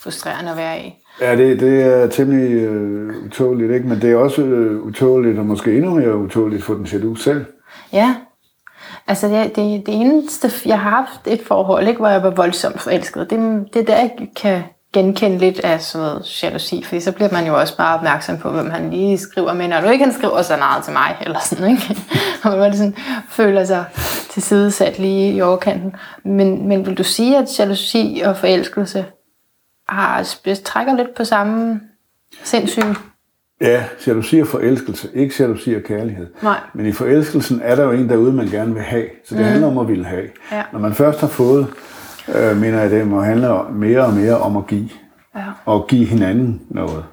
frustrerende 0.02 0.50
at 0.50 0.56
være 0.56 0.80
i. 0.80 1.03
Ja, 1.20 1.36
det, 1.36 1.60
det 1.60 1.82
er 1.82 2.06
temmelig 2.06 2.52
øh, 2.52 3.24
utåligt, 3.26 3.72
ikke? 3.72 3.88
men 3.88 4.02
det 4.02 4.10
er 4.10 4.16
også 4.16 4.42
øh, 4.42 4.82
utåligt, 4.82 5.38
og 5.38 5.46
måske 5.46 5.76
endnu 5.76 5.94
mere 5.94 6.16
utåligt 6.16 6.64
for 6.64 6.74
den 6.74 6.84
jaloux 6.84 7.20
selv. 7.20 7.44
Ja. 7.92 8.14
Altså, 9.06 9.28
det, 9.28 9.56
det, 9.56 9.86
det 9.86 9.94
eneste, 9.94 10.50
jeg 10.66 10.80
har 10.80 10.90
haft 10.90 11.20
et 11.26 11.40
forhold, 11.46 11.88
ikke, 11.88 11.98
hvor 11.98 12.08
jeg 12.08 12.22
var 12.22 12.30
voldsomt 12.30 12.80
forelsket, 12.80 13.30
det, 13.30 13.66
det 13.74 13.80
er 13.80 13.84
der, 13.84 13.96
jeg 13.96 14.28
kan 14.36 14.62
genkende 14.92 15.38
lidt 15.38 15.60
af 15.60 15.80
sådan 15.80 16.06
noget 16.06 16.42
jalousi, 16.42 16.82
fordi 16.84 17.00
så 17.00 17.12
bliver 17.12 17.32
man 17.32 17.46
jo 17.46 17.60
også 17.60 17.76
bare 17.76 17.96
opmærksom 17.96 18.38
på, 18.38 18.50
hvem 18.50 18.70
han 18.70 18.90
lige 18.90 19.18
skriver 19.18 19.52
med, 19.52 19.68
når 19.68 19.80
du 19.80 19.88
ikke 19.88 20.04
han 20.04 20.14
skriver 20.14 20.42
så 20.42 20.56
meget 20.56 20.84
til 20.84 20.92
mig, 20.92 21.16
eller 21.20 21.38
sådan, 21.40 21.70
ikke? 21.70 21.96
Og 22.44 22.58
man 22.58 22.76
sådan 22.76 22.96
føler 23.30 23.64
sig 23.64 23.84
tilsidesat 24.30 24.98
lige 24.98 25.32
i 25.32 25.40
overkanten. 25.40 25.96
Men, 26.24 26.68
men 26.68 26.86
vil 26.86 26.98
du 26.98 27.04
sige, 27.04 27.38
at 27.38 27.58
jalousi 27.58 28.22
og 28.24 28.36
forelskelse 28.36 29.04
har, 29.88 30.36
trækker 30.64 30.96
lidt 30.96 31.14
på 31.14 31.24
samme 31.24 31.80
sindssyge? 32.44 32.96
Ja, 33.60 33.84
jalousi 34.06 34.38
og 34.38 34.46
forelskelse, 34.46 35.08
ikke 35.14 35.34
jalousi 35.38 35.74
og 35.74 35.82
kærlighed. 35.82 36.26
Nej. 36.42 36.60
Men 36.74 36.86
i 36.86 36.92
forelskelsen 36.92 37.60
er 37.64 37.74
der 37.74 37.84
jo 37.84 37.90
en 37.90 38.08
derude, 38.08 38.32
man 38.32 38.48
gerne 38.48 38.74
vil 38.74 38.82
have. 38.82 39.06
Så 39.24 39.34
det 39.34 39.44
mm. 39.44 39.48
handler 39.48 39.66
om 39.66 39.78
at 39.78 39.88
ville 39.88 40.04
have. 40.04 40.28
Ja. 40.52 40.62
Når 40.72 40.78
man 40.80 40.94
først 40.94 41.20
har 41.20 41.28
fået, 41.28 41.66
øh, 42.28 42.56
mener 42.56 42.80
jeg, 42.80 42.90
det 42.90 43.06
må 43.06 43.20
handle 43.20 43.48
mere 43.72 44.04
og 44.04 44.12
mere 44.12 44.38
om 44.38 44.56
at 44.56 44.66
give. 44.66 44.88
Ja. 45.36 45.44
Og 45.64 45.86
give 45.88 46.04
hinanden 46.04 46.62
noget. 46.70 47.04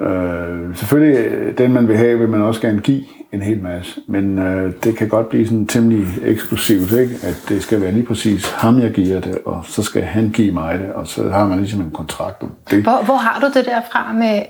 Øh, 0.00 0.76
selvfølgelig, 0.76 1.26
øh, 1.26 1.58
den 1.58 1.72
man 1.72 1.88
vil 1.88 1.96
have, 1.96 2.18
vil 2.18 2.28
man 2.28 2.42
også 2.42 2.60
gerne 2.60 2.80
give 2.80 3.04
en 3.32 3.42
hel 3.42 3.62
masse. 3.62 4.00
Men 4.08 4.38
øh, 4.38 4.72
det 4.84 4.96
kan 4.96 5.08
godt 5.08 5.28
blive 5.28 5.46
sådan 5.46 5.66
temmelig 5.66 6.06
eksklusivt, 6.24 6.92
ikke? 6.92 7.14
at 7.22 7.44
det 7.48 7.62
skal 7.62 7.80
være 7.80 7.92
lige 7.92 8.06
præcis 8.06 8.50
ham, 8.50 8.80
jeg 8.80 8.90
giver 8.90 9.20
det, 9.20 9.38
og 9.44 9.64
så 9.64 9.82
skal 9.82 10.02
han 10.02 10.30
give 10.30 10.52
mig 10.52 10.78
det, 10.78 10.92
og 10.92 11.06
så 11.06 11.28
har 11.28 11.46
man 11.46 11.58
ligesom 11.58 11.80
en 11.80 11.90
kontrakt 11.90 12.42
om 12.42 12.52
det. 12.70 12.82
Hvor, 12.82 13.04
hvor 13.04 13.16
har 13.16 13.40
du 13.40 13.46
det 13.46 13.64
der 13.64 13.80
fra 13.92 14.12
med 14.12 14.42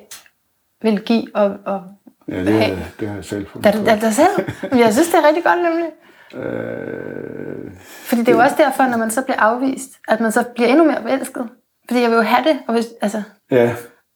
vil 0.83 1.01
give 1.01 1.27
og, 1.35 1.57
og 1.65 1.83
Ja, 2.29 2.45
det, 2.45 2.63
er, 2.63 2.77
det 3.01 3.09
har 3.09 3.15
jeg 3.15 3.25
selv 3.25 3.47
fundet. 3.47 3.75
Da, 3.75 3.85
da, 3.85 4.01
da 4.01 4.11
selv? 4.11 4.31
Jeg 4.79 4.93
synes, 4.93 5.09
det 5.09 5.15
er 5.15 5.27
rigtig 5.29 5.45
godt 5.45 5.59
nemlig. 5.63 5.89
Øh, 6.35 7.71
Fordi 7.81 8.21
det 8.21 8.29
er 8.29 8.33
jo 8.33 8.39
også 8.39 8.57
derfor, 8.59 8.83
når 8.83 8.99
man 8.99 9.11
så 9.11 9.23
bliver 9.23 9.41
afvist, 9.41 9.91
at 10.09 10.21
man 10.21 10.33
så 10.33 10.45
bliver 10.55 10.69
endnu 10.69 10.85
mere 10.85 11.03
forelsket. 11.03 11.49
Fordi 11.89 12.01
jeg 12.01 12.11
vil 12.11 12.17
jo 12.17 12.23
have 12.23 12.45
det, 12.45 12.59
og 12.69 12.75
hvis, 12.75 12.87
altså, 13.01 13.23
ja, 13.51 13.75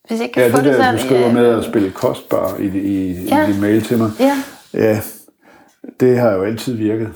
hvis 0.09 0.18
jeg 0.18 0.24
ikke 0.24 0.34
kan 0.34 0.42
ja 0.42 0.48
få 0.52 0.57
det 0.57 0.64
det, 0.64 0.74
der, 0.78 0.92
du 0.92 0.98
skriver 0.98 1.20
ja, 1.26 1.32
med 1.32 1.46
at 1.46 1.64
spille 1.64 1.90
kostbar 1.90 2.57
i, 2.59 2.66
i, 2.66 3.24
Ja. 3.28 3.48
i 3.48 3.52
din 3.52 3.61
mail 3.61 3.82
til 3.82 3.98
mig. 3.98 4.11
Ja, 4.20 4.32
Ja, 4.74 5.00
det 6.00 6.18
har 6.18 6.32
jo 6.32 6.42
altid 6.42 6.74
virket 6.76 7.09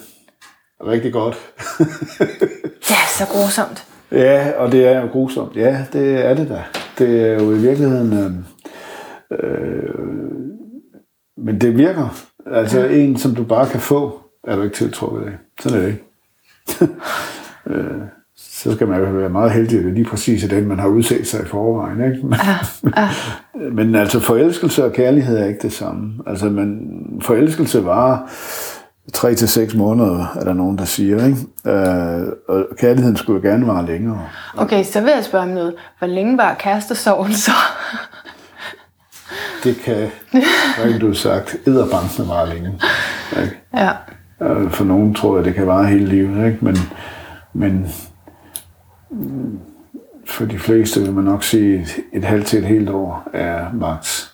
rigtig 0.87 1.13
godt. 1.13 1.39
det 1.79 2.91
er 2.91 3.09
så 3.19 3.25
grusomt. 3.33 3.87
ja, 4.13 4.53
og 4.57 4.73
det 4.73 4.87
er 4.87 5.01
jo 5.01 5.07
grusomt. 5.07 5.57
Ja, 5.57 5.85
det 5.93 6.25
er 6.27 6.35
det 6.35 6.49
da. 6.49 6.63
Det 6.99 7.21
er 7.29 7.33
jo 7.35 7.55
i 7.55 7.59
virkeligheden... 7.59 8.13
Øh, 9.33 9.41
øh, 9.41 9.95
men 11.45 11.61
det 11.61 11.77
virker. 11.79 12.09
Altså 12.47 12.85
en, 12.85 13.17
som 13.17 13.35
du 13.35 13.45
bare 13.45 13.69
kan 13.69 13.81
få, 13.81 14.21
er 14.45 14.57
du 14.57 14.63
ikke 14.63 14.77
tiltrukket 14.77 15.27
af. 15.27 15.33
Sådan 15.61 15.79
er 15.79 15.83
det 15.83 15.89
ikke. 15.89 16.05
øh, 17.79 18.01
så 18.63 18.75
skal 18.75 18.89
man 18.89 19.01
jo 19.01 19.11
være 19.11 19.29
meget 19.29 19.51
heldig, 19.51 19.79
at 19.79 19.85
det 19.85 19.91
er 19.91 19.95
lige 19.95 20.05
præcis 20.05 20.45
er 20.45 20.49
den, 20.49 20.69
man 20.69 20.79
har 20.79 20.89
udset 20.89 21.27
sig 21.27 21.41
i 21.43 21.47
forvejen. 21.47 22.05
Ikke? 22.05 22.27
Men 23.77 23.95
altså 23.95 24.21
forelskelse 24.21 24.85
og 24.85 24.93
kærlighed 24.93 25.39
er 25.39 25.45
ikke 25.45 25.63
det 25.63 25.73
samme. 25.73 26.13
Altså, 26.27 26.47
men 26.47 26.81
forelskelse 27.23 27.85
varer 27.85 28.19
3 29.13 29.35
til 29.35 29.49
seks 29.49 29.75
måneder, 29.75 30.37
er 30.41 30.45
der 30.45 30.53
nogen, 30.53 30.79
der 30.79 30.85
siger. 30.85 31.27
Ikke? 31.27 31.39
Øh, 31.67 32.27
og 32.49 32.67
kærligheden 32.79 33.17
skulle 33.17 33.41
jo 33.43 33.49
gerne 33.51 33.67
vare 33.67 33.87
længere. 33.87 34.29
Okay, 34.57 34.85
så 34.85 35.01
vil 35.01 35.13
jeg 35.15 35.25
spørge 35.25 35.45
om 35.45 35.51
noget. 35.51 35.75
Hvor 35.99 36.09
længe 36.09 36.39
var 36.39 36.55
kærestesorgen 36.55 37.33
så? 37.33 37.53
Det 39.65 39.77
kan, 39.77 40.11
rent 40.85 41.01
du 41.01 41.15
sagt, 41.15 41.57
edderbankene 41.67 42.29
vare 42.29 42.49
længe. 42.49 42.73
Ikke? 43.43 43.61
Ja. 43.75 43.91
Øh, 44.43 44.71
For 44.71 44.85
nogen 44.85 45.15
tror 45.15 45.37
jeg, 45.37 45.45
det 45.45 45.55
kan 45.55 45.67
vare 45.67 45.87
hele 45.87 46.07
livet, 46.07 46.47
ikke? 46.47 46.59
Men, 46.61 46.77
men 47.53 47.87
for 50.25 50.45
de 50.45 50.59
fleste 50.59 51.01
vil 51.01 51.13
man 51.13 51.25
nok 51.25 51.45
sige, 51.45 51.81
et, 51.81 51.97
et 52.13 52.25
halvt 52.25 52.47
til 52.47 52.59
et 52.59 52.65
helt 52.65 52.89
år 52.89 53.29
er 53.33 53.73
max. 53.73 54.29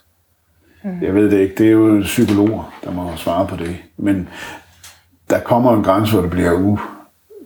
Mm. 0.85 1.03
Jeg 1.03 1.15
ved 1.15 1.31
det 1.31 1.39
ikke, 1.39 1.55
det 1.59 1.67
er 1.67 1.71
jo 1.71 2.01
psykologer, 2.03 2.73
der 2.85 2.91
må 2.91 3.17
svare 3.17 3.47
på 3.47 3.57
det. 3.57 3.77
Men 3.97 4.29
der 5.31 5.41
kommer 5.41 5.77
en 5.77 5.83
grænse, 5.83 6.13
hvor 6.13 6.23
det 6.23 6.31
bliver 6.31 6.79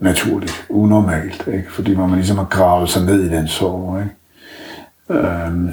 unaturligt, 0.00 0.66
unormalt, 0.68 1.48
ikke? 1.52 1.72
fordi 1.72 1.94
man 1.94 2.10
ligesom 2.10 2.36
har 2.36 2.44
gravet 2.44 2.88
sig 2.88 3.04
ned 3.04 3.24
i 3.24 3.28
den 3.28 3.48
sorg. 3.48 4.02
Ikke? 4.02 4.14
Øhm, 5.22 5.70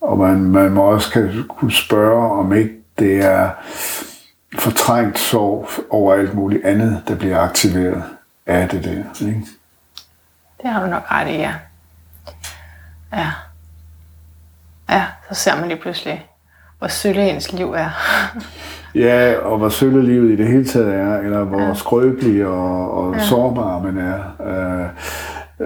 og 0.00 0.18
man, 0.18 0.40
man 0.40 0.72
må 0.72 0.82
også 0.82 1.10
kan, 1.10 1.44
kunne 1.48 1.72
spørge, 1.72 2.38
om 2.38 2.52
ikke 2.52 2.74
det 2.98 3.24
er 3.24 3.50
fortrængt 4.58 5.18
sorg 5.18 5.68
over 5.90 6.14
alt 6.14 6.34
muligt 6.34 6.64
andet, 6.64 7.02
der 7.08 7.14
bliver 7.14 7.38
aktiveret 7.38 8.02
af 8.46 8.68
det 8.68 8.84
der. 8.84 9.26
Ikke? 9.26 9.42
Det 10.62 10.70
har 10.70 10.84
du 10.84 10.90
nok 10.90 11.02
ret 11.10 11.28
i, 11.28 11.36
ja. 11.36 11.52
Ja. 13.12 13.30
Ja, 14.90 15.04
så 15.28 15.34
ser 15.34 15.60
man 15.60 15.68
lige 15.68 15.80
pludselig, 15.80 16.26
hvor 16.78 16.88
sølle 16.88 17.30
ens 17.30 17.52
liv 17.52 17.72
er. 17.72 17.90
Ja, 18.94 19.34
og 19.38 19.58
hvor 19.58 19.68
sølle 19.68 20.02
livet 20.04 20.30
i 20.30 20.36
det 20.36 20.46
hele 20.46 20.64
taget 20.64 20.94
er, 20.94 21.18
eller 21.18 21.44
hvor 21.44 21.60
ja. 21.60 21.74
skrøbelig 21.74 22.46
og, 22.46 22.94
og 22.94 23.14
ja. 23.14 23.20
sårbar 23.20 23.78
man 23.78 23.98
er. 23.98 24.20
Øh, 24.46 24.88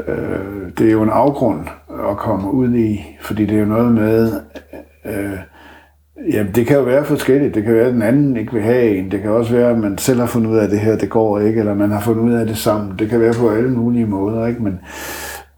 øh, 0.01 0.72
det 0.78 0.88
er 0.88 0.92
jo 0.92 1.03
en 1.03 1.11
afgrund 1.11 1.68
at 2.11 2.16
komme 2.16 2.53
ud 2.53 2.74
i, 2.74 3.05
fordi 3.20 3.47
det 3.47 3.57
er 3.57 3.61
jo 3.61 3.66
noget 3.66 3.92
med, 3.92 4.40
øh, 5.05 5.38
jamen 6.32 6.54
det 6.54 6.66
kan 6.66 6.76
jo 6.76 6.82
være 6.82 7.04
forskelligt. 7.04 7.54
Det 7.54 7.64
kan 7.64 7.74
være, 7.74 7.86
at 7.86 7.92
den 7.94 8.02
anden 8.02 8.36
ikke 8.36 8.52
vil 8.52 8.62
have 8.62 8.96
en. 8.96 9.10
Det 9.10 9.20
kan 9.22 9.30
også 9.30 9.52
være, 9.52 9.70
at 9.70 9.78
man 9.78 9.98
selv 9.98 10.20
har 10.20 10.26
fundet 10.26 10.50
ud 10.50 10.56
af, 10.56 10.64
at 10.64 10.70
det 10.70 10.80
her 10.80 10.96
det 10.96 11.10
går 11.10 11.38
ikke, 11.40 11.60
eller 11.60 11.74
man 11.74 11.90
har 11.90 12.00
fundet 12.00 12.22
ud 12.22 12.32
af 12.32 12.46
det 12.46 12.56
sammen. 12.58 12.98
Det 12.98 13.08
kan 13.08 13.20
være 13.20 13.34
på 13.34 13.50
alle 13.50 13.70
mulige 13.70 14.06
måder, 14.06 14.46
ikke? 14.46 14.62
Men 14.62 14.80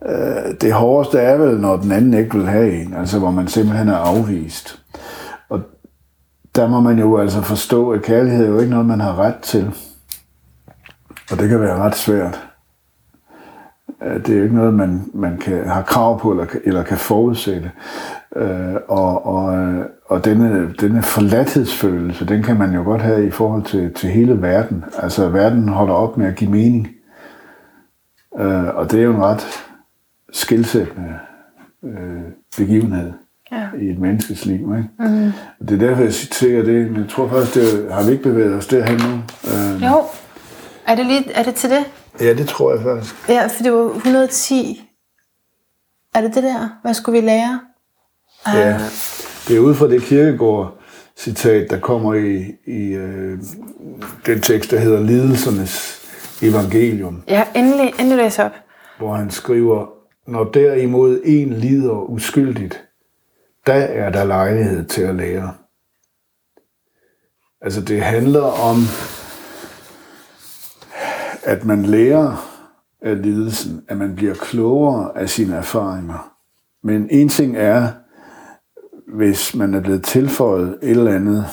øh, 0.09 0.55
det 0.61 0.73
hårdeste 0.73 1.19
er 1.19 1.37
vel, 1.37 1.61
når 1.61 1.77
den 1.77 1.93
anden 1.93 2.15
ikke 2.15 2.35
vil 2.37 2.47
have 2.47 2.73
en, 2.83 2.95
altså 2.95 3.19
hvor 3.19 3.31
man 3.31 3.49
simpelthen 3.49 3.89
er 3.89 3.97
afvist. 3.97 4.81
Og 5.49 5.61
der 6.57 6.69
må 6.69 6.81
man 6.81 6.99
jo 6.99 7.17
altså 7.19 7.43
forstå, 7.43 7.91
at 7.91 8.03
kærlighed 8.03 8.45
er 8.47 8.51
jo 8.51 8.59
ikke 8.59 8.71
noget, 8.71 8.87
man 8.87 9.01
har 9.01 9.19
ret 9.19 9.39
til. 9.43 9.71
Og 11.31 11.39
det 11.39 11.49
kan 11.49 11.61
være 11.61 11.77
ret 11.77 11.95
svært. 11.97 12.49
Øh, 14.03 14.17
det 14.17 14.29
er 14.29 14.37
jo 14.39 14.43
ikke 14.43 14.57
noget, 14.57 14.75
man, 14.75 15.05
man 15.15 15.39
kan 15.39 15.69
har 15.69 15.83
krav 15.83 16.21
på 16.21 16.31
eller, 16.31 16.45
kan- 16.45 16.61
eller 16.65 16.83
kan 16.83 16.99
forudsætte. 16.99 17.71
Øh, 18.37 18.75
og, 18.89 19.27
og, 19.27 19.57
øh, 19.59 19.85
og 20.07 20.25
denne, 20.25 20.75
denne 20.81 21.03
forladthedsfølelse, 21.03 22.27
den 22.27 22.43
kan 22.43 22.57
man 22.59 22.75
jo 22.75 22.83
godt 22.83 23.03
have 23.03 23.27
i 23.27 23.31
forhold 23.31 23.63
til, 23.65 23.95
til 23.95 24.11
hele 24.11 24.43
verden. 24.43 24.85
Altså, 24.99 25.29
verden 25.29 25.69
holder 25.69 25.95
op 25.95 26.17
med 26.17 26.27
at 26.27 26.35
give 26.37 26.51
mening. 26.51 26.89
Øh, 28.39 28.75
og 28.75 28.91
det 28.91 28.99
er 29.01 29.05
jo 29.05 29.15
en 29.15 29.23
ret 29.23 29.47
skilsættende 30.33 31.19
øh, 31.85 32.23
begivenhed 32.57 33.13
Ja. 33.53 33.69
i 33.81 33.91
et 33.91 33.99
menneskes 33.99 34.47
liv. 34.47 34.55
Ikke? 34.77 34.89
Mm. 34.99 35.33
Det 35.69 35.83
er 35.83 35.87
derfor, 35.89 36.03
jeg 36.03 36.15
citerer 36.15 36.63
det, 36.65 36.91
men 36.91 37.01
jeg 37.01 37.09
tror 37.11 37.29
faktisk, 37.29 37.55
det 37.55 37.93
har 37.93 38.05
vi 38.07 38.11
ikke 38.11 38.23
bevæget 38.23 38.55
os 38.55 38.67
derhen 38.67 38.97
nu? 38.97 39.15
Øh, 39.53 39.83
Jo. 39.83 40.03
Er 40.87 40.95
det, 40.95 41.07
lige, 41.07 41.33
er 41.33 41.43
det 41.43 41.55
til 41.55 41.71
det? 41.71 41.85
ja, 42.21 42.35
det 42.35 42.49
tror 42.49 42.73
jeg 42.75 42.83
faktisk. 42.83 43.29
Ja, 43.29 43.47
for 43.47 43.63
det 43.63 43.73
var 43.73 43.79
110. 43.97 44.91
Er 46.15 46.21
det 46.21 46.35
det 46.35 46.43
der? 46.43 46.79
Hvad 46.83 46.95
skulle 46.95 47.21
vi 47.21 47.27
lære? 47.27 47.61
Ja, 48.47 48.79
det 49.49 49.57
er 49.57 49.61
ud 49.61 49.75
fra 49.75 49.89
det 49.89 50.03
kirkegård 50.03 50.75
citat, 51.17 51.71
der 51.71 51.81
kommer 51.81 52.15
i, 52.15 52.55
i 52.67 52.89
øh, 52.95 53.39
den 54.27 54.41
tekst, 54.41 54.71
der 54.71 54.79
hedder 54.79 55.01
Lidelsernes 55.01 55.99
evangelium, 56.43 57.23
Ja, 57.29 57.47
endelig, 57.57 57.93
endelig 57.99 58.17
læs 58.25 58.39
op. 58.39 58.53
hvor 58.99 59.15
han 59.15 59.31
skriver, 59.31 59.87
når 60.27 60.45
derimod 60.45 61.21
en 61.25 61.53
lider 61.53 62.11
uskyldigt, 62.11 62.85
der 63.67 63.73
er 63.75 64.11
der 64.11 64.25
lejlighed 64.25 64.85
til 64.87 65.03
at 65.03 65.15
lære. 65.15 65.55
Altså 67.61 67.81
det 67.81 68.03
handler 68.03 68.43
om, 68.43 68.77
at 71.45 71.65
man 71.65 71.83
lærer 71.83 72.55
af 73.03 73.23
lidelsen, 73.23 73.85
at 73.89 73.97
man 73.97 74.15
bliver 74.17 74.35
klogere 74.35 75.19
af 75.19 75.29
sine 75.31 75.57
erfaringer. 75.57 76.33
Men 76.83 77.09
en 77.11 77.29
ting 77.29 77.57
er, 77.57 77.89
hvis 79.15 79.55
man 79.55 79.75
er 79.75 79.81
blevet 79.81 80.05
tilføjet 80.05 80.79
et 80.83 80.91
eller 80.91 81.15
andet, 81.15 81.45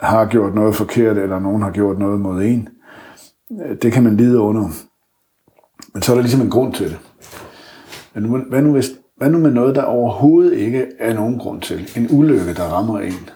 har 0.00 0.26
gjort 0.26 0.54
noget 0.54 0.74
forkert, 0.74 1.18
eller 1.18 1.38
nogen 1.38 1.62
har 1.62 1.70
gjort 1.70 1.98
noget 1.98 2.20
mod 2.20 2.42
en, 2.42 2.68
øh, 3.62 3.76
det 3.82 3.92
kan 3.92 4.02
man 4.02 4.16
lide 4.16 4.38
under. 4.38 4.68
Men 5.94 6.02
så 6.02 6.12
er 6.12 6.16
der 6.16 6.22
ligesom 6.22 6.40
en 6.40 6.50
grund 6.50 6.74
til 6.74 6.86
det. 6.86 6.98
Men 8.14 8.44
hvad 8.48 8.62
nu, 8.62 8.72
hvis, 8.72 8.90
hvad 9.16 9.30
nu 9.30 9.38
med 9.38 9.50
noget, 9.50 9.74
der 9.74 9.82
overhovedet 9.82 10.52
ikke 10.52 10.86
er 10.98 11.14
nogen 11.14 11.38
grund 11.38 11.62
til? 11.62 11.90
En 11.96 12.08
ulykke, 12.10 12.54
der 12.54 12.62
rammer 12.62 12.98
en. 12.98 13.30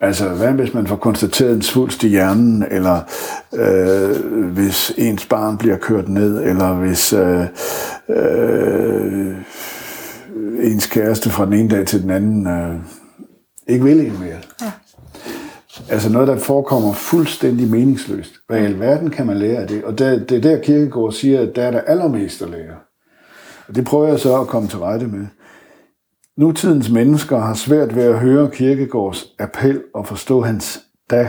Altså, 0.00 0.28
hvad 0.28 0.52
hvis 0.52 0.74
man 0.74 0.86
får 0.86 0.96
konstateret 0.96 1.54
en 1.54 1.62
svulst 1.62 2.04
i 2.04 2.08
hjernen, 2.08 2.64
eller 2.70 3.00
øh, 3.54 4.50
hvis 4.52 4.92
ens 4.98 5.26
barn 5.26 5.58
bliver 5.58 5.76
kørt 5.76 6.08
ned, 6.08 6.42
eller 6.42 6.74
hvis 6.74 7.12
øh, 7.12 7.46
øh, 8.08 9.36
ens 10.60 10.86
kæreste 10.86 11.30
fra 11.30 11.44
den 11.44 11.52
ene 11.52 11.68
dag 11.68 11.86
til 11.86 12.02
den 12.02 12.10
anden 12.10 12.46
øh, 12.46 12.80
ikke 13.68 13.84
vil 13.84 14.00
en 14.00 14.18
mere. 14.20 14.38
Ja. 14.62 14.72
Altså 15.90 16.12
noget, 16.12 16.28
der 16.28 16.38
forekommer 16.38 16.92
fuldstændig 16.92 17.70
meningsløst. 17.70 18.32
Hvad 18.46 18.60
i 18.60 18.64
alverden 18.64 19.10
kan 19.10 19.26
man 19.26 19.36
lære 19.36 19.62
af 19.62 19.68
det? 19.68 19.84
Og 19.84 19.98
der, 19.98 20.18
det 20.18 20.36
er 20.36 20.40
der, 20.40 20.62
Kirkegaard 20.62 21.12
siger, 21.12 21.40
at 21.40 21.56
der 21.56 21.62
er 21.62 21.70
der 21.70 21.80
allermest 21.80 22.42
at 22.42 22.50
lære. 22.50 22.76
Og 23.68 23.74
det 23.74 23.84
prøver 23.84 24.08
jeg 24.08 24.20
så 24.20 24.40
at 24.40 24.46
komme 24.46 24.68
til 24.68 24.78
rette 24.78 25.06
med. 25.06 25.26
Nutidens 26.36 26.90
mennesker 26.90 27.38
har 27.38 27.54
svært 27.54 27.96
ved 27.96 28.02
at 28.02 28.18
høre 28.18 28.50
Kirkegaards 28.50 29.26
appel 29.38 29.82
og 29.94 30.06
forstå 30.06 30.40
hans 30.40 30.80
da, 31.10 31.28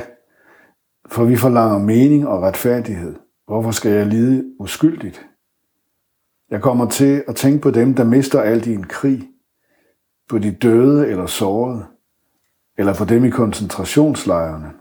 for 1.10 1.24
vi 1.24 1.36
forlanger 1.36 1.78
mening 1.78 2.28
og 2.28 2.42
retfærdighed. 2.42 3.16
Hvorfor 3.48 3.72
skal 3.72 3.92
jeg 3.92 4.06
lide 4.06 4.44
uskyldigt? 4.60 5.26
Jeg 6.50 6.62
kommer 6.62 6.90
til 6.90 7.24
at 7.28 7.36
tænke 7.36 7.62
på 7.62 7.72
dem, 7.72 7.94
der 7.94 8.04
mister 8.04 8.42
alt 8.42 8.68
i 8.68 8.74
en 8.74 8.84
krig, 8.84 9.30
på 10.30 10.38
de 10.38 10.52
døde 10.52 11.08
eller 11.08 11.26
sårede, 11.26 11.86
eller 12.78 12.94
på 12.94 13.06
dem 13.06 13.26
i 13.26 13.30
koncentrationslejrene. 13.30 14.72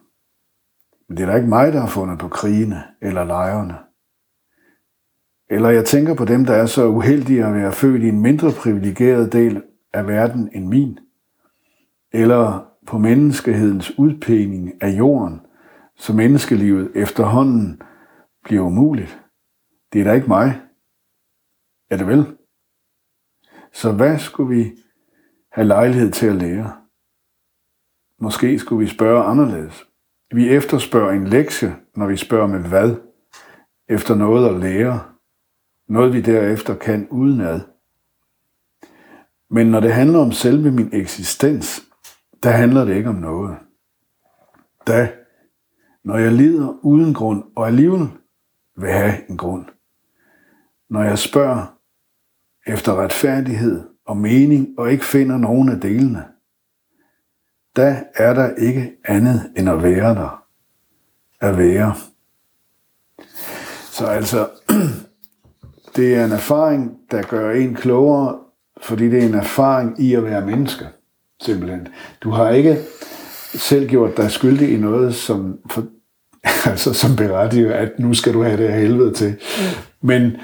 Men 1.08 1.16
det 1.16 1.22
er 1.22 1.30
da 1.30 1.36
ikke 1.36 1.48
mig, 1.48 1.72
der 1.72 1.80
har 1.80 1.86
fundet 1.86 2.18
på 2.18 2.28
krigene 2.28 2.84
eller 3.02 3.24
lejrene. 3.24 3.74
Eller 5.50 5.70
jeg 5.70 5.84
tænker 5.84 6.14
på 6.14 6.24
dem, 6.24 6.44
der 6.44 6.54
er 6.54 6.66
så 6.66 6.86
uheldige 6.86 7.44
at 7.44 7.54
være 7.54 7.72
født 7.72 8.02
i 8.02 8.08
en 8.08 8.20
mindre 8.20 8.50
privilegeret 8.52 9.32
del 9.32 9.62
af 9.92 10.06
verden 10.06 10.50
end 10.52 10.66
min. 10.66 10.98
Eller 12.12 12.66
på 12.86 12.98
menneskehedens 12.98 13.98
udpening 13.98 14.82
af 14.82 14.88
jorden, 14.88 15.40
så 15.96 16.12
menneskelivet 16.12 16.90
efterhånden 16.94 17.82
bliver 18.44 18.62
umuligt. 18.62 19.20
Det 19.92 20.00
er 20.00 20.04
da 20.04 20.12
ikke 20.12 20.28
mig. 20.28 20.60
Er 21.94 21.98
det 21.98 22.06
vel? 22.06 22.36
Så 23.72 23.92
hvad 23.92 24.18
skulle 24.18 24.56
vi 24.56 24.72
have 25.52 25.66
lejlighed 25.66 26.12
til 26.12 26.26
at 26.26 26.34
lære? 26.34 26.72
Måske 28.20 28.58
skulle 28.58 28.86
vi 28.86 28.94
spørge 28.94 29.24
anderledes. 29.24 29.84
Vi 30.34 30.48
efterspørger 30.48 31.12
en 31.12 31.26
lektie, 31.26 31.76
når 31.96 32.06
vi 32.06 32.16
spørger 32.16 32.46
med 32.46 32.60
hvad? 32.60 32.96
Efter 33.88 34.14
noget 34.14 34.48
at 34.48 34.60
lære. 34.60 35.04
Noget 35.88 36.12
vi 36.12 36.20
derefter 36.20 36.74
kan 36.74 37.08
udenad. 37.10 37.60
Men 39.50 39.66
når 39.66 39.80
det 39.80 39.92
handler 39.92 40.18
om 40.18 40.32
selve 40.32 40.70
min 40.70 40.90
eksistens, 40.92 41.82
der 42.42 42.50
handler 42.50 42.84
det 42.84 42.96
ikke 42.96 43.08
om 43.08 43.16
noget. 43.16 43.56
Da, 44.86 45.12
når 46.04 46.16
jeg 46.16 46.32
lider 46.32 46.78
uden 46.82 47.14
grund 47.14 47.44
og 47.56 47.66
alligevel 47.66 48.08
vil 48.76 48.90
have 48.90 49.30
en 49.30 49.36
grund. 49.36 49.66
Når 50.90 51.02
jeg 51.02 51.18
spørger 51.18 51.73
efter 52.66 53.02
retfærdighed 53.02 53.82
og 54.06 54.16
mening 54.16 54.68
og 54.78 54.92
ikke 54.92 55.04
finder 55.04 55.38
nogen 55.38 55.68
af 55.68 55.80
delene, 55.80 56.24
der 57.76 57.96
er 58.14 58.34
der 58.34 58.54
ikke 58.54 58.92
andet 59.04 59.50
end 59.56 59.68
at 59.68 59.82
være 59.82 60.14
der. 60.14 60.44
At 61.40 61.58
være. 61.58 61.94
Så 63.90 64.06
altså, 64.06 64.48
det 65.96 66.14
er 66.14 66.24
en 66.24 66.32
erfaring, 66.32 66.98
der 67.10 67.22
gør 67.22 67.50
en 67.50 67.74
klogere, 67.74 68.38
fordi 68.82 69.10
det 69.10 69.22
er 69.22 69.28
en 69.28 69.34
erfaring 69.34 70.00
i 70.00 70.14
at 70.14 70.24
være 70.24 70.46
menneske. 70.46 70.88
Simpelthen. 71.42 71.88
Du 72.20 72.30
har 72.30 72.50
ikke 72.50 72.78
selv 73.54 73.88
gjort 73.88 74.16
dig 74.16 74.30
skyldig 74.30 74.74
i 74.74 74.76
noget, 74.76 75.14
som, 75.14 75.58
for, 75.70 75.84
altså, 76.70 76.92
som 76.92 77.16
berettiger, 77.16 77.74
at 77.74 77.98
nu 77.98 78.14
skal 78.14 78.34
du 78.34 78.42
have 78.42 78.56
det 78.56 78.72
helvede 78.72 79.14
til. 79.14 79.36
Men 80.00 80.36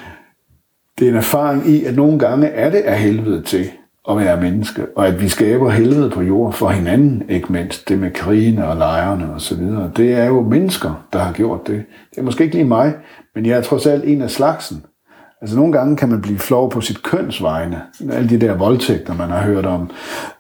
det 1.01 1.07
er 1.07 1.11
en 1.11 1.17
erfaring 1.17 1.69
i, 1.69 1.85
at 1.85 1.97
nogle 1.97 2.19
gange 2.19 2.47
er 2.47 2.71
det 2.71 2.79
af 2.79 2.99
helvede 2.99 3.43
til 3.43 3.71
at 4.11 4.17
være 4.17 4.41
menneske, 4.41 4.87
og 4.97 5.07
at 5.07 5.21
vi 5.21 5.29
skaber 5.29 5.71
helvede 5.71 6.11
på 6.11 6.23
jord 6.23 6.53
for 6.53 6.69
hinanden, 6.69 7.23
ikke 7.29 7.53
mindst 7.53 7.89
det 7.89 7.99
med 7.99 8.11
krigene 8.11 8.69
og 8.69 8.77
lejrene 8.77 9.33
og 9.35 9.41
så 9.41 9.57
videre. 9.57 9.91
Det 9.97 10.13
er 10.13 10.25
jo 10.25 10.41
mennesker, 10.41 11.07
der 11.13 11.19
har 11.19 11.33
gjort 11.33 11.67
det. 11.67 11.85
Det 12.11 12.19
er 12.19 12.23
måske 12.23 12.45
ikke 12.45 12.57
lige 12.57 12.69
mig, 12.69 12.95
men 13.35 13.47
jeg 13.47 13.59
er 13.59 13.63
trods 13.63 13.87
alt 13.87 14.05
en 14.05 14.23
af 14.23 14.31
slagsen. 14.31 14.85
Altså 15.43 15.57
nogle 15.57 15.73
gange 15.73 15.97
kan 15.97 16.09
man 16.09 16.23
blive 16.23 16.39
flov 16.39 16.71
på 16.71 16.81
sit 16.81 17.03
kønsvegne. 17.03 17.83
Alle 18.13 18.29
de 18.29 18.41
der 18.41 18.55
voldtægter, 18.55 19.15
man 19.15 19.29
har 19.29 19.43
hørt 19.43 19.67
om, 19.67 19.91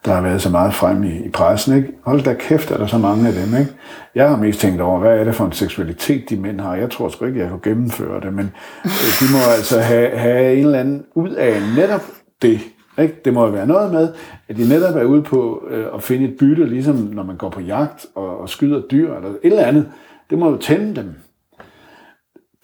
der 0.04 0.12
har 0.12 0.20
været 0.20 0.42
så 0.42 0.50
meget 0.50 0.74
frem 0.74 1.04
i, 1.04 1.24
i 1.24 1.28
pressen. 1.28 1.76
Ikke? 1.76 1.88
Hold 2.04 2.22
da 2.22 2.34
kæft, 2.34 2.70
er 2.70 2.76
der 2.76 2.86
så 2.86 2.98
mange 2.98 3.28
af 3.28 3.34
dem. 3.34 3.60
Ikke? 3.60 3.72
Jeg 4.14 4.28
har 4.28 4.36
mest 4.36 4.60
tænkt 4.60 4.80
over, 4.80 4.98
hvad 4.98 5.18
er 5.18 5.24
det 5.24 5.34
for 5.34 5.44
en 5.46 5.52
seksualitet, 5.52 6.30
de 6.30 6.36
mænd 6.36 6.60
har. 6.60 6.76
Jeg 6.76 6.90
tror 6.90 7.08
sgu 7.08 7.24
ikke, 7.24 7.40
jeg 7.40 7.48
kunne 7.48 7.60
gennemføre 7.62 8.20
det, 8.20 8.32
men 8.34 8.52
øh, 8.84 8.90
de 9.20 9.32
må 9.32 9.38
altså 9.56 9.80
have, 9.80 10.10
have 10.18 10.52
en 10.54 10.64
eller 10.64 10.80
anden 10.80 11.04
ud 11.14 11.30
af 11.30 11.62
netop 11.76 12.02
det. 12.42 12.60
Ikke? 12.98 13.20
Det 13.24 13.34
må 13.34 13.44
jo 13.44 13.50
være 13.50 13.66
noget 13.66 13.92
med, 13.92 14.08
at 14.48 14.56
de 14.56 14.68
netop 14.68 14.96
er 14.96 15.04
ude 15.04 15.22
på 15.22 15.64
øh, 15.70 15.86
at 15.94 16.02
finde 16.02 16.24
et 16.24 16.36
bytte, 16.38 16.66
ligesom 16.66 16.96
når 16.96 17.22
man 17.22 17.36
går 17.36 17.50
på 17.50 17.60
jagt 17.60 18.06
og, 18.14 18.40
og 18.40 18.48
skyder 18.48 18.80
dyr 18.90 19.16
eller 19.16 19.28
et 19.28 19.38
eller 19.42 19.64
andet. 19.64 19.88
Det 20.30 20.38
må 20.38 20.50
jo 20.50 20.56
tænde 20.56 20.96
dem. 20.96 21.14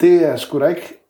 Det 0.01 0.29
er 0.29 0.37
sgu 0.37 0.61
da 0.61 0.67
ikke 0.67 1.06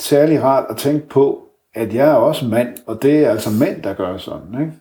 særlig 0.00 0.42
rart 0.42 0.64
at 0.70 0.76
tænke 0.76 1.08
på, 1.08 1.42
at 1.74 1.94
jeg 1.94 2.08
er 2.08 2.14
også 2.14 2.46
mand, 2.46 2.76
og 2.86 3.02
det 3.02 3.24
er 3.24 3.30
altså 3.30 3.50
mænd, 3.50 3.82
der 3.82 3.94
gør 3.94 4.16
sådan. 4.16 4.60
Ikke? 4.60 4.72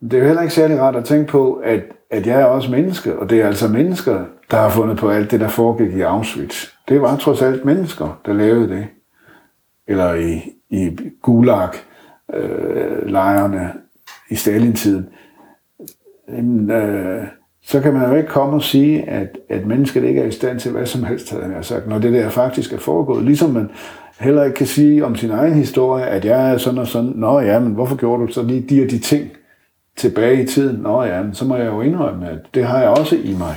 Det 0.00 0.14
er 0.14 0.18
jo 0.18 0.26
heller 0.26 0.42
ikke 0.42 0.54
særlig 0.54 0.80
rart 0.80 0.96
at 0.96 1.04
tænke 1.04 1.30
på, 1.30 1.54
at, 1.54 1.82
at 2.10 2.26
jeg 2.26 2.40
er 2.40 2.44
også 2.44 2.70
menneske, 2.70 3.18
og 3.18 3.30
det 3.30 3.40
er 3.40 3.46
altså 3.46 3.68
mennesker, 3.68 4.24
der 4.50 4.56
har 4.56 4.68
fundet 4.68 4.98
på 4.98 5.10
alt 5.10 5.30
det, 5.30 5.40
der 5.40 5.48
foregik 5.48 5.94
i 5.94 6.00
Auschwitz. 6.00 6.66
Det 6.88 7.02
var 7.02 7.16
trods 7.16 7.42
alt 7.42 7.64
mennesker, 7.64 8.20
der 8.26 8.32
lavede 8.32 8.68
det. 8.68 8.86
Eller 9.86 10.14
i, 10.14 10.52
i 10.70 10.98
Gulag, 11.22 11.68
øh, 12.34 13.12
i 14.30 14.34
Stalin-tiden. 14.34 15.08
Jamen, 16.28 16.70
øh, 16.70 17.24
så 17.66 17.80
kan 17.80 17.92
man 17.92 18.10
jo 18.10 18.16
ikke 18.16 18.28
komme 18.28 18.56
og 18.56 18.62
sige, 18.62 19.10
at, 19.10 19.38
at 19.48 19.66
mennesket 19.66 20.04
ikke 20.04 20.20
er 20.20 20.26
i 20.26 20.30
stand 20.30 20.60
til 20.60 20.70
hvad 20.70 20.86
som 20.86 21.04
helst, 21.04 21.30
havde 21.30 21.54
jeg 21.56 21.64
sagt, 21.64 21.88
når 21.88 21.98
det 21.98 22.12
der 22.12 22.28
faktisk 22.28 22.72
er 22.72 22.78
foregået. 22.78 23.24
Ligesom 23.24 23.50
man 23.50 23.70
heller 24.20 24.44
ikke 24.44 24.56
kan 24.56 24.66
sige 24.66 25.04
om 25.04 25.16
sin 25.16 25.30
egen 25.30 25.54
historie, 25.54 26.06
at 26.06 26.24
jeg 26.24 26.52
er 26.52 26.58
sådan 26.58 26.78
og 26.78 26.86
sådan. 26.86 27.12
Nå 27.14 27.40
ja, 27.40 27.58
men 27.58 27.72
hvorfor 27.72 27.96
gjorde 27.96 28.26
du 28.26 28.32
så 28.32 28.42
lige 28.42 28.60
de 28.60 28.84
og 28.84 28.90
de 28.90 28.98
ting 28.98 29.30
tilbage 29.96 30.42
i 30.42 30.46
tiden? 30.46 30.76
Nå 30.76 31.02
ja, 31.02 31.22
men 31.22 31.34
så 31.34 31.44
må 31.44 31.56
jeg 31.56 31.66
jo 31.66 31.80
indrømme, 31.80 32.28
at 32.28 32.38
det 32.54 32.64
har 32.64 32.80
jeg 32.80 32.88
også 32.88 33.16
i 33.16 33.34
mig. 33.38 33.56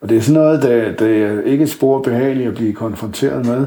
Og 0.00 0.08
det 0.08 0.16
er 0.16 0.20
sådan 0.20 0.42
noget, 0.42 0.62
der, 0.62 0.92
der 0.92 1.06
er 1.06 1.42
ikke 1.42 1.66
spor 1.66 2.02
behageligt 2.02 2.48
at 2.48 2.54
blive 2.54 2.72
konfronteret 2.72 3.46
med. 3.46 3.66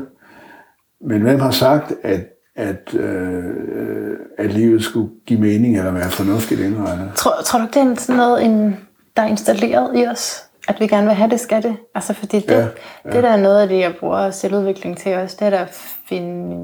Men 1.07 1.21
hvem 1.21 1.39
har 1.39 1.51
sagt, 1.51 1.93
at, 2.03 2.25
at, 2.55 2.93
øh, 2.93 3.43
at 4.37 4.53
livet 4.53 4.83
skulle 4.83 5.09
give 5.25 5.39
mening 5.39 5.77
eller 5.77 5.91
være 5.91 6.09
fornuftigt 6.09 6.61
indrettet? 6.61 7.11
Tror, 7.15 7.31
tror 7.45 7.59
du 7.59 7.65
ikke, 7.65 7.79
det 7.79 7.97
er 7.97 8.01
sådan 8.01 8.17
noget, 8.17 8.45
en, 8.45 8.75
der 9.17 9.23
er 9.23 9.27
installeret 9.27 9.99
i 9.99 10.07
os? 10.07 10.43
At 10.67 10.79
vi 10.79 10.87
gerne 10.87 11.07
vil 11.07 11.15
have 11.15 11.29
det, 11.29 11.39
skal 11.39 11.63
det? 11.63 11.75
Altså, 11.95 12.13
fordi 12.13 12.39
det, 12.39 12.49
ja, 12.51 12.59
ja. 13.05 13.11
det 13.11 13.23
der 13.23 13.29
er 13.29 13.37
noget 13.37 13.61
af 13.61 13.67
det, 13.67 13.79
jeg 13.79 13.93
bruger 13.99 14.31
selvudvikling 14.31 14.97
til 14.97 15.15
også, 15.15 15.35
det 15.39 15.45
er 15.45 15.49
der 15.49 15.59
at 15.59 15.69
finde 16.09 16.55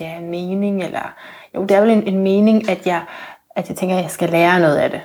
ja, 0.00 0.16
en 0.18 0.30
mening, 0.30 0.84
eller 0.84 1.14
jo, 1.54 1.62
det 1.64 1.76
er 1.76 1.80
vel 1.80 1.90
en, 1.90 2.02
en 2.02 2.18
mening, 2.22 2.70
at 2.70 2.86
jeg, 2.86 3.02
at 3.56 3.68
jeg 3.68 3.76
tænker, 3.76 3.96
at 3.96 4.02
jeg 4.02 4.10
skal 4.10 4.28
lære 4.30 4.60
noget 4.60 4.76
af 4.76 4.90
det. 4.90 5.00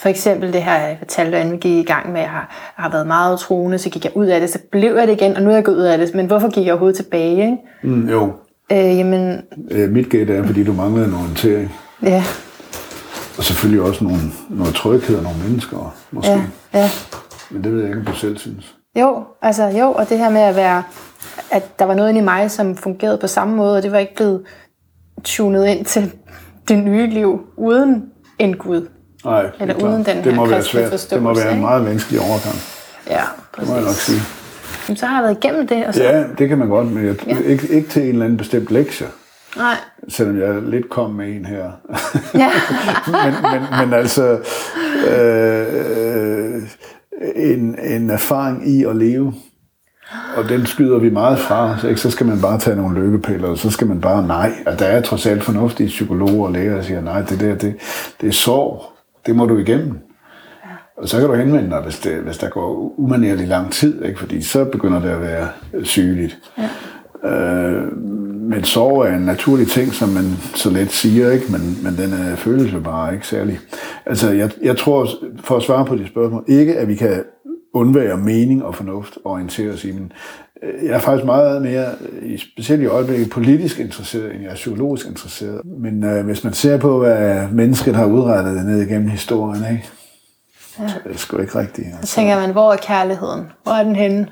For 0.00 0.08
eksempel 0.08 0.52
det 0.52 0.62
her, 0.62 0.74
jeg 0.74 0.96
fortalte, 0.98 1.38
at 1.38 1.50
vi 1.52 1.56
gik 1.56 1.76
i 1.76 1.82
gang 1.92 2.12
med, 2.12 2.20
at 2.20 2.24
jeg 2.24 2.30
har, 2.30 2.72
jeg 2.78 2.82
har 2.84 2.90
været 2.90 3.06
meget 3.06 3.38
troende, 3.38 3.78
så 3.78 3.90
gik 3.90 4.04
jeg 4.04 4.16
ud 4.16 4.26
af 4.26 4.40
det, 4.40 4.50
så 4.50 4.58
blev 4.72 4.96
jeg 4.96 5.06
det 5.06 5.12
igen, 5.12 5.36
og 5.36 5.42
nu 5.42 5.50
er 5.50 5.54
jeg 5.54 5.64
gået 5.64 5.76
ud 5.76 5.82
af 5.82 5.98
det. 5.98 6.14
Men 6.14 6.26
hvorfor 6.26 6.50
gik 6.50 6.64
jeg 6.64 6.72
overhovedet 6.72 6.96
tilbage? 7.04 7.30
Ikke? 7.44 7.56
Mm, 7.82 8.08
jo. 8.08 8.32
Øh, 8.72 8.98
jamen, 8.98 9.42
Øh, 9.70 9.90
mit 9.90 10.08
gæt 10.10 10.30
er, 10.30 10.46
fordi 10.46 10.64
du 10.64 10.72
manglede 10.72 11.06
en 11.06 11.14
orientering. 11.14 11.74
ja, 12.02 12.24
Og 13.40 13.44
selvfølgelig 13.44 13.82
også 13.82 14.04
nogle, 14.04 14.18
noget 14.50 14.74
tryghed 14.74 15.16
og 15.16 15.22
nogle 15.22 15.38
mennesker, 15.38 15.94
måske. 16.10 16.30
ja, 16.30 16.42
ja. 16.74 16.90
Men 17.50 17.64
det 17.64 17.72
ved 17.72 17.80
jeg 17.80 17.88
ikke, 17.88 18.00
om 18.00 18.06
du 18.06 18.14
selv 18.14 18.38
synes. 18.38 18.74
Jo, 19.00 19.24
altså 19.42 19.64
jo, 19.64 19.92
og 19.92 20.08
det 20.08 20.18
her 20.18 20.30
med 20.30 20.40
at 20.40 20.56
være, 20.56 20.82
at 21.50 21.78
der 21.78 21.84
var 21.84 21.94
noget 21.94 22.08
inde 22.08 22.20
i 22.20 22.24
mig, 22.24 22.50
som 22.50 22.76
fungerede 22.76 23.18
på 23.18 23.26
samme 23.26 23.56
måde, 23.56 23.76
og 23.76 23.82
det 23.82 23.92
var 23.92 23.98
ikke 23.98 24.14
blevet 24.16 24.42
tunet 25.24 25.66
ind 25.66 25.84
til 25.84 26.12
det 26.68 26.78
nye 26.78 27.06
liv 27.06 27.40
uden 27.56 28.04
en 28.38 28.56
Gud. 28.56 28.88
Nej, 29.24 29.42
det 29.42 29.50
er 29.58 29.62
Eller 29.62 29.74
klart. 29.74 29.90
uden 29.92 30.04
den 30.04 30.16
det 30.16 30.24
her 30.24 30.34
må 30.34 30.46
være 30.46 30.58
kristelige 30.60 30.88
svært. 30.98 31.06
Det 31.10 31.22
må 31.22 31.34
være 31.34 31.52
en 31.54 31.60
meget 31.60 31.84
vanskelig 31.84 32.20
overgang. 32.20 32.56
Ja, 33.10 33.22
Det 33.60 33.68
må 33.68 33.74
jeg 33.74 33.82
nok 33.82 33.88
præcis. 33.88 34.04
sige. 34.04 34.20
Jamen, 34.88 34.96
så 34.96 35.06
har 35.06 35.16
jeg 35.16 35.22
været 35.24 35.44
igennem 35.44 35.66
det, 35.66 35.86
og 35.86 35.94
så... 35.94 36.02
Ja, 36.02 36.24
det 36.38 36.48
kan 36.48 36.58
man 36.58 36.68
godt, 36.68 36.92
men 36.92 37.06
jeg, 37.06 37.26
Ja. 37.26 37.38
ikke, 37.38 37.68
ikke 37.68 37.88
til 37.88 38.02
en 38.02 38.08
eller 38.08 38.24
anden 38.24 38.38
bestemt 38.38 38.70
lektie. 38.70 39.06
Nej. 39.56 39.76
Selvom 40.08 40.38
jeg 40.38 40.62
lidt 40.62 40.90
kom 40.90 41.10
med 41.10 41.36
en 41.36 41.44
her. 41.44 41.70
Ja. 42.34 42.50
men, 43.24 43.34
men, 43.52 43.62
men 43.80 43.92
altså, 43.98 44.38
øh, 45.10 46.62
en, 47.36 47.78
en 47.78 48.10
erfaring 48.10 48.68
i 48.68 48.84
at 48.84 48.96
leve, 48.96 49.34
og 50.36 50.48
den 50.48 50.66
skyder 50.66 50.98
vi 50.98 51.10
meget 51.10 51.38
fra, 51.38 51.78
så, 51.78 51.88
ikke? 51.88 52.00
så 52.00 52.10
skal 52.10 52.26
man 52.26 52.40
bare 52.40 52.58
tage 52.58 52.76
nogle 52.76 53.00
lykkepiller, 53.00 53.48
og 53.48 53.58
så 53.58 53.70
skal 53.70 53.86
man 53.86 54.00
bare 54.00 54.26
nej. 54.26 54.52
Og 54.66 54.78
der 54.78 54.86
er 54.86 55.00
trods 55.00 55.26
alt 55.26 55.42
fornuftige 55.42 55.86
psykologer 55.86 56.46
og 56.46 56.52
læger, 56.52 56.74
der 56.74 56.82
siger, 56.82 57.00
nej, 57.00 57.22
det 57.22 57.40
der, 57.40 57.54
det, 57.54 57.74
det 58.20 58.28
er 58.28 58.32
sorg. 58.32 58.84
Det 59.26 59.36
må 59.36 59.46
du 59.46 59.58
igennem. 59.58 59.98
Og 60.96 61.08
så 61.08 61.18
kan 61.18 61.28
du 61.28 61.34
henvende 61.34 61.70
dig, 61.70 61.80
hvis, 61.80 61.98
det, 61.98 62.16
hvis 62.16 62.38
der 62.38 62.48
går 62.48 62.94
umanerlig 62.98 63.48
lang 63.48 63.72
tid, 63.72 64.04
ikke? 64.04 64.18
fordi 64.18 64.42
så 64.42 64.64
begynder 64.64 65.00
det 65.00 65.08
at 65.08 65.20
være 65.20 65.48
sygeligt. 65.82 66.38
Ja. 66.58 67.28
Øh, 67.30 67.88
men 68.50 68.64
sorg 68.64 69.02
er 69.02 69.16
en 69.16 69.22
naturlig 69.22 69.68
ting, 69.68 69.92
som 69.92 70.08
man 70.08 70.24
så 70.54 70.70
let 70.70 70.92
siger, 70.92 71.30
ikke? 71.30 71.44
Men, 71.52 71.78
men 71.82 71.96
den 71.96 72.12
er 72.12 72.36
føles 72.36 72.72
jo 72.72 72.80
bare 72.80 73.14
ikke 73.14 73.26
særlig. 73.26 73.58
Altså, 74.06 74.30
jeg, 74.30 74.50
jeg 74.62 74.76
tror, 74.76 75.08
for 75.44 75.56
at 75.56 75.62
svare 75.62 75.84
på 75.84 75.96
de 75.96 76.06
spørgsmål, 76.06 76.44
ikke 76.48 76.76
at 76.76 76.88
vi 76.88 76.94
kan 76.94 77.22
undvære 77.74 78.16
mening 78.16 78.64
og 78.64 78.74
fornuft 78.74 79.18
og 79.24 79.30
orientere 79.30 79.72
os 79.72 79.84
i, 79.84 79.92
men 79.92 80.12
øh, 80.62 80.84
jeg 80.86 80.94
er 80.94 80.98
faktisk 80.98 81.26
meget 81.26 81.62
mere, 81.62 81.86
øh, 82.22 82.38
specielt 82.38 82.82
i 82.82 82.86
øjeblikket, 82.86 83.30
politisk 83.30 83.78
interesseret, 83.80 84.34
end 84.34 84.42
jeg 84.42 84.50
er 84.50 84.54
psykologisk 84.54 85.06
interesseret. 85.06 85.60
Men 85.80 86.04
øh, 86.04 86.24
hvis 86.24 86.44
man 86.44 86.52
ser 86.52 86.76
på, 86.78 86.98
hvad 86.98 87.48
mennesket 87.52 87.96
har 87.96 88.04
udrettet 88.04 88.64
ned 88.66 88.82
igennem 88.82 89.08
historien, 89.08 89.64
ikke? 89.70 89.88
Ja. 90.80 90.88
så 90.88 90.94
er 91.04 91.08
det 91.08 91.18
sgu 91.20 91.38
ikke 91.38 91.58
rigtigt. 91.58 91.86
Så 91.90 91.96
Altså. 91.98 92.14
tænker 92.16 92.36
man, 92.40 92.52
hvor 92.52 92.72
er 92.72 92.76
kærligheden? 92.76 93.44
Hvor 93.62 93.72
er 93.72 93.84
den 93.84 93.96
henne? 93.96 94.26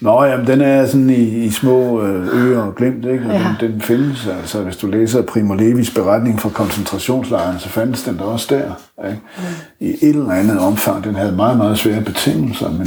Nå, 0.00 0.24
jamen, 0.24 0.46
den 0.46 0.60
er 0.60 0.86
sådan 0.86 1.10
i, 1.10 1.44
i 1.44 1.50
små 1.50 2.02
øh, 2.02 2.44
øer 2.44 2.62
og 2.62 2.74
glemt, 2.74 3.04
ikke? 3.04 3.24
Og 3.26 3.32
Ja. 3.32 3.54
den, 3.60 3.72
den 3.72 3.80
findes, 3.80 4.26
altså 4.26 4.62
hvis 4.62 4.76
du 4.76 4.86
læser 4.86 5.22
Primo 5.22 5.54
Levis 5.54 5.90
beretning 5.90 6.40
fra 6.40 6.48
koncentrationslejren, 6.48 7.58
så 7.58 7.68
fandtes 7.68 8.02
den 8.02 8.18
der 8.18 8.24
også 8.24 8.46
der, 8.54 8.72
ikke? 9.08 9.20
Mm. 9.38 9.42
I 9.80 9.88
et 9.90 10.16
eller 10.16 10.30
andet 10.30 10.58
omfang. 10.60 11.04
Den 11.04 11.14
havde 11.16 11.32
meget, 11.32 11.56
meget 11.56 11.78
svære 11.78 12.00
betingelser, 12.00 12.70
men 12.70 12.86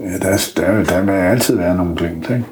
øh, 0.00 0.20
der, 0.22 0.50
der, 0.56 0.84
der 0.84 1.00
vil 1.00 1.12
altid 1.12 1.56
være 1.56 1.76
nogle 1.76 1.96
glemt, 1.96 2.30
ikke? 2.30 2.44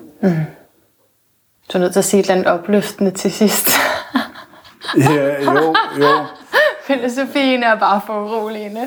Du 1.72 1.78
er 1.78 1.82
nødt 1.82 1.92
til 1.92 1.98
at 2.00 2.04
sige 2.04 2.20
et 2.20 2.24
eller 2.24 2.34
andet 2.34 2.46
opløftende 2.52 3.10
til 3.10 3.32
sidst. 3.32 3.68
Ja, 4.98 5.42
jo, 5.44 5.74
jo. 6.00 6.08
Filosofien 6.86 7.62
er 7.62 7.74
bare 7.78 8.00
for 8.06 8.12
uroligende. 8.24 8.80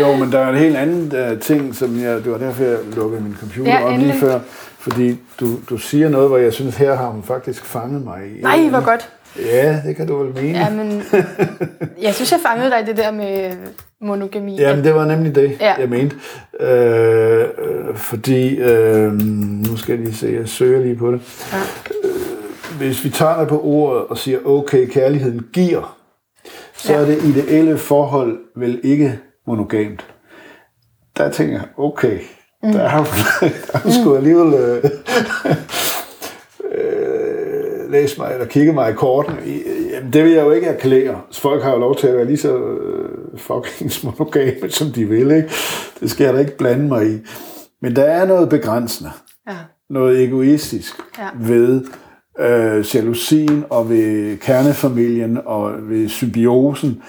Jo, 0.00 0.16
men 0.16 0.32
der 0.32 0.38
er 0.38 0.48
en 0.50 0.56
helt 0.58 0.76
anden 0.76 1.12
uh, 1.32 1.38
ting, 1.40 1.74
som 1.74 2.00
jeg, 2.02 2.24
det 2.24 2.32
var 2.32 2.38
derfor, 2.38 2.64
jeg 2.64 2.76
lukkede 2.96 3.22
min 3.22 3.36
computer 3.40 3.72
Ja, 3.72 3.82
op 3.84 3.90
lige 3.90 3.94
endelig. 4.00 4.20
før, 4.20 4.38
fordi 4.78 5.16
du, 5.40 5.46
du 5.70 5.76
siger 5.78 6.08
noget, 6.08 6.28
hvor 6.28 6.38
jeg 6.38 6.52
synes, 6.52 6.76
her 6.76 6.94
har 6.96 7.06
hun 7.06 7.22
faktisk 7.22 7.64
fanget 7.64 8.04
mig. 8.04 8.20
Nej, 8.42 8.68
hvor 8.68 8.84
godt. 8.84 9.08
Ja, 9.38 9.80
det 9.86 9.96
kan 9.96 10.06
du 10.06 10.16
vel 10.22 10.34
mene. 10.44 10.58
Ja, 10.58 10.70
men 10.70 11.02
jeg 12.02 12.14
synes, 12.14 12.32
jeg 12.32 12.40
fangede 12.46 12.70
dig 12.70 12.86
det 12.86 12.96
der 12.96 13.10
med 13.10 13.52
monogami. 14.00 14.56
Jamen, 14.60 14.84
det 14.84 14.94
var 14.94 15.04
nemlig 15.06 15.34
det, 15.34 15.56
Ja. 15.60 15.74
jeg 15.80 15.88
mente. 15.88 16.16
Øh, 16.60 17.40
øh, 17.40 17.96
fordi, 17.96 18.56
øh, 18.56 19.12
nu 19.68 19.76
skal 19.76 19.92
jeg 19.94 20.04
lige 20.04 20.14
se, 20.16 20.36
jeg 20.40 20.48
søger 20.48 20.80
lige 20.80 20.96
på 20.96 21.12
det. 21.12 21.20
Ja. 21.52 21.58
Hvis 22.78 23.04
vi 23.04 23.10
tager 23.10 23.38
dig 23.38 23.48
på 23.48 23.60
ordet 23.64 24.02
og 24.02 24.18
siger, 24.18 24.38
okay, 24.44 24.86
kærligheden 24.88 25.40
giver, 25.52 25.96
så 26.76 26.92
Ja. 26.92 26.98
er 26.98 27.04
det 27.04 27.24
ideelle 27.24 27.78
forhold 27.78 28.38
vel 28.56 28.80
ikke 28.82 29.18
monogamt. 29.50 30.06
Der 31.16 31.30
tænker 31.30 31.52
jeg, 31.54 31.64
okay, 31.76 32.18
mm. 32.62 32.72
der 32.72 32.88
har 32.88 32.98
har 33.78 33.90
sgu 34.02 34.16
alligevel 34.16 34.54
øh, 34.54 34.84
øh, 36.74 37.90
læst 37.90 38.18
mig, 38.18 38.30
eller 38.32 38.46
kigget 38.46 38.74
mig 38.74 38.90
i 38.90 38.94
korten. 38.94 39.34
Jamen, 39.92 40.12
det 40.12 40.24
vil 40.24 40.32
jeg 40.32 40.44
jo 40.44 40.50
ikke 40.50 40.66
erklære. 40.66 41.20
Folk 41.32 41.62
har 41.62 41.72
jo 41.72 41.78
lov 41.78 41.96
til 41.96 42.06
at 42.06 42.16
være 42.16 42.24
lige 42.24 42.36
så 42.36 42.56
øh, 42.58 43.38
fucking 43.38 43.90
monogame, 44.04 44.70
som 44.70 44.88
de 44.92 45.04
vil. 45.04 45.30
Ikke? 45.30 45.50
Det 46.00 46.10
skal 46.10 46.24
jeg 46.24 46.34
da 46.34 46.38
ikke 46.38 46.56
blande 46.56 46.88
mig 46.88 47.06
i. 47.14 47.18
Men 47.82 47.96
der 47.96 48.04
er 48.04 48.26
noget 48.26 48.48
begrænsende 48.48 49.10
Ja. 49.48 49.56
noget 49.90 50.24
egoistisk 50.24 50.94
Ja. 51.18 51.28
ved 51.40 51.84
øh, 52.38 52.94
jalousien 52.94 53.64
og 53.70 53.88
ved 53.90 54.36
kernefamilien 54.38 55.38
og 55.44 55.72
ved 55.88 56.08
symbiosen. 56.08 57.02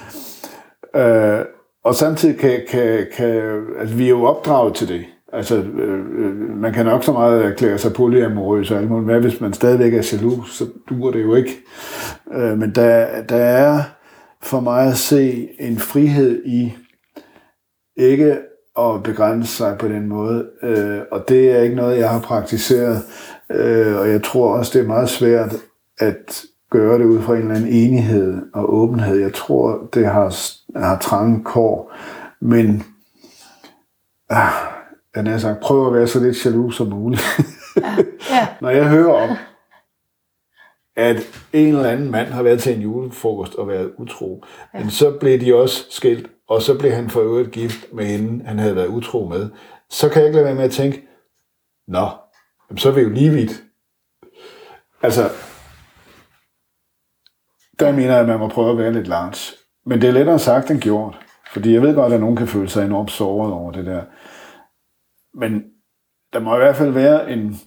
Øh, 0.95 1.39
og 1.83 1.95
samtidig 1.95 2.37
kan, 2.37 2.61
kan, 2.69 3.07
kan 3.13 3.63
altså 3.79 3.95
vi 3.95 4.05
er 4.05 4.09
jo 4.09 4.23
opdraget 4.23 4.75
til 4.75 4.87
det. 4.87 5.05
Altså, 5.33 5.55
øh, 5.55 5.99
øh, 6.17 6.57
man 6.57 6.73
kan 6.73 6.85
nok 6.85 7.03
så 7.03 7.11
meget 7.11 7.45
erklære 7.45 7.77
sig 7.77 7.93
polyamorøs 7.93 8.71
og 8.71 8.77
alt 8.77 8.89
muligt. 8.89 9.05
Hvad 9.05 9.21
hvis 9.21 9.41
man 9.41 9.53
stadigvæk 9.53 9.93
er 9.93 10.09
jaloux, 10.13 10.49
så 10.49 10.65
duer 10.89 11.11
det 11.11 11.23
jo 11.23 11.35
ikke. 11.35 11.59
Øh, 12.33 12.57
men 12.57 12.75
der, 12.75 13.21
der 13.21 13.35
er 13.35 13.83
for 14.41 14.59
mig 14.59 14.87
at 14.87 14.97
se 14.97 15.49
en 15.59 15.77
frihed 15.77 16.41
i 16.45 16.73
ikke 17.97 18.37
at 18.79 19.03
begrænse 19.03 19.55
sig 19.55 19.77
på 19.77 19.87
den 19.87 20.07
måde. 20.07 20.49
Øh, 20.63 20.99
og 21.11 21.29
det 21.29 21.51
er 21.51 21.61
ikke 21.61 21.75
noget, 21.75 21.97
jeg 21.97 22.09
har 22.09 22.21
praktiseret. 22.21 23.01
Øh, 23.51 23.99
og 23.99 24.09
jeg 24.09 24.23
tror 24.23 24.57
også, 24.57 24.71
det 24.73 24.83
er 24.83 24.87
meget 24.87 25.09
svært 25.09 25.55
at 25.99 26.43
gøre 26.71 26.99
det 26.99 27.05
ud 27.05 27.21
fra 27.21 27.35
en 27.35 27.41
eller 27.41 27.55
anden 27.55 27.69
enighed 27.69 28.41
og 28.53 28.73
åbenhed. 28.73 29.19
Jeg 29.19 29.33
tror, 29.33 29.89
det 29.93 30.05
har, 30.05 30.35
har 30.75 30.99
trange 30.99 31.43
kår. 31.43 31.93
Men 32.41 32.83
ah, 34.29 34.51
jeg 35.15 35.31
har 35.31 35.37
sagt, 35.37 35.59
prøv 35.59 35.87
at 35.87 35.93
være 35.93 36.07
så 36.07 36.19
lidt 36.19 36.45
jaloux 36.45 36.75
som 36.75 36.87
muligt. 36.87 37.21
Ja. 37.77 37.95
Ja. 38.29 38.47
Når 38.61 38.69
jeg 38.69 38.89
hører 38.89 39.13
om, 39.13 39.37
at 40.95 41.17
en 41.53 41.75
eller 41.75 41.89
anden 41.89 42.11
mand 42.11 42.27
har 42.27 42.43
været 42.43 42.61
til 42.61 42.75
en 42.75 42.81
julefrokost 42.81 43.55
og 43.55 43.67
været 43.67 43.93
utro, 43.97 44.45
ja. 44.73 44.79
men 44.79 44.91
så 44.91 45.17
blev 45.19 45.39
de 45.39 45.55
også 45.55 45.85
skilt, 45.89 46.31
og 46.47 46.61
så 46.61 46.77
blev 46.77 46.91
han 46.91 47.09
for 47.09 47.21
øvrigt 47.21 47.51
gift 47.51 47.93
med 47.93 48.05
hende, 48.05 48.45
han 48.45 48.59
havde 48.59 48.75
været 48.75 48.87
utro 48.87 49.27
med, 49.27 49.49
så 49.89 50.09
kan 50.09 50.17
jeg 50.17 50.27
ikke 50.27 50.35
lade 50.35 50.45
være 50.45 50.55
med 50.55 50.63
at 50.63 50.71
tænke, 50.71 51.07
nå, 51.87 52.07
så 52.77 52.89
er 52.89 52.93
vi 52.93 53.01
jo 53.01 53.09
lige 53.09 53.31
vidt. 53.31 53.63
Altså, 55.03 55.29
der 57.79 57.91
mener 57.91 58.11
jeg, 58.11 58.19
at 58.19 58.27
man 58.27 58.39
må 58.39 58.47
prøve 58.47 58.71
at 58.71 58.77
være 58.77 58.93
lidt 58.93 59.07
large. 59.07 59.57
Men 59.85 60.01
det 60.01 60.09
er 60.09 60.13
lettere 60.13 60.39
sagt 60.39 60.71
end 60.71 60.81
gjort. 60.81 61.19
Fordi 61.53 61.73
jeg 61.73 61.81
ved 61.81 61.95
godt, 61.95 62.13
at 62.13 62.19
nogen 62.19 62.35
kan 62.35 62.47
føle 62.47 62.69
sig 62.69 62.85
enormt 62.85 63.11
såret 63.11 63.53
over 63.53 63.71
det 63.71 63.85
der. 63.85 64.01
Men 65.33 65.63
der 66.33 66.39
må 66.39 66.55
i 66.55 66.59
hvert 66.59 66.75
fald 66.75 66.91
være 66.91 67.31
en 67.31 67.59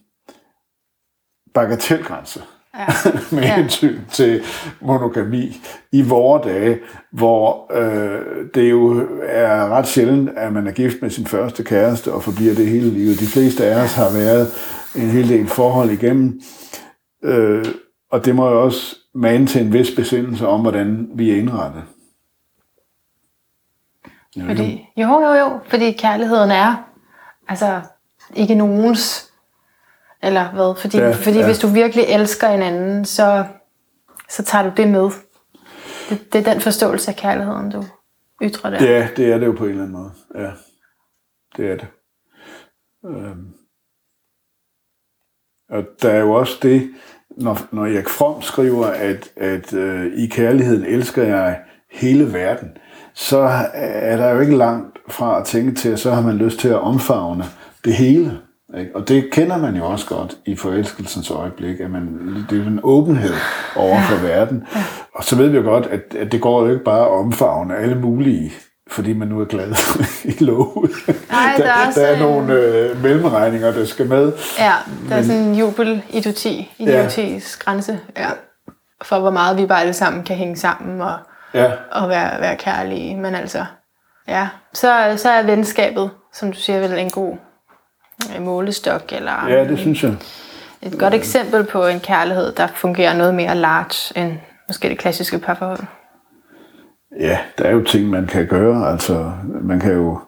bagatelgrænse 1.55 2.43
ja. 2.75 2.87
med 3.37 3.43
ja. 3.43 3.57
hensyn 3.57 4.01
til 4.13 4.43
monogami 4.81 5.57
i 5.93 6.03
vore 6.03 6.49
dage, 6.49 6.79
hvor 7.13 7.73
øh, 7.73 8.47
det 8.55 8.71
jo 8.71 9.09
er 9.23 9.69
ret 9.69 9.87
sjældent, 9.87 10.31
at 10.37 10.53
man 10.53 10.67
er 10.67 10.73
gift 10.73 11.03
med 11.03 11.11
sin 11.11 11.27
første 11.27 11.65
kæreste 11.65 12.13
og 12.13 12.23
forbliver 12.23 12.55
det 12.55 12.67
hele 12.67 12.91
livet. 12.91 13.21
De 13.21 13.27
fleste 13.27 13.65
af 13.65 13.85
os 13.85 13.95
har 13.95 14.13
været 14.13 14.49
en 14.97 15.11
hel 15.11 15.29
del 15.29 15.49
forhold 15.49 15.91
igennem, 15.91 16.41
øh, 17.25 17.65
og 18.11 18.25
det 18.25 18.35
må 18.35 18.49
jo 18.49 18.63
også 18.63 18.97
mane 19.15 19.47
til 19.47 19.63
en 19.63 19.73
vis 19.73 19.91
besindelse 19.97 20.47
om, 20.47 20.61
hvordan 20.61 21.09
vi 21.15 21.31
er 21.31 21.37
indrettet. 21.37 21.83
Fordi, 24.43 24.89
jo, 24.97 25.21
jo, 25.21 25.33
jo, 25.33 25.61
fordi 25.69 25.93
kærligheden 25.93 26.51
er 26.51 26.91
altså 27.49 27.81
ikke 28.35 28.55
nogens, 28.55 29.33
eller 30.23 30.51
hvad? 30.51 30.81
Fordi, 30.81 30.99
ja, 30.99 31.11
fordi 31.11 31.39
ja. 31.39 31.47
hvis 31.47 31.59
du 31.59 31.69
virkelig 31.69 32.05
elsker 32.09 32.49
en 32.49 32.63
anden, 32.63 33.05
så, 33.05 33.45
så 34.31 34.43
tager 34.43 34.71
du 34.71 34.73
det 34.77 34.89
med. 34.89 35.11
Det, 36.11 36.33
det 36.33 36.47
er 36.47 36.53
den 36.53 36.61
forståelse 36.61 37.11
af 37.11 37.17
kærligheden, 37.17 37.71
du 37.71 37.85
ytrer 38.43 38.71
der. 38.71 38.85
Ja, 38.85 39.09
det 39.17 39.33
er 39.33 39.39
det 39.39 39.47
jo 39.47 39.53
på 39.53 39.65
en 39.65 39.71
eller 39.71 39.83
anden 39.83 39.97
måde. 39.97 40.13
Ja, 40.35 40.51
det 41.57 41.71
er 41.71 41.77
det. 41.77 41.89
Øhm. 43.05 43.55
Og 45.71 45.85
der 46.03 46.11
er 46.11 46.21
jo 46.21 46.33
også 46.33 46.59
det, 46.63 46.95
når, 47.31 47.59
når 47.73 47.87
Erik 47.87 48.09
Fromm 48.09 48.43
skriver, 48.43 48.87
at, 48.87 49.33
at 49.37 49.73
øh, 49.73 50.13
i 50.15 50.27
kærligheden 50.27 50.85
elsker 50.85 51.23
jeg 51.23 51.61
hele 51.91 52.33
verden, 52.33 52.77
så 53.15 53.39
er 53.75 54.17
der 54.17 54.31
jo 54.31 54.41
ikke 54.41 54.57
langt 54.57 54.99
fra 55.09 55.41
at 55.41 55.45
tænke 55.45 55.75
til, 55.75 55.89
at 55.89 55.99
så 55.99 56.11
har 56.11 56.23
man 56.23 56.37
lyst 56.37 56.59
til 56.59 56.69
at 56.69 56.81
omfavne 56.81 57.45
det 57.85 57.95
hele. 57.95 58.39
Ikke? 58.79 58.97
Og 58.97 59.09
det 59.09 59.31
kender 59.33 59.57
man 59.57 59.77
jo 59.77 59.87
også 59.87 60.07
godt 60.07 60.37
i 60.47 60.57
forelskelsens 60.57 61.31
øjeblik, 61.31 61.81
at 61.81 61.91
man, 61.91 62.09
det 62.51 62.63
er 62.63 62.67
en 62.67 62.81
åbenhed 62.83 63.35
over 63.77 64.01
for 64.01 64.15
ja. 64.15 64.23
verden. 64.23 64.65
Ja. 64.75 64.85
Og 65.15 65.25
så 65.25 65.37
ved 65.37 65.49
vi 65.49 65.57
jo 65.57 65.63
godt, 65.63 65.87
at, 65.87 66.15
at 66.19 66.33
det 66.33 66.41
går 66.41 66.63
jo 66.63 66.73
ikke 66.73 66.85
bare 66.85 67.01
at 67.01 67.11
omfavne 67.11 67.77
alle 67.77 67.95
mulige 67.95 68.53
fordi 68.91 69.13
man 69.13 69.29
nu 69.29 69.41
er 69.41 69.45
glad 69.45 69.75
i 70.41 70.45
lovet. 70.45 70.91
Nej, 71.31 71.55
der, 71.57 71.65
der, 71.65 71.73
er, 71.73 71.93
der 71.93 72.07
er 72.07 72.19
nogle 72.19 72.53
øh, 72.55 73.03
mellemregninger, 73.03 73.73
der 73.73 73.85
skal 73.85 74.07
med. 74.07 74.33
Ja, 74.59 74.73
der 74.87 75.03
Men, 75.03 75.13
er 75.13 75.23
sådan 75.23 75.43
en 75.43 75.55
jubel-idioti, 75.55 76.73
idiotis 76.79 77.59
ja. 77.59 77.65
grænse, 77.65 78.01
ja, 78.17 78.31
for 79.03 79.21
hvor 79.21 79.31
meget 79.31 79.59
vi 79.59 79.67
bare 79.67 79.81
alle 79.81 79.93
sammen 79.93 80.25
kan 80.25 80.37
hænge 80.37 80.57
sammen 80.57 81.01
og, 81.01 81.19
ja. 81.55 81.73
og 81.93 82.09
være, 82.09 82.41
være 82.41 82.57
kærlige. 82.57 83.17
Men 83.17 83.35
altså, 83.35 83.65
ja, 84.29 84.49
så, 84.73 85.15
så 85.17 85.31
er 85.31 85.43
venskabet, 85.43 86.11
som 86.33 86.53
du 86.53 86.59
siger, 86.59 86.81
vel 86.81 86.99
en 86.99 87.11
god 87.11 87.37
øh, 88.37 88.43
målestok. 88.43 89.13
Eller, 89.13 89.49
ja, 89.49 89.65
det 89.65 89.79
synes 89.79 90.03
jeg. 90.03 90.15
Et 90.83 90.99
godt 90.99 91.15
eksempel 91.15 91.65
på 91.65 91.87
en 91.87 92.01
kærlighed, 92.01 92.53
der 92.53 92.67
fungerer 92.67 93.17
noget 93.17 93.35
mere 93.35 93.55
large 93.55 94.23
end 94.23 94.33
måske 94.69 94.89
det 94.89 94.99
klassiske 94.99 95.39
parforhold. 95.39 95.81
Ja, 97.21 97.39
der 97.59 97.65
er 97.65 97.71
jo 97.71 97.85
ting, 97.85 98.11
man 98.11 98.27
kan 98.27 98.47
gøre. 98.47 98.91
Altså, 98.93 99.33
man 99.63 99.81
kan 99.81 99.93
jo, 99.93 100.19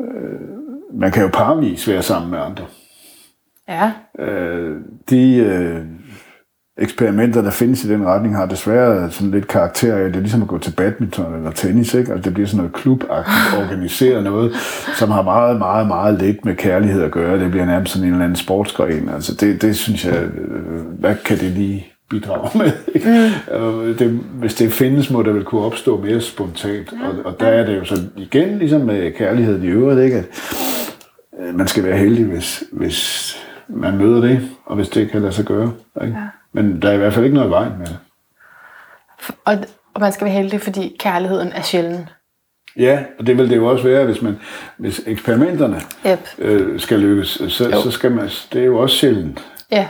øh, 0.00 0.40
man 0.94 1.12
kan 1.12 1.22
jo 1.22 1.30
parvis 1.32 1.88
være 1.88 2.02
sammen 2.02 2.30
med 2.30 2.38
andre. 2.38 2.64
Ja. 3.68 3.92
Øh, 4.18 4.76
de 5.10 5.36
øh, 5.36 5.84
eksperimenter, 6.78 7.42
der 7.42 7.50
findes 7.50 7.84
i 7.84 7.88
den 7.88 8.06
retning, 8.06 8.36
har 8.36 8.46
desværre 8.46 9.10
sådan 9.10 9.30
lidt 9.30 9.48
karakter 9.48 9.96
af, 9.96 10.04
det 10.04 10.16
er 10.16 10.20
ligesom 10.20 10.42
at 10.42 10.48
gå 10.48 10.58
til 10.58 10.70
badminton 10.70 11.34
eller 11.34 11.50
tennis, 11.50 11.94
ikke? 11.94 12.12
Altså, 12.12 12.24
det 12.24 12.34
bliver 12.34 12.46
sådan 12.46 12.56
noget 12.56 12.72
klubagtigt 12.72 13.54
organiseret 13.62 14.24
noget, 14.24 14.52
som 14.98 15.10
har 15.10 15.22
meget, 15.22 15.58
meget, 15.58 15.86
meget 15.86 16.18
lidt 16.18 16.44
med 16.44 16.54
kærlighed 16.54 17.02
at 17.02 17.10
gøre. 17.10 17.40
Det 17.40 17.50
bliver 17.50 17.66
nærmest 17.66 17.92
sådan 17.92 18.08
en 18.08 18.12
eller 18.12 18.24
anden 18.24 18.36
sportsgren. 18.36 19.08
Altså, 19.08 19.34
det, 19.34 19.62
det 19.62 19.76
synes 19.76 20.04
jeg, 20.04 20.22
øh, 20.22 20.80
hvad 20.98 21.16
kan 21.24 21.38
det 21.38 21.50
lige 21.50 21.86
bidrage 22.10 22.58
med. 22.58 22.72
Ikke? 22.94 23.32
Mm. 23.52 23.94
Det, 23.94 24.20
hvis 24.32 24.54
det 24.54 24.72
findes, 24.72 25.10
må 25.10 25.22
det 25.22 25.34
vel 25.34 25.44
kunne 25.44 25.64
opstå 25.64 26.00
mere 26.00 26.20
spontant. 26.20 26.92
Og, 26.92 27.32
og 27.32 27.40
der 27.40 27.46
er 27.46 27.66
det 27.66 27.76
jo 27.76 27.84
så 27.84 28.00
igen, 28.16 28.58
ligesom 28.58 28.80
med 28.80 29.12
kærlighed 29.12 29.62
i 29.62 29.66
øvrigt, 29.66 30.00
ikke? 30.00 30.16
at 30.16 30.24
øh, 31.40 31.54
man 31.54 31.68
skal 31.68 31.84
være 31.84 31.96
heldig, 31.98 32.24
hvis, 32.24 32.64
hvis 32.72 33.36
man 33.68 33.96
møder 33.96 34.20
det, 34.20 34.40
og 34.66 34.76
hvis 34.76 34.88
det 34.88 35.10
kan 35.10 35.22
lade 35.22 35.32
sig 35.32 35.44
gøre. 35.44 35.72
Ikke? 36.02 36.14
Ja. 36.14 36.37
Men 36.52 36.82
der 36.82 36.88
er 36.88 36.92
i 36.92 36.96
hvert 36.96 37.12
fald 37.12 37.24
ikke 37.24 37.34
noget 37.34 37.48
i 37.48 37.52
vejen 37.52 37.78
med 37.78 37.86
det. 37.86 37.98
Og, 39.44 39.56
og 39.94 40.00
man 40.00 40.12
skal 40.12 40.24
være 40.24 40.34
heldig, 40.34 40.60
fordi 40.60 40.96
kærligheden 40.98 41.52
er 41.52 41.62
sjælden. 41.62 42.08
Ja, 42.76 43.04
og 43.18 43.26
det 43.26 43.38
vil 43.38 43.50
det 43.50 43.56
jo 43.56 43.66
også 43.66 43.84
være, 43.84 44.04
hvis 44.04 44.22
man 44.22 44.40
hvis 44.76 45.00
eksperimenterne 45.06 45.80
yep. 46.06 46.28
øh, 46.38 46.80
skal 46.80 46.98
lykkes, 46.98 47.28
så, 47.28 47.80
så 47.82 47.90
skal 47.90 48.12
man, 48.12 48.28
det 48.52 48.60
er 48.60 48.64
jo 48.64 48.78
også 48.78 48.96
sjældent. 48.96 49.44
Ja. 49.70 49.88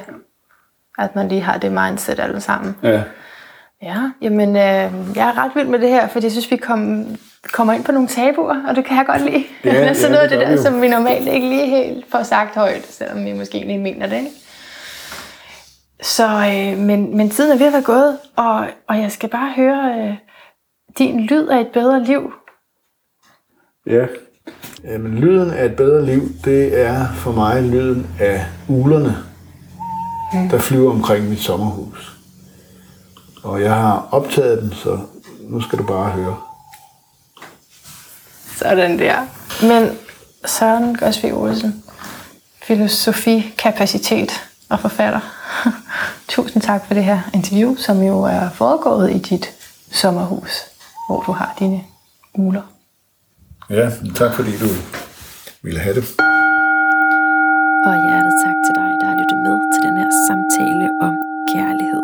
At 0.98 1.16
man 1.16 1.28
lige 1.28 1.40
har 1.40 1.59
det 1.59 1.72
mindset 1.72 2.20
alle 2.20 2.40
sammen. 2.40 2.76
Ja. 2.82 3.02
Ja, 3.82 4.10
jamen 4.22 4.48
øh, 4.48 5.16
jeg 5.16 5.28
er 5.28 5.44
ret 5.44 5.51
vild 5.55 5.66
med 5.66 5.78
det 5.78 5.89
her, 5.89 6.09
fordi 6.09 6.24
jeg 6.24 6.32
synes, 6.32 6.51
vi 6.51 6.56
kom, 6.56 7.06
kommer 7.52 7.72
ind 7.72 7.85
på 7.85 7.93
nogle 7.93 8.09
tabuer, 8.09 8.56
og 8.68 8.76
det 8.76 8.85
kan 8.85 8.97
jeg 8.97 9.06
godt 9.06 9.24
lide. 9.24 9.44
Ja, 9.64 9.70
det 9.89 9.97
sådan 9.97 10.14
ja, 10.14 10.18
noget 10.18 10.32
af 10.32 10.39
det 10.39 10.47
der, 10.47 10.52
jo. 10.52 10.62
som 10.62 10.82
vi 10.82 10.89
normalt 10.89 11.28
ikke 11.28 11.48
lige 11.48 11.66
helt 11.66 12.05
får 12.10 12.22
sagt 12.22 12.55
højt, 12.55 12.86
selvom 12.86 13.24
vi 13.24 13.32
måske 13.32 13.59
ikke 13.59 13.78
mener 13.78 14.06
det. 14.06 14.16
Ikke? 14.16 14.30
Så, 16.03 16.27
øh, 16.27 16.79
men, 16.79 17.16
men 17.16 17.31
tiden 17.31 17.53
er 17.53 17.59
ved 17.59 17.66
at 17.66 17.73
være 17.73 17.83
gået, 17.83 18.19
og, 18.37 18.66
og 18.89 18.99
jeg 18.99 19.12
skal 19.12 19.29
bare 19.29 19.53
høre 19.57 20.09
øh, 20.09 20.15
din 20.99 21.20
lyd 21.20 21.47
af 21.47 21.61
et 21.61 21.69
bedre 21.73 22.05
liv. 22.05 22.33
Ja, 23.87 24.07
men 24.99 25.15
lyden 25.15 25.51
af 25.51 25.65
et 25.65 25.77
bedre 25.77 26.07
liv, 26.07 26.23
det 26.45 26.81
er 26.81 27.12
for 27.15 27.33
mig 27.33 27.62
lyden 27.62 28.07
af 28.20 28.47
ulerne 28.69 29.29
der 30.51 30.59
flyver 30.59 30.91
omkring 30.91 31.29
mit 31.29 31.41
sommerhus. 31.41 32.12
Og 33.43 33.62
jeg 33.62 33.75
har 33.75 34.09
optaget 34.11 34.62
dem, 34.62 34.73
så 34.73 34.99
nu 35.41 35.61
skal 35.61 35.79
du 35.79 35.87
bare 35.87 36.11
høre. 36.11 36.37
Sådan 38.57 38.99
der. 38.99 39.27
Men 39.62 39.99
Søren 40.45 40.97
Gøsvig 40.97 41.35
Olsen, 41.35 41.85
filosofi, 42.62 43.55
kapacitet 43.59 44.49
og 44.69 44.81
forfatter. 44.81 45.20
Tusind 46.28 46.62
tak 46.62 46.86
for 46.86 46.94
det 46.94 47.05
her 47.05 47.20
interview, 47.34 47.76
som 47.76 48.02
jo 48.02 48.22
er 48.22 48.50
foregået 48.50 49.10
i 49.10 49.18
dit 49.18 49.46
sommerhus, 49.92 50.52
hvor 51.09 51.20
du 51.26 51.32
har 51.32 51.55
dine 51.59 51.84
uler. 52.34 52.62
Ja, 53.70 53.90
tak 54.14 54.34
fordi 54.34 54.50
du 54.50 54.68
ville 55.62 55.80
have 55.80 55.94
det. 55.94 56.05
Og 57.88 57.94
hjertet 58.05 58.34
tak 58.44 58.59
til 58.66 58.74
dig, 58.80 58.90
der 59.00 59.06
har 59.10 59.16
lyttet 59.20 59.38
med 59.46 59.56
til 59.72 59.80
den 59.86 59.96
her 60.00 60.10
samtale 60.28 60.86
om 61.06 61.14
kærlighed. 61.55 62.02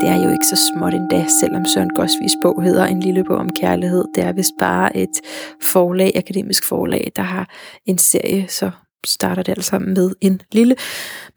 Det 0.00 0.08
er 0.08 0.18
jo 0.24 0.30
ikke 0.30 0.46
så 0.46 0.58
småt 0.68 0.94
endda, 0.94 1.24
selvom 1.40 1.64
Søren 1.64 1.90
Gosvigs 1.90 2.36
bog 2.42 2.62
hedder 2.62 2.84
En 2.84 3.00
lille 3.00 3.24
bog 3.24 3.38
om 3.38 3.50
kærlighed. 3.50 4.04
Det 4.14 4.24
er 4.24 4.32
vist 4.32 4.54
bare 4.58 4.96
et 4.96 5.16
forlag, 5.62 6.12
akademisk 6.16 6.64
forlag, 6.64 7.12
der 7.16 7.22
har 7.22 7.50
en 7.86 7.98
serie 7.98 8.46
så 8.48 8.70
starter 9.06 9.42
det 9.42 9.52
altså 9.52 9.78
med 9.78 10.10
en 10.20 10.40
lille. 10.52 10.76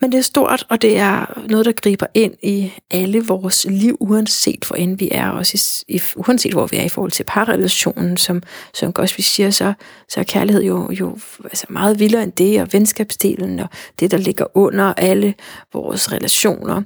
Men 0.01 0.11
det 0.11 0.17
er 0.17 0.21
stort, 0.21 0.65
og 0.69 0.81
det 0.81 0.97
er 0.97 1.41
noget, 1.49 1.65
der 1.65 1.71
griber 1.71 2.05
ind 2.13 2.34
i 2.41 2.71
alle 2.91 3.26
vores 3.27 3.65
liv, 3.69 3.97
uanset 3.99 4.65
hvor 4.67 4.76
end 4.76 4.97
vi 4.97 5.09
er, 5.11 5.30
også 5.30 5.84
i, 5.88 6.01
uanset 6.15 6.53
hvor 6.53 6.67
vi 6.67 6.77
er 6.77 6.84
i 6.84 6.89
forhold 6.89 7.11
til 7.11 7.23
parrelationen, 7.23 8.17
som, 8.17 8.43
som 8.73 8.91
også 8.95 9.15
vi 9.15 9.23
siger, 9.23 9.49
så, 9.49 9.73
så 10.09 10.19
er 10.19 10.23
kærlighed 10.23 10.63
jo, 10.63 10.91
jo 10.91 11.17
altså 11.43 11.65
meget 11.69 11.99
vildere 11.99 12.23
end 12.23 12.31
det, 12.31 12.61
og 12.61 12.73
venskabsdelen, 12.73 13.59
og 13.59 13.69
det, 13.99 14.11
der 14.11 14.17
ligger 14.17 14.45
under 14.57 14.93
alle 14.97 15.34
vores 15.73 16.11
relationer 16.11 16.81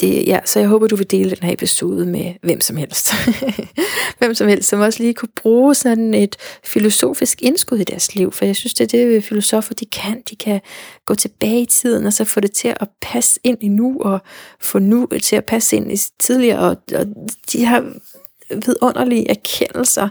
det, 0.00 0.26
ja, 0.26 0.40
så 0.44 0.58
jeg 0.58 0.68
håber, 0.68 0.86
du 0.86 0.96
vil 0.96 1.10
dele 1.10 1.30
den 1.30 1.42
her 1.42 1.52
episode 1.52 2.06
med 2.06 2.34
hvem 2.42 2.60
som 2.60 2.76
helst. 2.76 3.12
hvem 4.18 4.34
som 4.34 4.48
helst, 4.48 4.68
som 4.68 4.80
også 4.80 5.02
lige 5.02 5.14
kunne 5.14 5.28
bruge 5.36 5.74
sådan 5.74 6.14
et 6.14 6.36
filosofisk 6.64 7.42
indskud 7.42 7.78
i 7.78 7.84
deres 7.84 8.14
liv. 8.14 8.32
For 8.32 8.44
jeg 8.44 8.56
synes, 8.56 8.74
det 8.74 8.94
er 8.94 9.06
det, 9.06 9.24
filosofer 9.24 9.74
de 9.74 9.86
kan. 9.86 10.22
De 10.30 10.36
kan 10.36 10.60
gå 11.06 11.14
tilbage 11.14 11.60
i 11.60 11.66
tiden, 11.66 12.06
og 12.06 12.12
så 12.12 12.24
få 12.24 12.40
det 12.40 12.52
til 12.52 12.74
at 12.80 12.88
passe 13.02 13.40
ind 13.44 13.58
i 13.60 13.68
nu, 13.68 14.00
og 14.00 14.20
få 14.60 14.78
nu 14.78 15.06
til 15.22 15.36
at 15.36 15.44
passe 15.44 15.76
ind 15.76 15.92
i 15.92 15.96
tidligere. 16.20 16.58
Og, 16.58 16.76
og 16.94 17.06
de 17.52 17.64
har 17.64 17.92
vidunderlige 18.50 19.30
erkendelser. 19.30 20.08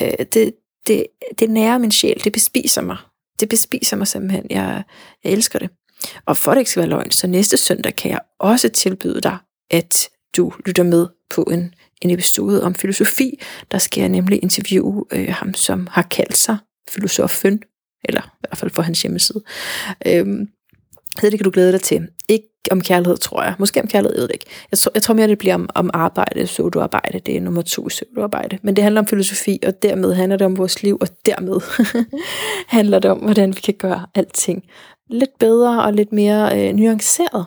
Øh, 0.00 0.26
det, 0.32 0.52
det, 0.86 1.06
det 1.38 1.50
nærer 1.50 1.78
min 1.78 1.90
sjæl. 1.90 2.20
Det 2.24 2.32
bespiser 2.32 2.82
mig. 2.82 2.96
Det 3.40 3.48
bespiser 3.48 3.96
mig 3.96 4.08
simpelthen. 4.08 4.46
Jeg, 4.50 4.82
jeg 5.24 5.32
elsker 5.32 5.58
det. 5.58 5.70
Og 6.26 6.36
for 6.36 6.50
at 6.50 6.56
det 6.56 6.60
ikke 6.60 6.70
skal 6.70 6.80
være 6.80 6.90
løgn, 6.90 7.10
så 7.10 7.26
næste 7.26 7.56
søndag 7.56 7.96
kan 7.96 8.10
jeg 8.10 8.20
også 8.38 8.68
tilbyde 8.68 9.20
dig, 9.20 9.38
at 9.70 10.08
du 10.36 10.52
lytter 10.66 10.82
med 10.82 11.06
på 11.30 11.42
en, 11.42 11.74
en 12.02 12.10
episode 12.10 12.62
om 12.62 12.74
filosofi. 12.74 13.40
Der 13.70 13.78
skal 13.78 14.00
jeg 14.00 14.08
nemlig 14.08 14.42
interviewe 14.42 15.04
øh, 15.12 15.28
ham, 15.28 15.54
som 15.54 15.88
har 15.90 16.02
kaldt 16.02 16.36
sig 16.36 16.58
filosofen, 16.90 17.62
eller 18.04 18.20
i 18.20 18.46
hvert 18.48 18.58
fald 18.58 18.70
for 18.70 18.82
hans 18.82 19.02
hjemmeside. 19.02 19.42
Øhm, 20.06 20.48
så 21.20 21.30
det 21.30 21.38
kan 21.38 21.44
du 21.44 21.50
glæde 21.50 21.72
dig 21.72 21.80
til. 21.80 22.08
Ikke 22.28 22.46
om 22.70 22.80
kærlighed, 22.80 23.16
tror 23.16 23.42
jeg. 23.42 23.54
Måske 23.58 23.80
om 23.80 23.88
kærlighed, 23.88 24.16
jeg 24.16 24.22
ved 24.22 24.30
ikke. 24.34 24.46
Jeg 24.70 24.78
tror, 24.78 24.92
jeg 24.94 25.02
tror 25.02 25.14
mere, 25.14 25.28
det 25.28 25.38
bliver 25.38 25.54
om, 25.54 25.68
om 25.74 25.90
arbejde, 25.94 26.44
pseudoarbejde. 26.44 27.18
Det 27.18 27.36
er 27.36 27.40
nummer 27.40 27.62
to 27.62 27.82
pseudoarbejde. 27.88 28.58
Men 28.62 28.76
det 28.76 28.84
handler 28.84 29.00
om 29.00 29.06
filosofi, 29.06 29.58
og 29.66 29.82
dermed 29.82 30.14
handler 30.14 30.36
det 30.36 30.44
om 30.44 30.58
vores 30.58 30.82
liv, 30.82 30.98
og 31.00 31.08
dermed 31.26 31.60
handler 32.78 32.98
det 32.98 33.10
om, 33.10 33.18
hvordan 33.18 33.56
vi 33.56 33.60
kan 33.60 33.74
gøre 33.74 34.06
alting 34.14 34.64
lidt 35.10 35.38
bedre 35.38 35.84
og 35.84 35.92
lidt 35.92 36.12
mere 36.12 36.68
øh, 36.68 36.74
nuanceret. 36.74 37.46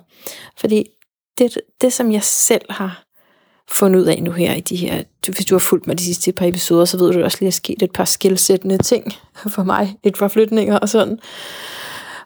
Fordi 0.57 0.89
det, 1.37 1.57
det, 1.81 1.93
som 1.93 2.11
jeg 2.11 2.23
selv 2.23 2.65
har 2.69 3.03
fundet 3.69 3.99
ud 3.99 4.05
af 4.05 4.23
nu 4.23 4.31
her 4.31 4.53
i 4.53 4.59
de 4.59 4.75
her, 4.75 5.03
hvis 5.25 5.45
du 5.45 5.55
har 5.55 5.59
fulgt 5.59 5.87
mig 5.87 5.97
de 5.97 6.03
sidste 6.03 6.31
par 6.31 6.45
episoder, 6.45 6.85
så 6.85 6.97
ved 6.97 7.13
du 7.13 7.23
også 7.23 7.37
lige, 7.39 7.47
at 7.47 7.53
der 7.53 7.57
er 7.57 7.75
sket 7.75 7.81
et 7.81 7.91
par 7.91 8.05
skilsættende 8.05 8.77
ting 8.77 9.13
for 9.55 9.63
mig. 9.63 9.97
Et 10.03 10.15
par 10.19 10.27
flytninger 10.27 10.79
og 10.79 10.89
sådan. 10.89 11.19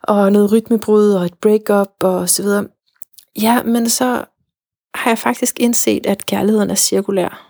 Og 0.03 0.31
noget 0.31 0.51
rytmebrud 0.51 1.11
og 1.11 1.25
et 1.25 1.33
breakup 1.33 1.91
og 2.01 2.29
så 2.29 2.43
videre. 2.43 2.67
Ja, 3.41 3.63
men 3.63 3.89
så 3.89 4.25
har 4.95 5.11
jeg 5.11 5.17
faktisk 5.17 5.59
indset, 5.59 6.05
at 6.05 6.25
kærligheden 6.25 6.69
er 6.69 6.75
cirkulær. 6.75 7.43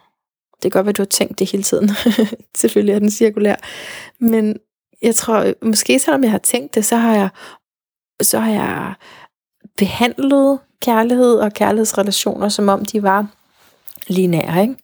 Det 0.64 0.72
kan 0.72 0.80
godt 0.80 0.86
være, 0.86 0.92
at 0.92 0.98
du 0.98 1.02
har 1.02 1.08
tænkt 1.08 1.40
det 1.40 1.52
hele 1.52 1.64
tiden. 1.64 1.90
Selvfølgelig 2.58 2.94
er 2.94 3.00
den 3.00 3.12
cirkulær. 3.12 3.56
Men 4.20 4.58
jeg 5.02 5.16
tror, 5.16 5.54
måske 5.62 6.00
selvom 6.00 6.24
jeg 6.24 6.32
har 6.32 6.38
tænkt 6.38 6.76
det, 6.76 6.86
så 6.86 6.96
har 6.96 7.16
jeg 7.16 7.30
så 8.22 8.40
har 8.40 8.52
jeg 8.52 8.94
behandlet 9.78 10.60
kærlighed 10.82 11.36
og 11.36 11.54
kærlighedsrelationer, 11.54 12.50
som 12.50 12.70
om 12.70 12.86
de 12.86 13.04
var 13.04 13.28
lineære, 14.08 14.62
ikke? 14.62 14.76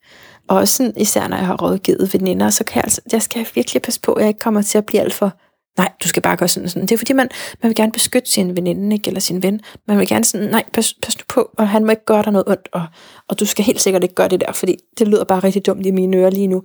Og 0.47 0.57
også 0.57 0.91
især 0.97 1.27
når 1.27 1.37
jeg 1.37 1.45
har 1.45 1.57
rådgivet 1.57 2.13
veninder, 2.13 2.49
så 2.49 2.63
kan 2.63 2.75
jeg, 2.75 2.83
altså, 2.83 3.01
jeg 3.11 3.21
skal 3.21 3.47
virkelig 3.55 3.81
passe 3.81 4.01
på, 4.01 4.13
at 4.13 4.21
jeg 4.21 4.27
ikke 4.27 4.39
kommer 4.39 4.61
til 4.61 4.77
at 4.77 4.85
blive 4.85 5.01
alt 5.01 5.13
for, 5.13 5.31
nej, 5.77 5.91
du 6.03 6.07
skal 6.07 6.21
bare 6.21 6.37
gøre 6.37 6.49
sådan 6.49 6.69
sådan. 6.69 6.81
Det 6.81 6.91
er 6.91 6.97
fordi, 6.97 7.13
man, 7.13 7.29
man 7.61 7.69
vil 7.69 7.75
gerne 7.75 7.91
beskytte 7.91 8.31
sin 8.31 8.55
veninde, 8.55 8.95
ikke? 8.95 9.07
eller 9.07 9.19
sin 9.19 9.43
ven. 9.43 9.61
Man 9.87 9.99
vil 9.99 10.07
gerne 10.07 10.25
sådan, 10.25 10.49
nej, 10.49 10.63
pas, 10.73 10.93
pas 11.01 11.17
nu 11.17 11.23
på, 11.27 11.49
og 11.57 11.69
han 11.69 11.85
må 11.85 11.89
ikke 11.89 12.05
gøre 12.05 12.23
dig 12.23 12.31
noget 12.31 12.47
ondt, 12.47 12.69
og, 12.71 12.85
og 13.29 13.39
du 13.39 13.45
skal 13.45 13.65
helt 13.65 13.81
sikkert 13.81 14.03
ikke 14.03 14.15
gøre 14.15 14.27
det 14.27 14.41
der, 14.41 14.51
fordi 14.51 14.75
det 14.99 15.07
lyder 15.07 15.23
bare 15.23 15.39
rigtig 15.39 15.65
dumt 15.65 15.85
i 15.85 15.91
mine 15.91 16.17
ører 16.17 16.29
lige 16.29 16.47
nu. 16.47 16.63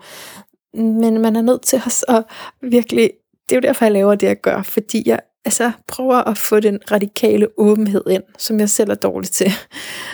Men 0.75 1.21
man 1.21 1.37
er 1.37 1.43
nødt 1.43 1.63
til 1.63 1.77
at, 1.77 2.05
at 2.09 2.25
virkelig, 2.63 3.11
det 3.49 3.57
er 3.57 3.61
jo 3.61 3.69
derfor, 3.69 3.85
jeg 3.85 3.93
laver 3.93 4.15
det, 4.15 4.27
jeg 4.27 4.41
gør, 4.41 4.63
fordi 4.63 5.03
jeg 5.07 5.21
altså 5.45 5.73
prøver 5.87 6.17
at 6.17 6.39
få 6.39 6.61
den 6.61 6.79
radikale 6.91 7.49
åbenhed 7.59 8.03
ind, 8.11 8.23
som 8.39 8.61
jeg 8.61 8.71
selv 8.71 8.91
er 8.91 8.95
dårlig 8.95 9.31
til. 9.31 9.53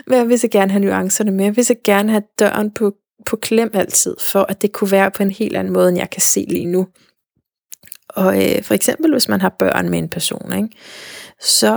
Men 0.06 0.18
jeg 0.18 0.28
vil 0.28 0.38
så 0.38 0.48
gerne 0.48 0.72
have 0.72 0.84
nuancerne 0.84 1.30
med. 1.30 1.44
Jeg 1.44 1.56
vil 1.56 1.64
så 1.64 1.74
gerne 1.84 2.10
have 2.10 2.22
døren 2.38 2.70
på, 2.70 2.94
på 3.26 3.36
klem 3.36 3.70
altid, 3.74 4.16
for 4.20 4.46
at 4.48 4.62
det 4.62 4.72
kunne 4.72 4.90
være 4.90 5.10
på 5.10 5.22
en 5.22 5.30
helt 5.30 5.56
anden 5.56 5.72
måde, 5.72 5.88
end 5.88 5.98
jeg 5.98 6.10
kan 6.10 6.22
se 6.22 6.44
lige 6.48 6.66
nu. 6.66 6.86
Og 8.08 8.36
øh, 8.44 8.62
for 8.62 8.74
eksempel, 8.74 9.12
hvis 9.12 9.28
man 9.28 9.40
har 9.40 9.48
børn 9.58 9.88
med 9.88 9.98
en 9.98 10.08
person, 10.08 10.52
ikke? 10.56 10.68
Så, 11.40 11.72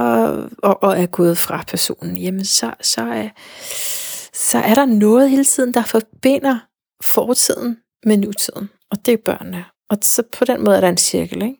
og, 0.57 0.83
og 0.83 0.99
er 0.99 1.05
gået 1.05 1.37
fra 1.37 1.63
personen, 1.67 2.17
jamen 2.17 2.45
så, 2.45 2.73
så, 2.81 3.01
er, 3.01 3.29
så 4.33 4.57
er 4.57 4.75
der 4.75 4.85
noget 4.85 5.29
hele 5.29 5.45
tiden, 5.45 5.73
der 5.73 5.83
forbinder 5.83 6.59
fortiden 7.03 7.77
med 8.05 8.17
nutiden. 8.17 8.69
Og 8.91 9.05
det 9.05 9.13
er 9.13 9.17
børnene. 9.25 9.65
Og 9.89 9.97
så 10.01 10.23
på 10.31 10.45
den 10.45 10.63
måde 10.63 10.77
er 10.77 10.81
der 10.81 10.89
en 10.89 10.97
cirkel. 10.97 11.41
Ikke? 11.41 11.57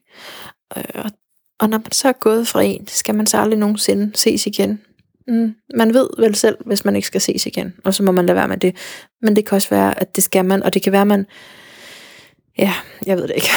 Øh, 0.77 1.03
og 1.05 1.11
og 1.59 1.69
når 1.69 1.77
man 1.77 1.91
så 1.91 2.07
er 2.07 2.13
gået 2.13 2.47
fra 2.47 2.61
en, 2.61 2.87
skal 2.87 3.15
man 3.15 3.27
så 3.27 3.37
aldrig 3.37 3.59
nogensinde 3.59 4.11
ses 4.15 4.47
igen. 4.47 4.81
Mm, 5.27 5.55
man 5.75 5.93
ved 5.93 6.09
vel 6.17 6.35
selv, 6.35 6.57
hvis 6.65 6.85
man 6.85 6.95
ikke 6.95 7.07
skal 7.07 7.21
ses 7.21 7.45
igen, 7.45 7.73
og 7.83 7.93
så 7.93 8.03
må 8.03 8.11
man 8.11 8.25
lade 8.25 8.35
være 8.35 8.47
med 8.47 8.57
det. 8.57 8.75
Men 9.21 9.35
det 9.35 9.45
kan 9.45 9.55
også 9.55 9.69
være, 9.69 9.99
at 9.99 10.15
det 10.15 10.23
skal 10.23 10.45
man, 10.45 10.63
og 10.63 10.73
det 10.73 10.81
kan 10.81 10.91
være, 10.91 11.01
at 11.01 11.07
man... 11.07 11.25
Ja, 12.57 12.73
jeg 13.05 13.17
ved 13.17 13.27
det 13.27 13.35
ikke. 13.35 13.49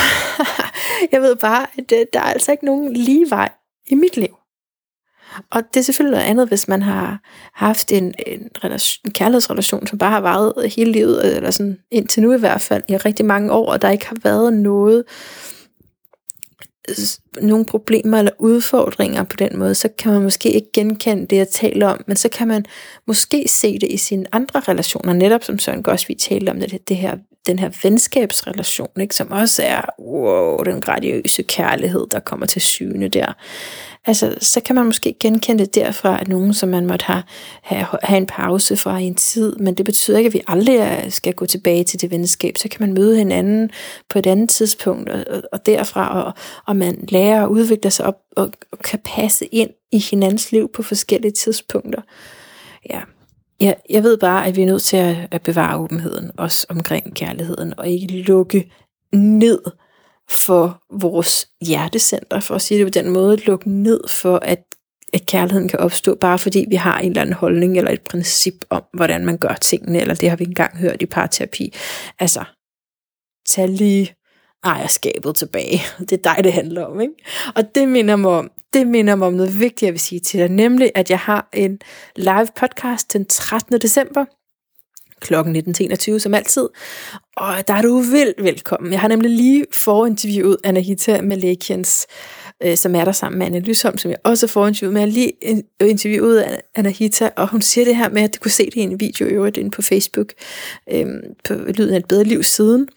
jeg 1.12 1.22
ved 1.22 1.36
bare, 1.36 1.66
at 1.78 1.92
øh, 1.92 2.06
der 2.12 2.20
er 2.20 2.24
altså 2.24 2.52
ikke 2.52 2.64
nogen 2.64 2.92
lige 2.92 3.30
vej 3.30 3.48
i 3.86 3.94
mit 3.94 4.16
liv. 4.16 4.36
Og 5.50 5.62
det 5.74 5.80
er 5.80 5.84
selvfølgelig 5.84 6.18
noget 6.18 6.30
andet, 6.30 6.48
hvis 6.48 6.68
man 6.68 6.82
har 6.82 7.20
haft 7.54 7.92
en, 7.92 8.14
en, 8.26 8.48
relation, 8.64 9.00
en 9.04 9.12
kærlighedsrelation, 9.12 9.86
som 9.86 9.98
bare 9.98 10.10
har 10.10 10.20
varet 10.20 10.72
hele 10.76 10.92
livet, 10.92 11.36
eller 11.36 11.50
sådan 11.50 11.78
indtil 11.90 12.22
nu 12.22 12.32
i 12.32 12.38
hvert 12.38 12.60
fald, 12.60 12.82
i 12.88 12.96
rigtig 12.96 13.26
mange 13.26 13.52
år, 13.52 13.72
og 13.72 13.82
der 13.82 13.90
ikke 13.90 14.06
har 14.06 14.16
været 14.22 14.52
noget, 14.52 15.04
nogle 17.42 17.64
problemer 17.64 18.18
eller 18.18 18.32
udfordringer 18.38 19.22
på 19.22 19.36
den 19.36 19.58
måde, 19.58 19.74
så 19.74 19.88
kan 19.98 20.12
man 20.12 20.22
måske 20.22 20.50
ikke 20.50 20.72
genkende 20.72 21.26
det, 21.26 21.36
jeg 21.36 21.48
taler 21.48 21.88
om, 21.88 22.04
men 22.06 22.16
så 22.16 22.28
kan 22.28 22.48
man 22.48 22.64
måske 23.06 23.44
se 23.48 23.78
det 23.78 23.90
i 23.90 23.96
sine 23.96 24.26
andre 24.32 24.60
relationer, 24.60 25.12
netop 25.12 25.44
som 25.44 25.58
Søren 25.58 25.82
Gosvig 25.82 26.18
talte 26.18 26.50
om, 26.50 26.60
det, 26.60 26.88
det 26.88 26.96
her, 26.96 27.16
den 27.46 27.58
her 27.58 27.70
venskabsrelation, 27.82 29.00
ikke, 29.00 29.14
som 29.14 29.30
også 29.30 29.62
er 29.62 29.82
wow, 29.98 30.62
den 30.62 30.80
gradiøse 30.80 31.42
kærlighed, 31.42 32.06
der 32.10 32.20
kommer 32.20 32.46
til 32.46 32.62
syne 32.62 33.08
der 33.08 33.32
altså, 34.04 34.34
så 34.40 34.60
kan 34.60 34.74
man 34.74 34.84
måske 34.84 35.14
genkende 35.20 35.64
det 35.64 35.74
derfra, 35.74 36.20
at 36.20 36.28
nogen, 36.28 36.54
som 36.54 36.68
man 36.68 36.86
måtte 36.86 37.04
have, 37.04 37.22
have, 37.62 37.86
have 38.02 38.16
en 38.16 38.26
pause 38.26 38.76
fra 38.76 38.98
i 38.98 39.04
en 39.04 39.14
tid, 39.14 39.56
men 39.56 39.74
det 39.74 39.86
betyder 39.86 40.18
ikke, 40.18 40.28
at 40.28 40.34
vi 40.34 40.40
aldrig 40.46 41.06
skal 41.08 41.34
gå 41.34 41.46
tilbage 41.46 41.84
til 41.84 42.00
det 42.00 42.10
venskab. 42.10 42.58
Så 42.58 42.68
kan 42.68 42.80
man 42.80 42.94
møde 42.94 43.16
hinanden 43.16 43.70
på 44.08 44.18
et 44.18 44.26
andet 44.26 44.50
tidspunkt, 44.50 45.10
og, 45.10 45.42
og 45.52 45.66
derfra, 45.66 46.24
og, 46.24 46.32
og 46.66 46.76
man 46.76 47.04
lærer 47.08 47.19
lærer 47.20 47.42
og 47.42 47.50
udvikler 47.50 47.90
sig 47.90 48.06
op, 48.06 48.18
og, 48.36 48.52
og 48.72 48.78
kan 48.78 49.00
passe 49.04 49.46
ind 49.46 49.70
i 49.92 49.98
hinandens 49.98 50.52
liv 50.52 50.72
på 50.72 50.82
forskellige 50.82 51.32
tidspunkter. 51.32 52.02
Ja, 52.90 53.00
jeg, 53.60 53.76
jeg 53.90 54.02
ved 54.02 54.18
bare, 54.18 54.46
at 54.46 54.56
vi 54.56 54.62
er 54.62 54.66
nødt 54.66 54.82
til 54.82 54.96
at, 54.96 55.16
at 55.30 55.42
bevare 55.42 55.78
åbenheden, 55.78 56.30
også 56.36 56.66
omkring 56.68 57.14
kærligheden, 57.14 57.78
og 57.78 57.88
ikke 57.88 58.06
lukke 58.06 58.72
ned 59.12 59.60
for 60.28 60.82
vores 60.92 61.48
hjertecenter, 61.66 62.40
for 62.40 62.54
at 62.54 62.62
sige 62.62 62.78
det 62.78 62.86
på 62.86 63.00
den 63.00 63.10
måde, 63.10 63.36
lukke 63.36 63.70
ned 63.70 64.00
for, 64.08 64.36
at, 64.36 64.62
at 65.12 65.26
kærligheden 65.26 65.68
kan 65.68 65.78
opstå, 65.78 66.14
bare 66.14 66.38
fordi 66.38 66.64
vi 66.68 66.76
har 66.76 66.98
en 66.98 67.08
eller 67.08 67.22
anden 67.22 67.34
holdning 67.34 67.78
eller 67.78 67.90
et 67.90 68.00
princip 68.00 68.54
om, 68.70 68.82
hvordan 68.94 69.24
man 69.24 69.38
gør 69.38 69.54
tingene, 69.54 70.00
eller 70.00 70.14
det 70.14 70.28
har 70.30 70.36
vi 70.36 70.44
engang 70.44 70.78
hørt 70.78 71.02
i 71.02 71.06
parterapi. 71.06 71.74
Altså, 72.18 72.44
tag 73.48 73.68
lige 73.68 74.14
ejerskabet 74.64 75.36
tilbage. 75.36 75.82
Det 76.08 76.12
er 76.12 76.34
dig, 76.34 76.44
det 76.44 76.52
handler 76.52 76.84
om. 76.84 77.00
Ikke? 77.00 77.14
Og 77.54 77.74
det 77.74 77.88
minder 77.88 78.16
mig 78.16 78.30
om, 78.30 78.50
det 78.72 78.86
minder 78.86 79.14
mig 79.14 79.26
om 79.26 79.34
noget 79.34 79.60
vigtigt, 79.60 79.82
jeg 79.82 79.92
vil 79.92 80.00
sige 80.00 80.20
til 80.20 80.40
dig, 80.40 80.48
nemlig 80.48 80.90
at 80.94 81.10
jeg 81.10 81.18
har 81.18 81.48
en 81.52 81.78
live 82.16 82.48
podcast 82.56 83.12
den 83.12 83.26
13. 83.26 83.80
december, 83.80 84.24
klokken 85.20 85.56
19.21 85.56 86.18
som 86.18 86.34
altid. 86.34 86.68
Og 87.36 87.68
der 87.68 87.74
er 87.74 87.82
du 87.82 87.98
vildt 87.98 88.42
velkommen. 88.42 88.92
Jeg 88.92 89.00
har 89.00 89.08
nemlig 89.08 89.30
lige 89.30 89.64
forinterviewet 89.72 90.56
Anahita 90.64 91.20
Malekians, 91.22 92.06
øh, 92.08 92.39
Øh, 92.64 92.76
som 92.76 92.94
er 92.94 93.04
der 93.04 93.12
sammen 93.12 93.38
med 93.38 93.46
Anna 93.46 93.58
Lysholm, 93.58 93.98
som 93.98 94.10
jeg 94.10 94.18
også 94.24 94.46
får 94.46 94.66
interviewet 94.66 94.92
med. 94.92 95.00
jeg 95.00 95.10
lige 95.10 95.32
interviewet 95.80 96.60
Anahita, 96.74 97.30
og 97.36 97.48
hun 97.48 97.62
siger 97.62 97.84
det 97.84 97.96
her 97.96 98.08
med, 98.08 98.22
at 98.22 98.34
du 98.34 98.38
kunne 98.40 98.50
se 98.50 98.64
det 98.64 98.76
i 98.76 98.80
en 98.80 99.00
video 99.00 99.26
i 99.26 99.30
øvrigt 99.30 99.56
inde 99.56 99.70
på 99.70 99.82
Facebook, 99.82 100.32
øh, 100.90 101.06
på 101.44 101.54
Lyden 101.54 101.94
af 101.94 101.98
et 101.98 102.08
bedre 102.08 102.24
liv 102.24 102.42
siden, 102.42 102.88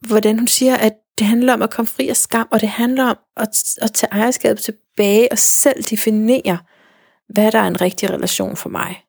hvordan 0.00 0.38
hun 0.38 0.48
siger, 0.48 0.76
at 0.76 0.92
det 1.18 1.26
handler 1.26 1.52
om 1.52 1.62
at 1.62 1.70
komme 1.70 1.86
fri 1.86 2.08
af 2.08 2.16
skam, 2.16 2.48
og 2.50 2.60
det 2.60 2.68
handler 2.68 3.04
om 3.04 3.16
at, 3.36 3.48
at 3.82 3.92
tage 3.92 4.12
ejerskabet 4.12 4.62
tilbage 4.62 5.32
og 5.32 5.38
selv 5.38 5.82
definere, 5.82 6.58
hvad 7.28 7.52
der 7.52 7.58
er 7.58 7.66
en 7.66 7.80
rigtig 7.80 8.10
relation 8.10 8.56
for 8.56 8.68
mig. 8.68 9.00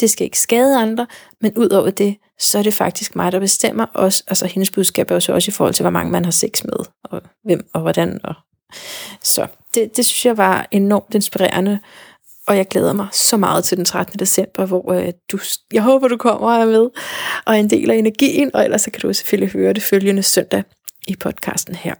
Det 0.00 0.10
skal 0.10 0.24
ikke 0.24 0.40
skade 0.40 0.76
andre, 0.76 1.06
men 1.40 1.52
ud 1.56 1.68
over 1.68 1.90
det, 1.90 2.16
så 2.38 2.58
er 2.58 2.62
det 2.62 2.74
faktisk 2.74 3.16
mig, 3.16 3.32
der 3.32 3.40
bestemmer 3.40 3.84
også, 3.84 4.24
altså 4.26 4.46
hendes 4.46 4.70
budskab 4.70 5.10
er 5.10 5.14
jo 5.14 5.20
så 5.20 5.32
også 5.32 5.50
i 5.50 5.52
forhold 5.52 5.74
til, 5.74 5.82
hvor 5.82 5.90
mange 5.90 6.12
man 6.12 6.24
har 6.24 6.32
sex 6.32 6.64
med, 6.64 6.86
og 7.04 7.22
hvem 7.44 7.66
og 7.74 7.80
hvordan, 7.80 8.20
og 8.24 8.34
så 9.22 9.46
det, 9.74 9.96
det 9.96 10.06
synes 10.06 10.26
jeg 10.26 10.36
var 10.36 10.68
enormt 10.70 11.14
inspirerende, 11.14 11.78
og 12.46 12.56
jeg 12.56 12.68
glæder 12.68 12.92
mig 12.92 13.06
så 13.12 13.36
meget 13.36 13.64
til 13.64 13.76
den 13.76 13.84
13. 13.84 14.18
december, 14.18 14.66
hvor 14.66 14.92
øh, 14.92 15.12
du, 15.32 15.38
jeg 15.72 15.82
håber, 15.82 16.08
du 16.08 16.16
kommer 16.16 16.48
og 16.48 16.60
er 16.60 16.66
med, 16.66 16.90
og 17.46 17.58
en 17.58 17.70
del 17.70 17.90
af 17.90 17.96
energien, 17.96 18.50
og 18.54 18.64
ellers 18.64 18.82
så 18.82 18.90
kan 18.90 19.00
du 19.00 19.12
selvfølgelig 19.12 19.52
høre 19.52 19.72
det 19.72 19.82
følgende 19.82 20.22
søndag 20.22 20.62
i 21.08 21.16
podcasten 21.16 21.74
her. 21.74 21.94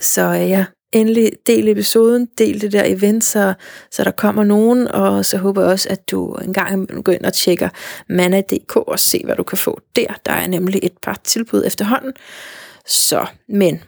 Så 0.00 0.22
øh, 0.22 0.50
ja, 0.50 0.64
endelig 0.92 1.32
del 1.46 1.68
episoden, 1.68 2.28
del 2.38 2.60
det 2.60 2.72
der 2.72 2.84
event, 2.84 3.24
så, 3.24 3.54
så 3.90 4.04
der 4.04 4.10
kommer 4.10 4.44
nogen, 4.44 4.88
og 4.88 5.24
så 5.24 5.38
håber 5.38 5.62
jeg 5.62 5.70
også, 5.70 5.88
at 5.88 6.10
du 6.10 6.34
en 6.34 6.52
gang 6.52 7.04
går 7.04 7.12
ind 7.12 7.24
og 7.24 7.32
tjekker 7.32 7.68
mana.dk 8.08 8.76
og 8.76 8.98
se, 8.98 9.20
hvad 9.24 9.36
du 9.36 9.42
kan 9.42 9.58
få 9.58 9.80
der. 9.96 10.18
Der 10.26 10.32
er 10.32 10.46
nemlig 10.46 10.80
et 10.82 10.98
par 11.02 11.20
tilbud 11.24 11.62
efterhånden. 11.66 12.12
Så, 12.86 13.26
men 13.48 13.82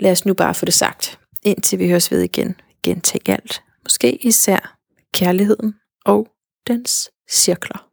lad 0.00 0.12
os 0.12 0.26
nu 0.26 0.34
bare 0.34 0.54
få 0.54 0.64
det 0.64 0.74
sagt, 0.74 1.18
indtil 1.42 1.78
vi 1.78 1.88
høres 1.88 2.10
ved 2.10 2.20
igen. 2.22 2.54
Gentag 2.82 3.28
alt. 3.28 3.62
Måske 3.84 4.26
især 4.26 4.78
kærligheden 5.14 5.74
og 6.04 6.28
dens 6.66 7.10
cirkler. 7.30 7.91